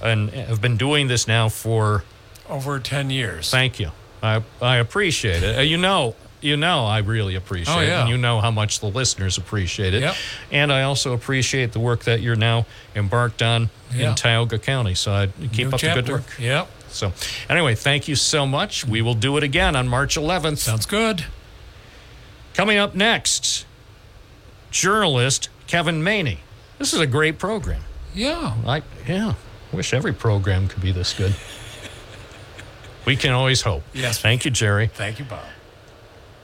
and 0.00 0.30
have 0.30 0.60
been 0.62 0.78
doing 0.78 1.08
this 1.08 1.26
now 1.28 1.50
for 1.50 2.04
Over 2.48 2.78
10 2.80 3.10
years. 3.10 3.50
thank 3.50 3.78
you. 3.78 3.90
I 4.22 4.42
I 4.62 4.76
appreciate 4.78 5.42
it. 5.42 5.58
Uh, 5.58 5.60
You 5.60 5.76
know 5.76 6.14
you 6.46 6.56
know 6.56 6.84
I 6.86 6.98
really 6.98 7.34
appreciate 7.34 7.74
Oh, 7.74 7.80
it. 7.80 7.88
And 7.90 8.08
you 8.08 8.16
know 8.16 8.40
how 8.40 8.50
much 8.50 8.80
the 8.80 8.86
listeners 8.86 9.36
appreciate 9.36 9.92
it. 9.94 10.00
Yep. 10.02 10.14
And 10.52 10.72
I 10.72 10.82
also 10.82 11.12
appreciate 11.12 11.72
the 11.72 11.80
work 11.80 12.04
that 12.04 12.20
you're 12.20 12.36
now 12.36 12.64
embarked 12.94 13.42
on 13.42 13.68
Yeah. 13.94 14.10
in 14.10 14.14
Tioga 14.14 14.58
County. 14.58 14.94
So 14.94 15.12
I 15.12 15.26
keep 15.52 15.68
New 15.68 15.74
up 15.74 15.80
the 15.80 15.92
good 15.94 16.08
work. 16.08 16.24
Yep. 16.38 16.68
So, 16.88 17.12
anyway, 17.50 17.74
thank 17.74 18.08
you 18.08 18.14
so 18.16 18.46
much. 18.46 18.86
We 18.86 19.02
will 19.02 19.14
do 19.14 19.36
it 19.36 19.42
again 19.42 19.76
on 19.76 19.86
March 19.88 20.16
11th. 20.16 20.58
Sounds 20.58 20.86
good. 20.86 21.26
Coming 22.54 22.78
up 22.78 22.94
next, 22.94 23.66
journalist 24.70 25.48
Kevin 25.66 26.02
Maney. 26.02 26.38
This 26.78 26.94
is 26.94 27.00
a 27.00 27.06
great 27.06 27.38
program. 27.38 27.82
Yeah. 28.14 28.54
I 28.66 28.82
yeah, 29.06 29.34
wish 29.72 29.92
every 29.92 30.12
program 30.14 30.68
could 30.68 30.80
be 30.82 30.92
this 30.92 31.12
good. 31.12 31.34
We 33.04 33.14
can 33.16 33.32
always 33.32 33.62
hope. 33.62 33.82
Yes. 33.92 34.18
Thank 34.20 34.44
you, 34.44 34.50
Jerry. 34.50 34.86
Thank 34.88 35.18
you, 35.18 35.24
Bob. 35.26 35.44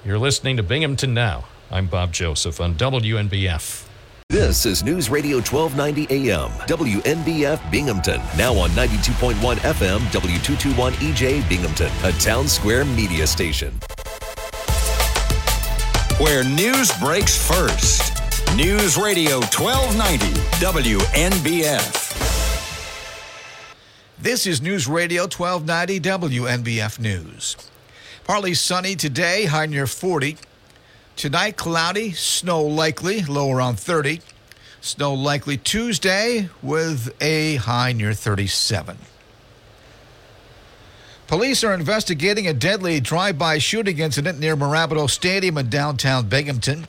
You're 0.04 0.18
listening 0.18 0.56
to 0.56 0.64
Binghamton 0.64 1.14
Now. 1.14 1.44
I'm 1.70 1.86
Bob 1.86 2.12
Joseph 2.12 2.60
on 2.60 2.74
WNBF. 2.74 3.86
This 4.28 4.66
is 4.66 4.82
News 4.82 5.08
Radio 5.08 5.36
1290 5.36 6.28
AM, 6.28 6.50
WNBF 6.66 7.70
Binghamton. 7.70 8.20
Now 8.36 8.52
on 8.54 8.70
92.1 8.70 9.34
FM, 9.58 10.00
W221 10.00 10.90
EJ 10.94 11.48
Binghamton, 11.48 11.92
a 12.02 12.10
town 12.18 12.48
square 12.48 12.84
media 12.84 13.28
station. 13.28 13.78
Where 16.18 16.42
news 16.42 16.90
breaks 16.98 17.36
first. 17.46 18.12
News 18.56 18.96
Radio 18.96 19.38
1290 19.54 20.26
WNBF. 20.58 22.08
This 24.18 24.48
is 24.48 24.60
News 24.60 24.88
Radio 24.88 25.22
1290 25.22 26.00
WNBF 26.00 26.98
News. 26.98 27.71
Partly 28.24 28.54
sunny 28.54 28.94
today, 28.94 29.46
high 29.46 29.66
near 29.66 29.86
40. 29.86 30.36
Tonight, 31.16 31.56
cloudy, 31.56 32.12
snow 32.12 32.62
likely, 32.62 33.22
low 33.22 33.50
around 33.50 33.80
30. 33.80 34.20
Snow 34.80 35.12
likely 35.14 35.56
Tuesday 35.56 36.48
with 36.62 37.12
a 37.20 37.56
high 37.56 37.92
near 37.92 38.14
37. 38.14 38.96
Police 41.26 41.64
are 41.64 41.74
investigating 41.74 42.46
a 42.46 42.52
deadly 42.52 43.00
drive-by 43.00 43.58
shooting 43.58 43.98
incident 43.98 44.38
near 44.38 44.56
Mirabito 44.56 45.10
Stadium 45.10 45.58
in 45.58 45.68
downtown 45.68 46.28
Binghamton. 46.28 46.86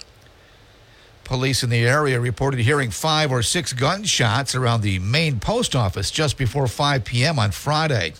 Police 1.23 1.63
in 1.63 1.69
the 1.69 1.85
area 1.85 2.19
reported 2.19 2.59
hearing 2.59 2.91
five 2.91 3.31
or 3.31 3.41
six 3.41 3.73
gunshots 3.73 4.53
around 4.53 4.81
the 4.81 4.99
main 4.99 5.39
post 5.39 5.75
office 5.75 6.11
just 6.11 6.37
before 6.37 6.67
5 6.67 7.03
p.m. 7.05 7.39
on 7.39 7.51
Friday. 7.51 8.13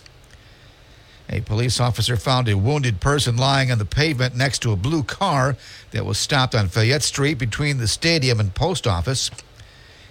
A 1.34 1.42
police 1.42 1.80
officer 1.80 2.16
found 2.16 2.48
a 2.48 2.56
wounded 2.56 3.00
person 3.00 3.38
lying 3.38 3.72
on 3.72 3.80
the 3.80 3.86
pavement 3.86 4.36
next 4.36 4.60
to 4.60 4.72
a 4.72 4.76
blue 4.76 5.02
car 5.02 5.58
that 5.90 6.06
was 6.06 6.20
stopped 6.20 6.54
on 6.54 6.68
Fayette 6.68 7.02
Street 7.02 7.40
between 7.40 7.80
the 7.80 7.88
stadium 7.88 8.40
and 8.40 8.54
post 8.54 8.86
office. 8.86 9.32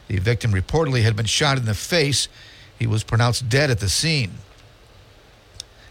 The 0.08 0.18
victim 0.18 0.50
reportedly 0.50 1.04
had 1.04 1.14
been 1.14 1.26
shot 1.26 1.58
in 1.58 1.64
the 1.64 1.74
face. 1.74 2.26
He 2.76 2.88
was 2.88 3.04
pronounced 3.04 3.48
dead 3.48 3.70
at 3.70 3.78
the 3.78 3.88
scene. 3.88 4.32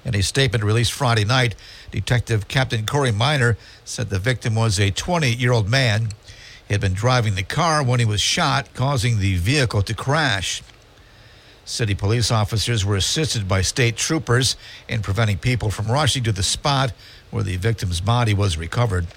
In 0.03 0.16
a 0.16 0.22
statement 0.22 0.66
released 0.66 0.91
Friday 0.91 1.24
night, 1.24 1.56
Detective 1.91 2.49
Captain 2.49 2.86
Corey 2.86 3.14
Miner 3.14 3.58
said 3.86 4.10
the 4.10 4.20
victim 4.20 4.53
was 4.53 4.82
a 4.82 4.91
20 4.91 5.32
year 5.32 5.53
old 5.53 5.70
man. 5.70 6.10
He 6.68 6.74
had 6.74 6.82
been 6.82 6.94
driving 6.94 7.36
the 7.36 7.44
car 7.44 7.82
when 7.82 8.02
he 8.02 8.06
was 8.06 8.20
shot, 8.20 8.74
causing 8.74 9.20
the 9.20 9.38
vehicle 9.38 9.82
to 9.84 9.94
crash. 9.94 10.62
City 11.72 11.95
police 11.95 12.31
officers 12.31 12.84
were 12.84 12.98
assisted 12.98 13.48
by 13.48 13.61
state 13.61 13.95
troopers 13.95 14.57
in 14.89 15.02
preventing 15.02 15.38
people 15.38 15.72
from 15.72 15.89
rushing 15.89 16.22
to 16.22 16.34
the 16.34 16.43
spot 16.43 16.91
where 17.30 17.43
the 17.43 17.56
victim's 17.56 18.02
body 18.02 18.34
was 18.34 18.57
recovered. 18.57 19.07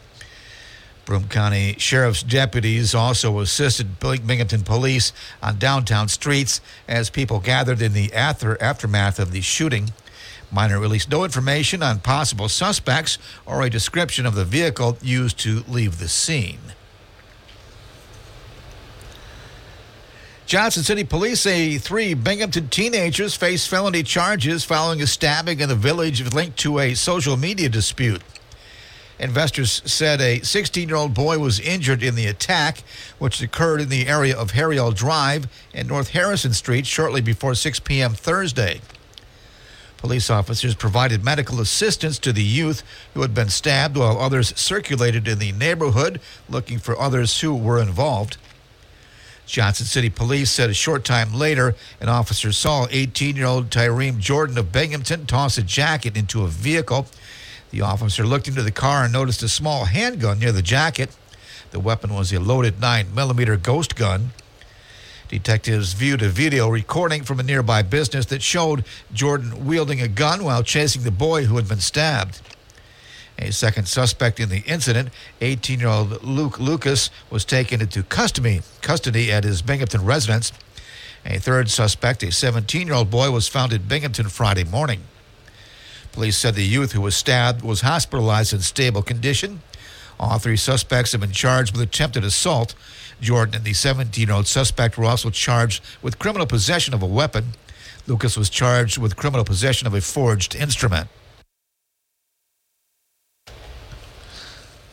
Broome 1.05 1.27
County 1.27 1.75
Sheriff's 1.79 2.23
deputies 2.23 2.95
also 2.95 3.41
assisted 3.41 3.99
Binghamton 3.99 4.63
police 4.63 5.13
on 5.43 5.59
downtown 5.59 6.07
streets 6.07 6.61
as 6.87 7.11
people 7.11 7.41
gathered 7.41 7.83
in 7.83 7.93
the 7.93 8.13
after- 8.15 8.63
aftermath 8.63 9.19
of 9.19 9.33
the 9.33 9.41
shooting. 9.41 9.93
Miner 10.53 10.79
released 10.79 11.11
no 11.11 11.25
information 11.25 11.83
on 11.83 11.99
possible 11.99 12.49
suspects 12.49 13.19
or 13.45 13.63
a 13.63 13.69
description 13.69 14.27
of 14.27 14.37
the 14.37 14.45
vehicle 14.45 14.97
used 15.03 15.41
to 15.41 15.65
leave 15.67 15.99
the 15.99 16.09
scene. 16.09 16.74
Johnson 20.47 20.83
City 20.83 21.05
police 21.05 21.41
say 21.41 21.79
three 21.79 22.13
Binghamton 22.13 22.69
teenagers 22.69 23.35
face 23.35 23.67
felony 23.67 24.03
charges 24.03 24.63
following 24.63 25.01
a 25.01 25.07
stabbing 25.07 25.61
in 25.61 25.71
the 25.71 25.75
village 25.75 26.35
linked 26.35 26.59
to 26.59 26.81
a 26.81 26.93
social 26.93 27.39
media 27.39 27.71
dispute. 27.71 28.21
Investors 29.19 29.81
said 29.87 30.21
a 30.21 30.41
16 30.41 30.87
year 30.87 30.99
old 30.99 31.15
boy 31.15 31.39
was 31.39 31.61
injured 31.61 32.03
in 32.03 32.15
the 32.15 32.27
attack, 32.27 32.83
which 33.19 33.41
occurred 33.41 33.81
in 33.81 33.89
the 33.89 34.07
area 34.07 34.37
of 34.37 34.51
Harry 34.51 34.77
L 34.77 34.93
Drive 34.93 35.47
and 35.73 35.89
North 35.89 36.11
Harrison 36.11 36.53
Street 36.53 36.85
shortly 36.85 37.23
before 37.23 37.55
6 37.55 37.81
p.m. 37.81 38.13
Thursday. 38.13 38.83
Police 39.97 40.29
officers 40.29 40.75
provided 40.75 41.25
medical 41.25 41.59
assistance 41.59 42.19
to 42.19 42.35
the 42.35 42.43
youth 42.43 42.83
who 43.15 43.23
had 43.23 43.33
been 43.33 43.49
stabbed 43.49 43.97
while 43.97 44.19
others 44.19 44.53
circulated 44.61 45.27
in 45.27 45.39
the 45.39 45.53
neighborhood 45.53 46.21
looking 46.51 46.79
for 46.79 47.01
others 47.01 47.41
who 47.41 47.57
were 47.57 47.81
involved. 47.81 48.37
Johnson 49.47 49.87
City 49.87 50.11
Police 50.11 50.51
said 50.51 50.71
a 50.71 50.75
short 50.75 51.05
time 51.05 51.35
later 51.35 51.75
an 52.01 52.09
officer 52.09 52.51
saw 52.53 52.87
18 52.91 53.37
year 53.37 53.47
old 53.47 53.71
Tyreem 53.71 54.19
Jordan 54.19 54.59
of 54.59 54.73
Binghamton 54.73 55.27
toss 55.27 55.59
a 55.59 55.63
jacket 55.63 56.17
into 56.17 56.43
a 56.43 56.49
vehicle. 56.49 57.07
The 57.71 57.83
officer 57.83 58.25
looked 58.25 58.49
into 58.49 58.63
the 58.63 58.71
car 58.71 59.05
and 59.05 59.13
noticed 59.13 59.43
a 59.43 59.49
small 59.49 59.85
handgun 59.87 60.39
near 60.39 60.53
the 60.53 60.63
jacket. 60.63 61.11
The 61.73 61.81
weapon 61.81 62.15
was 62.15 62.33
a 62.33 62.41
loaded 62.41 62.77
9mm 62.77 63.63
ghost 63.63 63.97
gun. 63.97 64.31
Detectives 65.29 65.95
viewed 65.95 66.23
a 66.23 66.29
video 66.29 66.69
recording 66.69 67.25
from 67.25 67.41
a 67.41 67.43
nearby 67.43 67.83
business 67.83 68.27
that 68.27 68.43
showed 68.43 68.85
Jordan 69.13 69.67
wielding 69.67 70.01
a 70.01 70.09
gun 70.09 70.45
while 70.45 70.63
chasing 70.63 71.03
the 71.03 71.11
boy 71.11 71.45
who 71.45 71.57
had 71.57 71.69
been 71.69 71.81
stabbed. 71.81 72.41
A 73.39 73.53
second 73.53 73.89
suspect 73.89 74.39
in 74.39 74.49
the 74.49 74.61
incident, 74.61 75.11
18 75.41 75.81
year 75.81 75.89
old 75.89 76.23
Luke 76.23 76.59
Lucas, 76.59 77.11
was 77.31 77.45
taken 77.45 77.81
into 77.81 78.03
custody, 78.03 78.63
custody 78.81 79.33
at 79.33 79.45
his 79.45 79.61
Binghamton 79.61 80.05
residence. 80.05 80.53
A 81.27 81.39
third 81.39 81.71
suspect, 81.71 82.23
a 82.23 82.31
17 82.31 82.87
year 82.87 82.97
old 82.97 83.11
boy, 83.11 83.31
was 83.31 83.49
found 83.49 83.73
in 83.73 83.83
Binghamton 83.83 84.29
Friday 84.29 84.65
morning. 84.65 85.03
Police 86.13 86.37
said 86.37 86.55
the 86.55 86.63
youth 86.63 86.93
who 86.93 87.01
was 87.01 87.17
stabbed 87.17 87.63
was 87.63 87.81
hospitalized 87.81 88.53
in 88.53 88.61
stable 88.61 89.03
condition. 89.03 89.63
All 90.21 90.39
three 90.39 90.57
suspects 90.57 91.11
have 91.11 91.21
been 91.21 91.33
charged 91.33 91.73
with 91.73 91.83
attempted 91.83 92.23
assault. 92.23 92.75
Jordan 93.21 93.57
and 93.57 93.65
the 93.65 93.73
17 93.73 94.29
year 94.29 94.37
old 94.37 94.47
suspect 94.47 94.97
were 94.97 95.07
also 95.07 95.31
charged 95.31 95.83
with 96.03 96.21
criminal 96.21 96.47
possession 96.47 96.95
of 96.95 97.03
a 97.03 97.07
weapon. 97.07 97.55
Lucas 98.07 98.37
was 98.37 98.49
charged 98.49 98.97
with 98.99 99.17
criminal 99.17 99.45
possession 99.45 99.89
of 99.89 99.95
a 99.95 100.01
forged 100.01 100.55
instrument. 100.55 101.09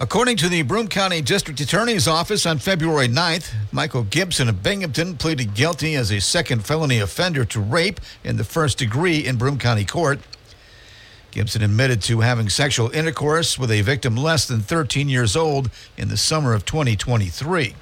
According 0.02 0.38
to 0.38 0.50
the 0.50 0.64
Broome 0.64 0.88
County 0.88 1.22
District 1.22 1.60
Attorney's 1.60 2.08
Office 2.08 2.48
on 2.48 2.58
February 2.58 3.08
9th, 3.08 3.54
Michael 3.72 4.02
Gibson 4.02 4.50
of 4.50 4.64
Binghamton 4.64 5.16
pleaded 5.16 5.54
guilty 5.54 5.94
as 5.94 6.10
a 6.10 6.20
second 6.20 6.66
felony 6.66 6.98
offender 6.98 7.46
to 7.46 7.60
rape 7.60 8.00
in 8.24 8.38
the 8.38 8.44
first 8.44 8.80
degree 8.80 9.24
in 9.24 9.38
Broome 9.38 9.60
County 9.60 9.86
Court. 9.86 10.20
Gibson 11.30 11.62
admitted 11.62 12.02
to 12.02 12.22
having 12.22 12.50
sexual 12.50 12.90
intercourse 12.90 13.60
with 13.60 13.70
a 13.70 13.82
victim 13.82 14.18
less 14.18 14.48
than 14.48 14.62
13 14.62 15.08
years 15.08 15.36
old 15.36 15.70
in 15.96 16.08
the 16.08 16.18
summer 16.18 16.56
of 16.56 16.66
2023. 16.66 17.76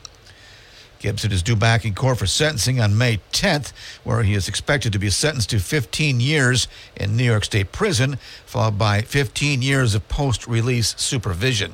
Gibson 0.99 1.31
is 1.31 1.41
due 1.41 1.55
back 1.55 1.85
in 1.85 1.95
court 1.95 2.17
for 2.17 2.25
sentencing 2.25 2.81
on 2.81 2.97
May 2.97 3.21
10th, 3.31 3.71
where 4.03 4.23
he 4.23 4.33
is 4.33 4.49
expected 4.49 4.91
to 4.91 4.99
be 4.99 5.09
sentenced 5.09 5.51
to 5.51 5.59
15 5.59 6.19
years 6.19 6.67
in 6.97 7.15
New 7.15 7.23
York 7.23 7.45
State 7.45 7.71
Prison, 7.71 8.17
followed 8.45 8.77
by 8.77 9.03
15 9.03 9.61
years 9.61 9.95
of 9.95 10.09
post 10.09 10.47
release 10.47 10.93
supervision. 10.97 11.71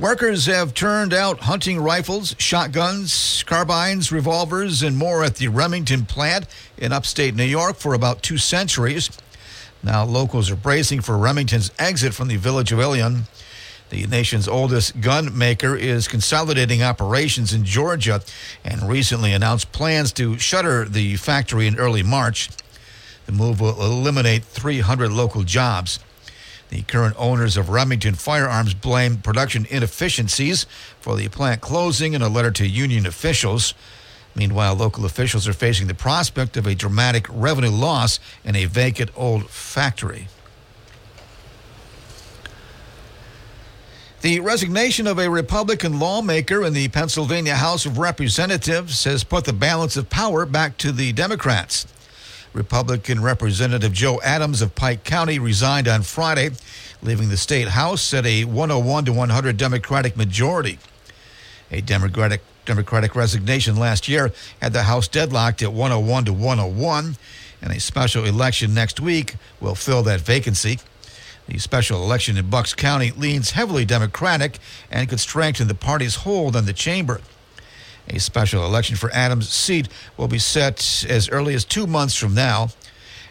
Workers 0.00 0.46
have 0.46 0.72
turned 0.72 1.12
out 1.12 1.40
hunting 1.40 1.78
rifles, 1.78 2.34
shotguns, 2.38 3.44
carbines, 3.46 4.10
revolvers, 4.10 4.82
and 4.82 4.96
more 4.96 5.22
at 5.22 5.36
the 5.36 5.48
Remington 5.48 6.06
plant 6.06 6.46
in 6.78 6.90
upstate 6.90 7.34
New 7.34 7.44
York 7.44 7.76
for 7.76 7.92
about 7.92 8.22
two 8.22 8.38
centuries. 8.38 9.10
Now, 9.82 10.04
locals 10.04 10.50
are 10.50 10.56
bracing 10.56 11.02
for 11.02 11.18
Remington's 11.18 11.70
exit 11.78 12.14
from 12.14 12.28
the 12.28 12.36
village 12.36 12.72
of 12.72 12.80
Ilion. 12.80 13.24
The 13.90 14.06
nation's 14.06 14.48
oldest 14.48 15.02
gun 15.02 15.36
maker 15.36 15.76
is 15.76 16.08
consolidating 16.08 16.82
operations 16.82 17.52
in 17.52 17.66
Georgia 17.66 18.22
and 18.64 18.88
recently 18.88 19.34
announced 19.34 19.70
plans 19.70 20.12
to 20.14 20.38
shutter 20.38 20.86
the 20.86 21.16
factory 21.16 21.66
in 21.66 21.78
early 21.78 22.02
March. 22.02 22.48
The 23.26 23.32
move 23.32 23.60
will 23.60 23.78
eliminate 23.78 24.44
300 24.44 25.12
local 25.12 25.42
jobs. 25.42 25.98
The 26.70 26.82
current 26.82 27.16
owners 27.18 27.56
of 27.56 27.68
Remington 27.68 28.14
Firearms 28.14 28.74
blame 28.74 29.16
production 29.16 29.66
inefficiencies 29.68 30.66
for 31.00 31.16
the 31.16 31.28
plant 31.28 31.60
closing 31.60 32.14
in 32.14 32.22
a 32.22 32.28
letter 32.28 32.52
to 32.52 32.66
union 32.66 33.06
officials. 33.06 33.74
Meanwhile, 34.36 34.76
local 34.76 35.04
officials 35.04 35.48
are 35.48 35.52
facing 35.52 35.88
the 35.88 35.94
prospect 35.94 36.56
of 36.56 36.68
a 36.68 36.76
dramatic 36.76 37.26
revenue 37.28 37.70
loss 37.70 38.20
in 38.44 38.54
a 38.54 38.66
vacant 38.66 39.10
old 39.16 39.50
factory. 39.50 40.28
The 44.20 44.38
resignation 44.38 45.08
of 45.08 45.18
a 45.18 45.28
Republican 45.28 45.98
lawmaker 45.98 46.64
in 46.64 46.72
the 46.72 46.86
Pennsylvania 46.88 47.56
House 47.56 47.84
of 47.84 47.98
Representatives 47.98 49.02
has 49.04 49.24
put 49.24 49.44
the 49.44 49.52
balance 49.52 49.96
of 49.96 50.08
power 50.08 50.46
back 50.46 50.76
to 50.78 50.92
the 50.92 51.12
Democrats. 51.12 51.86
Republican 52.52 53.22
Representative 53.22 53.92
Joe 53.92 54.20
Adams 54.24 54.60
of 54.60 54.74
Pike 54.74 55.04
County 55.04 55.38
resigned 55.38 55.86
on 55.86 56.02
Friday, 56.02 56.50
leaving 57.02 57.28
the 57.28 57.36
state 57.36 57.68
House 57.68 58.12
at 58.12 58.26
a 58.26 58.44
101 58.44 59.04
to 59.04 59.12
100 59.12 59.56
Democratic 59.56 60.16
majority. 60.16 60.78
A 61.70 61.80
Democratic 61.80 62.42
Democratic 62.66 63.16
resignation 63.16 63.76
last 63.76 64.08
year 64.08 64.32
had 64.60 64.72
the 64.72 64.82
House 64.82 65.08
deadlocked 65.08 65.62
at 65.62 65.72
101 65.72 66.24
to 66.26 66.32
101, 66.32 67.16
and 67.62 67.72
a 67.72 67.80
special 67.80 68.24
election 68.24 68.74
next 68.74 69.00
week 69.00 69.36
will 69.60 69.74
fill 69.74 70.02
that 70.02 70.20
vacancy. 70.20 70.78
The 71.48 71.58
special 71.58 72.02
election 72.02 72.36
in 72.36 72.50
Bucks 72.50 72.74
County 72.74 73.10
leans 73.12 73.52
heavily 73.52 73.84
Democratic 73.84 74.58
and 74.90 75.08
could 75.08 75.20
strengthen 75.20 75.68
the 75.68 75.74
party's 75.74 76.16
hold 76.16 76.54
on 76.54 76.66
the 76.66 76.72
chamber. 76.72 77.20
A 78.12 78.18
special 78.18 78.66
election 78.66 78.96
for 78.96 79.08
Adams' 79.12 79.48
seat 79.48 79.88
will 80.16 80.26
be 80.26 80.40
set 80.40 81.06
as 81.08 81.28
early 81.28 81.54
as 81.54 81.64
two 81.64 81.86
months 81.86 82.16
from 82.16 82.34
now. 82.34 82.70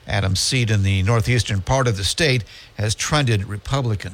Adams' 0.08 0.40
seat 0.40 0.72
in 0.72 0.84
the 0.84 1.04
northeastern 1.04 1.62
part 1.62 1.86
of 1.86 1.98
the 1.98 2.06
state 2.06 2.46
has 2.78 2.96
trended 2.96 3.44
Republican. 3.44 4.14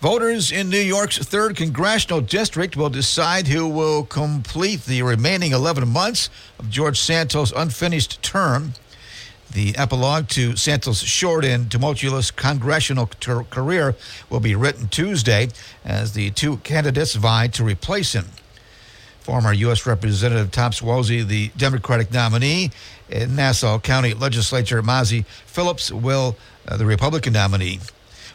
Voters 0.00 0.52
in 0.52 0.68
New 0.68 0.80
York's 0.80 1.18
3rd 1.18 1.56
Congressional 1.56 2.20
District 2.20 2.76
will 2.76 2.90
decide 2.90 3.46
who 3.48 3.66
will 3.66 4.04
complete 4.04 4.84
the 4.84 5.02
remaining 5.02 5.52
11 5.52 5.88
months 5.88 6.28
of 6.58 6.68
George 6.68 7.00
Santos' 7.00 7.52
unfinished 7.56 8.22
term. 8.22 8.74
The 9.52 9.76
epilogue 9.76 10.28
to 10.28 10.54
Santos' 10.54 11.02
short 11.02 11.44
and 11.44 11.68
tumultuous 11.68 12.30
congressional 12.30 13.06
ter- 13.06 13.42
career 13.44 13.96
will 14.28 14.38
be 14.38 14.54
written 14.54 14.86
Tuesday 14.88 15.48
as 15.84 16.12
the 16.12 16.30
two 16.30 16.58
candidates 16.58 17.14
vie 17.14 17.48
to 17.48 17.64
replace 17.64 18.12
him. 18.12 18.26
Former 19.20 19.52
U.S. 19.52 19.86
Representative 19.86 20.52
Tom 20.52 20.70
Suozzi, 20.70 21.26
the 21.26 21.48
Democratic 21.56 22.12
nominee, 22.12 22.70
and 23.10 23.34
Nassau 23.34 23.80
County 23.80 24.14
Legislature 24.14 24.82
Mazi 24.82 25.24
Pilip 25.52 25.90
will, 25.90 26.36
uh, 26.68 26.76
the 26.76 26.86
Republican 26.86 27.32
nominee. 27.32 27.80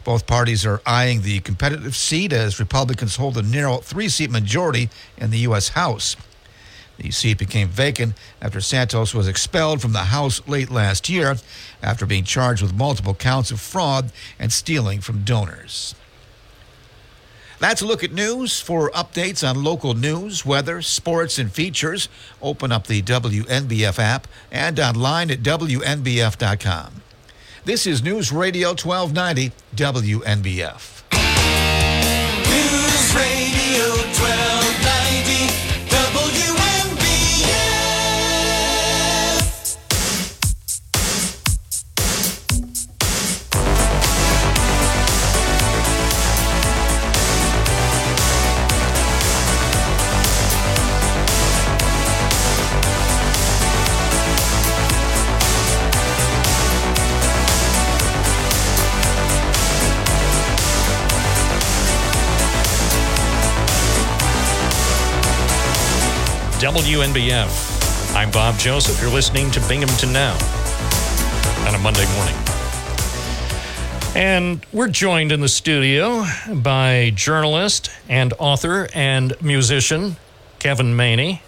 Both 0.04 0.26
parties 0.26 0.66
are 0.66 0.82
eyeing 0.84 1.22
the 1.22 1.40
competitive 1.40 1.96
seat 1.96 2.32
as 2.32 2.60
Republicans 2.60 3.16
hold 3.16 3.38
a 3.38 3.42
narrow 3.42 3.78
three 3.78 4.08
seat 4.08 4.30
majority 4.30 4.90
in 5.16 5.30
the 5.30 5.38
U.S. 5.38 5.70
House. 5.70 6.14
The 6.98 7.10
seat 7.10 7.38
became 7.38 7.68
vacant 7.68 8.14
after 8.40 8.60
Santos 8.60 9.14
was 9.14 9.28
expelled 9.28 9.82
from 9.82 9.92
the 9.92 10.04
House 10.04 10.40
late 10.48 10.70
last 10.70 11.08
year 11.08 11.36
after 11.82 12.06
being 12.06 12.24
charged 12.24 12.62
with 12.62 12.74
multiple 12.74 13.14
counts 13.14 13.50
of 13.50 13.60
fraud 13.60 14.12
and 14.38 14.52
stealing 14.52 15.00
from 15.00 15.22
donors. 15.22 15.94
That's 17.58 17.80
a 17.80 17.86
look 17.86 18.04
at 18.04 18.12
news. 18.12 18.60
For 18.60 18.90
updates 18.90 19.48
on 19.48 19.62
local 19.64 19.94
news, 19.94 20.44
weather, 20.44 20.82
sports, 20.82 21.38
and 21.38 21.50
features, 21.50 22.08
open 22.42 22.70
up 22.70 22.86
the 22.86 23.02
WNBF 23.02 23.98
app 23.98 24.28
and 24.50 24.78
online 24.78 25.30
at 25.30 25.42
WNBF.com. 25.42 27.02
This 27.64 27.86
is 27.86 28.02
News 28.02 28.30
Radio 28.30 28.68
1290 28.68 29.52
WNBF. 29.74 31.02
News 32.46 33.14
Radio 33.14 33.88
1290 34.14 34.35
WNBF. 66.66 68.16
I'm 68.16 68.28
Bob 68.32 68.58
Joseph. 68.58 69.00
You're 69.00 69.12
listening 69.12 69.52
to 69.52 69.60
Binghamton 69.68 70.12
Now. 70.12 70.32
on 71.64 71.76
a 71.76 71.78
Monday 71.78 72.04
morning. 72.16 72.34
And 74.16 74.66
we're 74.72 74.88
joined 74.88 75.30
in 75.30 75.40
the 75.40 75.48
studio 75.48 76.24
by 76.52 77.12
journalist 77.14 77.90
and 78.08 78.34
author 78.40 78.88
and 78.94 79.40
musician 79.40 80.16
Kevin 80.58 80.96
Maney. 80.96 81.40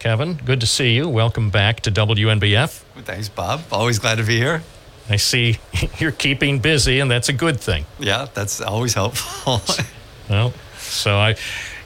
Kevin, 0.00 0.40
good 0.44 0.58
to 0.58 0.66
see 0.66 0.92
you. 0.92 1.08
Welcome 1.08 1.50
back 1.50 1.78
to 1.82 1.92
WNBF. 1.92 2.82
Thanks, 3.04 3.28
Bob. 3.28 3.62
Always 3.70 4.00
glad 4.00 4.16
to 4.16 4.24
be 4.24 4.38
here. 4.38 4.64
I 5.08 5.16
see 5.16 5.58
you're 5.98 6.10
keeping 6.10 6.58
busy, 6.58 6.98
and 6.98 7.08
that's 7.08 7.28
a 7.28 7.32
good 7.32 7.60
thing. 7.60 7.86
Yeah, 8.00 8.26
that's 8.34 8.60
always 8.60 8.94
helpful. 8.94 9.60
Well, 10.28 10.54
so 10.94 11.16
I, 11.16 11.36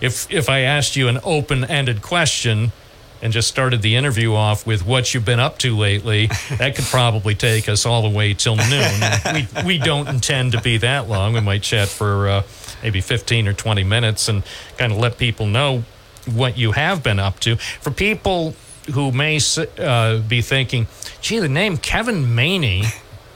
if 0.01 0.31
if 0.31 0.49
I 0.49 0.61
asked 0.61 0.97
you 0.97 1.09
an 1.09 1.19
open-ended 1.25 2.03
question 2.03 2.73
and 3.21 3.33
just 3.33 3.49
started 3.49 3.83
the 3.83 3.97
interview 3.97 4.35
off 4.35 4.65
with 4.67 4.87
what 4.87 5.13
you've 5.13 5.25
been 5.25 5.41
up 5.41 5.59
to 5.59 5.77
lately, 5.77 6.27
that 6.59 6.77
could 6.77 6.85
probably 6.85 7.35
take 7.35 7.69
us 7.69 7.85
all 7.85 8.03
the 8.03 8.17
way 8.17 8.35
till 8.35 8.57
noon. 8.57 9.01
we 9.35 9.65
we 9.65 9.79
don't 9.79 10.09
intend 10.09 10.53
to 10.53 10.61
be 10.61 10.79
that 10.79 11.09
long. 11.09 11.33
We 11.33 11.41
might 11.41 11.63
chat 11.63 11.89
for 11.89 12.29
uh, 12.29 12.43
maybe 12.83 13.01
15 13.01 13.49
or 13.49 13.53
20 13.53 13.85
minutes 13.85 14.29
and 14.29 14.43
kind 14.77 14.93
of 14.93 14.99
let 14.99 15.19
people 15.19 15.47
know 15.47 15.85
what 16.27 16.59
you 16.59 16.73
have 16.73 17.03
been 17.03 17.19
up 17.19 17.41
to. 17.41 17.57
For 17.57 17.91
people 17.91 18.55
who 18.95 19.13
may 19.13 19.41
uh, 19.79 20.19
be 20.19 20.43
thinking, 20.43 20.87
"Gee, 21.21 21.41
the 21.41 21.49
name 21.49 21.77
Kevin 21.77 22.35
Maney." 22.35 22.85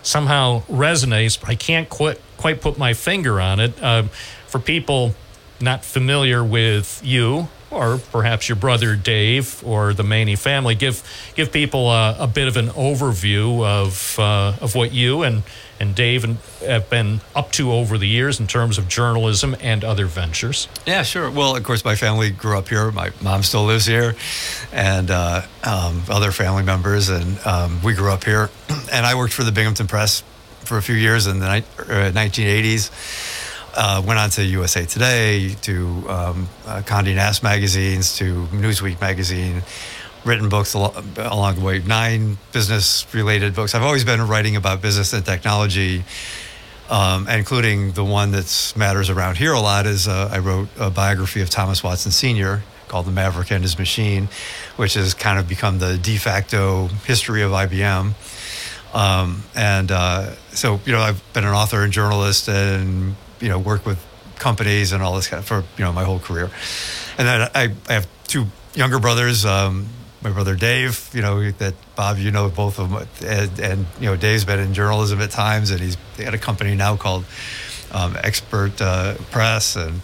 somehow 0.03 0.63
resonates, 0.63 1.39
but 1.39 1.49
I 1.49 1.55
can't 1.55 1.89
quite, 1.89 2.21
quite 2.37 2.61
put 2.61 2.79
my 2.79 2.93
finger 2.93 3.41
on 3.41 3.61
it. 3.61 3.83
Um, 3.83 4.09
for 4.47 4.59
people 4.59 5.15
not 5.63 5.85
familiar 5.85 6.45
with 6.45 7.01
you, 7.05 7.49
or 7.71 7.99
perhaps 8.11 8.49
your 8.49 8.57
brother 8.57 8.97
Dave, 8.97 9.63
or 9.65 9.95
the 9.95 10.03
Maney 10.03 10.37
family, 10.37 10.75
give 10.75 11.03
give 11.35 11.51
people 11.53 11.91
a, 11.91 12.17
a 12.19 12.27
bit 12.27 12.49
of 12.49 12.57
an 12.57 12.69
overview 12.69 13.65
of 13.65 14.19
uh, 14.19 14.55
of 14.61 14.75
what 14.75 14.93
you 14.93 15.23
and 15.23 15.43
and 15.81 15.95
Dave 15.97 16.23
and 16.23 16.37
have 16.61 16.89
been 16.91 17.21
up 17.35 17.51
to 17.53 17.73
over 17.73 17.99
the 17.99 18.07
years 18.07 18.39
in 18.39 18.47
terms 18.47 18.79
of 18.79 18.87
journalism 18.87 19.57
and 19.61 19.83
other 19.85 20.07
ventures. 20.07 20.69
yeah, 20.87 21.03
sure. 21.03 21.29
Well, 21.29 21.57
of 21.57 21.65
course, 21.65 21.85
my 21.85 21.97
family 21.97 22.31
grew 22.31 22.57
up 22.57 22.69
here. 22.69 22.91
My 22.93 23.11
mom 23.21 23.43
still 23.43 23.65
lives 23.65 23.87
here, 23.87 24.15
and 24.73 25.11
uh, 25.11 25.43
um, 25.65 26.03
other 26.09 26.31
family 26.31 26.63
members, 26.63 27.09
and 27.09 27.39
um, 27.47 27.83
we 27.83 27.95
grew 27.95 28.13
up 28.13 28.25
here. 28.25 28.51
And 28.93 29.07
I 29.07 29.15
worked 29.15 29.33
for 29.33 29.43
the 29.43 29.53
Binghamton 29.53 29.87
Press 29.87 30.23
for 30.65 30.77
a 30.77 30.83
few 30.83 30.95
years 30.95 31.27
in 31.27 31.39
the 31.39 31.49
ni- 31.49 31.65
uh, 31.79 32.13
1980s. 32.13 32.91
Uh, 33.75 34.03
went 34.07 34.19
on 34.19 34.29
to 34.29 34.45
USA 34.45 34.85
Today, 34.85 35.55
to 35.63 36.05
um, 36.09 36.49
uh, 36.67 36.83
Condé 36.85 37.15
Nast 37.15 37.43
magazines, 37.43 38.17
to 38.19 38.47
Newsweek 38.53 39.01
magazine. 39.01 39.63
Written 40.25 40.49
books 40.49 40.77
al- 40.77 40.95
along 41.17 41.57
the 41.57 41.63
way, 41.63 41.79
nine 41.81 42.37
business-related 42.53 43.55
books. 43.55 43.75
I've 43.75 43.83
always 43.83 44.05
been 44.05 44.29
writing 44.29 44.57
about 44.57 44.83
business 44.83 45.13
and 45.15 45.25
technology, 45.25 46.05
um, 46.91 47.27
including 47.29 47.93
the 47.93 48.05
one 48.05 48.31
that 48.33 48.73
matters 48.77 49.11
around 49.11 49.39
here 49.39 49.53
a 49.53 49.59
lot. 49.61 49.87
Is 49.87 50.07
uh, 50.07 50.29
I 50.31 50.39
wrote 50.39 50.69
a 50.79 50.91
biography 50.91 51.41
of 51.41 51.51
Thomas 51.51 51.83
Watson 51.83 52.13
Sr. 52.13 52.63
called 52.89 53.07
"The 53.07 53.11
Maverick 53.11 53.51
and 53.51 53.65
His 53.65 53.79
Machine," 53.79 54.29
which 54.77 54.95
has 54.95 55.13
kind 55.15 55.39
of 55.39 55.49
become 55.49 55.79
the 55.79 55.97
de 55.99 56.19
facto 56.19 56.89
history 57.07 57.43
of 57.43 57.51
IBM. 57.51 58.13
Um, 58.95 59.43
and 59.57 59.91
uh, 59.91 60.35
so, 60.53 60.79
you 60.85 60.93
know, 60.93 61.01
I've 61.01 61.23
been 61.33 61.45
an 61.45 61.55
author 61.55 61.83
and 61.83 61.93
journalist, 61.93 62.49
and 62.49 63.17
you 63.43 63.49
know, 63.49 63.59
work 63.59 63.85
with 63.85 63.99
companies 64.39 64.93
and 64.93 65.03
all 65.03 65.15
this 65.15 65.29
kind 65.29 65.41
of 65.41 65.47
for 65.47 65.65
you 65.77 65.85
know 65.85 65.93
my 65.93 66.05
whole 66.05 66.19
career. 66.19 66.51
And 67.19 67.29
then 67.29 67.51
I, 67.55 67.75
I 67.89 67.93
have 67.93 68.09
two 68.27 68.47
younger 68.75 68.99
brothers. 68.99 69.45
Um, 69.45 69.89
my 70.23 70.31
brother 70.31 70.55
Dave, 70.55 71.11
you 71.13 71.21
know, 71.21 71.51
that 71.51 71.75
Bob, 71.97 72.19
you 72.19 72.31
know 72.31 72.49
both 72.49 72.79
of 72.79 72.91
them, 72.91 73.09
and, 73.27 73.61
and 73.61 73.87
you 74.01 74.07
know, 74.07 74.17
Dave's 74.17 74.45
been 74.45 74.61
in 74.61 74.73
journalism 74.73 75.21
at 75.21 75.31
times, 75.31 75.71
and 75.71 75.81
he's 75.81 75.97
at 76.19 76.33
a 76.33 76.39
company 76.39 76.77
now 76.77 76.97
called 76.97 77.25
um, 77.91 78.17
Expert 78.23 78.81
uh, 78.81 79.17
Press, 79.33 79.77
and 79.77 80.01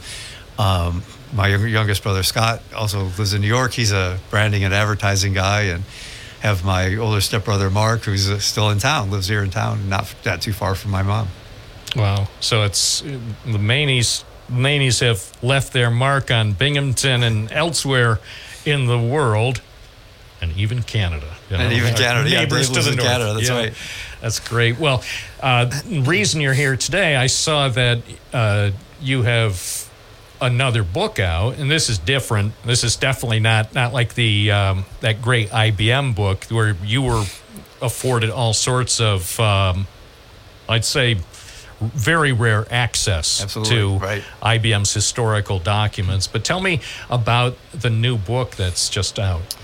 um, 0.58 1.04
my 1.32 1.48
youngest 1.48 2.02
brother 2.02 2.24
Scott 2.24 2.62
also 2.74 3.04
lives 3.04 3.32
in 3.32 3.40
New 3.40 3.46
York. 3.46 3.72
He's 3.72 3.92
a 3.92 4.18
branding 4.30 4.64
and 4.64 4.74
advertising 4.74 5.34
guy, 5.34 5.62
and 5.62 5.84
have 6.40 6.64
my 6.64 6.96
older 6.96 7.20
stepbrother 7.20 7.70
Mark, 7.70 8.02
who's 8.02 8.28
uh, 8.28 8.38
still 8.40 8.70
in 8.70 8.78
town, 8.78 9.10
lives 9.10 9.28
here 9.28 9.42
in 9.42 9.50
town, 9.50 9.88
not 9.88 10.12
not 10.24 10.42
too 10.42 10.52
far 10.52 10.74
from 10.74 10.90
my 10.90 11.02
mom. 11.02 11.28
Wow. 11.98 12.28
So 12.40 12.62
it's 12.62 13.00
the 13.00 13.58
Maneys. 13.58 14.24
Maneys 14.50 15.00
have 15.00 15.30
left 15.42 15.72
their 15.74 15.90
mark 15.90 16.30
on 16.30 16.52
Binghamton 16.52 17.22
and 17.22 17.52
elsewhere 17.52 18.18
in 18.64 18.86
the 18.86 18.98
world, 18.98 19.60
and 20.40 20.56
even 20.56 20.82
Canada. 20.82 21.26
you 21.50 21.56
And 21.56 21.72
even 21.72 21.94
Canada, 21.94 22.30
yeah, 22.30 22.40
Neighbors 22.40 22.70
to 22.70 22.80
the 22.80 22.92
in 22.92 22.96
north. 22.96 23.08
Canada, 23.08 23.34
that's 23.34 23.48
Yeah. 23.48 23.56
right. 23.56 23.74
That's 24.22 24.40
great. 24.40 24.78
Well, 24.78 25.02
uh, 25.42 25.70
reason 25.86 26.40
you're 26.40 26.54
here 26.54 26.76
today, 26.76 27.14
I 27.16 27.26
saw 27.26 27.68
that 27.68 27.98
uh, 28.32 28.70
you 29.02 29.22
have 29.22 29.86
another 30.40 30.82
book 30.82 31.18
out, 31.18 31.56
and 31.58 31.70
this 31.70 31.88
is 31.90 31.98
different. 31.98 32.52
This 32.64 32.84
is 32.84 32.96
definitely 32.96 33.40
not 33.40 33.74
not 33.74 33.92
like 33.92 34.14
the 34.14 34.50
um, 34.50 34.84
that 35.00 35.20
great 35.20 35.50
IBM 35.50 36.14
book 36.14 36.44
where 36.44 36.74
you 36.84 37.02
were 37.02 37.24
afforded 37.82 38.30
all 38.30 38.52
sorts 38.54 39.00
of, 39.00 39.38
um, 39.38 39.86
I'd 40.68 40.84
say, 40.84 41.16
very 41.80 42.32
rare 42.32 42.66
access 42.70 43.42
Absolutely, 43.42 43.76
to 43.76 43.98
right. 43.98 44.24
IBM's 44.42 44.92
historical 44.92 45.58
documents. 45.58 46.26
But 46.26 46.44
tell 46.44 46.60
me 46.60 46.80
about 47.08 47.56
the 47.72 47.90
new 47.90 48.16
book 48.16 48.56
that's 48.56 48.88
just 48.88 49.18
out. 49.18 49.56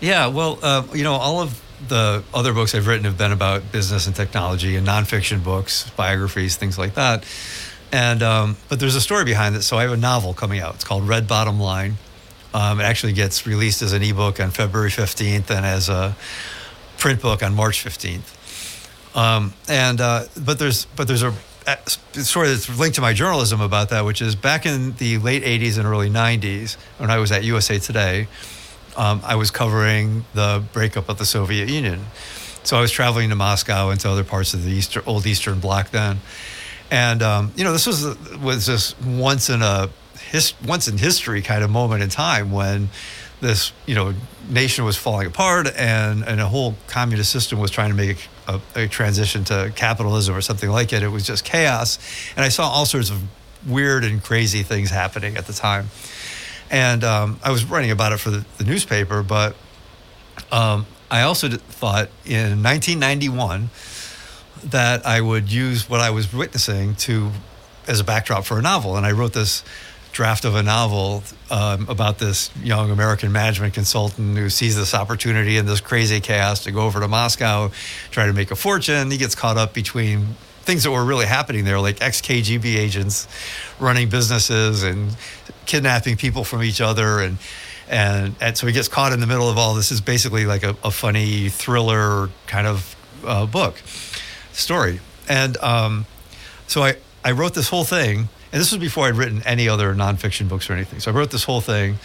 Yeah, 0.00 0.26
well, 0.26 0.58
uh, 0.62 0.86
you 0.92 1.04
know, 1.04 1.14
all 1.14 1.40
of 1.40 1.60
the 1.88 2.24
other 2.32 2.52
books 2.52 2.74
I've 2.74 2.86
written 2.86 3.04
have 3.04 3.18
been 3.18 3.32
about 3.32 3.72
business 3.72 4.06
and 4.06 4.14
technology 4.16 4.76
and 4.76 4.86
nonfiction 4.86 5.42
books, 5.44 5.90
biographies, 5.90 6.56
things 6.56 6.78
like 6.78 6.94
that. 6.94 7.24
And 7.92 8.22
um, 8.22 8.56
but 8.68 8.80
there's 8.80 8.96
a 8.96 9.00
story 9.00 9.24
behind 9.24 9.54
it. 9.54 9.62
So 9.62 9.78
I 9.78 9.82
have 9.82 9.92
a 9.92 9.96
novel 9.96 10.34
coming 10.34 10.60
out. 10.60 10.74
It's 10.74 10.84
called 10.84 11.06
Red 11.06 11.28
Bottom 11.28 11.60
Line. 11.60 11.96
Um, 12.52 12.80
it 12.80 12.84
actually 12.84 13.12
gets 13.12 13.46
released 13.46 13.82
as 13.82 13.92
an 13.92 14.02
ebook 14.02 14.40
on 14.40 14.50
February 14.50 14.90
15th 14.90 15.50
and 15.50 15.66
as 15.66 15.88
a 15.88 16.16
print 16.98 17.20
book 17.20 17.42
on 17.42 17.54
March 17.54 17.84
15th. 17.84 18.34
Um, 19.14 19.52
and 19.68 20.00
uh, 20.00 20.24
but 20.44 20.58
there's 20.58 20.86
but 20.96 21.06
there's 21.06 21.22
a, 21.22 21.32
story 21.86 22.48
that's 22.48 22.78
linked 22.78 22.96
to 22.96 23.00
my 23.00 23.12
journalism 23.12 23.60
about 23.60 23.88
that, 23.88 24.04
which 24.04 24.20
is 24.20 24.34
back 24.34 24.66
in 24.66 24.94
the 24.96 25.18
late 25.18 25.42
80s 25.44 25.78
and 25.78 25.86
early 25.86 26.10
90s 26.10 26.76
when 26.98 27.10
I 27.10 27.18
was 27.18 27.32
at 27.32 27.42
USA 27.42 27.78
Today 27.78 28.28
um, 28.96 29.20
I 29.24 29.36
was 29.36 29.50
covering 29.50 30.24
the 30.34 30.62
breakup 30.72 31.08
of 31.08 31.18
the 31.18 31.24
Soviet 31.24 31.68
Union. 31.68 32.04
So 32.62 32.76
I 32.76 32.80
was 32.80 32.90
traveling 32.90 33.28
to 33.30 33.36
Moscow 33.36 33.90
and 33.90 34.00
to 34.00 34.10
other 34.10 34.24
parts 34.24 34.54
of 34.54 34.64
the 34.64 34.70
Easter, 34.70 35.02
old 35.06 35.26
Eastern 35.26 35.60
Bloc 35.60 35.90
then. 35.90 36.18
And 36.90 37.22
um, 37.22 37.52
you 37.56 37.64
know, 37.64 37.72
this 37.72 37.86
was 37.86 38.04
was 38.38 38.66
this 38.66 38.98
once 39.00 39.50
in 39.50 39.62
a 39.62 39.90
his, 40.30 40.54
once 40.66 40.88
in 40.88 40.96
history 40.96 41.42
kind 41.42 41.62
of 41.62 41.70
moment 41.70 42.02
in 42.02 42.08
time 42.08 42.52
when 42.52 42.88
this 43.44 43.72
you 43.86 43.94
know 43.94 44.14
nation 44.48 44.84
was 44.84 44.96
falling 44.96 45.26
apart 45.26 45.68
and 45.76 46.24
and 46.24 46.40
a 46.40 46.46
whole 46.46 46.74
communist 46.86 47.30
system 47.30 47.58
was 47.58 47.70
trying 47.70 47.90
to 47.90 47.96
make 47.96 48.28
a, 48.48 48.60
a 48.74 48.88
transition 48.88 49.44
to 49.44 49.72
capitalism 49.76 50.34
or 50.34 50.40
something 50.40 50.70
like 50.70 50.92
it. 50.92 51.02
It 51.02 51.08
was 51.08 51.26
just 51.26 51.44
chaos, 51.44 51.98
and 52.36 52.44
I 52.44 52.48
saw 52.48 52.68
all 52.68 52.86
sorts 52.86 53.10
of 53.10 53.22
weird 53.66 54.04
and 54.04 54.22
crazy 54.22 54.62
things 54.62 54.90
happening 54.90 55.36
at 55.36 55.46
the 55.46 55.52
time. 55.52 55.88
And 56.70 57.04
um, 57.04 57.38
I 57.42 57.50
was 57.50 57.64
writing 57.64 57.90
about 57.90 58.12
it 58.12 58.18
for 58.18 58.30
the, 58.30 58.44
the 58.58 58.64
newspaper, 58.64 59.22
but 59.22 59.54
um, 60.50 60.86
I 61.10 61.22
also 61.22 61.48
thought 61.48 62.08
in 62.24 62.62
1991 62.62 63.70
that 64.64 65.06
I 65.06 65.20
would 65.20 65.52
use 65.52 65.88
what 65.88 66.00
I 66.00 66.10
was 66.10 66.32
witnessing 66.32 66.94
to 66.96 67.30
as 67.86 68.00
a 68.00 68.04
backdrop 68.04 68.44
for 68.44 68.58
a 68.58 68.62
novel, 68.62 68.96
and 68.96 69.04
I 69.04 69.12
wrote 69.12 69.34
this 69.34 69.62
draft 70.14 70.44
of 70.44 70.54
a 70.54 70.62
novel 70.62 71.24
um, 71.50 71.88
about 71.88 72.18
this 72.18 72.48
young 72.62 72.92
American 72.92 73.32
management 73.32 73.74
consultant 73.74 74.38
who 74.38 74.48
sees 74.48 74.76
this 74.76 74.94
opportunity 74.94 75.56
in 75.56 75.66
this 75.66 75.80
crazy 75.80 76.20
chaos 76.20 76.62
to 76.62 76.70
go 76.70 76.82
over 76.82 77.00
to 77.00 77.08
Moscow, 77.08 77.70
try 78.12 78.24
to 78.26 78.32
make 78.32 78.52
a 78.52 78.56
fortune. 78.56 79.10
He 79.10 79.18
gets 79.18 79.34
caught 79.34 79.58
up 79.58 79.74
between 79.74 80.36
things 80.62 80.84
that 80.84 80.92
were 80.92 81.04
really 81.04 81.26
happening 81.26 81.64
there, 81.64 81.80
like 81.80 82.00
ex 82.00 82.22
KGB 82.22 82.76
agents 82.76 83.26
running 83.80 84.08
businesses 84.08 84.84
and 84.84 85.16
kidnapping 85.66 86.16
people 86.16 86.44
from 86.44 86.62
each 86.62 86.80
other, 86.80 87.18
and 87.18 87.38
and 87.88 88.36
and 88.40 88.56
so 88.56 88.68
he 88.68 88.72
gets 88.72 88.86
caught 88.86 89.12
in 89.12 89.18
the 89.18 89.26
middle 89.26 89.50
of 89.50 89.58
all 89.58 89.74
this. 89.74 89.90
Is 89.90 90.00
basically 90.00 90.46
like 90.46 90.62
a, 90.62 90.76
a 90.84 90.92
funny 90.92 91.48
thriller 91.48 92.30
kind 92.46 92.68
of 92.68 92.96
uh, 93.26 93.46
book 93.46 93.82
story, 94.52 95.00
and 95.28 95.56
um, 95.56 96.06
so 96.68 96.84
I 96.84 96.96
I 97.24 97.32
wrote 97.32 97.54
this 97.54 97.68
whole 97.68 97.84
thing, 97.84 98.28
and 98.54 98.60
this 98.60 98.70
was 98.70 98.80
before 98.80 99.08
I'd 99.08 99.16
written 99.16 99.42
any 99.44 99.68
other 99.68 99.92
nonfiction 99.96 100.48
books 100.48 100.70
or 100.70 100.74
anything. 100.74 101.00
So 101.00 101.10
I 101.10 101.14
wrote 101.14 101.32
this 101.32 101.42
whole 101.42 101.60
thing, 101.60 101.96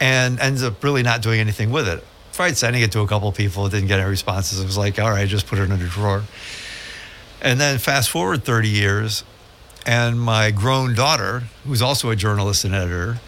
and 0.00 0.40
ended 0.40 0.64
up 0.64 0.82
really 0.82 1.02
not 1.02 1.20
doing 1.20 1.40
anything 1.40 1.70
with 1.70 1.86
it. 1.86 2.02
Tried 2.32 2.56
sending 2.56 2.80
it 2.80 2.90
to 2.92 3.00
a 3.00 3.06
couple 3.06 3.30
people, 3.32 3.68
didn't 3.68 3.88
get 3.88 4.00
any 4.00 4.08
responses. 4.08 4.60
It 4.60 4.64
was 4.64 4.78
like, 4.78 4.98
all 4.98 5.10
right, 5.10 5.28
just 5.28 5.46
put 5.46 5.58
it 5.58 5.64
in 5.64 5.72
a 5.72 5.76
drawer. 5.76 6.22
And 7.42 7.60
then 7.60 7.76
fast 7.76 8.08
forward 8.08 8.44
30 8.44 8.70
years, 8.70 9.24
and 9.84 10.18
my 10.18 10.50
grown 10.50 10.94
daughter, 10.94 11.42
who's 11.66 11.82
also 11.82 12.08
a 12.08 12.16
journalist 12.16 12.64
and 12.64 12.74
editor, 12.74 13.18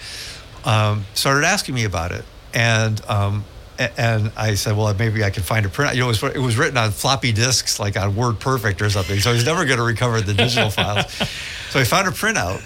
um, 0.64 1.04
started 1.12 1.44
asking 1.44 1.74
me 1.74 1.84
about 1.84 2.10
it. 2.10 2.24
And 2.54 3.04
um, 3.04 3.44
and 3.78 4.32
I 4.34 4.54
said, 4.54 4.78
well, 4.78 4.94
maybe 4.94 5.24
I 5.24 5.28
could 5.30 5.44
find 5.44 5.66
a 5.66 5.68
print. 5.68 5.94
You 5.94 6.00
know, 6.00 6.06
it 6.06 6.22
was, 6.22 6.34
it 6.36 6.38
was 6.38 6.56
written 6.56 6.78
on 6.78 6.90
floppy 6.90 7.32
disks, 7.32 7.78
like 7.78 7.98
on 7.98 8.16
Word 8.16 8.40
Perfect 8.40 8.80
or 8.80 8.88
something. 8.88 9.18
So 9.20 9.28
I 9.28 9.34
was 9.34 9.44
never 9.44 9.66
going 9.66 9.78
to 9.78 9.84
recover 9.84 10.22
the 10.22 10.32
digital 10.32 10.70
files. 10.70 11.20
So 11.72 11.80
I 11.80 11.84
found 11.84 12.06
a 12.06 12.10
printout, 12.10 12.62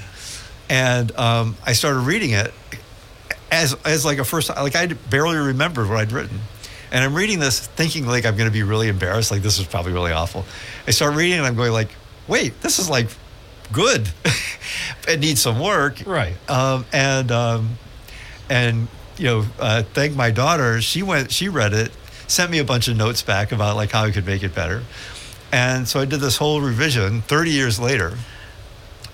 and 0.69 1.17
um, 1.17 1.57
I 1.65 1.75
started 1.75 2.01
reading 2.01 2.33
it 2.33 2.53
as 3.53 3.73
as 3.85 4.05
like 4.05 4.19
a 4.19 4.25
first 4.25 4.49
like 4.49 4.75
I 4.75 4.87
barely 4.87 5.37
remembered 5.37 5.89
what 5.89 5.99
I'd 5.99 6.11
written. 6.11 6.41
And 6.91 7.05
I'm 7.05 7.15
reading 7.15 7.39
this 7.39 7.65
thinking 7.65 8.09
like 8.09 8.27
I'm 8.27 8.37
going 8.37 8.49
to 8.49 8.53
be 8.53 8.65
really 8.65 8.89
embarrassed, 8.89 9.31
like 9.31 9.43
this 9.43 9.61
is 9.61 9.67
probably 9.69 9.93
really 9.93 10.11
awful. 10.11 10.45
I 10.89 10.91
start 10.91 11.15
reading 11.15 11.39
and 11.39 11.47
I'm 11.47 11.55
going 11.55 11.71
like, 11.71 11.91
wait, 12.27 12.61
this 12.63 12.81
is 12.81 12.91
like 12.91 13.07
good. 13.73 14.11
it 15.09 15.21
needs 15.21 15.41
some 15.41 15.61
work, 15.61 16.03
right? 16.05 16.35
Um, 16.51 16.85
and 16.93 17.31
um, 17.31 17.79
and 18.51 18.89
you 19.19 19.27
know, 19.27 19.45
uh, 19.61 19.85
thank 19.85 20.17
my 20.17 20.33
daughter. 20.33 20.81
She 20.81 21.05
went, 21.05 21.31
she 21.31 21.49
read 21.49 21.75
it, 21.75 21.93
sent 22.27 22.51
me 22.51 22.59
a 22.59 22.65
bunch 22.65 22.89
of 22.89 22.97
notes 22.97 23.23
back 23.23 23.53
about 23.53 23.77
like 23.77 23.93
how 23.93 24.03
I 24.03 24.11
could 24.11 24.27
make 24.27 24.43
it 24.43 24.53
better. 24.53 24.83
And 25.53 25.87
so 25.87 26.01
I 26.01 26.07
did 26.07 26.19
this 26.19 26.39
whole 26.39 26.61
revision 26.61 27.23
30 27.23 27.51
years 27.53 27.79
later, 27.79 28.19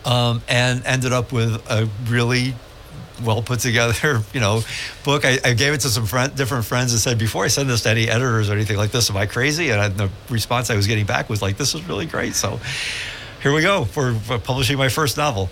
um, 0.04 0.42
and 0.48 0.84
ended 0.84 1.12
up 1.12 1.32
with 1.32 1.54
a 1.70 1.88
really 2.06 2.54
well 3.24 3.42
put 3.42 3.60
together, 3.60 4.22
you 4.34 4.40
know, 4.40 4.62
book. 5.04 5.24
I, 5.24 5.38
I 5.44 5.54
gave 5.54 5.72
it 5.72 5.80
to 5.80 5.88
some 5.88 6.06
friend, 6.06 6.34
different 6.34 6.64
friends 6.64 6.92
and 6.92 7.00
said, 7.00 7.18
before 7.18 7.44
I 7.44 7.48
send 7.48 7.68
this 7.70 7.82
to 7.82 7.90
any 7.90 8.08
editors 8.08 8.50
or 8.50 8.54
anything 8.54 8.76
like 8.76 8.90
this, 8.90 9.10
am 9.10 9.16
I 9.16 9.26
crazy? 9.26 9.70
And 9.70 9.80
I, 9.80 9.88
the 9.88 10.10
response 10.28 10.70
I 10.70 10.76
was 10.76 10.86
getting 10.86 11.06
back 11.06 11.28
was 11.28 11.42
like, 11.42 11.56
this 11.56 11.74
is 11.74 11.86
really 11.86 12.06
great. 12.06 12.34
So 12.34 12.60
here 13.42 13.52
we 13.52 13.62
go 13.62 13.84
for, 13.84 14.14
for 14.14 14.38
publishing 14.38 14.78
my 14.78 14.88
first 14.88 15.16
novel. 15.16 15.50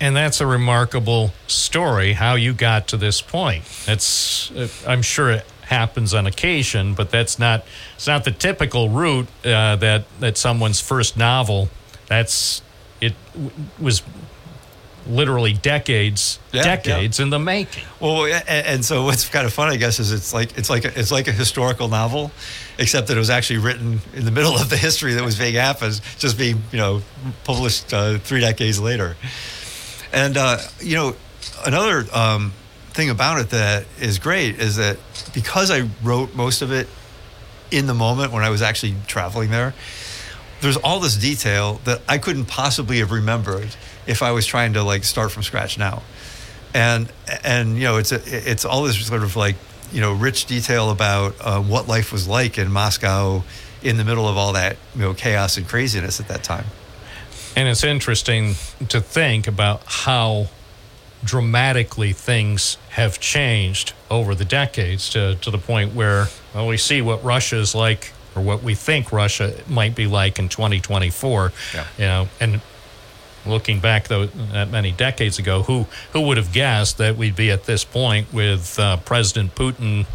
And 0.00 0.16
that's 0.16 0.40
a 0.40 0.46
remarkable 0.46 1.30
story 1.46 2.14
how 2.14 2.34
you 2.34 2.54
got 2.54 2.88
to 2.88 2.96
this 2.96 3.22
point. 3.22 3.64
Uh, 4.56 4.66
I'm 4.86 5.02
sure 5.02 5.30
it 5.30 5.46
happens 5.62 6.12
on 6.12 6.26
occasion, 6.26 6.94
but 6.94 7.10
that's 7.10 7.38
not 7.38 7.64
it's 7.94 8.08
not 8.08 8.24
the 8.24 8.32
typical 8.32 8.88
route 8.88 9.28
uh, 9.44 9.76
that 9.76 10.04
that 10.18 10.36
someone's 10.36 10.80
first 10.80 11.16
novel. 11.16 11.68
That's 12.08 12.62
it 13.02 13.14
w- 13.34 13.50
was 13.78 14.02
literally 15.06 15.52
decades 15.52 16.38
Yeah, 16.52 16.62
decades 16.62 17.18
in 17.18 17.30
the 17.30 17.38
making. 17.38 17.82
Well, 18.00 18.24
and, 18.26 18.66
and 18.66 18.84
so 18.84 19.04
what's 19.04 19.28
kind 19.28 19.44
of 19.46 19.52
fun, 19.52 19.68
I 19.68 19.76
guess, 19.76 19.98
is 19.98 20.12
it's 20.12 20.32
like 20.32 20.56
it's 20.56 20.70
like 20.70 20.84
a, 20.84 20.98
it's 20.98 21.10
like 21.10 21.26
a 21.28 21.32
historical 21.32 21.88
novel, 21.88 22.30
except 22.78 23.08
that 23.08 23.16
it 23.16 23.20
was 23.20 23.30
actually 23.30 23.58
written 23.58 24.00
in 24.14 24.24
the 24.24 24.30
middle 24.30 24.54
of 24.54 24.70
the 24.70 24.76
history 24.76 25.14
that 25.14 25.24
was 25.24 25.36
being 25.36 25.54
happened, 25.54 26.00
just 26.18 26.38
being 26.38 26.62
you 26.70 26.78
know 26.78 27.02
published 27.44 27.92
uh, 27.92 28.18
three 28.18 28.40
decades 28.40 28.80
later. 28.80 29.16
And 30.12 30.36
uh, 30.36 30.58
you 30.80 30.94
know, 30.94 31.16
another 31.66 32.06
um, 32.12 32.52
thing 32.92 33.10
about 33.10 33.40
it 33.40 33.50
that 33.50 33.86
is 34.00 34.18
great 34.20 34.60
is 34.60 34.76
that 34.76 34.98
because 35.34 35.70
I 35.70 35.88
wrote 36.02 36.34
most 36.34 36.62
of 36.62 36.70
it 36.70 36.86
in 37.72 37.86
the 37.86 37.94
moment 37.94 38.32
when 38.32 38.44
I 38.44 38.50
was 38.50 38.62
actually 38.62 38.94
traveling 39.08 39.50
there, 39.50 39.74
there's 40.62 40.76
all 40.78 41.00
this 41.00 41.16
detail 41.16 41.80
that 41.84 42.00
I 42.08 42.18
couldn't 42.18 42.46
possibly 42.46 42.98
have 43.00 43.10
remembered 43.10 43.76
if 44.06 44.22
I 44.22 44.30
was 44.30 44.46
trying 44.46 44.74
to 44.74 44.82
like 44.82 45.04
start 45.04 45.32
from 45.32 45.42
scratch 45.42 45.76
now. 45.76 46.02
And 46.72 47.12
and 47.44 47.76
you 47.76 47.82
know, 47.82 47.98
it's 47.98 48.12
a, 48.12 48.20
it's 48.24 48.64
all 48.64 48.84
this 48.84 49.04
sort 49.04 49.24
of 49.24 49.36
like 49.36 49.56
you 49.92 50.00
know 50.00 50.14
rich 50.14 50.46
detail 50.46 50.90
about 50.90 51.34
uh, 51.40 51.60
what 51.60 51.88
life 51.88 52.12
was 52.12 52.26
like 52.26 52.58
in 52.58 52.70
Moscow 52.70 53.42
in 53.82 53.96
the 53.96 54.04
middle 54.04 54.28
of 54.28 54.36
all 54.36 54.52
that 54.52 54.76
you 54.94 55.02
know 55.02 55.12
chaos 55.12 55.56
and 55.56 55.68
craziness 55.68 56.20
at 56.20 56.28
that 56.28 56.44
time. 56.44 56.64
And 57.56 57.68
it's 57.68 57.84
interesting 57.84 58.54
to 58.88 59.00
think 59.00 59.46
about 59.46 59.82
how 59.84 60.46
dramatically 61.24 62.12
things 62.12 62.78
have 62.90 63.20
changed 63.20 63.92
over 64.10 64.34
the 64.34 64.44
decades 64.44 65.10
to, 65.10 65.36
to 65.36 65.50
the 65.50 65.58
point 65.58 65.94
where 65.94 66.26
well, 66.54 66.66
we 66.66 66.76
see 66.76 67.02
what 67.02 67.22
Russia 67.22 67.56
is 67.56 67.74
like 67.74 68.12
or 68.34 68.42
what 68.42 68.62
we 68.62 68.74
think 68.74 69.12
Russia 69.12 69.54
might 69.68 69.94
be 69.94 70.06
like 70.06 70.38
in 70.38 70.48
2024. 70.48 71.52
Yeah. 71.74 71.86
You 71.98 72.04
know, 72.04 72.28
and 72.40 72.60
looking 73.44 73.80
back 73.80 74.08
though 74.08 74.26
that 74.26 74.70
many 74.70 74.92
decades 74.92 75.38
ago, 75.38 75.62
who 75.62 75.86
who 76.12 76.20
would 76.22 76.36
have 76.36 76.52
guessed 76.52 76.98
that 76.98 77.16
we'd 77.16 77.36
be 77.36 77.50
at 77.50 77.64
this 77.64 77.84
point 77.84 78.32
with 78.32 78.78
uh, 78.78 78.96
President 78.98 79.54
Putin 79.54 80.06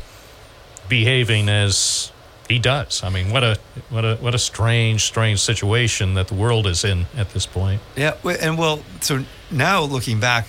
behaving 0.88 1.50
as 1.50 2.12
he 2.48 2.60
does? 2.60 3.04
I 3.04 3.10
mean, 3.10 3.32
what 3.32 3.44
a 3.44 3.60
what 3.90 4.06
a 4.06 4.16
what 4.16 4.36
a 4.36 4.40
strange, 4.40 5.04
strange 5.04 5.40
situation 5.40 6.14
that 6.16 6.28
the 6.28 6.34
world 6.34 6.68
is 6.68 6.84
in 6.84 7.06
at 7.16 7.32
this 7.32 7.46
point. 7.46 7.82
Yeah, 7.96 8.16
and 8.24 8.58
well, 8.58 8.82
so 9.02 9.24
now 9.52 9.84
looking 9.84 10.20
back, 10.20 10.48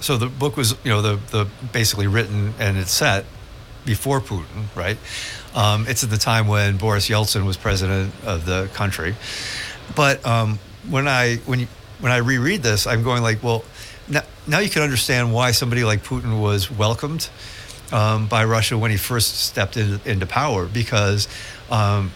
so 0.00 0.16
the 0.16 0.28
book 0.28 0.56
was 0.56 0.76
you 0.84 0.90
know 0.90 1.02
the 1.02 1.16
the 1.30 1.48
basically 1.72 2.06
written 2.06 2.54
and 2.58 2.76
it's 2.76 2.92
set 2.92 3.24
before 3.84 4.20
Putin, 4.20 4.64
right? 4.76 4.98
Um, 5.54 5.86
it's 5.88 6.04
at 6.04 6.10
the 6.10 6.18
time 6.18 6.46
when 6.46 6.76
Boris 6.76 7.08
Yeltsin 7.08 7.44
was 7.46 7.56
president 7.56 8.12
of 8.24 8.44
the 8.44 8.68
country, 8.74 9.14
but 9.96 10.24
um, 10.26 10.58
when 10.88 11.08
I 11.08 11.36
when 11.46 11.60
you, 11.60 11.66
when 12.00 12.12
I 12.12 12.18
reread 12.18 12.62
this, 12.62 12.86
I'm 12.86 13.02
going 13.02 13.22
like, 13.22 13.42
well, 13.42 13.64
now, 14.08 14.22
now 14.46 14.58
you 14.58 14.70
can 14.70 14.82
understand 14.82 15.32
why 15.32 15.50
somebody 15.50 15.84
like 15.84 16.04
Putin 16.04 16.40
was 16.40 16.70
welcomed 16.70 17.28
um, 17.92 18.26
by 18.26 18.44
Russia 18.44 18.78
when 18.78 18.90
he 18.90 18.96
first 18.96 19.38
stepped 19.38 19.76
in, 19.76 20.00
into 20.04 20.26
power 20.26 20.66
because 20.66 21.28
um, 21.70 22.12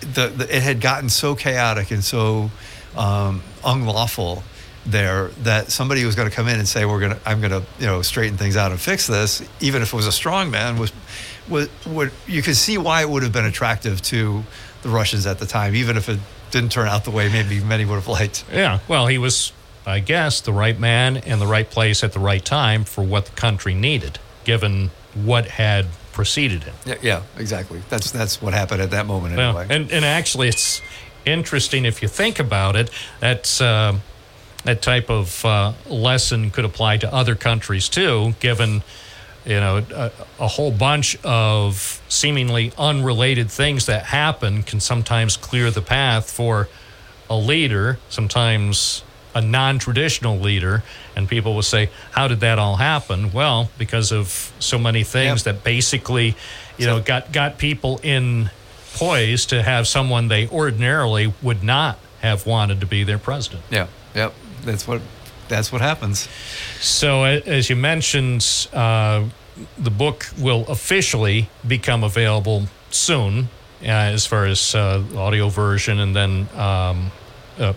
the, 0.00 0.28
the, 0.28 0.56
it 0.56 0.62
had 0.62 0.80
gotten 0.80 1.08
so 1.08 1.34
chaotic 1.34 1.90
and 1.90 2.04
so 2.04 2.50
um, 2.96 3.42
unlawful 3.64 4.42
there 4.84 5.28
that 5.42 5.70
somebody 5.70 6.04
was 6.04 6.16
going 6.16 6.28
to 6.28 6.34
come 6.34 6.48
in 6.48 6.58
and 6.58 6.66
say 6.66 6.84
we're 6.84 6.98
going 6.98 7.12
to 7.12 7.20
I'm 7.24 7.40
going 7.40 7.52
to 7.52 7.62
you 7.78 7.86
know 7.86 8.02
straighten 8.02 8.36
things 8.36 8.56
out 8.56 8.72
and 8.72 8.80
fix 8.80 9.06
this 9.06 9.48
even 9.60 9.80
if 9.80 9.92
it 9.92 9.96
was 9.96 10.08
a 10.08 10.12
strong 10.12 10.50
man 10.50 10.76
was 10.76 10.92
was 11.48 11.68
would 11.86 12.12
you 12.26 12.42
could 12.42 12.56
see 12.56 12.78
why 12.78 13.02
it 13.02 13.08
would 13.08 13.22
have 13.22 13.32
been 13.32 13.44
attractive 13.44 14.00
to 14.02 14.44
the 14.82 14.88
Russians 14.88 15.26
at 15.26 15.38
the 15.38 15.46
time 15.46 15.74
even 15.74 15.96
if 15.96 16.08
it 16.08 16.18
didn't 16.50 16.72
turn 16.72 16.88
out 16.88 17.04
the 17.04 17.10
way 17.10 17.30
maybe 17.30 17.60
many 17.60 17.84
would 17.84 17.94
have 17.94 18.08
liked 18.08 18.44
Yeah, 18.52 18.80
well, 18.88 19.06
he 19.06 19.16
was, 19.18 19.52
I 19.86 20.00
guess, 20.00 20.40
the 20.40 20.52
right 20.52 20.78
man 20.78 21.16
in 21.16 21.38
the 21.38 21.46
right 21.46 21.68
place 21.68 22.04
at 22.04 22.12
the 22.12 22.18
right 22.20 22.44
time 22.44 22.84
for 22.84 23.02
what 23.02 23.26
the 23.26 23.32
country 23.32 23.74
needed, 23.74 24.18
given 24.44 24.90
what 25.14 25.46
had 25.46 25.86
preceded 26.12 26.64
him. 26.64 26.74
yeah, 26.84 26.94
yeah 27.00 27.22
exactly 27.38 27.80
that's 27.88 28.10
that's 28.10 28.42
what 28.42 28.52
happened 28.52 28.82
at 28.82 28.90
that 28.90 29.06
moment 29.06 29.38
anyway 29.38 29.66
and, 29.70 29.90
and 29.90 30.04
actually, 30.04 30.48
it's 30.48 30.82
interesting 31.24 31.84
if 31.84 32.02
you 32.02 32.08
think 32.08 32.38
about 32.38 32.76
it. 32.76 32.90
That's 33.20 33.60
uh, 33.60 33.98
that 34.64 34.82
type 34.82 35.10
of 35.10 35.44
uh, 35.44 35.72
lesson 35.86 36.50
could 36.50 36.64
apply 36.64 36.98
to 36.98 37.12
other 37.12 37.34
countries 37.34 37.88
too, 37.88 38.34
given 38.40 38.82
you 39.44 39.60
know 39.60 39.84
a, 39.94 40.10
a 40.38 40.46
whole 40.48 40.70
bunch 40.70 41.16
of 41.24 42.00
seemingly 42.08 42.72
unrelated 42.78 43.50
things 43.50 43.86
that 43.86 44.04
happen 44.06 44.62
can 44.62 44.80
sometimes 44.80 45.36
clear 45.36 45.70
the 45.70 45.82
path 45.82 46.30
for 46.30 46.68
a 47.30 47.36
leader, 47.36 47.98
sometimes 48.08 49.02
a 49.34 49.40
non-traditional 49.40 50.38
leader, 50.38 50.82
and 51.16 51.28
people 51.28 51.54
will 51.54 51.62
say, 51.62 51.88
"How 52.12 52.28
did 52.28 52.40
that 52.40 52.58
all 52.58 52.76
happen?" 52.76 53.32
Well, 53.32 53.70
because 53.78 54.12
of 54.12 54.52
so 54.58 54.78
many 54.78 55.04
things 55.04 55.44
that 55.44 55.64
basically, 55.64 56.36
you 56.76 56.86
know, 56.86 57.00
got 57.00 57.32
got 57.32 57.58
people 57.58 57.98
in 58.02 58.50
poise 58.94 59.46
to 59.46 59.62
have 59.62 59.88
someone 59.88 60.28
they 60.28 60.46
ordinarily 60.48 61.32
would 61.40 61.62
not 61.62 61.98
have 62.20 62.46
wanted 62.46 62.80
to 62.80 62.86
be 62.86 63.02
their 63.04 63.18
president. 63.18 63.62
yeah 63.70 63.86
yep 64.14 64.34
that's 64.64 64.86
what 64.86 65.00
that's 65.52 65.70
what 65.70 65.82
happens 65.82 66.28
So, 66.80 67.24
as 67.24 67.68
you 67.70 67.76
mentioned, 67.76 68.68
uh, 68.72 69.24
the 69.78 69.90
book 69.90 70.26
will 70.38 70.64
officially 70.68 71.48
become 71.66 72.02
available 72.02 72.66
soon, 72.90 73.48
uh, 73.82 73.86
as 74.16 74.26
far 74.26 74.46
as 74.46 74.74
uh, 74.74 75.02
audio 75.16 75.48
version, 75.48 76.00
and 76.00 76.16
then 76.16 76.48
um, 76.56 77.12
uh, 77.58 77.74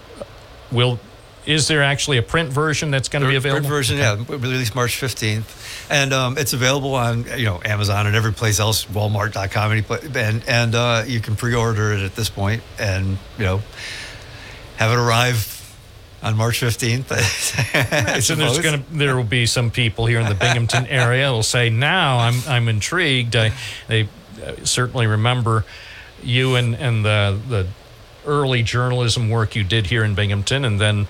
will. 0.72 0.99
Is 1.45 1.68
there 1.68 1.84
actually 1.84 2.18
a 2.18 2.23
print 2.23 2.49
version 2.49 2.89
that's 2.89 3.07
going 3.07 3.22
to 3.22 3.30
be 3.30 3.35
available? 3.35 3.69
Print 3.69 3.76
version, 3.76 3.97
yeah, 3.99 4.15
released 4.27 4.73
March 4.73 4.99
15th. 4.99 5.45
And 5.91 6.11
um, 6.11 6.38
it's 6.39 6.53
available 6.53 6.95
on, 6.95 7.26
you 7.38 7.45
know, 7.45 7.61
Amazon 7.64 8.07
and 8.07 8.15
every 8.15 8.34
place 8.34 8.60
else, 8.60 8.85
Walmart.com, 8.85 9.84
pla- 9.84 9.99
and, 10.15 10.41
and 10.47 10.73
uh, 10.73 11.03
you 11.06 11.19
can 11.19 11.35
pre-order 11.35 11.93
it 11.93 12.02
at 12.02 12.15
this 12.15 12.31
point 12.31 12.64
and, 12.80 13.19
you 13.38 13.43
know, 13.45 13.61
have 14.77 14.91
it 14.91 14.97
arrive 14.97 15.55
on 16.26 16.35
March 16.35 16.60
15th. 16.60 17.14
So 18.22 18.34
there's 18.34 18.60
going 18.60 18.81
to 18.81 18.93
there 18.93 19.15
will 19.15 19.23
be 19.23 19.45
some 19.45 19.69
people 19.69 20.06
here 20.06 20.19
in 20.19 20.27
the 20.27 20.35
Binghamton 20.35 20.88
area 21.03 21.31
will 21.31 21.43
say, 21.43 21.69
"Now 21.69 22.19
I'm 22.19 22.35
I'm 22.47 22.68
intrigued." 22.68 23.35
I, 23.35 23.52
they 23.88 24.03
uh, 24.43 24.53
certainly 24.64 25.06
remember 25.06 25.65
you 26.23 26.56
and 26.56 26.76
and 26.76 27.06
the 27.06 27.38
the 27.47 27.68
early 28.26 28.64
journalism 28.64 29.30
work 29.30 29.56
you 29.56 29.64
did 29.64 29.88
here 29.88 30.03
in 30.03 30.15
Binghamton, 30.15 30.65
and 30.65 30.80
then 30.80 31.07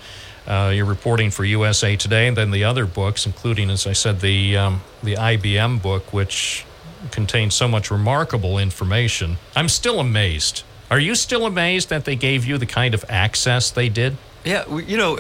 uh, 0.48 0.72
you're 0.74 0.86
reporting 0.86 1.32
for 1.32 1.46
USA 1.46 1.96
Today, 1.96 2.28
and 2.28 2.36
then 2.36 2.52
the 2.52 2.64
other 2.64 2.86
books, 2.86 3.26
including, 3.26 3.70
as 3.70 3.88
I 3.88 3.94
said, 3.94 4.20
the 4.20 4.58
um, 4.58 4.82
the 5.02 5.16
IBM 5.16 5.82
book, 5.82 6.12
which 6.12 6.66
contains 7.12 7.54
so 7.54 7.68
much 7.68 7.92
remarkable 7.92 8.58
information. 8.58 9.38
I'm 9.56 9.70
still 9.70 10.00
amazed. 10.00 10.64
Are 10.90 11.00
you 11.00 11.16
still 11.16 11.46
amazed 11.46 11.90
that 11.90 12.06
they 12.06 12.16
gave 12.16 12.46
you 12.46 12.58
the 12.58 12.66
kind 12.66 12.94
of 12.94 13.06
access 13.10 13.72
they 13.72 13.90
did? 13.90 14.18
Yeah, 14.46 14.70
we, 14.70 14.86
you 14.86 14.98
know, 14.98 15.18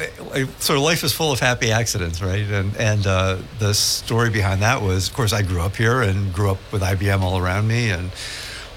sort 0.60 0.78
of 0.78 0.84
life 0.84 1.04
is 1.04 1.12
full 1.12 1.32
of 1.32 1.40
happy 1.40 1.72
accidents, 1.72 2.22
right? 2.22 2.46
And 2.46 2.78
and 2.78 3.08
uh, 3.08 3.38
the 3.58 3.74
story 3.74 4.30
behind 4.30 4.62
that 4.62 4.84
was, 4.84 5.10
of 5.10 5.16
course, 5.16 5.34
I 5.34 5.42
grew 5.42 5.62
up 5.62 5.76
here 5.76 6.04
and 6.04 6.32
grew 6.32 6.52
up 6.52 6.60
with 6.72 6.84
IBM 6.84 7.22
all 7.22 7.40
around 7.40 7.68
me, 7.68 7.90
and 7.90 8.12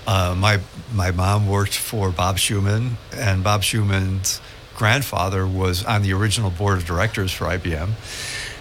uh, 0.06 0.34
my 0.36 0.58
my 0.94 1.10
mom 1.10 1.46
worked 1.46 1.76
for 1.76 2.10
Bob 2.10 2.38
Schumann, 2.38 2.96
and 3.12 3.44
Bob 3.44 3.62
Schumann's 3.62 4.40
grandfather 4.74 5.46
was 5.46 5.84
on 5.84 6.00
the 6.00 6.14
original 6.14 6.50
board 6.50 6.78
of 6.78 6.86
directors 6.86 7.30
for 7.30 7.44
IBM, 7.44 7.90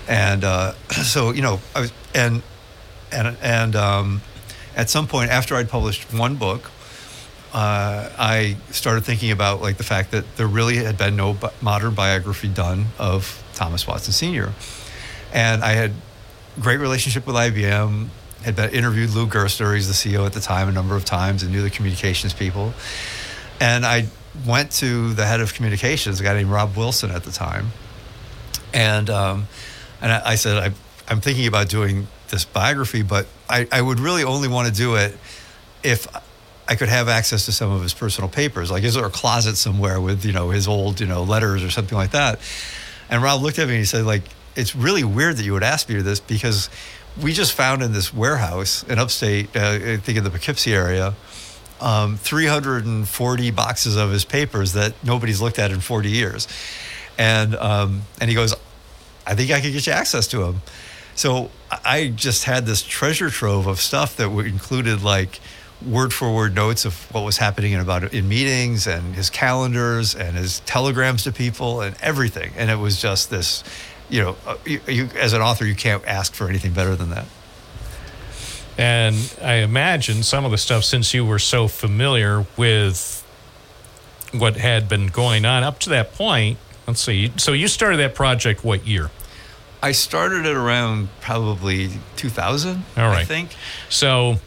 and 0.09 0.43
uh, 0.43 0.73
so 0.91 1.31
you 1.31 1.41
know, 1.41 1.61
I 1.73 1.79
was 1.79 1.93
and 2.13 2.43
and 3.13 3.37
and 3.41 3.77
um, 3.77 4.21
at 4.75 4.89
some 4.89 5.07
point 5.07 5.31
after 5.31 5.55
I'd 5.55 5.69
published 5.69 6.13
one 6.13 6.35
book, 6.35 6.69
uh, 7.53 8.09
I 8.17 8.57
started 8.71 9.03
thinking 9.05 9.31
about 9.31 9.61
like 9.61 9.77
the 9.77 9.83
fact 9.83 10.11
that 10.11 10.37
there 10.37 10.47
really 10.47 10.77
had 10.77 10.97
been 10.97 11.15
no 11.15 11.33
bi- 11.33 11.51
modern 11.61 11.93
biography 11.93 12.47
done 12.47 12.87
of 12.99 13.43
Thomas 13.53 13.87
Watson 13.87 14.13
Sr. 14.13 14.53
And 15.33 15.63
I 15.63 15.71
had 15.71 15.93
great 16.59 16.79
relationship 16.79 17.25
with 17.25 17.35
IBM. 17.35 18.07
Had 18.43 18.55
been 18.55 18.69
interviewed 18.71 19.11
Lou 19.11 19.27
Gerstner, 19.27 19.73
he's 19.75 19.87
the 19.87 19.93
CEO 19.93 20.25
at 20.25 20.33
the 20.33 20.39
time, 20.39 20.69
a 20.69 20.71
number 20.71 20.95
of 20.95 21.05
times, 21.05 21.41
and 21.43 21.51
knew 21.51 21.61
the 21.61 21.69
communications 21.69 22.33
people. 22.33 22.73
And 23.59 23.85
I 23.85 24.07
went 24.45 24.71
to 24.73 25.13
the 25.13 25.25
head 25.25 25.41
of 25.41 25.53
communications, 25.53 26.19
a 26.19 26.23
guy 26.23 26.33
named 26.33 26.51
Rob 26.51 26.75
Wilson 26.75 27.11
at 27.11 27.23
the 27.23 27.31
time, 27.31 27.71
and 28.73 29.09
um, 29.09 29.47
and 30.01 30.11
I, 30.11 30.31
I 30.31 30.35
said 30.35 30.57
I, 30.57 30.71
I'm 31.11 31.21
thinking 31.21 31.47
about 31.47 31.69
doing 31.69 32.07
this 32.29 32.45
biography, 32.45 33.01
but 33.01 33.25
I, 33.49 33.67
I 33.71 33.81
would 33.81 33.99
really 33.99 34.23
only 34.23 34.47
want 34.47 34.67
to 34.67 34.73
do 34.73 34.95
it 34.95 35.17
if 35.83 36.07
I 36.67 36.75
could 36.75 36.89
have 36.89 37.07
access 37.07 37.45
to 37.45 37.51
some 37.51 37.71
of 37.71 37.81
his 37.81 37.93
personal 37.93 38.29
papers. 38.29 38.69
Like, 38.69 38.83
is 38.83 38.95
there 38.95 39.05
a 39.05 39.09
closet 39.09 39.55
somewhere 39.55 40.01
with 40.01 40.25
you 40.25 40.33
know 40.33 40.49
his 40.49 40.67
old 40.67 40.99
you 40.99 41.07
know 41.07 41.23
letters 41.23 41.63
or 41.63 41.69
something 41.69 41.97
like 41.97 42.11
that? 42.11 42.39
And 43.09 43.23
Rob 43.23 43.41
looked 43.41 43.59
at 43.59 43.67
me 43.67 43.75
and 43.75 43.79
he 43.79 43.85
said, 43.85 44.05
like, 44.05 44.23
it's 44.55 44.75
really 44.75 45.03
weird 45.03 45.37
that 45.37 45.43
you 45.43 45.53
would 45.53 45.63
ask 45.63 45.87
me 45.87 45.95
this 46.01 46.19
because 46.19 46.69
we 47.21 47.31
just 47.33 47.53
found 47.53 47.81
in 47.81 47.93
this 47.93 48.13
warehouse 48.13 48.83
in 48.83 48.99
upstate, 48.99 49.55
uh, 49.55 49.79
I 49.81 49.97
think 49.97 50.17
in 50.17 50.23
the 50.23 50.29
Poughkeepsie 50.29 50.73
area, 50.73 51.13
um, 51.79 52.17
340 52.17 53.51
boxes 53.51 53.95
of 53.95 54.11
his 54.11 54.25
papers 54.25 54.73
that 54.73 54.93
nobody's 55.03 55.41
looked 55.41 55.59
at 55.59 55.71
in 55.71 55.79
40 55.79 56.09
years. 56.09 56.47
And 57.17 57.55
um, 57.55 58.01
and 58.19 58.29
he 58.29 58.35
goes, 58.35 58.53
I 59.25 59.35
think 59.35 59.51
I 59.51 59.61
could 59.61 59.73
get 59.73 59.87
you 59.87 59.93
access 59.93 60.27
to 60.27 60.39
them. 60.39 60.61
So 61.15 61.49
I 61.83 62.13
just 62.15 62.43
had 62.43 62.65
this 62.65 62.83
treasure 62.83 63.29
trove 63.29 63.65
of 63.67 63.79
stuff 63.79 64.17
that 64.17 64.29
included 64.29 65.01
like 65.01 65.39
word 65.85 66.11
for 66.13 66.33
word 66.33 66.55
notes 66.55 66.85
of 66.85 66.95
what 67.13 67.23
was 67.23 67.37
happening 67.37 67.73
in 67.73 67.79
about 67.79 68.13
in 68.13 68.27
meetings 68.27 68.87
and 68.87 69.15
his 69.15 69.29
calendars 69.29 70.15
and 70.15 70.35
his 70.35 70.61
telegrams 70.61 71.23
to 71.23 71.31
people 71.31 71.81
and 71.81 71.95
everything. 72.01 72.51
And 72.57 72.71
it 72.71 72.77
was 72.77 72.99
just 73.01 73.29
this, 73.29 73.63
you 74.09 74.21
know, 74.21 74.35
uh, 74.45 74.57
you, 74.65 74.81
you, 74.87 75.09
as 75.19 75.33
an 75.33 75.41
author, 75.41 75.65
you 75.65 75.75
can't 75.75 76.05
ask 76.07 76.33
for 76.33 76.49
anything 76.49 76.73
better 76.73 76.95
than 76.95 77.11
that. 77.11 77.25
And 78.77 79.15
I 79.41 79.55
imagine 79.55 80.23
some 80.23 80.45
of 80.45 80.51
the 80.51 80.57
stuff, 80.57 80.83
since 80.83 81.13
you 81.13 81.25
were 81.25 81.39
so 81.39 81.67
familiar 81.67 82.45
with 82.57 83.23
what 84.33 84.55
had 84.57 84.87
been 84.87 85.07
going 85.07 85.45
on 85.45 85.63
up 85.63 85.79
to 85.79 85.89
that 85.89 86.13
point. 86.13 86.57
Let's 86.85 87.01
see. 87.01 87.31
So 87.37 87.53
you 87.53 87.67
started 87.67 87.97
that 87.97 88.15
project 88.15 88.63
what 88.63 88.85
year? 88.85 89.09
I 89.81 89.91
started 89.91 90.45
it 90.45 90.55
around 90.55 91.09
probably 91.21 91.91
2000. 92.15 92.83
All 92.97 93.07
right. 93.07 93.19
I 93.19 93.25
think. 93.25 93.55
So 93.89 94.39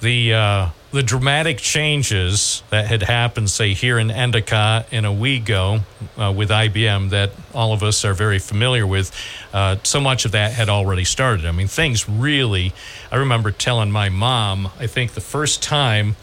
the 0.00 0.34
uh, 0.34 0.68
the 0.90 1.02
dramatic 1.02 1.58
changes 1.58 2.62
that 2.70 2.86
had 2.86 3.02
happened, 3.02 3.50
say 3.50 3.74
here 3.74 3.98
in 3.98 4.10
Endicott 4.10 4.86
and 4.90 5.04
Owego 5.04 5.80
uh, 6.16 6.32
with 6.34 6.48
IBM, 6.48 7.10
that 7.10 7.32
all 7.52 7.74
of 7.74 7.82
us 7.82 8.04
are 8.06 8.14
very 8.14 8.38
familiar 8.38 8.86
with, 8.86 9.12
uh, 9.52 9.76
so 9.82 10.00
much 10.00 10.24
of 10.24 10.32
that 10.32 10.52
had 10.52 10.70
already 10.70 11.04
started. 11.04 11.44
I 11.44 11.52
mean, 11.52 11.68
things 11.68 12.08
really. 12.08 12.72
I 13.12 13.16
remember 13.16 13.50
telling 13.50 13.90
my 13.90 14.08
mom, 14.08 14.70
I 14.78 14.86
think 14.86 15.12
the 15.12 15.20
first 15.20 15.62
time 15.62 16.16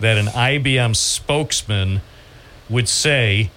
that 0.00 0.16
an 0.16 0.26
IBM 0.26 0.96
spokesman 0.96 2.00
would 2.70 2.88
say 2.88 3.50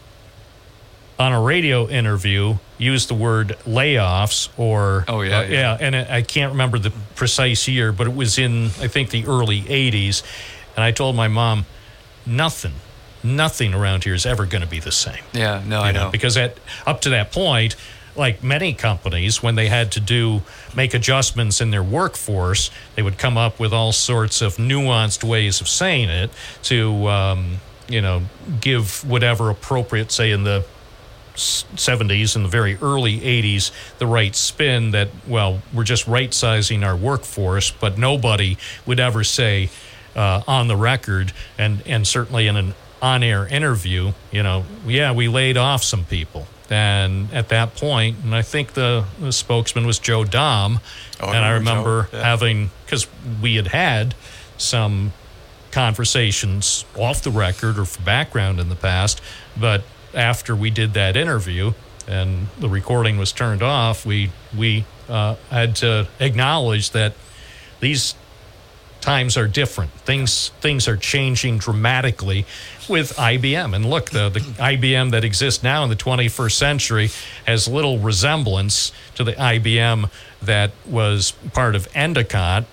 on 1.18 1.32
a 1.32 1.42
radio 1.42 1.88
interview 1.88 2.58
use 2.80 3.06
the 3.06 3.14
word 3.14 3.56
layoffs 3.68 4.50
or 4.58 5.06
Oh, 5.08 5.22
yeah, 5.22 5.40
uh, 5.40 5.44
yeah. 5.44 5.78
and 5.80 5.96
I 5.96 6.24
can't 6.24 6.52
remember 6.54 6.80
the 6.80 6.92
precise 7.16 7.68
year, 7.68 7.92
but 7.92 8.08
it 8.08 8.16
was 8.16 8.40
in 8.40 8.66
I 8.82 8.88
think 8.88 9.12
the 9.12 9.26
early 9.28 9.62
'80s, 9.62 10.24
and 10.76 10.84
I 10.84 10.92
told 10.92 11.16
my 11.16 11.28
mom, 11.28 11.66
nothing, 12.26 12.74
nothing 13.24 13.74
around 13.74 14.04
here 14.06 14.14
is 14.14 14.26
ever 14.26 14.46
going 14.46 14.62
to 14.64 14.68
be 14.68 14.80
the 14.80 14.92
same. 14.92 15.24
Yeah, 15.34 15.62
no, 15.66 15.82
I 15.82 15.92
know. 15.92 16.10
because 16.10 16.38
at 16.38 16.58
up 16.88 17.02
to 17.02 17.10
that 17.12 17.32
point, 17.32 17.76
like 18.16 18.44
many 18.44 18.74
companies, 18.74 19.44
when 19.44 19.56
they 19.56 19.68
had 19.68 19.92
to 19.94 20.00
do 20.00 20.42
make 20.76 20.94
adjustments 20.94 21.62
in 21.62 21.72
their 21.72 21.84
workforce, 21.84 22.72
they 22.96 23.02
would 23.02 23.18
come 23.18 23.38
up 23.38 23.60
with 23.60 23.74
all 23.74 23.92
sorts 23.92 24.42
of 24.42 24.56
nuanced 24.58 25.24
ways 25.24 25.62
of 25.62 25.68
saying 25.68 26.10
it 26.10 26.32
to 26.64 27.08
um, 27.08 27.58
you 27.90 28.02
know 28.02 28.24
give 28.62 29.08
whatever 29.08 29.50
appropriate, 29.50 30.12
say 30.12 30.32
in 30.32 30.44
the 30.44 30.66
70s 31.40 32.36
and 32.36 32.46
the 32.46 32.50
very 32.50 32.78
early 32.82 33.20
80s 33.20 33.72
the 33.98 34.08
right 34.08 34.36
spin 34.36 34.92
that 34.92 35.10
well 35.28 35.62
we're 35.74 35.84
just 35.84 36.08
right 36.08 36.34
sizing 36.34 36.84
our 36.84 36.96
workforce 36.96 37.72
but 37.72 37.98
nobody 37.98 38.58
would 38.86 39.00
ever 39.00 39.24
say 39.24 39.70
uh, 40.16 40.42
on 40.48 40.68
the 40.68 40.76
record 40.76 41.34
and 41.58 41.82
and 41.86 42.06
certainly 42.06 42.48
in 42.48 42.56
an 42.56 42.74
on-air 43.02 43.48
interview 43.48 44.12
you 44.32 44.44
know 44.44 44.66
yeah 44.86 45.12
we 45.12 45.28
laid 45.28 45.56
off 45.56 45.84
some 45.84 46.04
people 46.06 46.46
and 46.70 47.34
at 47.34 47.50
that 47.50 47.76
point 47.76 48.18
and 48.24 48.36
i 48.36 48.42
think 48.42 48.74
the, 48.74 49.06
the 49.20 49.32
spokesman 49.32 49.86
was 49.86 50.00
joe 50.00 50.24
dom 50.24 50.80
Oh, 51.22 51.28
and 51.30 51.44
i 51.46 51.52
remember 51.52 52.10
yeah. 52.14 52.24
having 52.24 52.72
because 52.86 53.08
we 53.42 53.56
had 53.56 53.68
had 53.68 54.16
some 54.58 55.14
conversations 55.72 56.86
off 56.98 57.22
the 57.22 57.32
record 57.32 57.78
or 57.78 57.86
for 57.86 58.02
background 58.02 58.60
in 58.60 58.70
the 58.70 58.76
past. 58.76 59.22
But 59.58 59.84
after 60.14 60.56
we 60.56 60.70
did 60.70 60.94
that 60.94 61.16
interview 61.16 61.74
and 62.08 62.48
the 62.60 62.70
recording 62.70 63.18
was 63.18 63.32
turned 63.32 63.62
off, 63.62 64.06
we 64.06 64.32
we 64.58 64.86
uh, 65.08 65.36
had 65.50 65.76
to 65.78 66.08
acknowledge 66.20 66.92
that 66.92 67.14
these 67.80 68.16
times 69.02 69.38
are 69.38 69.48
different. 69.48 69.92
Things 69.92 70.50
things 70.60 70.88
are 70.88 70.98
changing 70.98 71.60
dramatically 71.60 72.46
with 72.90 73.16
IBM. 73.18 73.76
And 73.76 73.86
look, 73.90 74.10
the, 74.10 74.30
the 74.30 74.40
IBM 74.40 75.12
that 75.12 75.24
exists 75.24 75.64
now 75.64 75.84
in 75.84 75.90
the 75.90 75.96
21st 75.96 76.52
century 76.52 77.10
has 77.46 77.68
little 77.68 78.00
resemblance 78.00 78.92
to 79.16 79.24
the 79.24 79.34
IBM 79.34 80.10
that 80.42 80.72
was 80.86 81.32
part 81.54 81.76
of 81.76 81.88
Endicott 81.94 82.66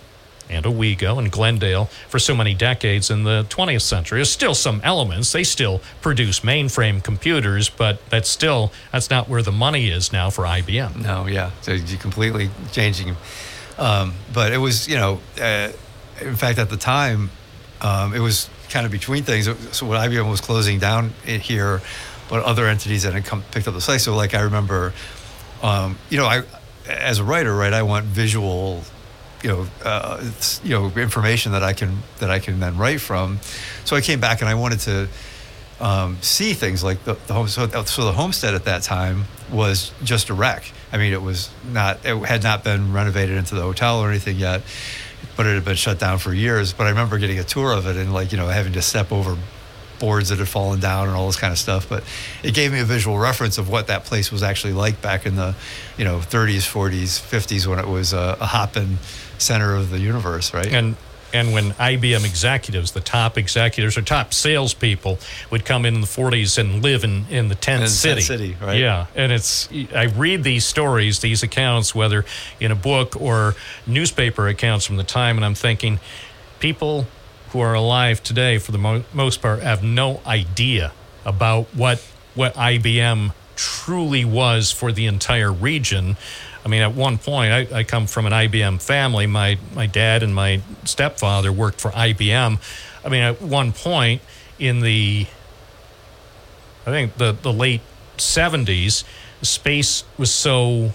and 0.48 0.66
Owego 0.66 1.18
and 1.18 1.31
Glendale 1.31 1.86
for 2.09 2.18
so 2.18 2.35
many 2.35 2.55
decades 2.55 3.10
in 3.10 3.24
the 3.24 3.47
20th 3.48 3.82
century. 3.82 4.18
There's 4.18 4.31
still 4.31 4.55
some 4.55 4.81
elements. 4.85 5.32
They 5.32 5.44
still 5.44 5.81
produce 6.01 6.40
mainframe 6.40 7.02
computers, 7.02 7.68
but 7.68 8.05
that's 8.10 8.28
still 8.28 8.73
that's 8.93 9.10
not 9.10 9.28
where 9.28 9.43
the 9.43 9.52
money 9.52 9.89
is 9.89 10.12
now 10.12 10.31
for 10.31 10.44
IBM. 10.44 11.02
No, 11.02 11.27
yeah. 11.27 11.51
So 11.62 11.73
you 11.73 11.97
completely 11.98 12.51
changing. 12.73 13.16
Um, 13.78 14.14
but 14.32 14.52
it 14.52 14.59
was, 14.59 14.89
you 14.89 14.97
know, 14.97 15.20
uh, 15.40 15.70
in 16.20 16.36
fact, 16.36 16.59
at 16.59 16.70
the 16.70 16.77
time, 16.77 17.31
um, 17.81 18.14
it 18.14 18.20
was 18.20 18.48
kind 18.70 18.86
of 18.86 18.93
between 18.93 19.23
things. 19.23 19.48
So 19.77 19.86
when 19.86 19.98
IBM 19.98 20.28
was 20.31 20.40
closing 20.40 20.78
down 20.78 21.10
here, 21.24 21.82
but 22.28 22.43
other 22.43 22.66
entities 22.66 23.05
that 23.05 23.12
had 23.12 23.24
come 23.24 23.43
picked 23.51 23.68
up 23.68 23.74
the 23.74 23.81
slack. 23.81 24.01
So 24.01 24.14
like 24.14 24.35
I 24.35 24.40
remember, 24.43 24.93
um, 25.62 25.98
you 26.10 26.16
know, 26.16 26.27
I 26.27 26.43
as 26.89 27.18
a 27.18 27.24
writer, 27.24 27.55
right, 27.55 27.73
I 27.73 27.82
want 27.82 28.06
visual. 28.06 28.82
You 29.42 29.48
know, 29.50 29.66
uh, 29.84 30.24
you 30.64 30.70
know, 30.70 30.90
information 30.96 31.52
that 31.52 31.62
I 31.62 31.72
can 31.72 31.98
that 32.18 32.30
I 32.30 32.38
can 32.38 32.60
then 32.60 32.78
write 32.78 33.00
from. 33.00 33.40
So 33.84 33.96
I 33.96 34.00
came 34.00 34.20
back 34.20 34.40
and 34.40 34.48
I 34.48 34.54
wanted 34.54 34.80
to 34.80 35.08
um, 35.80 36.18
see 36.22 36.54
things 36.54 36.82
like 36.82 37.04
the, 37.04 37.14
the 37.26 37.34
home. 37.34 37.48
So, 37.48 37.66
so 37.84 38.04
the 38.04 38.12
homestead 38.12 38.54
at 38.54 38.64
that 38.64 38.82
time 38.82 39.24
was 39.50 39.92
just 40.02 40.30
a 40.30 40.34
wreck. 40.34 40.70
I 40.92 40.98
mean, 40.98 41.12
it 41.12 41.22
was 41.22 41.50
not. 41.70 42.04
It 42.04 42.16
had 42.24 42.42
not 42.42 42.64
been 42.64 42.92
renovated 42.92 43.36
into 43.36 43.54
the 43.54 43.62
hotel 43.62 44.00
or 44.00 44.10
anything 44.10 44.36
yet, 44.36 44.62
but 45.36 45.46
it 45.46 45.54
had 45.54 45.64
been 45.64 45.76
shut 45.76 45.98
down 45.98 46.18
for 46.18 46.32
years. 46.32 46.72
But 46.72 46.86
I 46.86 46.90
remember 46.90 47.18
getting 47.18 47.38
a 47.38 47.44
tour 47.44 47.72
of 47.72 47.86
it 47.86 47.96
and 47.96 48.12
like 48.12 48.32
you 48.32 48.38
know 48.38 48.48
having 48.48 48.72
to 48.72 48.82
step 48.82 49.12
over 49.12 49.36
boards 49.98 50.28
that 50.28 50.38
had 50.38 50.48
fallen 50.48 50.80
down 50.80 51.08
and 51.08 51.16
all 51.16 51.26
this 51.26 51.36
kind 51.36 51.52
of 51.52 51.58
stuff. 51.58 51.88
But 51.88 52.04
it 52.42 52.54
gave 52.54 52.72
me 52.72 52.80
a 52.80 52.84
visual 52.84 53.18
reference 53.18 53.58
of 53.58 53.68
what 53.68 53.86
that 53.88 54.04
place 54.04 54.30
was 54.30 54.42
actually 54.42 54.72
like 54.72 55.00
back 55.00 55.26
in 55.26 55.36
the, 55.36 55.54
you 55.96 56.04
know, 56.04 56.18
30s, 56.18 56.70
40s, 56.70 57.20
50s 57.20 57.66
when 57.66 57.78
it 57.78 57.88
was 57.88 58.12
a, 58.12 58.36
a 58.40 58.46
hopping 58.46 58.98
center 59.42 59.74
of 59.74 59.90
the 59.90 59.98
universe, 59.98 60.52
right? 60.54 60.72
And 60.72 60.96
and 61.34 61.52
when 61.52 61.72
IBM 61.72 62.24
executives, 62.24 62.92
the 62.92 63.00
top 63.00 63.36
executives 63.36 63.98
or 63.98 64.02
top 64.02 64.32
salespeople, 64.32 65.18
would 65.50 65.64
come 65.64 65.84
in, 65.84 65.96
in 65.96 66.00
the 66.00 66.06
40s 66.06 66.56
and 66.56 66.82
live 66.82 67.04
in, 67.04 67.26
in 67.28 67.48
the 67.48 67.54
tent 67.54 67.82
In 67.82 67.88
city. 67.88 68.20
City, 68.22 68.56
right. 68.60 68.78
Yeah, 68.78 69.06
and 69.14 69.32
it's 69.32 69.68
I 69.94 70.04
read 70.04 70.44
these 70.44 70.64
stories, 70.64 71.20
these 71.20 71.42
accounts, 71.42 71.94
whether 71.94 72.24
in 72.60 72.70
a 72.70 72.76
book 72.76 73.20
or 73.20 73.54
newspaper 73.86 74.48
accounts 74.48 74.86
from 74.86 74.96
the 74.96 75.04
time, 75.04 75.36
and 75.36 75.44
I'm 75.44 75.54
thinking, 75.54 76.00
people 76.60 77.06
who 77.50 77.60
are 77.60 77.74
alive 77.74 78.22
today, 78.22 78.58
for 78.58 78.72
the 78.72 78.78
mo- 78.78 79.04
most 79.12 79.42
part, 79.42 79.62
have 79.62 79.82
no 79.82 80.20
idea 80.26 80.92
about 81.24 81.66
what 81.74 82.02
what 82.34 82.54
IBM 82.54 83.32
truly 83.56 84.24
was 84.24 84.70
for 84.70 84.92
the 84.92 85.06
entire 85.06 85.52
region. 85.52 86.16
I 86.66 86.68
mean, 86.68 86.82
at 86.82 86.97
one 86.97 87.16
point, 87.16 87.52
I, 87.52 87.78
I 87.78 87.84
come 87.84 88.09
from 88.09 88.26
an 88.26 88.32
IBM 88.32 88.82
family. 88.82 89.28
My 89.28 89.56
my 89.72 89.86
dad 89.86 90.24
and 90.24 90.34
my 90.34 90.62
stepfather 90.82 91.52
worked 91.52 91.80
for 91.80 91.93
IBM. 91.93 92.59
I 93.05 93.09
mean, 93.09 93.22
at 93.22 93.40
one 93.40 93.72
point 93.72 94.20
in 94.59 94.80
the 94.80 95.28
I 96.84 96.90
think 96.90 97.18
the, 97.18 97.36
the 97.40 97.52
late 97.52 97.82
70s, 98.16 99.05
space 99.43 100.02
was 100.18 100.34
so 100.34 100.90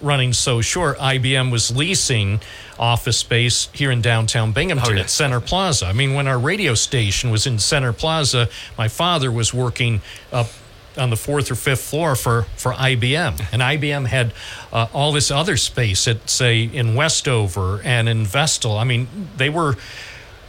running 0.00 0.32
so 0.32 0.62
short, 0.62 0.96
IBM 0.96 1.52
was 1.52 1.74
leasing 1.74 2.40
office 2.78 3.18
space 3.18 3.68
here 3.74 3.90
in 3.90 4.00
downtown 4.00 4.52
Binghamton 4.52 4.96
oh, 4.96 5.00
at 5.02 5.10
Center 5.10 5.40
Plaza. 5.40 5.84
I 5.86 5.92
mean, 5.92 6.14
when 6.14 6.28
our 6.28 6.38
radio 6.38 6.72
station 6.72 7.30
was 7.30 7.46
in 7.46 7.58
Center 7.58 7.92
Plaza, 7.92 8.48
my 8.78 8.88
father 8.88 9.30
was 9.30 9.52
working 9.52 10.00
up 10.32 10.48
on 10.96 11.10
the 11.10 11.16
fourth 11.16 11.50
or 11.50 11.54
fifth 11.54 11.82
floor 11.82 12.14
for, 12.14 12.42
for 12.56 12.72
IBM. 12.72 13.40
And 13.52 13.62
IBM 13.62 14.06
had 14.06 14.32
uh, 14.72 14.86
all 14.92 15.12
this 15.12 15.30
other 15.30 15.56
space 15.56 16.06
at, 16.06 16.28
say, 16.28 16.62
in 16.62 16.94
Westover 16.94 17.80
and 17.84 18.08
in 18.08 18.24
Vestal. 18.24 18.76
I 18.76 18.84
mean, 18.84 19.28
they 19.36 19.50
were 19.50 19.76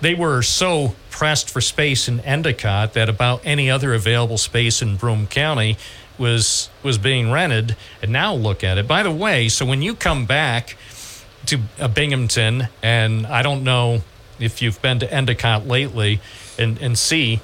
they 0.02 0.16
were 0.16 0.42
so 0.42 0.96
pressed 1.12 1.50
for 1.50 1.62
space 1.62 2.08
in 2.08 2.20
Endicott 2.22 2.94
that 2.94 3.08
about 3.08 3.42
any 3.44 3.70
other 3.70 3.94
available 3.94 4.38
space 4.38 4.82
in 4.82 4.98
Broome 4.98 5.28
County 5.28 5.78
was 6.18 6.70
was 6.84 6.98
being 6.98 7.32
rented. 7.32 7.76
And 8.02 8.12
now 8.12 8.34
look 8.34 8.64
at 8.64 8.78
it. 8.78 8.88
By 8.88 9.04
the 9.04 9.12
way, 9.12 9.50
so 9.50 9.66
when 9.66 9.82
you 9.82 9.96
come 9.96 10.26
back 10.26 10.76
to 11.48 11.60
uh, 11.80 11.88
Binghamton, 11.88 12.68
and 12.84 13.26
I 13.28 13.42
don't 13.42 13.64
know 13.64 14.02
if 14.40 14.62
you've 14.62 14.82
been 14.82 15.00
to 15.00 15.14
Endicott 15.14 15.68
lately, 15.68 16.20
and 16.58 16.78
and 16.80 16.98
see 16.98 17.42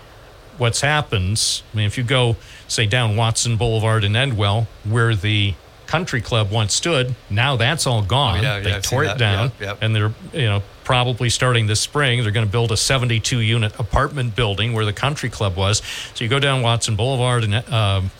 what's 0.57 0.81
happened. 0.81 1.61
I 1.73 1.77
mean, 1.77 1.85
if 1.85 1.97
you 1.97 2.03
go 2.03 2.35
say 2.67 2.85
down 2.85 3.15
Watson 3.15 3.57
Boulevard 3.57 4.03
in 4.03 4.13
Endwell, 4.13 4.67
where 4.83 5.15
the 5.15 5.53
country 5.87 6.21
club 6.21 6.51
once 6.51 6.73
stood, 6.73 7.15
now 7.29 7.55
that's 7.55 7.87
all 7.87 8.01
gone. 8.01 8.39
Oh, 8.39 8.41
yeah, 8.41 8.57
yeah, 8.57 8.63
they 8.63 8.73
I've 8.73 8.83
tore 8.83 9.03
it 9.03 9.07
that. 9.07 9.17
down, 9.17 9.43
Yep, 9.45 9.61
yep. 9.61 9.77
and 9.81 9.95
they're 9.95 10.13
you 10.33 10.45
know 10.45 10.63
probably 10.83 11.29
starting 11.29 11.67
this 11.67 11.79
spring. 11.79 12.21
They're 12.23 12.31
going 12.31 12.45
to 12.45 12.51
build 12.51 12.71
a 12.71 12.77
72 12.77 13.39
unit 13.39 13.77
apartment 13.79 14.35
building 14.35 14.73
where 14.73 14.85
the 14.85 14.93
country 14.93 15.29
club 15.29 15.55
was. 15.57 15.81
So 16.13 16.23
you 16.23 16.29
go 16.29 16.39
down 16.39 16.61
Watson 16.61 16.95
Boulevard 16.95 17.43
and 17.43 17.55
um, 17.71 18.11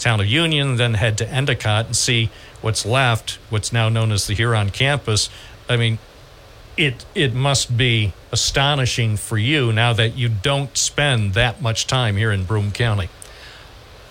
town 0.00 0.20
of 0.20 0.26
Union, 0.26 0.76
then 0.76 0.94
head 0.94 1.16
to 1.18 1.28
Endicott 1.28 1.86
and 1.86 1.96
see 1.96 2.30
what's 2.60 2.84
left, 2.84 3.38
what's 3.50 3.72
now 3.72 3.88
known 3.88 4.10
as 4.10 4.26
the 4.26 4.34
Huron 4.34 4.70
campus. 4.70 5.30
I 5.68 5.76
mean, 5.76 5.98
it 6.76 7.04
it 7.14 7.34
must 7.34 7.76
be 7.76 8.12
astonishing 8.32 9.16
for 9.16 9.38
you 9.38 9.72
now 9.72 9.92
that 9.92 10.16
you 10.16 10.28
don't 10.28 10.76
spend 10.76 11.34
that 11.34 11.60
much 11.62 11.86
time 11.86 12.16
here 12.16 12.30
in 12.32 12.44
Broome 12.44 12.70
County. 12.72 13.08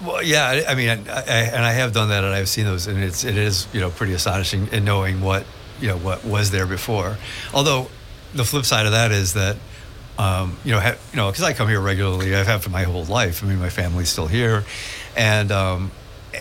Well, 0.04 0.22
yeah, 0.22 0.64
I, 0.68 0.76
mean, 0.76 0.90
I, 0.90 0.94
I, 0.94 1.40
and 1.54 1.66
I 1.66 1.72
have 1.74 1.92
done 1.92 2.10
that, 2.10 2.24
and 2.24 2.34
I've 2.34 2.50
seen 2.50 2.66
those, 2.66 2.86
and 2.86 3.04
it's 3.04 3.24
it 3.24 3.36
is 3.36 3.68
you 3.74 3.80
know 3.80 3.90
pretty 3.90 4.14
astonishing 4.14 4.68
in 4.68 4.86
knowing 4.86 5.22
what 5.22 5.46
you 5.82 5.88
know 5.88 5.98
what 5.98 6.24
was 6.24 6.52
there 6.52 6.68
before. 6.68 7.18
Although 7.54 7.88
the 8.34 8.44
flip 8.44 8.66
side 8.66 8.86
of 8.86 8.92
that 8.92 9.12
is 9.12 9.34
that 9.34 9.58
um, 10.20 10.58
you 10.64 10.72
know 10.72 10.80
you 11.12 11.18
know 11.18 11.32
because 11.32 11.44
I 11.44 11.54
come 11.54 11.68
here 11.68 11.82
regularly, 11.82 12.36
I've 12.36 12.46
had 12.46 12.62
for 12.62 12.70
my 12.70 12.84
whole 12.84 13.06
life. 13.06 13.44
I 13.44 13.48
mean, 13.48 13.60
my 13.60 13.70
family's 13.70 14.10
still 14.10 14.28
here, 14.28 14.66
and 15.16 15.52
um, 15.52 15.92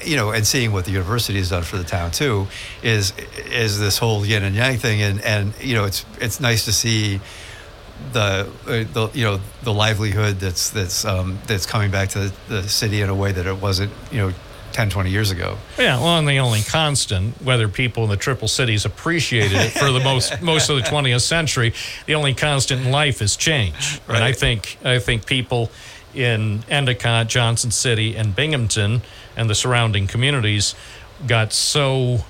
you 0.05 0.17
know, 0.17 0.33
and 0.33 0.47
seeing 0.47 0.73
what 0.73 0.85
the 0.85 0.91
university 0.91 1.39
has 1.39 1.49
done 1.49 1.63
for 1.63 1.79
the 1.79 1.85
town 1.85 2.11
too 2.11 2.49
is 2.83 3.15
is 3.51 3.79
this 3.79 3.97
whole 3.97 4.27
yin 4.27 4.43
and 4.43 4.55
yang 4.55 4.77
thing, 4.77 5.01
and 5.01 5.21
and 5.23 5.55
you 5.63 5.75
know, 5.75 5.85
it's 5.85 6.05
it's 6.21 6.41
nice 6.41 6.67
to 6.67 6.73
see 6.73 7.21
the, 8.13 8.49
uh, 8.67 8.93
the 8.93 9.11
you 9.15 9.25
know 9.25 9.41
the 9.63 9.73
livelihood 9.73 10.39
that's 10.39 10.71
that's 10.71 11.05
um, 11.05 11.39
that's 11.47 11.67
coming 11.67 11.91
back 11.91 12.11
to 12.11 12.19
the, 12.19 12.33
the 12.49 12.69
city 12.69 13.01
in 13.01 13.09
a 13.09 13.15
way 13.15 13.33
that 13.33 13.47
it 13.47 13.61
wasn't 13.61 13.93
you 14.11 14.19
know 14.19 14.33
10 14.73 14.91
20 14.91 15.11
years 15.11 15.31
ago 15.31 15.57
Yeah, 15.79 15.99
well, 15.99 16.19
and 16.19 16.29
the 16.29 16.39
only 16.39 16.61
constant, 16.61 17.41
whether 17.43 17.67
people 17.69 18.05
in 18.05 18.11
the 18.11 18.17
Triple 18.17 18.49
Cities 18.49 18.85
appreciated 18.85 19.57
it 19.59 19.71
for 19.71 19.91
the 19.91 20.01
most 20.01 20.43
most 20.43 20.69
of 20.69 20.77
the 20.77 20.83
20th 20.83 21.23
century, 21.23 21.73
the 22.07 22.15
only 22.15 22.35
constant 22.35 22.85
in 22.85 22.91
life 22.91 23.23
is 23.23 23.37
change. 23.37 24.01
And 24.09 24.19
I 24.19 24.33
think 24.33 24.77
I 24.85 24.99
think 24.99 25.27
people 25.27 25.71
in 26.15 26.65
Endicott, 26.69 27.29
Johnson 27.29 27.71
City, 27.71 28.17
and 28.17 28.35
Binghamton, 28.35 29.03
and 29.37 29.49
the 29.51 29.55
surrounding 29.55 30.07
communities, 30.07 30.75
got 31.27 31.53
so 31.53 32.25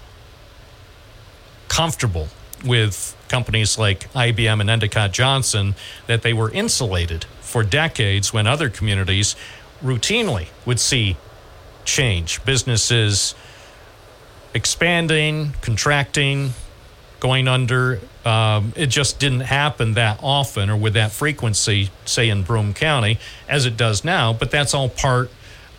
comfortable 1.68 2.28
with 2.64 3.15
companies 3.28 3.78
like 3.78 4.10
IBM 4.12 4.60
and 4.60 4.70
Endicott 4.70 5.12
Johnson 5.12 5.74
that 6.06 6.22
they 6.22 6.32
were 6.32 6.50
insulated 6.50 7.24
for 7.40 7.62
decades 7.62 8.32
when 8.32 8.46
other 8.46 8.68
communities 8.68 9.36
routinely 9.82 10.48
would 10.64 10.80
see 10.80 11.16
change. 11.84 12.44
Businesses 12.44 13.34
expanding, 14.54 15.52
contracting, 15.60 16.52
going 17.20 17.48
under. 17.48 18.00
Um, 18.24 18.72
it 18.76 18.86
just 18.86 19.18
didn't 19.18 19.40
happen 19.40 19.94
that 19.94 20.18
often 20.22 20.70
or 20.70 20.76
with 20.76 20.94
that 20.94 21.12
frequency, 21.12 21.90
say 22.04 22.28
in 22.28 22.42
Broome 22.42 22.74
County, 22.74 23.18
as 23.48 23.66
it 23.66 23.76
does 23.76 24.04
now. 24.04 24.32
But 24.32 24.50
that's 24.50 24.74
all 24.74 24.88
part 24.88 25.30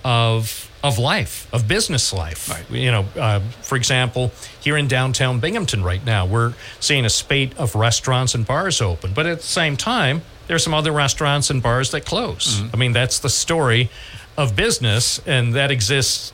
of 0.03 0.66
of 0.87 0.97
life, 0.97 1.47
of 1.53 1.67
business 1.67 2.13
life. 2.13 2.49
You 2.69 2.91
know, 2.91 3.05
uh, 3.15 3.39
for 3.61 3.75
example, 3.75 4.31
here 4.61 4.77
in 4.77 4.87
downtown 4.87 5.39
Binghamton 5.39 5.83
right 5.83 6.03
now, 6.05 6.25
we're 6.25 6.53
seeing 6.79 7.05
a 7.05 7.09
spate 7.09 7.57
of 7.57 7.75
restaurants 7.75 8.33
and 8.33 8.45
bars 8.45 8.81
open. 8.81 9.13
But 9.13 9.25
at 9.25 9.37
the 9.39 9.43
same 9.43 9.75
time, 9.77 10.21
there's 10.47 10.63
some 10.63 10.73
other 10.73 10.91
restaurants 10.91 11.49
and 11.49 11.61
bars 11.61 11.91
that 11.91 12.05
close. 12.05 12.61
I 12.73 12.77
mean, 12.77 12.93
that's 12.93 13.19
the 13.19 13.29
story 13.29 13.89
of 14.37 14.55
business, 14.55 15.19
and 15.25 15.53
that 15.55 15.71
exists 15.71 16.31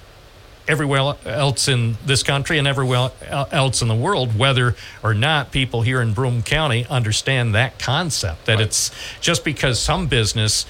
everywhere 0.67 1.15
else 1.25 1.67
in 1.67 1.97
this 2.05 2.23
country 2.23 2.57
and 2.57 2.67
everywhere 2.67 3.09
else 3.29 3.81
in 3.81 3.87
the 3.87 3.95
world, 3.95 4.37
whether 4.37 4.75
or 5.03 5.13
not 5.13 5.51
people 5.51 5.81
here 5.81 6.01
in 6.01 6.13
Broome 6.13 6.41
County 6.41 6.85
understand 6.89 7.55
that 7.55 7.79
concept. 7.79 8.45
That 8.45 8.61
it's 8.61 8.91
just 9.19 9.43
because 9.43 9.79
some 9.79 10.07
business 10.07 10.65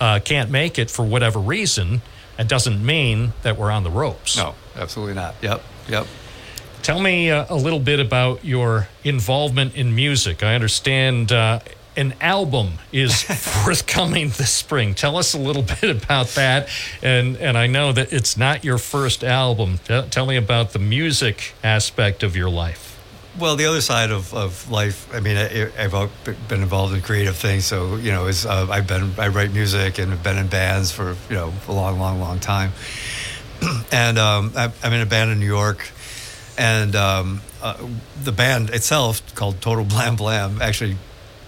uh, 0.00 0.20
can't 0.24 0.50
make 0.50 0.78
it 0.78 0.90
for 0.90 1.04
whatever 1.04 1.38
reason, 1.38 2.02
it 2.38 2.48
doesn't 2.48 2.84
mean 2.84 3.32
that 3.42 3.56
we're 3.56 3.70
on 3.70 3.84
the 3.84 3.90
ropes. 3.90 4.36
no 4.36 4.54
absolutely 4.76 5.14
not 5.14 5.34
yep 5.42 5.62
yep 5.88 6.06
Tell 6.82 7.00
me 7.00 7.30
uh, 7.30 7.46
a 7.48 7.54
little 7.54 7.78
bit 7.78 8.00
about 8.00 8.44
your 8.44 8.88
involvement 9.04 9.76
in 9.76 9.94
music. 9.94 10.42
I 10.42 10.56
understand 10.56 11.30
uh, 11.30 11.60
an 11.96 12.12
album 12.20 12.72
is 12.90 13.22
forthcoming 13.64 14.30
this 14.30 14.50
spring. 14.50 14.92
Tell 14.94 15.16
us 15.16 15.32
a 15.32 15.38
little 15.38 15.62
bit 15.80 15.84
about 16.02 16.26
that. 16.30 16.68
And, 17.00 17.36
and 17.36 17.56
I 17.56 17.68
know 17.68 17.92
that 17.92 18.12
it's 18.12 18.36
not 18.36 18.64
your 18.64 18.78
first 18.78 19.22
album. 19.22 19.78
Tell, 19.84 20.08
tell 20.08 20.26
me 20.26 20.34
about 20.34 20.72
the 20.72 20.80
music 20.80 21.52
aspect 21.62 22.24
of 22.24 22.34
your 22.34 22.50
life. 22.50 22.91
Well 23.38 23.56
the 23.56 23.64
other 23.64 23.80
side 23.80 24.10
of, 24.10 24.34
of 24.34 24.70
life 24.70 25.12
i 25.14 25.20
mean 25.20 25.36
I, 25.36 25.70
i've 25.78 26.48
been 26.48 26.62
involved 26.62 26.94
in 26.94 27.00
creative 27.00 27.36
things 27.36 27.64
so 27.64 27.96
you 27.96 28.12
know 28.12 28.26
is 28.26 28.44
uh, 28.44 28.66
i've 28.70 28.86
been 28.86 29.12
i 29.18 29.28
write 29.28 29.52
music 29.52 29.98
and 29.98 30.10
have 30.10 30.22
been 30.22 30.38
in 30.38 30.48
bands 30.48 30.92
for 30.92 31.16
you 31.28 31.36
know 31.36 31.52
a 31.68 31.72
long 31.72 31.98
long 31.98 32.20
long 32.20 32.40
time. 32.40 32.72
And 33.92 34.18
um, 34.18 34.52
i'm 34.56 34.92
in 34.92 35.00
a 35.00 35.06
band 35.06 35.30
in 35.30 35.38
new 35.38 35.46
york 35.46 35.88
and 36.58 36.94
um, 36.96 37.40
uh, 37.62 37.76
the 38.22 38.32
band 38.32 38.70
itself 38.70 39.34
called 39.34 39.60
total 39.60 39.84
blam 39.84 40.16
blam 40.16 40.60
actually 40.60 40.96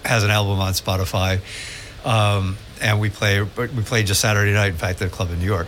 has 0.05 0.23
an 0.23 0.31
album 0.31 0.59
on 0.59 0.73
spotify 0.73 1.39
um, 2.05 2.57
and 2.81 2.99
we 2.99 3.09
play 3.09 3.41
we 3.41 3.83
played 3.83 4.07
just 4.07 4.21
saturday 4.21 4.53
night 4.53 4.71
in 4.71 4.77
fact 4.77 5.01
at 5.01 5.07
a 5.07 5.11
club 5.11 5.31
in 5.31 5.39
new 5.39 5.45
york. 5.45 5.67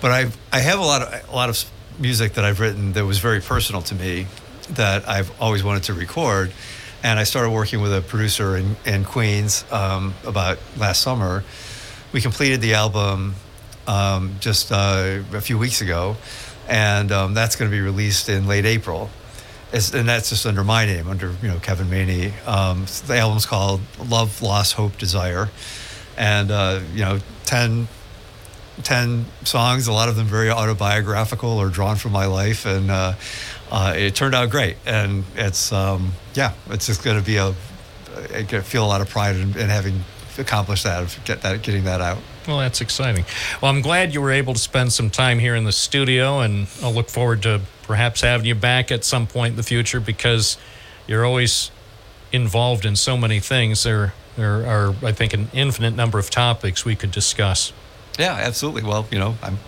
But 0.00 0.10
i 0.10 0.30
i 0.52 0.60
have 0.60 0.78
a 0.78 0.82
lot 0.82 1.02
of 1.02 1.30
a 1.30 1.34
lot 1.34 1.48
of 1.48 1.64
music 1.98 2.34
that 2.34 2.44
i've 2.44 2.60
written 2.60 2.92
that 2.92 3.04
was 3.04 3.18
very 3.18 3.40
personal 3.40 3.82
to 3.82 3.94
me 3.94 4.26
that 4.70 5.08
i've 5.08 5.30
always 5.40 5.62
wanted 5.62 5.82
to 5.82 5.94
record 5.94 6.52
and 7.02 7.18
i 7.18 7.24
started 7.24 7.50
working 7.50 7.80
with 7.80 7.94
a 7.94 8.00
producer 8.00 8.56
in, 8.56 8.76
in 8.84 9.04
queens 9.04 9.64
um, 9.72 10.14
about 10.26 10.58
last 10.76 11.02
summer 11.02 11.44
we 12.12 12.20
completed 12.20 12.60
the 12.60 12.74
album 12.74 13.34
um, 13.88 14.36
just 14.38 14.70
uh, 14.70 15.20
a 15.32 15.40
few 15.40 15.58
weeks 15.58 15.80
ago, 15.80 16.16
and 16.68 17.10
um, 17.10 17.34
that's 17.34 17.56
going 17.56 17.70
to 17.70 17.76
be 17.76 17.80
released 17.80 18.28
in 18.28 18.46
late 18.46 18.66
April. 18.66 19.10
It's, 19.72 19.92
and 19.92 20.08
that's 20.08 20.28
just 20.28 20.46
under 20.46 20.62
my 20.62 20.86
name, 20.86 21.08
under 21.08 21.34
you 21.42 21.48
know 21.48 21.58
Kevin 21.58 21.90
Maney. 21.90 22.32
Um, 22.46 22.86
the 23.06 23.16
album's 23.16 23.46
called 23.46 23.80
"Love, 24.06 24.40
Loss, 24.42 24.72
Hope, 24.72 24.96
Desire," 24.98 25.48
and 26.16 26.50
uh, 26.50 26.80
you 26.94 27.00
know 27.00 27.18
10, 27.44 27.88
10 28.82 29.26
songs. 29.44 29.88
A 29.88 29.92
lot 29.92 30.08
of 30.08 30.16
them 30.16 30.26
very 30.26 30.50
autobiographical 30.50 31.50
or 31.50 31.68
drawn 31.68 31.96
from 31.96 32.12
my 32.12 32.26
life, 32.26 32.66
and 32.66 32.90
uh, 32.90 33.14
uh, 33.70 33.94
it 33.96 34.14
turned 34.14 34.34
out 34.34 34.50
great. 34.50 34.76
And 34.86 35.24
it's 35.36 35.72
um, 35.72 36.12
yeah, 36.34 36.52
it's 36.70 36.86
just 36.86 37.04
going 37.04 37.18
to 37.18 37.24
be 37.24 37.36
a. 37.36 37.54
I 38.34 38.42
feel 38.44 38.84
a 38.84 38.88
lot 38.88 39.00
of 39.00 39.08
pride 39.08 39.36
in, 39.36 39.56
in 39.56 39.68
having 39.68 40.02
accomplished 40.38 40.84
that, 40.84 41.02
of 41.02 41.20
get 41.24 41.42
that, 41.42 41.62
getting 41.62 41.84
that 41.84 42.00
out. 42.00 42.18
Well, 42.46 42.58
that's 42.58 42.80
exciting. 42.80 43.24
Well, 43.60 43.70
I'm 43.70 43.82
glad 43.82 44.14
you 44.14 44.20
were 44.20 44.30
able 44.30 44.54
to 44.54 44.58
spend 44.58 44.92
some 44.92 45.10
time 45.10 45.38
here 45.38 45.54
in 45.54 45.64
the 45.64 45.72
studio, 45.72 46.40
and 46.40 46.66
I'll 46.82 46.92
look 46.92 47.08
forward 47.10 47.42
to 47.42 47.60
perhaps 47.82 48.22
having 48.22 48.46
you 48.46 48.54
back 48.54 48.90
at 48.90 49.04
some 49.04 49.26
point 49.26 49.52
in 49.52 49.56
the 49.56 49.62
future 49.62 50.00
because 50.00 50.56
you're 51.06 51.24
always 51.24 51.70
involved 52.32 52.84
in 52.84 52.96
so 52.96 53.16
many 53.16 53.40
things. 53.40 53.82
There, 53.82 54.14
there 54.36 54.66
are, 54.66 54.94
I 55.02 55.12
think, 55.12 55.34
an 55.34 55.48
infinite 55.52 55.94
number 55.94 56.18
of 56.18 56.30
topics 56.30 56.84
we 56.84 56.96
could 56.96 57.10
discuss. 57.10 57.72
Yeah, 58.18 58.32
absolutely. 58.32 58.82
Well, 58.82 59.06
you 59.10 59.18
know, 59.18 59.36
I'm 59.42 59.58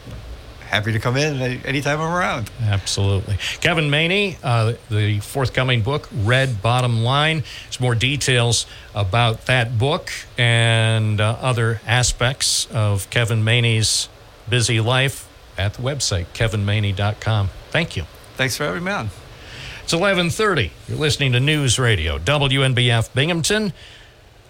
happy 0.71 0.93
to 0.93 0.99
come 1.01 1.17
in 1.17 1.41
any- 1.43 1.61
anytime 1.65 2.01
I'm 2.01 2.13
around. 2.13 2.51
Absolutely. 2.63 3.37
Kevin 3.61 3.91
Maney, 3.91 4.39
uh, 4.43 4.75
the 4.89 5.19
forthcoming 5.21 5.83
book, 5.83 6.09
Red 6.13 6.63
Bottom 6.63 7.03
Line. 7.03 7.43
There's 7.65 7.81
more 7.81 7.95
details 7.95 8.67
about 8.95 9.47
that 9.47 9.79
book 9.79 10.13
and 10.39 11.21
uh, 11.21 11.37
other 11.41 11.81
aspects 11.87 12.67
of 12.73 13.11
Kevin 13.11 13.43
Maney's 13.45 14.09
busy 14.49 14.81
life 14.81 15.27
at 15.59 15.75
the 15.75 15.83
website, 15.83 16.27
kevinmaney.com. 16.35 17.51
Thank 17.71 17.97
you. 17.97 18.05
Thanks 18.37 18.57
for 18.57 18.65
having 18.65 18.85
me 18.85 18.93
on. 18.93 19.11
It's 19.83 19.93
1130. 19.93 20.71
You're 20.89 20.99
listening 20.99 21.33
to 21.33 21.41
News 21.41 21.79
Radio, 21.79 22.17
WNBF 22.19 23.13
Binghamton. 23.13 23.73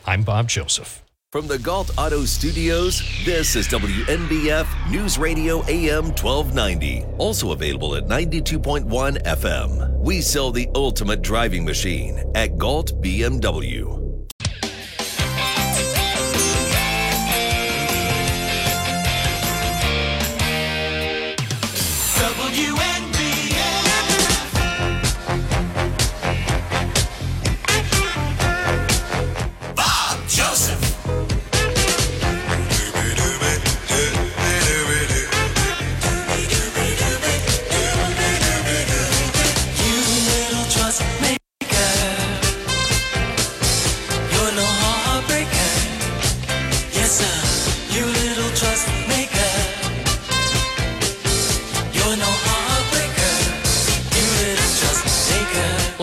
I'm 0.07 0.23
Bob 0.23 0.49
Joseph. 0.49 1.03
From 1.33 1.47
the 1.47 1.61
Gault 1.61 1.97
Auto 1.97 2.25
Studios, 2.25 3.05
this 3.25 3.55
is 3.55 3.69
WNBF 3.69 4.67
News 4.91 5.17
Radio 5.17 5.65
AM 5.69 6.07
1290. 6.07 7.05
Also 7.19 7.53
available 7.53 7.95
at 7.95 8.07
92.1 8.07 9.23
FM. 9.23 9.97
We 10.01 10.23
sell 10.23 10.51
the 10.51 10.69
ultimate 10.75 11.23
driving 11.23 11.65
machine 11.65 12.25
at 12.35 12.59
Gault 12.59 13.01
BMW. 13.01 14.10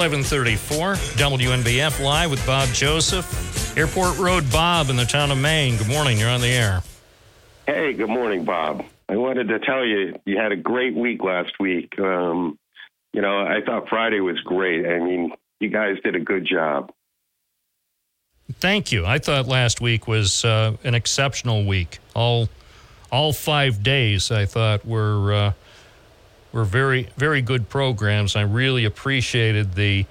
1134, 0.08 0.94
WNBF 1.18 2.02
Live 2.02 2.32
with 2.32 2.46
Bob 2.46 2.70
Joseph. 2.70 3.78
Airport 3.78 4.18
Road 4.18 4.50
Bob 4.54 4.90
in 4.90 4.96
the 4.96 5.04
town 5.04 5.32
of 5.32 5.38
Maine. 5.38 5.76
Good 5.76 5.90
morning. 5.90 6.18
You're 6.18 6.30
on 6.30 6.40
the 6.40 6.48
air. 6.48 6.82
Hey, 7.66 7.92
good 7.92 8.08
morning, 8.08 8.46
Bob. 8.46 8.86
I 9.10 9.18
wanted 9.18 9.50
to 9.50 9.60
tell 9.60 9.86
you 9.86 10.18
you 10.26 10.38
had 10.38 10.54
a 10.54 10.56
great 10.56 10.96
week 10.96 11.22
last 11.24 11.60
week. 11.60 12.00
Um, 12.00 12.58
you 13.12 13.22
know, 13.22 13.38
I 13.38 13.60
thought 13.66 13.90
Friday 13.90 14.22
was 14.22 14.40
great. 14.40 14.86
I 14.86 15.00
mean, 15.00 15.34
you 15.60 15.68
guys 15.68 15.98
did 16.02 16.16
a 16.16 16.22
good 16.22 16.46
job. 16.46 16.90
Thank 18.54 18.94
you. 18.94 19.06
I 19.06 19.20
thought 19.20 19.46
last 19.46 19.82
week 19.82 20.08
was 20.08 20.46
uh, 20.46 20.78
an 20.86 20.96
exceptional 20.96 21.66
week. 21.66 22.00
All 22.16 22.48
all 23.12 23.34
five 23.34 23.84
days 23.84 24.32
I 24.32 24.46
thought 24.46 24.86
were 24.86 25.34
uh, 25.34 25.52
were 26.58 26.66
very 26.66 27.08
very 27.16 27.42
good 27.42 27.70
programs. 27.70 28.36
I 28.36 28.42
really 28.42 28.84
appreciated 28.84 29.76
the 29.76 30.06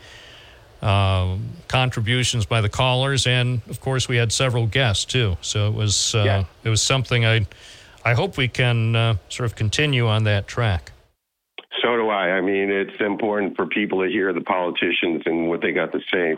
um, 0.81 1.49
contributions 1.69 2.47
by 2.47 2.61
the 2.61 2.69
callers, 2.69 3.27
and 3.27 3.61
of 3.69 3.81
course 3.81 4.09
we 4.09 4.17
had 4.17 4.33
several 4.33 4.67
guests 4.67 5.05
too. 5.05 5.37
So 5.41 5.69
it 5.69 5.75
was 5.75 6.15
uh, 6.15 6.23
Yeah. 6.25 6.45
it 6.65 6.71
was 6.71 6.81
something 6.81 7.27
I 7.27 7.47
I 8.05 8.15
hope 8.15 8.37
we 8.39 8.49
can 8.49 8.95
uh, 8.95 9.17
sort 9.29 9.47
of 9.47 9.57
continue 9.57 10.07
on 10.07 10.25
that 10.25 10.47
track. 10.47 10.93
So 11.83 11.97
do 11.97 12.09
I. 12.09 12.31
I 12.39 12.41
mean, 12.41 12.71
it's 12.71 12.99
important 13.01 13.57
for 13.57 13.67
people 13.67 14.03
to 14.03 14.09
hear 14.09 14.33
the 14.33 14.41
politicians 14.41 15.23
and 15.27 15.49
what 15.49 15.61
they 15.61 15.73
got 15.73 15.93
to 15.93 16.01
say. 16.13 16.37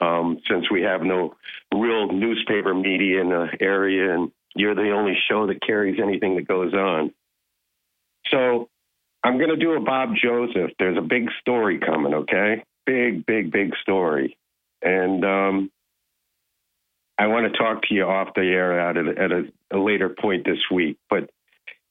Um, 0.00 0.40
since 0.48 0.70
we 0.70 0.82
have 0.82 1.02
no 1.02 1.34
real 1.74 2.06
newspaper 2.12 2.72
media 2.72 3.20
in 3.20 3.30
the 3.30 3.48
area, 3.60 4.14
and 4.14 4.30
you're 4.54 4.76
the 4.76 4.92
only 4.92 5.18
show 5.28 5.48
that 5.48 5.60
carries 5.60 5.98
anything 6.00 6.36
that 6.36 6.46
goes 6.46 6.72
on. 6.72 7.12
So 8.30 8.68
I'm 9.28 9.36
going 9.36 9.50
to 9.50 9.56
do 9.56 9.74
a 9.74 9.80
Bob 9.80 10.14
Joseph. 10.14 10.70
There's 10.78 10.96
a 10.96 11.02
big 11.02 11.28
story 11.38 11.78
coming, 11.78 12.14
okay? 12.14 12.64
Big, 12.86 13.26
big, 13.26 13.52
big 13.52 13.76
story. 13.82 14.38
And 14.80 15.22
um, 15.22 15.70
I 17.18 17.26
want 17.26 17.52
to 17.52 17.58
talk 17.58 17.82
to 17.82 17.94
you 17.94 18.04
off 18.04 18.32
the 18.34 18.40
air 18.40 18.80
at 18.80 18.96
a, 18.96 19.22
at 19.22 19.30
a, 19.30 19.52
a 19.70 19.78
later 19.78 20.08
point 20.08 20.46
this 20.46 20.70
week. 20.70 20.96
But 21.10 21.28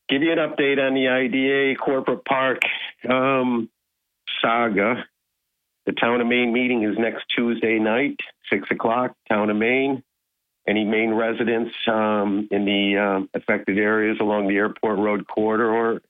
give 0.09 0.23
you 0.23 0.31
an 0.31 0.39
update 0.39 0.79
on 0.79 0.95
the 0.95 1.09
IDA 1.09 1.75
Corporate 1.79 2.25
Park 2.25 2.61
um, 3.07 3.69
saga. 4.41 5.05
The 5.85 5.91
Town 5.91 6.19
of 6.19 6.25
Maine 6.25 6.51
meeting 6.51 6.85
is 6.85 6.97
next 6.97 7.25
Tuesday 7.35 7.77
night, 7.77 8.19
6 8.49 8.67
o'clock, 8.71 9.13
Town 9.29 9.51
of 9.51 9.57
Maine. 9.57 10.01
Any 10.67 10.85
Maine 10.85 11.13
residents 11.13 11.75
um, 11.87 12.47
in 12.49 12.65
the 12.65 12.97
um, 12.97 13.29
affected 13.35 13.77
areas 13.77 14.17
along 14.19 14.47
the 14.47 14.55
Airport 14.55 14.97
Road 14.97 15.27
corridor, 15.27 16.01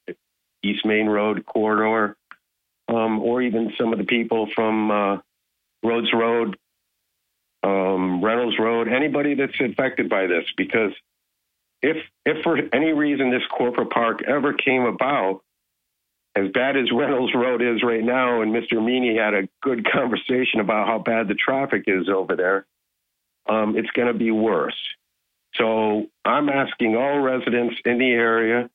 East 0.63 0.85
Main 0.85 1.07
Road 1.07 1.45
corridor, 1.45 2.15
um, 2.87 3.19
or 3.19 3.41
even 3.41 3.73
some 3.77 3.91
of 3.93 3.99
the 3.99 4.05
people 4.05 4.47
from 4.55 4.91
uh, 4.91 5.17
Rhodes 5.83 6.11
Road, 6.13 6.57
um, 7.63 8.23
Reynolds 8.23 8.57
Road, 8.59 8.87
anybody 8.87 9.35
that's 9.35 9.59
affected 9.59 10.09
by 10.09 10.27
this, 10.27 10.45
because 10.55 10.91
if 11.81 11.97
if 12.25 12.43
for 12.43 12.57
any 12.73 12.91
reason 12.91 13.29
this 13.29 13.45
corporate 13.55 13.89
park 13.89 14.23
ever 14.23 14.53
came 14.53 14.83
about, 14.83 15.41
as 16.35 16.49
bad 16.51 16.77
as 16.77 16.91
Reynolds 16.93 17.33
Road 17.35 17.61
is 17.61 17.83
right 17.83 18.03
now, 18.03 18.41
and 18.41 18.53
Mr. 18.53 18.83
Meany 18.83 19.17
had 19.17 19.33
a 19.33 19.47
good 19.61 19.89
conversation 19.91 20.59
about 20.59 20.87
how 20.87 20.99
bad 20.99 21.27
the 21.27 21.35
traffic 21.35 21.83
is 21.87 22.09
over 22.09 22.35
there, 22.35 22.65
um, 23.49 23.77
it's 23.77 23.91
going 23.91 24.07
to 24.07 24.17
be 24.17 24.31
worse. 24.31 24.77
So 25.55 26.07
I'm 26.23 26.49
asking 26.49 26.95
all 26.95 27.19
residents 27.19 27.75
in 27.85 27.97
the 27.97 28.11
area 28.11 28.69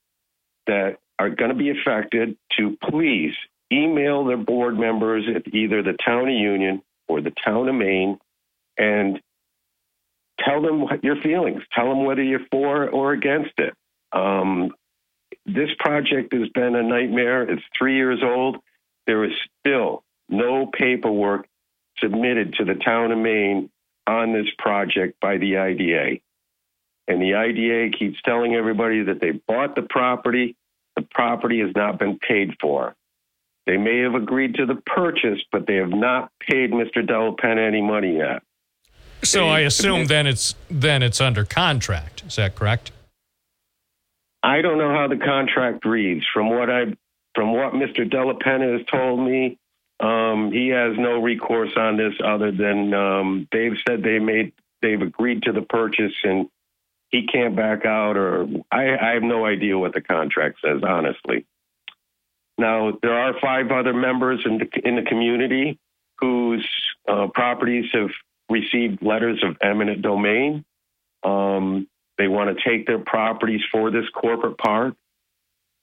that 0.66 0.98
are 1.18 1.30
going 1.30 1.50
to 1.50 1.56
be 1.56 1.70
affected 1.70 2.36
to 2.58 2.76
please 2.82 3.34
email 3.72 4.24
their 4.24 4.36
board 4.36 4.78
members 4.78 5.24
at 5.34 5.52
either 5.54 5.82
the 5.82 5.96
town 6.04 6.28
of 6.28 6.34
Union 6.34 6.82
or 7.08 7.20
the 7.20 7.32
town 7.44 7.68
of 7.68 7.74
Maine 7.74 8.18
and 8.76 9.20
tell 10.38 10.62
them 10.62 10.80
what 10.80 11.02
your 11.04 11.16
feelings. 11.16 11.62
Tell 11.72 11.88
them 11.88 12.04
whether 12.04 12.22
you're 12.22 12.46
for 12.50 12.88
or 12.88 13.12
against 13.12 13.52
it. 13.58 13.74
Um, 14.12 14.72
this 15.46 15.70
project 15.78 16.32
has 16.32 16.48
been 16.50 16.74
a 16.74 16.82
nightmare. 16.82 17.42
It's 17.42 17.62
three 17.76 17.96
years 17.96 18.20
old. 18.22 18.58
There 19.06 19.24
is 19.24 19.32
still 19.60 20.04
no 20.28 20.66
paperwork 20.66 21.46
submitted 21.98 22.54
to 22.54 22.64
the 22.64 22.74
town 22.74 23.12
of 23.12 23.18
Maine 23.18 23.70
on 24.06 24.32
this 24.32 24.46
project 24.58 25.20
by 25.20 25.38
the 25.38 25.58
IDA. 25.58 26.20
And 27.08 27.20
the 27.20 27.34
IDA 27.34 27.96
keeps 27.96 28.20
telling 28.22 28.54
everybody 28.54 29.04
that 29.04 29.20
they 29.20 29.32
bought 29.32 29.74
the 29.74 29.82
property. 29.82 30.56
The 30.96 31.02
property 31.10 31.60
has 31.60 31.70
not 31.74 31.98
been 31.98 32.18
paid 32.18 32.56
for. 32.60 32.94
They 33.66 33.76
may 33.76 34.00
have 34.00 34.14
agreed 34.14 34.56
to 34.56 34.66
the 34.66 34.74
purchase, 34.74 35.40
but 35.52 35.66
they 35.66 35.76
have 35.76 35.90
not 35.90 36.30
paid 36.40 36.72
Mr. 36.72 37.06
Delapenna 37.06 37.66
any 37.66 37.80
money 37.80 38.18
yet. 38.18 38.42
So 39.24 39.46
I 39.48 39.60
assume 39.60 40.06
then 40.06 40.26
it's 40.26 40.56
then 40.68 41.02
it's 41.02 41.20
under 41.20 41.44
contract. 41.44 42.24
Is 42.26 42.36
that 42.36 42.56
correct? 42.56 42.90
I 44.42 44.60
don't 44.62 44.78
know 44.78 44.90
how 44.90 45.06
the 45.06 45.16
contract 45.16 45.84
reads. 45.84 46.24
From 46.34 46.50
what 46.50 46.68
I, 46.68 46.86
from 47.36 47.52
what 47.52 47.74
Mr. 47.74 48.08
Delapenna 48.08 48.76
has 48.76 48.86
told 48.88 49.20
me, 49.20 49.58
um, 50.00 50.50
he 50.52 50.68
has 50.68 50.96
no 50.98 51.22
recourse 51.22 51.70
on 51.76 51.96
this 51.96 52.14
other 52.24 52.50
than 52.50 52.92
um, 52.92 53.48
they've 53.52 53.76
said 53.86 54.02
they 54.02 54.18
made, 54.18 54.52
they've 54.80 55.00
agreed 55.00 55.44
to 55.44 55.52
the 55.52 55.62
purchase, 55.62 56.12
and 56.24 56.48
he 57.12 57.26
can't 57.26 57.54
back 57.54 57.84
out. 57.84 58.16
Or 58.16 58.48
I, 58.72 58.96
I 58.96 59.14
have 59.14 59.22
no 59.22 59.46
idea 59.46 59.78
what 59.78 59.94
the 59.94 60.00
contract 60.00 60.58
says, 60.64 60.82
honestly. 60.82 61.46
Now 62.58 62.98
there 63.02 63.16
are 63.16 63.34
five 63.40 63.70
other 63.70 63.94
members 63.94 64.40
in 64.44 64.58
the 64.58 64.88
in 64.88 64.96
the 64.96 65.02
community 65.02 65.78
whose 66.18 66.68
uh, 67.08 67.28
properties 67.34 67.86
have 67.92 68.10
received 68.48 69.02
letters 69.02 69.42
of 69.42 69.56
eminent 69.62 70.02
domain. 70.02 70.64
Um, 71.22 71.88
they 72.18 72.28
want 72.28 72.56
to 72.56 72.68
take 72.68 72.86
their 72.86 72.98
properties 72.98 73.62
for 73.70 73.90
this 73.90 74.08
corporate 74.14 74.58
park. 74.58 74.94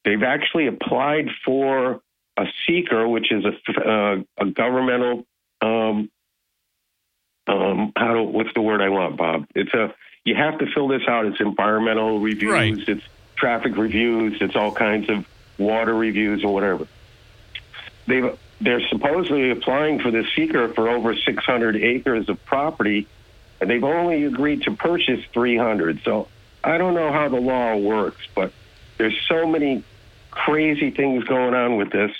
They've 0.05 0.23
actually 0.23 0.67
applied 0.67 1.27
for 1.43 2.01
a 2.37 2.45
SEQR, 2.67 3.11
which 3.11 3.31
is 3.31 3.43
a, 3.45 3.81
uh, 3.81 4.15
a 4.37 4.45
governmental. 4.45 5.25
Um, 5.61 6.09
um, 7.47 7.91
how 7.95 8.13
do, 8.13 8.23
what's 8.23 8.53
the 8.53 8.61
word 8.61 8.81
I 8.81 8.89
want, 8.89 9.17
Bob? 9.17 9.45
It's 9.55 9.73
a 9.73 9.93
you 10.23 10.35
have 10.35 10.59
to 10.59 10.65
fill 10.73 10.87
this 10.87 11.03
out. 11.07 11.25
It's 11.25 11.39
environmental 11.39 12.19
reviews, 12.19 12.87
it's 12.87 13.03
traffic 13.35 13.77
reviews, 13.77 14.37
it's 14.41 14.55
all 14.55 14.71
kinds 14.71 15.09
of 15.09 15.25
water 15.57 15.93
reviews 15.93 16.43
or 16.43 16.53
whatever. 16.53 16.87
They've 18.07 18.37
they're 18.61 18.85
supposedly 18.89 19.51
applying 19.51 19.99
for 19.99 20.11
this 20.11 20.25
SEQR 20.37 20.75
for 20.75 20.89
over 20.89 21.15
600 21.15 21.75
acres 21.77 22.27
of 22.27 22.43
property, 22.45 23.07
and 23.61 23.69
they've 23.69 23.83
only 23.83 24.25
agreed 24.25 24.63
to 24.63 24.71
purchase 24.71 25.23
300. 25.33 26.01
So 26.03 26.27
I 26.63 26.77
don't 26.77 26.93
know 26.93 27.11
how 27.11 27.29
the 27.29 27.39
law 27.39 27.77
works, 27.77 28.27
but 28.35 28.51
there's 28.97 29.17
so 29.29 29.47
many 29.47 29.83
crazy 30.29 30.91
things 30.91 31.23
going 31.23 31.53
on 31.53 31.77
with 31.77 31.91
this. 31.91 32.11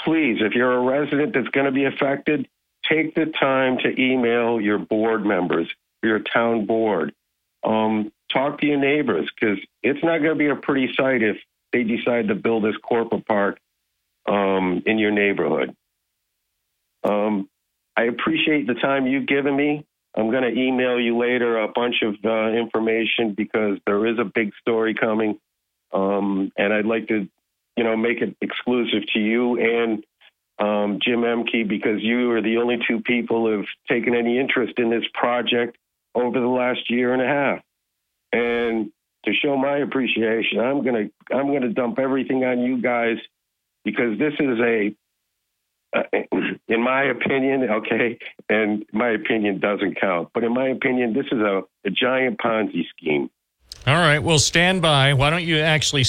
Please, 0.00 0.38
if 0.40 0.54
you're 0.54 0.72
a 0.72 0.80
resident 0.80 1.32
that's 1.34 1.48
going 1.48 1.66
to 1.66 1.72
be 1.72 1.84
affected, 1.84 2.48
take 2.88 3.14
the 3.14 3.26
time 3.26 3.78
to 3.78 4.00
email 4.00 4.60
your 4.60 4.78
board 4.78 5.24
members, 5.24 5.68
your 6.06 6.20
town 6.20 6.66
board. 6.66 7.14
Um, 7.64 8.12
talk 8.32 8.60
to 8.60 8.66
your 8.66 8.78
neighbors 8.78 9.28
because 9.34 9.58
it's 9.82 10.02
not 10.02 10.18
going 10.18 10.30
to 10.30 10.34
be 10.34 10.48
a 10.48 10.56
pretty 10.56 10.92
sight 10.94 11.22
if 11.22 11.36
they 11.72 11.82
decide 11.82 12.28
to 12.28 12.34
build 12.34 12.64
this 12.64 12.76
corporate 12.76 13.26
park 13.26 13.58
um, 14.28 14.82
in 14.86 14.98
your 14.98 15.10
neighborhood. 15.10 15.74
Um, 17.04 17.48
I 17.96 18.04
appreciate 18.04 18.66
the 18.66 18.74
time 18.74 19.06
you've 19.06 19.26
given 19.26 19.56
me. 19.56 19.84
I'm 20.16 20.30
going 20.30 20.42
to 20.42 20.60
email 20.60 20.98
you 20.98 21.18
later 21.18 21.58
a 21.58 21.68
bunch 21.68 21.96
of 22.02 22.14
uh, 22.24 22.52
information 22.52 23.34
because 23.34 23.78
there 23.86 24.06
is 24.06 24.18
a 24.18 24.24
big 24.24 24.52
story 24.60 24.94
coming, 24.94 25.38
um, 25.92 26.50
and 26.56 26.72
I'd 26.72 26.86
like 26.86 27.08
to, 27.08 27.28
you 27.76 27.84
know, 27.84 27.96
make 27.96 28.22
it 28.22 28.36
exclusive 28.40 29.02
to 29.12 29.18
you 29.18 29.60
and 29.60 30.04
um, 30.58 31.00
Jim 31.02 31.20
Emke 31.20 31.68
because 31.68 32.02
you 32.02 32.30
are 32.32 32.40
the 32.40 32.56
only 32.56 32.78
two 32.88 33.00
people 33.00 33.46
who 33.46 33.58
have 33.58 33.66
taken 33.88 34.14
any 34.14 34.38
interest 34.38 34.78
in 34.78 34.88
this 34.88 35.04
project 35.12 35.76
over 36.16 36.40
the 36.40 36.46
last 36.46 36.90
year 36.90 37.12
and 37.12 37.22
a 37.22 37.26
half. 37.26 37.60
And 38.32 38.90
to 39.24 39.32
show 39.32 39.56
my 39.56 39.78
appreciation, 39.78 40.58
I'm 40.58 40.84
gonna 40.84 41.10
I'm 41.32 41.52
gonna 41.52 41.72
dump 41.72 41.98
everything 41.98 42.44
on 42.44 42.60
you 42.60 42.80
guys 42.80 43.18
because 43.84 44.18
this 44.18 44.32
is 44.40 44.58
a 44.60 44.94
uh, 45.94 46.02
in 46.68 46.82
my 46.82 47.04
opinion, 47.04 47.68
okay, 47.70 48.18
and 48.48 48.84
my 48.92 49.10
opinion 49.10 49.60
doesn't 49.60 50.00
count, 50.00 50.28
but 50.34 50.42
in 50.42 50.52
my 50.52 50.68
opinion, 50.68 51.12
this 51.12 51.26
is 51.26 51.38
a, 51.38 51.62
a 51.84 51.90
giant 51.90 52.38
Ponzi 52.38 52.84
scheme. 52.96 53.30
All 53.86 53.94
right. 53.94 54.18
Well, 54.18 54.40
stand 54.40 54.82
by. 54.82 55.14
Why 55.14 55.30
don't 55.30 55.44
you 55.44 55.58
actually 55.58 56.04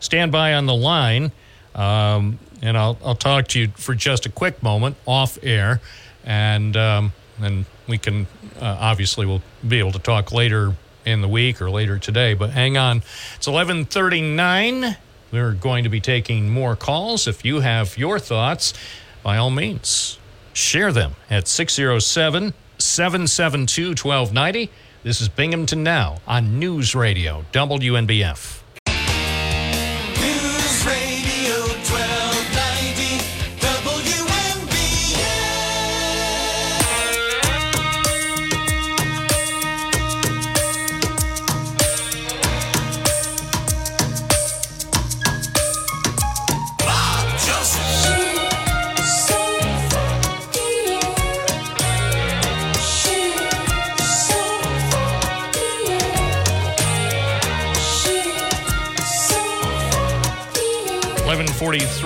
stand 0.00 0.32
by 0.32 0.52
on 0.52 0.66
the 0.66 0.74
line? 0.74 1.32
Um, 1.74 2.38
and 2.60 2.76
I'll, 2.76 2.98
I'll 3.02 3.14
talk 3.14 3.48
to 3.48 3.60
you 3.60 3.68
for 3.68 3.94
just 3.94 4.26
a 4.26 4.28
quick 4.28 4.62
moment 4.62 4.96
off 5.06 5.38
air. 5.42 5.80
And 6.24 6.76
um, 6.76 7.12
then 7.40 7.64
we 7.92 7.98
can, 7.98 8.26
uh, 8.58 8.78
obviously, 8.80 9.26
we'll 9.26 9.42
be 9.68 9.78
able 9.78 9.92
to 9.92 9.98
talk 9.98 10.32
later 10.32 10.74
in 11.04 11.20
the 11.20 11.28
week 11.28 11.60
or 11.60 11.70
later 11.70 11.98
today. 11.98 12.32
But 12.32 12.48
hang 12.48 12.78
on. 12.78 13.02
It's 13.36 13.46
1139. 13.46 14.96
We're 15.30 15.52
going 15.52 15.84
to 15.84 15.90
be 15.90 16.00
taking 16.00 16.48
more 16.48 16.74
calls. 16.74 17.28
If 17.28 17.44
you 17.44 17.60
have 17.60 17.98
your 17.98 18.18
thoughts, 18.18 18.72
by 19.22 19.36
all 19.36 19.50
means, 19.50 20.18
share 20.54 20.90
them 20.90 21.16
at 21.28 21.46
607 21.46 22.54
772 22.78 23.88
1290. 23.88 24.70
This 25.02 25.20
is 25.20 25.28
Binghamton 25.28 25.82
Now 25.82 26.22
on 26.26 26.58
News 26.58 26.94
Radio, 26.94 27.44
WNBF. 27.52 28.61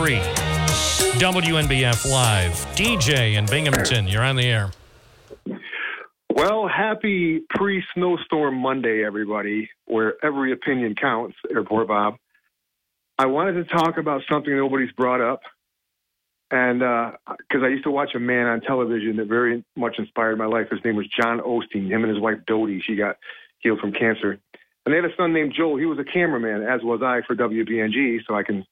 Forty-three. 0.06 1.20
WNBF 1.20 2.10
Live. 2.10 2.52
DJ 2.76 3.36
in 3.36 3.46
Binghamton, 3.46 4.06
you're 4.06 4.22
on 4.22 4.36
the 4.36 4.44
air. 4.44 4.70
Well, 6.32 6.68
happy 6.68 7.40
pre 7.50 7.82
snowstorm 7.94 8.56
Monday, 8.56 9.04
everybody, 9.04 9.70
where 9.86 10.14
every 10.24 10.52
opinion 10.52 10.94
counts, 10.94 11.36
Airport 11.50 11.88
Bob. 11.88 12.16
I 13.18 13.26
wanted 13.26 13.54
to 13.54 13.64
talk 13.64 13.96
about 13.96 14.22
something 14.30 14.54
nobody's 14.54 14.92
brought 14.92 15.22
up. 15.22 15.40
And 16.50 16.82
uh, 16.82 17.12
because 17.26 17.64
I 17.64 17.68
used 17.68 17.84
to 17.84 17.90
watch 17.90 18.10
a 18.14 18.20
man 18.20 18.46
on 18.46 18.60
television 18.60 19.16
that 19.16 19.26
very 19.26 19.64
much 19.74 19.96
inspired 19.98 20.38
my 20.38 20.46
life. 20.46 20.68
His 20.70 20.84
name 20.84 20.94
was 20.94 21.06
John 21.08 21.40
Osteen. 21.40 21.88
Him 21.88 22.04
and 22.04 22.10
his 22.10 22.20
wife 22.20 22.38
Dodie. 22.46 22.82
She 22.86 22.94
got 22.94 23.16
healed 23.58 23.80
from 23.80 23.92
cancer. 23.92 24.38
And 24.84 24.92
they 24.92 24.96
had 24.96 25.06
a 25.06 25.16
son 25.16 25.32
named 25.32 25.54
Joel. 25.56 25.78
He 25.78 25.86
was 25.86 25.98
a 25.98 26.04
cameraman, 26.04 26.62
as 26.62 26.82
was 26.84 27.00
I 27.02 27.22
for 27.26 27.34
WBNG, 27.34 28.20
so 28.28 28.36
I 28.36 28.44
can 28.44 28.64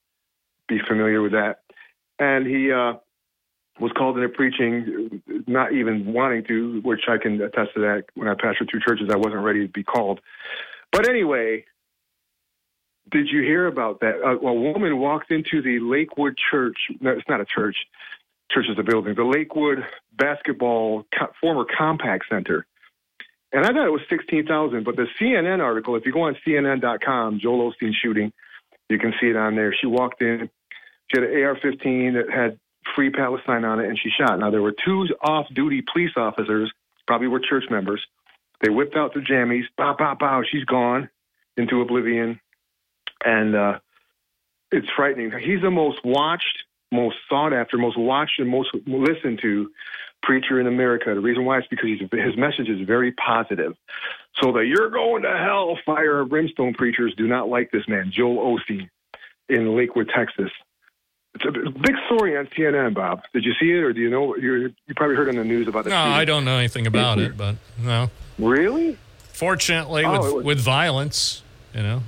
be 0.68 0.78
familiar 0.86 1.22
with 1.22 1.32
that. 1.32 1.60
And 2.18 2.46
he 2.46 2.70
uh, 2.72 2.94
was 3.80 3.92
called 3.96 4.16
into 4.16 4.28
preaching, 4.28 5.22
not 5.46 5.72
even 5.72 6.12
wanting 6.12 6.44
to, 6.44 6.80
which 6.82 7.02
I 7.08 7.18
can 7.18 7.40
attest 7.40 7.74
to 7.74 7.80
that. 7.80 8.04
When 8.14 8.28
I 8.28 8.34
pastored 8.34 8.70
two 8.70 8.80
churches, 8.86 9.10
I 9.12 9.16
wasn't 9.16 9.42
ready 9.42 9.66
to 9.66 9.72
be 9.72 9.82
called. 9.82 10.20
But 10.92 11.08
anyway, 11.08 11.64
did 13.10 13.28
you 13.28 13.42
hear 13.42 13.66
about 13.66 14.00
that? 14.00 14.16
A, 14.24 14.30
a 14.30 14.52
woman 14.52 14.98
walked 14.98 15.30
into 15.30 15.60
the 15.60 15.80
Lakewood 15.80 16.36
Church. 16.50 16.76
No, 17.00 17.10
it's 17.10 17.28
not 17.28 17.40
a 17.40 17.44
church. 17.44 17.76
Church 18.50 18.66
is 18.70 18.78
a 18.78 18.82
building. 18.82 19.14
The 19.14 19.24
Lakewood 19.24 19.84
Basketball 20.16 21.04
co- 21.18 21.32
former 21.40 21.64
Compaq 21.64 22.20
Center. 22.30 22.66
And 23.52 23.64
I 23.64 23.68
thought 23.68 23.86
it 23.86 23.92
was 23.92 24.02
16,000, 24.10 24.84
but 24.84 24.96
the 24.96 25.06
CNN 25.20 25.62
article, 25.62 25.94
if 25.94 26.04
you 26.04 26.12
go 26.12 26.22
on 26.22 26.36
CNN.com, 26.46 27.38
Joel 27.40 27.72
Osteen 27.72 27.92
shooting, 28.02 28.32
you 28.88 28.98
can 28.98 29.12
see 29.20 29.28
it 29.28 29.36
on 29.36 29.56
there. 29.56 29.74
She 29.78 29.86
walked 29.86 30.22
in. 30.22 30.50
She 31.08 31.20
had 31.20 31.28
an 31.28 31.42
AR-15 31.42 32.14
that 32.14 32.32
had 32.32 32.58
Free 32.94 33.10
Palestine 33.10 33.64
on 33.64 33.80
it, 33.80 33.88
and 33.88 33.98
she 33.98 34.10
shot. 34.10 34.38
Now 34.38 34.50
there 34.50 34.62
were 34.62 34.74
two 34.84 35.06
off-duty 35.22 35.84
police 35.92 36.12
officers, 36.16 36.72
probably 37.06 37.28
were 37.28 37.40
church 37.40 37.64
members. 37.70 38.04
They 38.62 38.70
whipped 38.70 38.96
out 38.96 39.14
their 39.14 39.22
jammies. 39.22 39.64
Bow, 39.76 39.94
bow, 39.98 40.16
bow. 40.18 40.42
She's 40.50 40.64
gone 40.64 41.08
into 41.56 41.80
oblivion, 41.80 42.40
and 43.24 43.54
uh, 43.54 43.78
it's 44.70 44.86
frightening. 44.96 45.32
He's 45.40 45.62
the 45.62 45.70
most 45.70 45.98
watched, 46.04 46.64
most 46.92 47.16
sought 47.28 47.52
after, 47.52 47.78
most 47.78 47.98
watched, 47.98 48.38
and 48.38 48.48
most 48.48 48.70
listened 48.86 49.40
to 49.42 49.70
preacher 50.24 50.58
in 50.60 50.66
America. 50.66 51.14
The 51.14 51.20
reason 51.20 51.44
why 51.44 51.58
is 51.58 51.64
because 51.70 51.86
he's, 51.86 52.00
his 52.10 52.36
message 52.36 52.68
is 52.68 52.86
very 52.86 53.12
positive. 53.12 53.76
So 54.42 54.52
the 54.52 54.60
"You're 54.60 54.90
going 54.90 55.22
to 55.22 55.36
hell" 55.36 55.78
fire 55.86 56.20
and 56.20 56.28
brimstone 56.30 56.74
preachers 56.74 57.14
do 57.16 57.26
not 57.28 57.48
like 57.48 57.70
this 57.70 57.86
man, 57.86 58.10
Joel 58.10 58.58
Osteen, 58.58 58.88
in 59.48 59.76
Lakewood, 59.76 60.10
Texas. 60.14 60.50
It's 61.36 61.44
a 61.44 61.50
big 61.50 61.96
story 62.06 62.36
on 62.36 62.46
CNN, 62.46 62.94
Bob. 62.94 63.22
Did 63.32 63.44
you 63.44 63.54
see 63.60 63.70
it, 63.72 63.82
or 63.82 63.92
do 63.92 64.00
you 64.00 64.08
know? 64.10 64.36
You 64.36 64.72
you 64.86 64.94
probably 64.94 65.16
heard 65.16 65.28
on 65.28 65.36
the 65.36 65.44
news 65.44 65.66
about 65.68 65.86
it. 65.86 65.90
No, 65.90 65.96
I 65.96 66.24
don't 66.24 66.44
know 66.44 66.58
anything 66.58 66.86
about 66.86 67.18
it, 67.18 67.36
but 67.36 67.56
no. 67.82 68.08
Really? 68.38 68.96
Fortunately, 69.32 70.04
Oh, 70.04 70.12
with, 70.12 70.32
was- 70.34 70.44
with 70.44 70.60
violence, 70.60 71.42
you 71.74 71.82
know. 71.82 72.02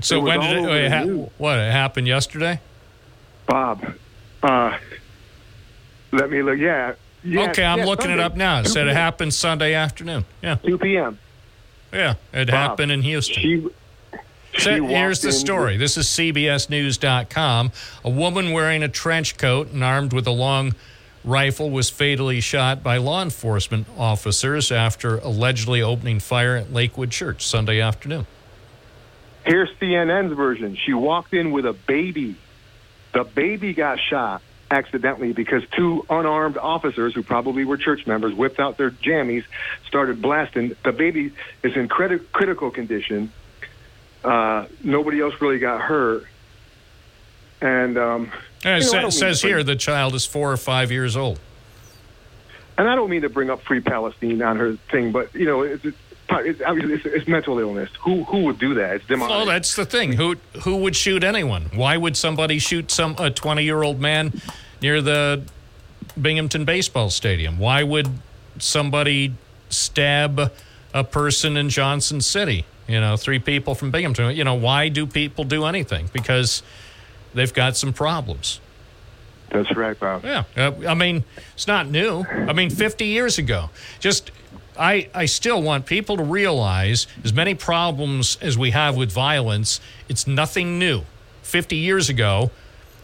So 0.00 0.20
when 0.20 0.40
did 0.40 0.64
it 0.64 0.90
ha- 0.90 1.04
what 1.38 1.58
it 1.58 1.70
happened 1.72 2.06
yesterday? 2.08 2.58
Bob, 3.46 3.84
uh, 4.42 4.78
let 6.12 6.30
me 6.30 6.42
look. 6.42 6.58
Yeah. 6.58 6.94
yeah 7.22 7.50
okay, 7.50 7.64
I'm 7.64 7.80
yeah, 7.80 7.84
looking 7.84 8.10
it 8.10 8.20
up 8.20 8.36
now. 8.36 8.60
It 8.60 8.68
said 8.68 8.86
it 8.86 8.96
happened 8.96 9.34
Sunday 9.34 9.74
afternoon. 9.74 10.24
Yeah. 10.42 10.56
2 10.56 10.78
p.m. 10.78 11.18
Yeah, 11.92 12.14
it 12.32 12.46
Bob, 12.46 12.54
happened 12.54 12.92
in 12.92 13.02
Houston. 13.02 13.42
She, 13.42 13.68
So 14.58 14.84
here's 14.86 15.20
the 15.20 15.32
story. 15.32 15.76
This 15.76 15.96
is 15.96 16.06
CBSNews.com. 16.06 17.72
A 18.04 18.10
woman 18.10 18.52
wearing 18.52 18.82
a 18.82 18.88
trench 18.88 19.36
coat 19.36 19.70
and 19.72 19.82
armed 19.82 20.12
with 20.12 20.26
a 20.26 20.32
long 20.32 20.74
rifle 21.24 21.70
was 21.70 21.90
fatally 21.90 22.40
shot 22.40 22.82
by 22.82 22.96
law 22.96 23.22
enforcement 23.22 23.86
officers 23.96 24.72
after 24.72 25.18
allegedly 25.18 25.82
opening 25.82 26.20
fire 26.20 26.56
at 26.56 26.72
Lakewood 26.72 27.10
Church 27.10 27.46
Sunday 27.46 27.80
afternoon. 27.80 28.26
Here's 29.44 29.70
CNN's 29.80 30.34
version. 30.34 30.76
She 30.76 30.92
walked 30.92 31.34
in 31.34 31.50
with 31.50 31.66
a 31.66 31.72
baby. 31.72 32.36
The 33.12 33.24
baby 33.24 33.72
got 33.72 33.98
shot 33.98 34.42
accidentally 34.70 35.32
because 35.32 35.62
two 35.76 36.04
unarmed 36.08 36.56
officers, 36.56 37.14
who 37.14 37.22
probably 37.22 37.64
were 37.64 37.76
church 37.76 38.06
members, 38.06 38.32
whipped 38.32 38.60
out 38.60 38.76
their 38.76 38.90
jammies, 38.90 39.44
started 39.86 40.22
blasting. 40.22 40.76
The 40.84 40.92
baby 40.92 41.32
is 41.62 41.76
in 41.76 41.88
criti- 41.88 42.24
critical 42.32 42.70
condition. 42.70 43.32
Uh, 44.22 44.66
nobody 44.84 45.20
else 45.20 45.34
really 45.40 45.58
got 45.58 45.80
hurt. 45.80 46.24
And 47.60 47.98
um, 47.98 48.32
And 48.64 48.82
it 48.82 48.86
you 48.86 48.92
know, 48.92 49.10
sa- 49.10 49.18
says 49.18 49.42
here 49.42 49.62
the 49.62 49.76
child 49.76 50.14
is 50.14 50.24
four 50.24 50.52
or 50.52 50.56
five 50.56 50.90
years 50.92 51.16
old. 51.16 51.40
and 52.78 52.88
I 52.88 52.94
don't 52.94 53.10
mean 53.10 53.22
to 53.22 53.28
bring 53.28 53.50
up 53.50 53.62
Free 53.62 53.80
Palestine 53.80 54.40
on 54.42 54.56
her 54.56 54.76
thing, 54.90 55.12
but 55.12 55.34
you 55.34 55.46
know, 55.46 55.62
it's, 55.62 55.84
it's, 56.38 56.60
obviously 56.62 56.94
it's, 56.94 57.06
it's 57.06 57.28
mental 57.28 57.58
illness. 57.58 57.90
Who 58.00 58.24
who 58.24 58.44
would 58.44 58.58
do 58.58 58.74
that? 58.74 58.96
It's 58.96 59.06
demonic. 59.06 59.36
Well, 59.36 59.46
that's 59.46 59.74
the 59.74 59.84
thing. 59.84 60.12
Who 60.12 60.36
who 60.62 60.76
would 60.76 60.96
shoot 60.96 61.24
anyone? 61.24 61.70
Why 61.74 61.96
would 61.96 62.16
somebody 62.16 62.58
shoot 62.58 62.90
some 62.90 63.16
a 63.18 63.30
20 63.30 63.62
year 63.62 63.82
old 63.82 64.00
man 64.00 64.40
near 64.82 65.00
the 65.00 65.42
Binghamton 66.20 66.64
baseball 66.64 67.10
stadium? 67.10 67.58
Why 67.58 67.82
would 67.82 68.08
somebody 68.58 69.34
stab 69.68 70.52
a 70.92 71.04
person 71.04 71.56
in 71.56 71.68
Johnson 71.68 72.20
City? 72.20 72.64
You 72.88 73.00
know, 73.00 73.16
three 73.16 73.38
people 73.38 73.74
from 73.74 73.90
Binghamton. 73.90 74.34
You 74.34 74.44
know, 74.44 74.54
why 74.54 74.88
do 74.88 75.06
people 75.06 75.44
do 75.44 75.64
anything? 75.64 76.10
Because 76.12 76.62
they've 77.34 77.54
got 77.54 77.76
some 77.76 77.92
problems. 77.92 78.60
That's 79.50 79.74
right, 79.76 79.98
Bob. 79.98 80.24
Yeah, 80.24 80.44
uh, 80.56 80.72
I 80.88 80.94
mean, 80.94 81.24
it's 81.54 81.66
not 81.66 81.88
new. 81.88 82.24
I 82.30 82.52
mean, 82.52 82.70
50 82.70 83.04
years 83.06 83.38
ago. 83.38 83.70
Just, 83.98 84.30
I, 84.80 85.10
I 85.14 85.26
still 85.26 85.62
want 85.62 85.84
people 85.84 86.16
to 86.16 86.22
realize 86.22 87.06
as 87.22 87.34
many 87.34 87.54
problems 87.54 88.38
as 88.40 88.56
we 88.56 88.70
have 88.70 88.96
with 88.96 89.12
violence, 89.12 89.78
it's 90.08 90.26
nothing 90.26 90.78
new. 90.78 91.02
50 91.42 91.76
years 91.76 92.08
ago, 92.08 92.50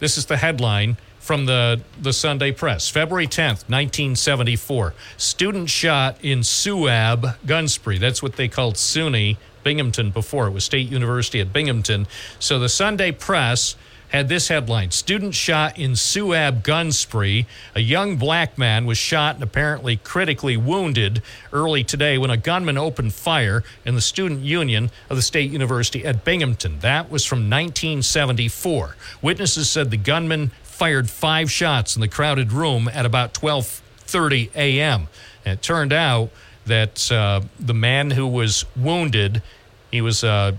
this 0.00 0.16
is 0.16 0.24
the 0.24 0.38
headline 0.38 0.96
from 1.20 1.44
the, 1.44 1.82
the 2.00 2.14
Sunday 2.14 2.50
Press. 2.50 2.88
February 2.88 3.26
10th, 3.26 3.68
1974. 3.68 4.94
Student 5.18 5.68
shot 5.68 6.16
in 6.22 6.40
Suab 6.40 7.36
gun 7.44 7.68
spree. 7.68 7.98
That's 7.98 8.22
what 8.22 8.36
they 8.36 8.48
called 8.48 8.76
SUNY 8.76 9.36
Binghamton 9.62 10.10
before. 10.10 10.46
It 10.46 10.52
was 10.52 10.64
State 10.64 10.88
University 10.88 11.40
at 11.40 11.52
Binghamton. 11.52 12.06
So 12.38 12.58
the 12.58 12.70
Sunday 12.70 13.12
Press 13.12 13.76
had 14.10 14.28
this 14.28 14.48
headline 14.48 14.90
Student 14.90 15.34
shot 15.34 15.78
in 15.78 15.92
Suab 15.92 16.62
gun 16.62 16.92
spree. 16.92 17.46
A 17.74 17.80
young 17.80 18.16
black 18.16 18.56
man 18.56 18.86
was 18.86 18.98
shot 18.98 19.34
and 19.34 19.44
apparently 19.44 19.96
critically 19.96 20.56
wounded 20.56 21.22
early 21.52 21.84
today 21.84 22.18
when 22.18 22.30
a 22.30 22.36
gunman 22.36 22.78
opened 22.78 23.14
fire 23.14 23.64
in 23.84 23.94
the 23.94 24.00
student 24.00 24.40
union 24.40 24.90
of 25.10 25.16
the 25.16 25.22
State 25.22 25.50
University 25.50 26.04
at 26.04 26.24
Binghamton. 26.24 26.78
That 26.80 27.10
was 27.10 27.24
from 27.24 27.50
1974. 27.50 28.96
Witnesses 29.22 29.68
said 29.68 29.90
the 29.90 29.96
gunman 29.96 30.50
fired 30.62 31.08
five 31.08 31.50
shots 31.50 31.96
in 31.96 32.00
the 32.00 32.08
crowded 32.08 32.52
room 32.52 32.88
at 32.92 33.06
about 33.06 33.34
12:30 33.34 34.50
a.m. 34.54 35.08
And 35.44 35.54
it 35.54 35.62
turned 35.62 35.92
out 35.92 36.30
that 36.66 37.10
uh, 37.10 37.40
the 37.58 37.74
man 37.74 38.10
who 38.10 38.26
was 38.26 38.64
wounded, 38.76 39.42
he 39.90 40.00
was 40.00 40.22
a 40.22 40.58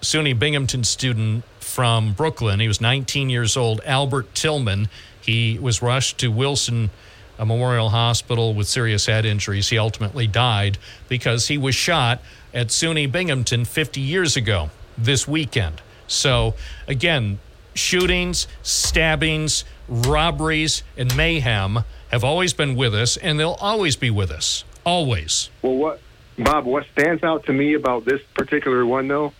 SUNY 0.00 0.38
Binghamton 0.38 0.84
student 0.84 1.44
from 1.72 2.12
Brooklyn. 2.12 2.60
He 2.60 2.68
was 2.68 2.82
19 2.82 3.30
years 3.30 3.56
old, 3.56 3.80
Albert 3.86 4.34
Tillman. 4.34 4.90
He 5.22 5.58
was 5.58 5.80
rushed 5.80 6.18
to 6.18 6.28
Wilson 6.28 6.90
uh, 7.38 7.46
Memorial 7.46 7.88
Hospital 7.88 8.52
with 8.52 8.68
serious 8.68 9.06
head 9.06 9.24
injuries. 9.24 9.70
He 9.70 9.78
ultimately 9.78 10.26
died 10.26 10.76
because 11.08 11.48
he 11.48 11.56
was 11.56 11.74
shot 11.74 12.20
at 12.52 12.68
SUNY 12.68 13.10
Binghamton 13.10 13.64
50 13.64 14.02
years 14.02 14.36
ago 14.36 14.68
this 14.98 15.26
weekend. 15.26 15.80
So, 16.06 16.54
again, 16.86 17.38
shootings, 17.74 18.46
stabbings, 18.62 19.64
robberies, 19.88 20.82
and 20.98 21.16
mayhem 21.16 21.84
have 22.10 22.22
always 22.22 22.52
been 22.52 22.76
with 22.76 22.94
us, 22.94 23.16
and 23.16 23.40
they'll 23.40 23.56
always 23.62 23.96
be 23.96 24.10
with 24.10 24.30
us. 24.30 24.64
Always. 24.84 25.48
Well, 25.62 25.76
what, 25.76 26.00
Bob? 26.36 26.66
What 26.66 26.84
stands 26.92 27.24
out 27.24 27.46
to 27.46 27.54
me 27.54 27.72
about 27.72 28.04
this 28.04 28.20
particular 28.34 28.84
one, 28.84 29.08
though, 29.08 29.32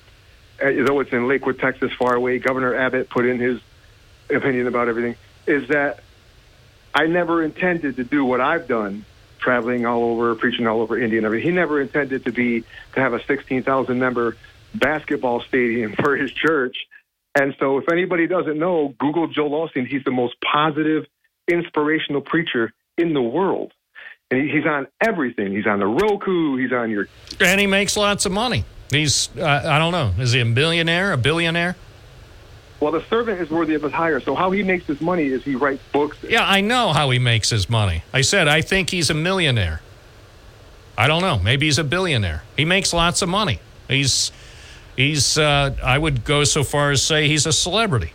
Uh, 0.62 0.84
though 0.84 1.00
it's 1.00 1.12
in 1.12 1.26
Lakewood, 1.26 1.58
Texas, 1.58 1.92
far 1.98 2.14
away, 2.14 2.38
Governor 2.38 2.74
Abbott 2.74 3.10
put 3.10 3.26
in 3.26 3.38
his 3.38 3.60
opinion 4.30 4.66
about 4.66 4.88
everything, 4.88 5.16
is 5.46 5.68
that 5.68 6.02
I 6.94 7.06
never 7.06 7.42
intended 7.42 7.96
to 7.96 8.04
do 8.04 8.24
what 8.24 8.40
I've 8.40 8.68
done, 8.68 9.04
traveling 9.38 9.86
all 9.86 10.04
over, 10.04 10.34
preaching 10.34 10.66
all 10.66 10.80
over 10.80 10.98
India 10.98 11.18
and 11.18 11.26
everything. 11.26 11.48
He 11.48 11.54
never 11.54 11.80
intended 11.80 12.24
to 12.26 12.32
be 12.32 12.64
to 12.94 13.00
have 13.00 13.12
a 13.12 13.24
16,000 13.24 13.98
member 13.98 14.36
basketball 14.74 15.40
stadium 15.40 15.94
for 16.02 16.16
his 16.16 16.30
church. 16.32 16.86
And 17.34 17.54
so, 17.58 17.78
if 17.78 17.90
anybody 17.90 18.26
doesn't 18.26 18.58
know, 18.58 18.94
Google 18.98 19.26
Joel 19.26 19.68
Osteen. 19.68 19.86
He's 19.86 20.04
the 20.04 20.10
most 20.10 20.34
positive, 20.40 21.06
inspirational 21.48 22.20
preacher 22.20 22.72
in 22.98 23.14
the 23.14 23.22
world. 23.22 23.72
And 24.30 24.50
he's 24.50 24.66
on 24.66 24.86
everything. 25.00 25.52
He's 25.54 25.66
on 25.66 25.78
the 25.78 25.86
Roku. 25.86 26.56
He's 26.56 26.72
on 26.72 26.90
your 26.90 27.08
And 27.40 27.60
he 27.60 27.66
makes 27.66 27.96
lots 27.96 28.26
of 28.26 28.32
money. 28.32 28.64
He's, 28.92 29.28
uh, 29.36 29.62
I 29.64 29.78
don't 29.78 29.92
know, 29.92 30.12
is 30.22 30.32
he 30.32 30.40
a 30.40 30.44
millionaire, 30.44 31.12
a 31.12 31.16
billionaire? 31.16 31.76
Well, 32.80 32.92
the 32.92 33.04
servant 33.04 33.40
is 33.40 33.48
worthy 33.48 33.74
of 33.74 33.82
his 33.82 33.92
hire. 33.92 34.18
So 34.18 34.34
how 34.34 34.50
he 34.50 34.64
makes 34.64 34.86
his 34.86 35.00
money 35.00 35.26
is 35.26 35.44
he 35.44 35.54
writes 35.54 35.82
books. 35.92 36.18
Yeah, 36.28 36.44
I 36.44 36.60
know 36.60 36.92
how 36.92 37.10
he 37.10 37.20
makes 37.20 37.50
his 37.50 37.70
money. 37.70 38.02
I 38.12 38.22
said, 38.22 38.48
I 38.48 38.60
think 38.60 38.90
he's 38.90 39.08
a 39.08 39.14
millionaire. 39.14 39.82
I 40.98 41.06
don't 41.06 41.22
know. 41.22 41.38
Maybe 41.38 41.66
he's 41.66 41.78
a 41.78 41.84
billionaire. 41.84 42.42
He 42.56 42.64
makes 42.64 42.92
lots 42.92 43.22
of 43.22 43.28
money. 43.28 43.60
He's, 43.88 44.32
he's, 44.96 45.38
uh, 45.38 45.76
I 45.82 45.96
would 45.96 46.24
go 46.24 46.42
so 46.42 46.64
far 46.64 46.90
as 46.90 47.02
say 47.02 47.28
he's 47.28 47.46
a 47.46 47.52
celebrity. 47.52 48.12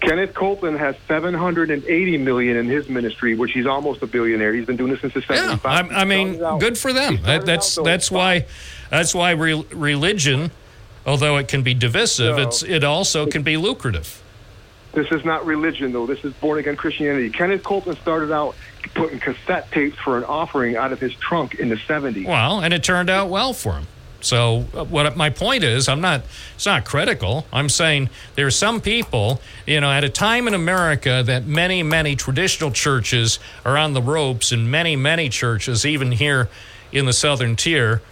Kenneth 0.00 0.34
Copeland 0.34 0.78
has 0.78 0.96
780 1.06 2.18
million 2.18 2.56
in 2.56 2.66
his 2.66 2.88
ministry, 2.88 3.36
which 3.36 3.52
he's 3.52 3.66
almost 3.66 4.02
a 4.02 4.06
billionaire. 4.06 4.52
He's 4.52 4.66
been 4.66 4.76
doing 4.76 4.90
this 4.90 5.00
since 5.00 5.14
the 5.14 5.22
75. 5.22 5.64
I, 5.64 5.94
I 5.94 6.04
mean, 6.04 6.38
good 6.58 6.76
for 6.76 6.92
them. 6.92 7.22
That, 7.22 7.46
that's 7.46 7.76
that's 7.76 8.10
why 8.10 8.46
that's 8.92 9.14
why 9.14 9.30
re- 9.32 9.66
religion, 9.72 10.50
although 11.06 11.38
it 11.38 11.48
can 11.48 11.62
be 11.62 11.74
divisive, 11.74 12.36
No. 12.36 12.42
it's 12.42 12.62
it 12.62 12.84
also 12.84 13.26
can 13.26 13.42
be 13.42 13.56
lucrative. 13.56 14.22
This 14.92 15.10
is 15.10 15.24
not 15.24 15.46
religion, 15.46 15.92
though. 15.92 16.06
This 16.06 16.22
is 16.22 16.34
born 16.34 16.58
again 16.58 16.76
Christianity. 16.76 17.30
Kenneth 17.30 17.62
Copeland 17.64 17.98
started 17.98 18.30
out 18.30 18.54
putting 18.94 19.18
cassette 19.18 19.72
tapes 19.72 19.96
for 19.98 20.18
an 20.18 20.24
offering 20.24 20.76
out 20.76 20.92
of 20.92 21.00
his 21.00 21.14
trunk 21.14 21.54
in 21.54 21.70
the 21.70 21.76
70s. 21.76 22.26
Well, 22.26 22.60
and 22.60 22.74
it 22.74 22.84
turned 22.84 23.08
out 23.08 23.30
well 23.30 23.54
for 23.54 23.72
him. 23.72 23.86
So 24.20 24.66
uh, 24.74 24.84
what 24.84 25.16
my 25.16 25.30
point 25.30 25.64
is, 25.64 25.88
I'm 25.88 26.02
not. 26.02 26.22
It's 26.54 26.66
not 26.66 26.84
critical. 26.84 27.46
I'm 27.52 27.70
saying 27.70 28.10
there 28.34 28.46
are 28.46 28.50
some 28.52 28.80
people, 28.82 29.40
you 29.66 29.80
know, 29.80 29.90
at 29.90 30.04
a 30.04 30.10
time 30.10 30.46
in 30.46 30.52
America 30.54 31.22
that 31.24 31.46
many, 31.46 31.82
many 31.82 32.14
traditional 32.14 32.70
churches 32.70 33.38
are 33.64 33.78
on 33.78 33.94
the 33.94 34.02
ropes, 34.02 34.52
and 34.52 34.70
many, 34.70 34.94
many 34.94 35.30
churches, 35.30 35.86
even 35.86 36.12
here 36.12 36.48
in 36.92 37.06
the 37.06 37.12
Southern 37.14 37.56
Tier, 37.56 38.02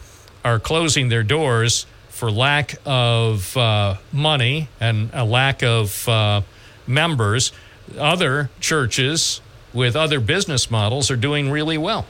are 0.45 0.59
closing 0.59 1.09
their 1.09 1.23
doors 1.23 1.87
for 2.09 2.31
lack 2.31 2.75
of 2.85 3.57
uh, 3.57 3.97
money 4.13 4.69
and 4.81 5.11
a 5.13 5.25
lack 5.25 5.63
of 5.63 6.09
uh, 6.09 6.43
members. 6.87 7.53
Other 7.99 8.51
churches 8.61 9.41
with 9.73 9.97
other 9.97 10.21
business 10.21 10.71
models 10.71 11.11
are 11.11 11.17
doing 11.17 11.51
really 11.51 11.79
well, 11.79 12.07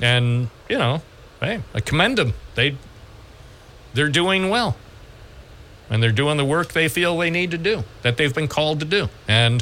and 0.00 0.48
you 0.68 0.78
know, 0.78 1.02
hey, 1.40 1.60
I 1.74 1.80
commend 1.80 2.18
them. 2.18 2.34
They 2.54 2.76
they're 3.94 4.08
doing 4.08 4.48
well. 4.48 4.76
And 5.92 6.00
they're 6.00 6.12
doing 6.12 6.36
the 6.36 6.44
work 6.44 6.72
they 6.72 6.88
feel 6.88 7.18
they 7.18 7.30
need 7.30 7.50
to 7.50 7.58
do, 7.58 7.82
that 8.02 8.16
they've 8.16 8.32
been 8.32 8.46
called 8.46 8.78
to 8.78 8.86
do. 8.86 9.08
And 9.26 9.60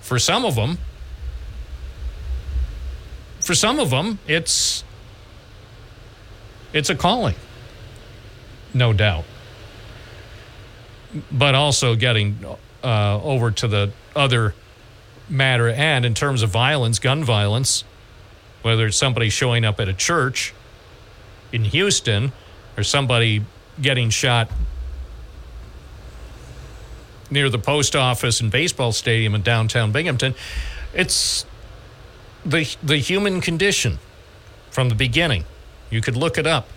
for 0.00 0.18
some 0.18 0.44
of 0.44 0.56
them, 0.56 0.78
for 3.40 3.54
some 3.54 3.78
of 3.78 3.90
them, 3.90 4.18
it's 4.26 4.82
it's 6.72 6.90
a 6.90 6.96
calling. 6.96 7.36
No 8.78 8.92
doubt. 8.92 9.24
But 11.32 11.56
also 11.56 11.96
getting 11.96 12.38
uh, 12.84 13.20
over 13.20 13.50
to 13.50 13.66
the 13.66 13.90
other 14.14 14.54
matter 15.28 15.68
and 15.68 16.06
in 16.06 16.14
terms 16.14 16.42
of 16.42 16.50
violence, 16.50 17.00
gun 17.00 17.24
violence, 17.24 17.82
whether 18.62 18.86
it's 18.86 18.96
somebody 18.96 19.30
showing 19.30 19.64
up 19.64 19.80
at 19.80 19.88
a 19.88 19.92
church 19.92 20.54
in 21.52 21.64
Houston 21.64 22.30
or 22.76 22.84
somebody 22.84 23.44
getting 23.82 24.10
shot 24.10 24.48
near 27.32 27.50
the 27.50 27.58
post 27.58 27.96
office 27.96 28.40
and 28.40 28.52
baseball 28.52 28.92
stadium 28.92 29.34
in 29.34 29.42
downtown 29.42 29.90
Binghamton. 29.90 30.36
It's 30.94 31.44
the 32.46 32.76
the 32.80 32.98
human 32.98 33.40
condition 33.40 33.98
from 34.70 34.88
the 34.88 34.94
beginning. 34.94 35.46
You 35.90 36.00
could 36.00 36.16
look 36.16 36.38
it 36.38 36.46
up. 36.46 36.68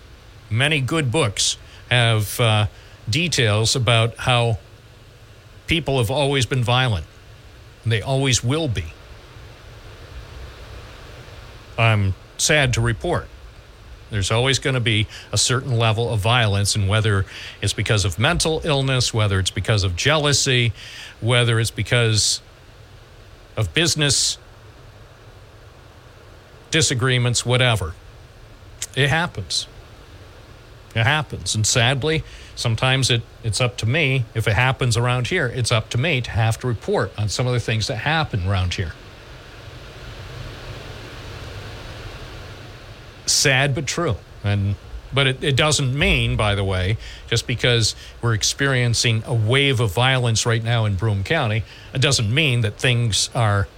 Many 0.50 0.80
good 0.80 1.12
books 1.12 1.56
have 1.92 2.40
uh, 2.40 2.66
details 3.08 3.76
about 3.76 4.16
how 4.16 4.58
people 5.66 5.98
have 5.98 6.10
always 6.10 6.46
been 6.46 6.64
violent. 6.64 7.06
And 7.84 7.92
they 7.92 8.02
always 8.02 8.42
will 8.42 8.68
be. 8.68 8.84
I'm 11.78 12.14
sad 12.38 12.74
to 12.74 12.80
report. 12.80 13.28
There's 14.10 14.30
always 14.30 14.58
going 14.58 14.74
to 14.74 14.80
be 14.80 15.06
a 15.32 15.38
certain 15.38 15.78
level 15.78 16.12
of 16.12 16.20
violence, 16.20 16.76
and 16.76 16.86
whether 16.86 17.24
it's 17.62 17.72
because 17.72 18.04
of 18.04 18.18
mental 18.18 18.60
illness, 18.62 19.14
whether 19.14 19.38
it's 19.38 19.50
because 19.50 19.84
of 19.84 19.96
jealousy, 19.96 20.74
whether 21.22 21.58
it's 21.58 21.70
because 21.70 22.42
of 23.56 23.72
business 23.72 24.36
disagreements, 26.70 27.46
whatever, 27.46 27.94
it 28.94 29.08
happens. 29.08 29.66
It 30.94 31.04
happens. 31.04 31.54
And 31.54 31.66
sadly, 31.66 32.22
sometimes 32.54 33.10
it, 33.10 33.22
it's 33.42 33.60
up 33.60 33.76
to 33.78 33.86
me. 33.86 34.24
If 34.34 34.46
it 34.46 34.54
happens 34.54 34.96
around 34.96 35.28
here, 35.28 35.46
it's 35.46 35.72
up 35.72 35.88
to 35.90 35.98
me 35.98 36.20
to 36.20 36.30
have 36.30 36.58
to 36.60 36.66
report 36.66 37.12
on 37.18 37.28
some 37.28 37.46
of 37.46 37.52
the 37.52 37.60
things 37.60 37.86
that 37.86 37.96
happen 37.96 38.46
around 38.46 38.74
here. 38.74 38.92
sad 43.26 43.74
but 43.74 43.86
true 43.86 44.16
and 44.44 44.74
but 45.14 45.26
it, 45.26 45.44
it 45.44 45.56
doesn't 45.56 45.96
mean 45.96 46.36
by 46.36 46.54
the 46.54 46.64
way 46.64 46.96
just 47.28 47.46
because 47.46 47.94
we're 48.20 48.34
experiencing 48.34 49.22
a 49.26 49.34
wave 49.34 49.80
of 49.80 49.92
violence 49.92 50.46
right 50.46 50.62
now 50.62 50.84
in 50.84 50.94
broome 50.94 51.24
county 51.24 51.62
it 51.94 52.00
doesn't 52.00 52.32
mean 52.32 52.60
that 52.62 52.76
things 52.78 53.30
are 53.34 53.68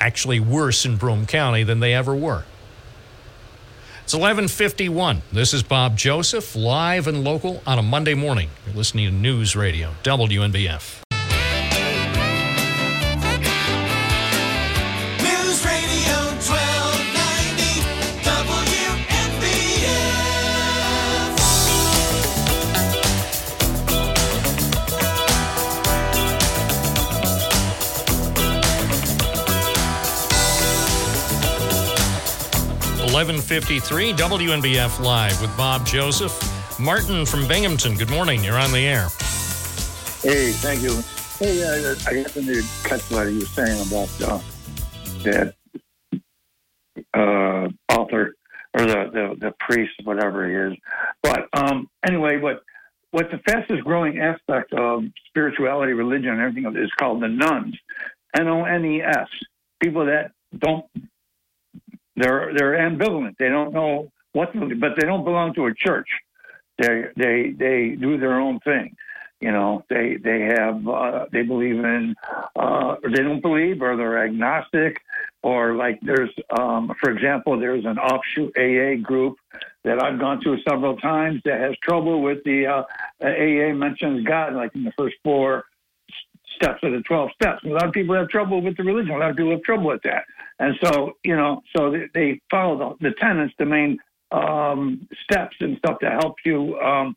actually 0.00 0.40
worse 0.40 0.84
in 0.84 0.96
broome 0.96 1.26
county 1.26 1.62
than 1.62 1.80
they 1.80 1.94
ever 1.94 2.14
were 2.14 2.44
It's 4.10 4.16
11:51. 4.16 5.22
This 5.30 5.54
is 5.54 5.62
Bob 5.62 5.96
Joseph, 5.96 6.56
live 6.56 7.06
and 7.06 7.22
local 7.22 7.62
on 7.64 7.78
a 7.78 7.82
Monday 7.82 8.14
morning. 8.14 8.50
You're 8.66 8.74
listening 8.74 9.06
to 9.06 9.12
News 9.12 9.54
Radio 9.54 9.94
WNBF. 10.02 11.09
1153 33.20 34.14
WNBF 34.14 35.04
Live 35.04 35.42
with 35.42 35.54
Bob 35.54 35.84
Joseph. 35.84 36.32
Martin 36.80 37.26
from 37.26 37.46
Binghamton, 37.46 37.94
good 37.94 38.08
morning. 38.08 38.42
You're 38.42 38.58
on 38.58 38.72
the 38.72 38.78
air. 38.78 39.08
Hey, 40.22 40.52
thank 40.52 40.80
you. 40.80 41.02
Hey, 41.38 41.62
uh, 41.62 41.94
I 42.06 42.14
need 42.14 42.24
to 42.46 42.62
catch 42.82 43.02
what 43.10 43.24
you 43.24 43.40
were 43.40 43.44
saying 43.44 43.86
about 43.86 44.22
uh, 44.22 44.40
that 45.24 45.54
uh, 47.12 47.68
author 47.92 48.34
or 48.72 48.86
the, 48.86 49.10
the, 49.12 49.36
the 49.38 49.54
priest, 49.60 49.92
whatever 50.04 50.48
he 50.48 50.72
is. 50.72 50.78
But 51.22 51.46
um, 51.52 51.90
anyway, 52.06 52.38
what 52.38 52.62
what 53.10 53.30
the 53.30 53.38
fastest 53.46 53.84
growing 53.84 54.18
aspect 54.18 54.72
of 54.72 55.04
spirituality, 55.28 55.92
religion, 55.92 56.30
and 56.30 56.40
everything 56.40 56.74
is 56.74 56.90
called 56.98 57.22
the 57.22 57.28
nones, 57.28 57.76
N 58.34 58.48
O 58.48 58.64
N 58.64 58.82
E 58.86 59.02
S. 59.02 59.28
People 59.78 60.06
that 60.06 60.32
don't 60.58 60.86
they're 62.20 62.52
they're 62.56 62.72
ambivalent. 62.72 63.36
They 63.38 63.48
don't 63.48 63.72
know 63.72 64.10
what, 64.32 64.52
but 64.54 64.92
they 64.98 65.06
don't 65.06 65.24
belong 65.24 65.54
to 65.54 65.66
a 65.66 65.74
church. 65.74 66.08
They 66.78 67.04
they 67.16 67.50
they 67.56 67.96
do 68.00 68.18
their 68.18 68.40
own 68.40 68.60
thing. 68.60 68.96
You 69.40 69.52
know, 69.52 69.84
they 69.88 70.16
they 70.16 70.42
have 70.56 70.86
uh, 70.86 71.26
they 71.32 71.42
believe 71.42 71.76
in 71.76 72.14
uh, 72.56 72.96
or 73.02 73.10
they 73.10 73.22
don't 73.22 73.40
believe, 73.40 73.80
or 73.80 73.96
they're 73.96 74.22
agnostic, 74.24 75.00
or 75.42 75.74
like 75.74 75.98
there's 76.02 76.30
um, 76.58 76.92
for 77.00 77.10
example, 77.10 77.58
there's 77.58 77.86
an 77.86 77.98
offshoot 77.98 78.52
AA 78.58 79.02
group 79.02 79.38
that 79.84 80.02
I've 80.02 80.20
gone 80.20 80.42
to 80.44 80.58
several 80.68 80.96
times 80.98 81.40
that 81.46 81.58
has 81.58 81.74
trouble 81.78 82.20
with 82.20 82.44
the 82.44 82.66
uh, 82.66 82.82
AA 83.22 83.72
mentions 83.72 84.26
God 84.26 84.54
like 84.54 84.74
in 84.74 84.84
the 84.84 84.92
first 84.92 85.16
four 85.24 85.64
steps 86.60 86.80
of 86.82 86.92
the 86.92 87.00
12 87.00 87.30
steps. 87.34 87.64
A 87.64 87.68
lot 87.68 87.86
of 87.86 87.92
people 87.92 88.14
have 88.14 88.28
trouble 88.28 88.60
with 88.60 88.76
the 88.76 88.84
religion. 88.84 89.14
A 89.14 89.18
lot 89.18 89.30
of 89.30 89.36
people 89.36 89.52
have 89.52 89.62
trouble 89.62 89.86
with 89.86 90.02
that. 90.04 90.24
And 90.58 90.74
so, 90.82 91.12
you 91.24 91.36
know, 91.36 91.62
so 91.76 91.90
they, 91.90 92.06
they 92.14 92.40
follow 92.50 92.96
the, 93.00 93.10
the 93.10 93.14
tenets, 93.16 93.54
the 93.58 93.66
main 93.66 93.98
um, 94.30 95.08
steps 95.24 95.56
and 95.60 95.76
stuff 95.78 95.98
to 96.00 96.10
help 96.10 96.36
you 96.44 96.78
um, 96.78 97.16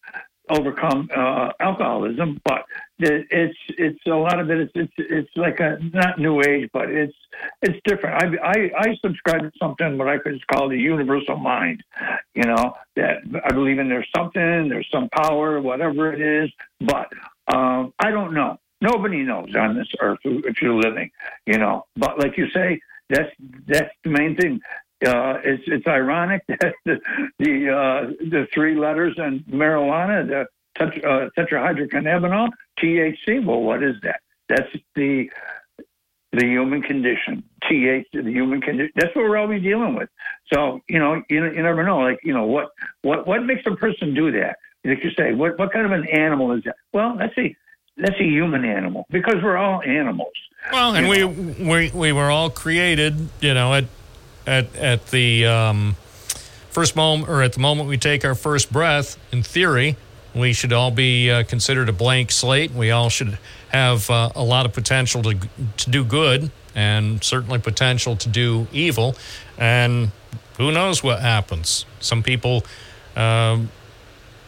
overcome 0.50 1.10
uh, 1.16 1.52
alcoholism. 1.60 2.40
But 2.46 2.66
it's 3.00 3.58
it's 3.70 4.00
a 4.08 4.12
lot 4.12 4.40
of 4.40 4.50
it. 4.50 4.60
It's 4.62 4.72
it's 4.76 4.94
it's 4.98 5.30
like 5.36 5.60
a 5.60 5.78
not 5.94 6.20
new 6.20 6.42
age, 6.42 6.70
but 6.74 6.90
it's 6.90 7.16
it's 7.62 7.80
different. 7.86 8.24
I 8.24 8.50
I, 8.50 8.72
I 8.78 8.96
subscribe 9.02 9.42
to 9.42 9.52
something 9.62 9.98
what 9.98 10.08
I 10.08 10.18
could 10.18 10.46
call 10.48 10.70
the 10.70 10.78
universal 10.78 11.38
mind. 11.38 11.84
You 12.34 12.44
know 12.44 12.74
that 12.96 13.18
I 13.44 13.52
believe 13.54 13.80
in 13.80 13.90
there's 13.90 14.10
something, 14.16 14.70
there's 14.70 14.90
some 14.92 15.10
power, 15.10 15.62
whatever 15.62 16.14
it 16.14 16.22
is. 16.22 16.52
But 16.80 17.12
um, 17.54 17.94
I 18.00 18.12
don't 18.12 18.34
know. 18.34 18.58
Nobody 18.84 19.24
knows 19.24 19.56
on 19.56 19.76
this 19.78 19.88
earth 20.02 20.20
if 20.26 20.62
you're 20.62 20.76
living. 20.76 21.10
You 21.46 21.58
know. 21.58 21.86
But 21.96 22.20
like 22.20 22.38
you 22.38 22.50
say, 22.54 22.80
that's 23.10 23.32
that's 23.66 23.90
the 24.04 24.10
main 24.10 24.36
thing. 24.36 24.60
Uh, 25.06 25.40
it's 25.44 25.64
it's 25.68 25.88
ironic 25.88 26.44
that 26.48 26.74
the 26.86 27.00
the, 27.40 27.70
uh, 27.70 28.12
the 28.30 28.46
three 28.54 28.76
letters 28.76 29.16
in 29.18 29.40
marijuana, 29.50 30.28
the 30.28 30.46
uh, 30.80 31.30
tetrahydrocannabinol, 31.38 32.50
THC. 32.80 33.46
Well, 33.46 33.62
what 33.62 33.84
is 33.84 33.96
that? 34.04 34.20
That's 34.50 34.70
the 34.96 35.30
the 36.34 36.46
human 36.46 36.82
condition. 36.82 37.44
TH, 37.70 38.08
the 38.12 38.24
human 38.24 38.60
condition. 38.60 38.92
That's 38.96 39.16
what 39.16 39.24
we're 39.30 39.38
always 39.38 39.64
dealing 39.64 39.96
with. 39.96 40.10
So 40.52 40.82
you 40.90 41.00
know, 41.00 41.22
you, 41.30 41.46
you 41.46 41.64
never 41.64 41.84
know. 41.86 42.00
Like 42.00 42.20
you 42.24 42.34
know, 42.34 42.46
what 42.46 42.72
what 43.02 43.26
what 43.26 43.46
makes 43.46 43.62
a 43.66 43.76
person 43.76 44.14
do 44.14 44.32
that? 44.34 44.58
Like 44.84 45.04
you 45.04 45.12
say, 45.18 45.34
what 45.34 45.58
what 45.58 45.72
kind 45.72 45.86
of 45.86 45.94
an 45.94 46.06
animal 46.10 46.52
is 46.52 46.64
that? 46.66 46.76
Well, 46.92 47.16
that's 47.18 47.38
a 47.38 47.56
that's 47.98 48.20
a 48.20 48.24
human 48.24 48.66
animal 48.66 49.06
because 49.10 49.36
we're 49.44 49.58
all 49.58 49.82
animals. 49.82 50.34
Well, 50.72 50.96
and 50.96 51.10
we, 51.10 51.24
we 51.26 51.92
we 51.92 52.12
were 52.12 52.30
all 52.30 52.50
created, 52.50 53.30
you 53.42 53.54
know, 53.54 53.74
at 53.74 53.86
at 54.48 54.76
at 54.76 55.08
the 55.08 55.46
um, 55.46 55.96
first 56.70 56.96
moment 56.96 57.30
or 57.30 57.42
at 57.42 57.54
the 57.54 57.60
moment 57.60 57.90
we 57.90 57.98
take 57.98 58.24
our 58.26 58.36
first 58.36 58.72
breath. 58.72 59.18
In 59.32 59.44
theory, 59.44 59.98
we 60.34 60.54
should 60.54 60.74
all 60.74 60.92
be 60.92 61.30
uh, 61.30 61.44
considered 61.44 61.90
a 61.90 61.94
blank 61.94 62.32
slate. 62.32 62.72
We 62.72 62.92
all 62.92 63.10
should 63.10 63.38
have 63.70 64.10
uh, 64.10 64.32
a 64.36 64.44
lot 64.44 64.66
of 64.66 64.74
potential 64.74 65.22
to 65.24 65.38
to 65.78 65.90
do 65.90 66.04
good 66.04 66.52
and 66.76 67.24
certainly 67.24 67.60
potential 67.60 68.16
to 68.16 68.30
do 68.30 68.68
evil. 68.72 69.16
And 69.58 70.12
who 70.58 70.72
knows 70.72 71.04
what 71.04 71.22
happens? 71.22 71.86
Some 72.00 72.24
people. 72.24 72.64
Um, 73.16 73.70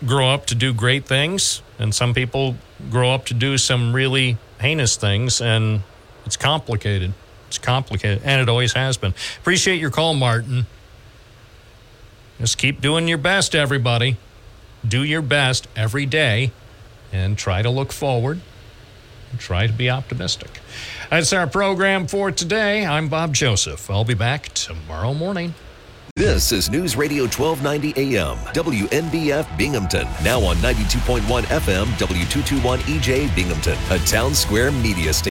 grow 0.05 0.29
up 0.29 0.45
to 0.47 0.55
do 0.55 0.73
great 0.73 1.05
things, 1.05 1.61
and 1.79 1.93
some 1.93 2.13
people 2.13 2.55
grow 2.89 3.11
up 3.11 3.25
to 3.25 3.33
do 3.33 3.57
some 3.57 3.93
really 3.93 4.37
heinous 4.59 4.95
things, 4.95 5.41
and 5.41 5.81
it's 6.25 6.37
complicated. 6.37 7.13
It's 7.47 7.57
complicated, 7.57 8.21
and 8.23 8.41
it 8.41 8.49
always 8.49 8.73
has 8.73 8.97
been. 8.97 9.13
Appreciate 9.39 9.79
your 9.79 9.91
call, 9.91 10.13
Martin. 10.13 10.65
Just 12.39 12.57
keep 12.57 12.81
doing 12.81 13.07
your 13.07 13.17
best, 13.17 13.55
everybody. 13.55 14.17
Do 14.85 15.03
your 15.03 15.21
best 15.21 15.67
every 15.75 16.05
day, 16.05 16.51
and 17.11 17.37
try 17.37 17.61
to 17.61 17.69
look 17.69 17.93
forward. 17.93 18.41
And 19.31 19.39
try 19.39 19.67
to 19.67 19.73
be 19.73 19.89
optimistic. 19.89 20.59
That's 21.09 21.33
our 21.33 21.47
program 21.47 22.07
for 22.07 22.31
today. 22.31 22.85
I'm 22.85 23.09
Bob 23.09 23.33
Joseph. 23.33 23.89
I'll 23.89 24.05
be 24.05 24.13
back 24.13 24.53
tomorrow 24.53 25.13
morning. 25.13 25.55
This 26.17 26.53
is 26.53 26.69
News 26.69 26.95
Radio 26.95 27.23
1290 27.23 28.15
AM, 28.15 28.37
WNBF 28.53 29.57
Binghamton. 29.57 30.07
Now 30.23 30.39
on 30.39 30.55
92.1 30.59 31.19
FM, 31.43 31.85
W221 31.87 32.77
EJ 32.77 33.35
Binghamton, 33.35 33.73
a 33.73 33.99
Townsquare 33.99 34.71
Media 34.81 35.11
station. 35.11 35.23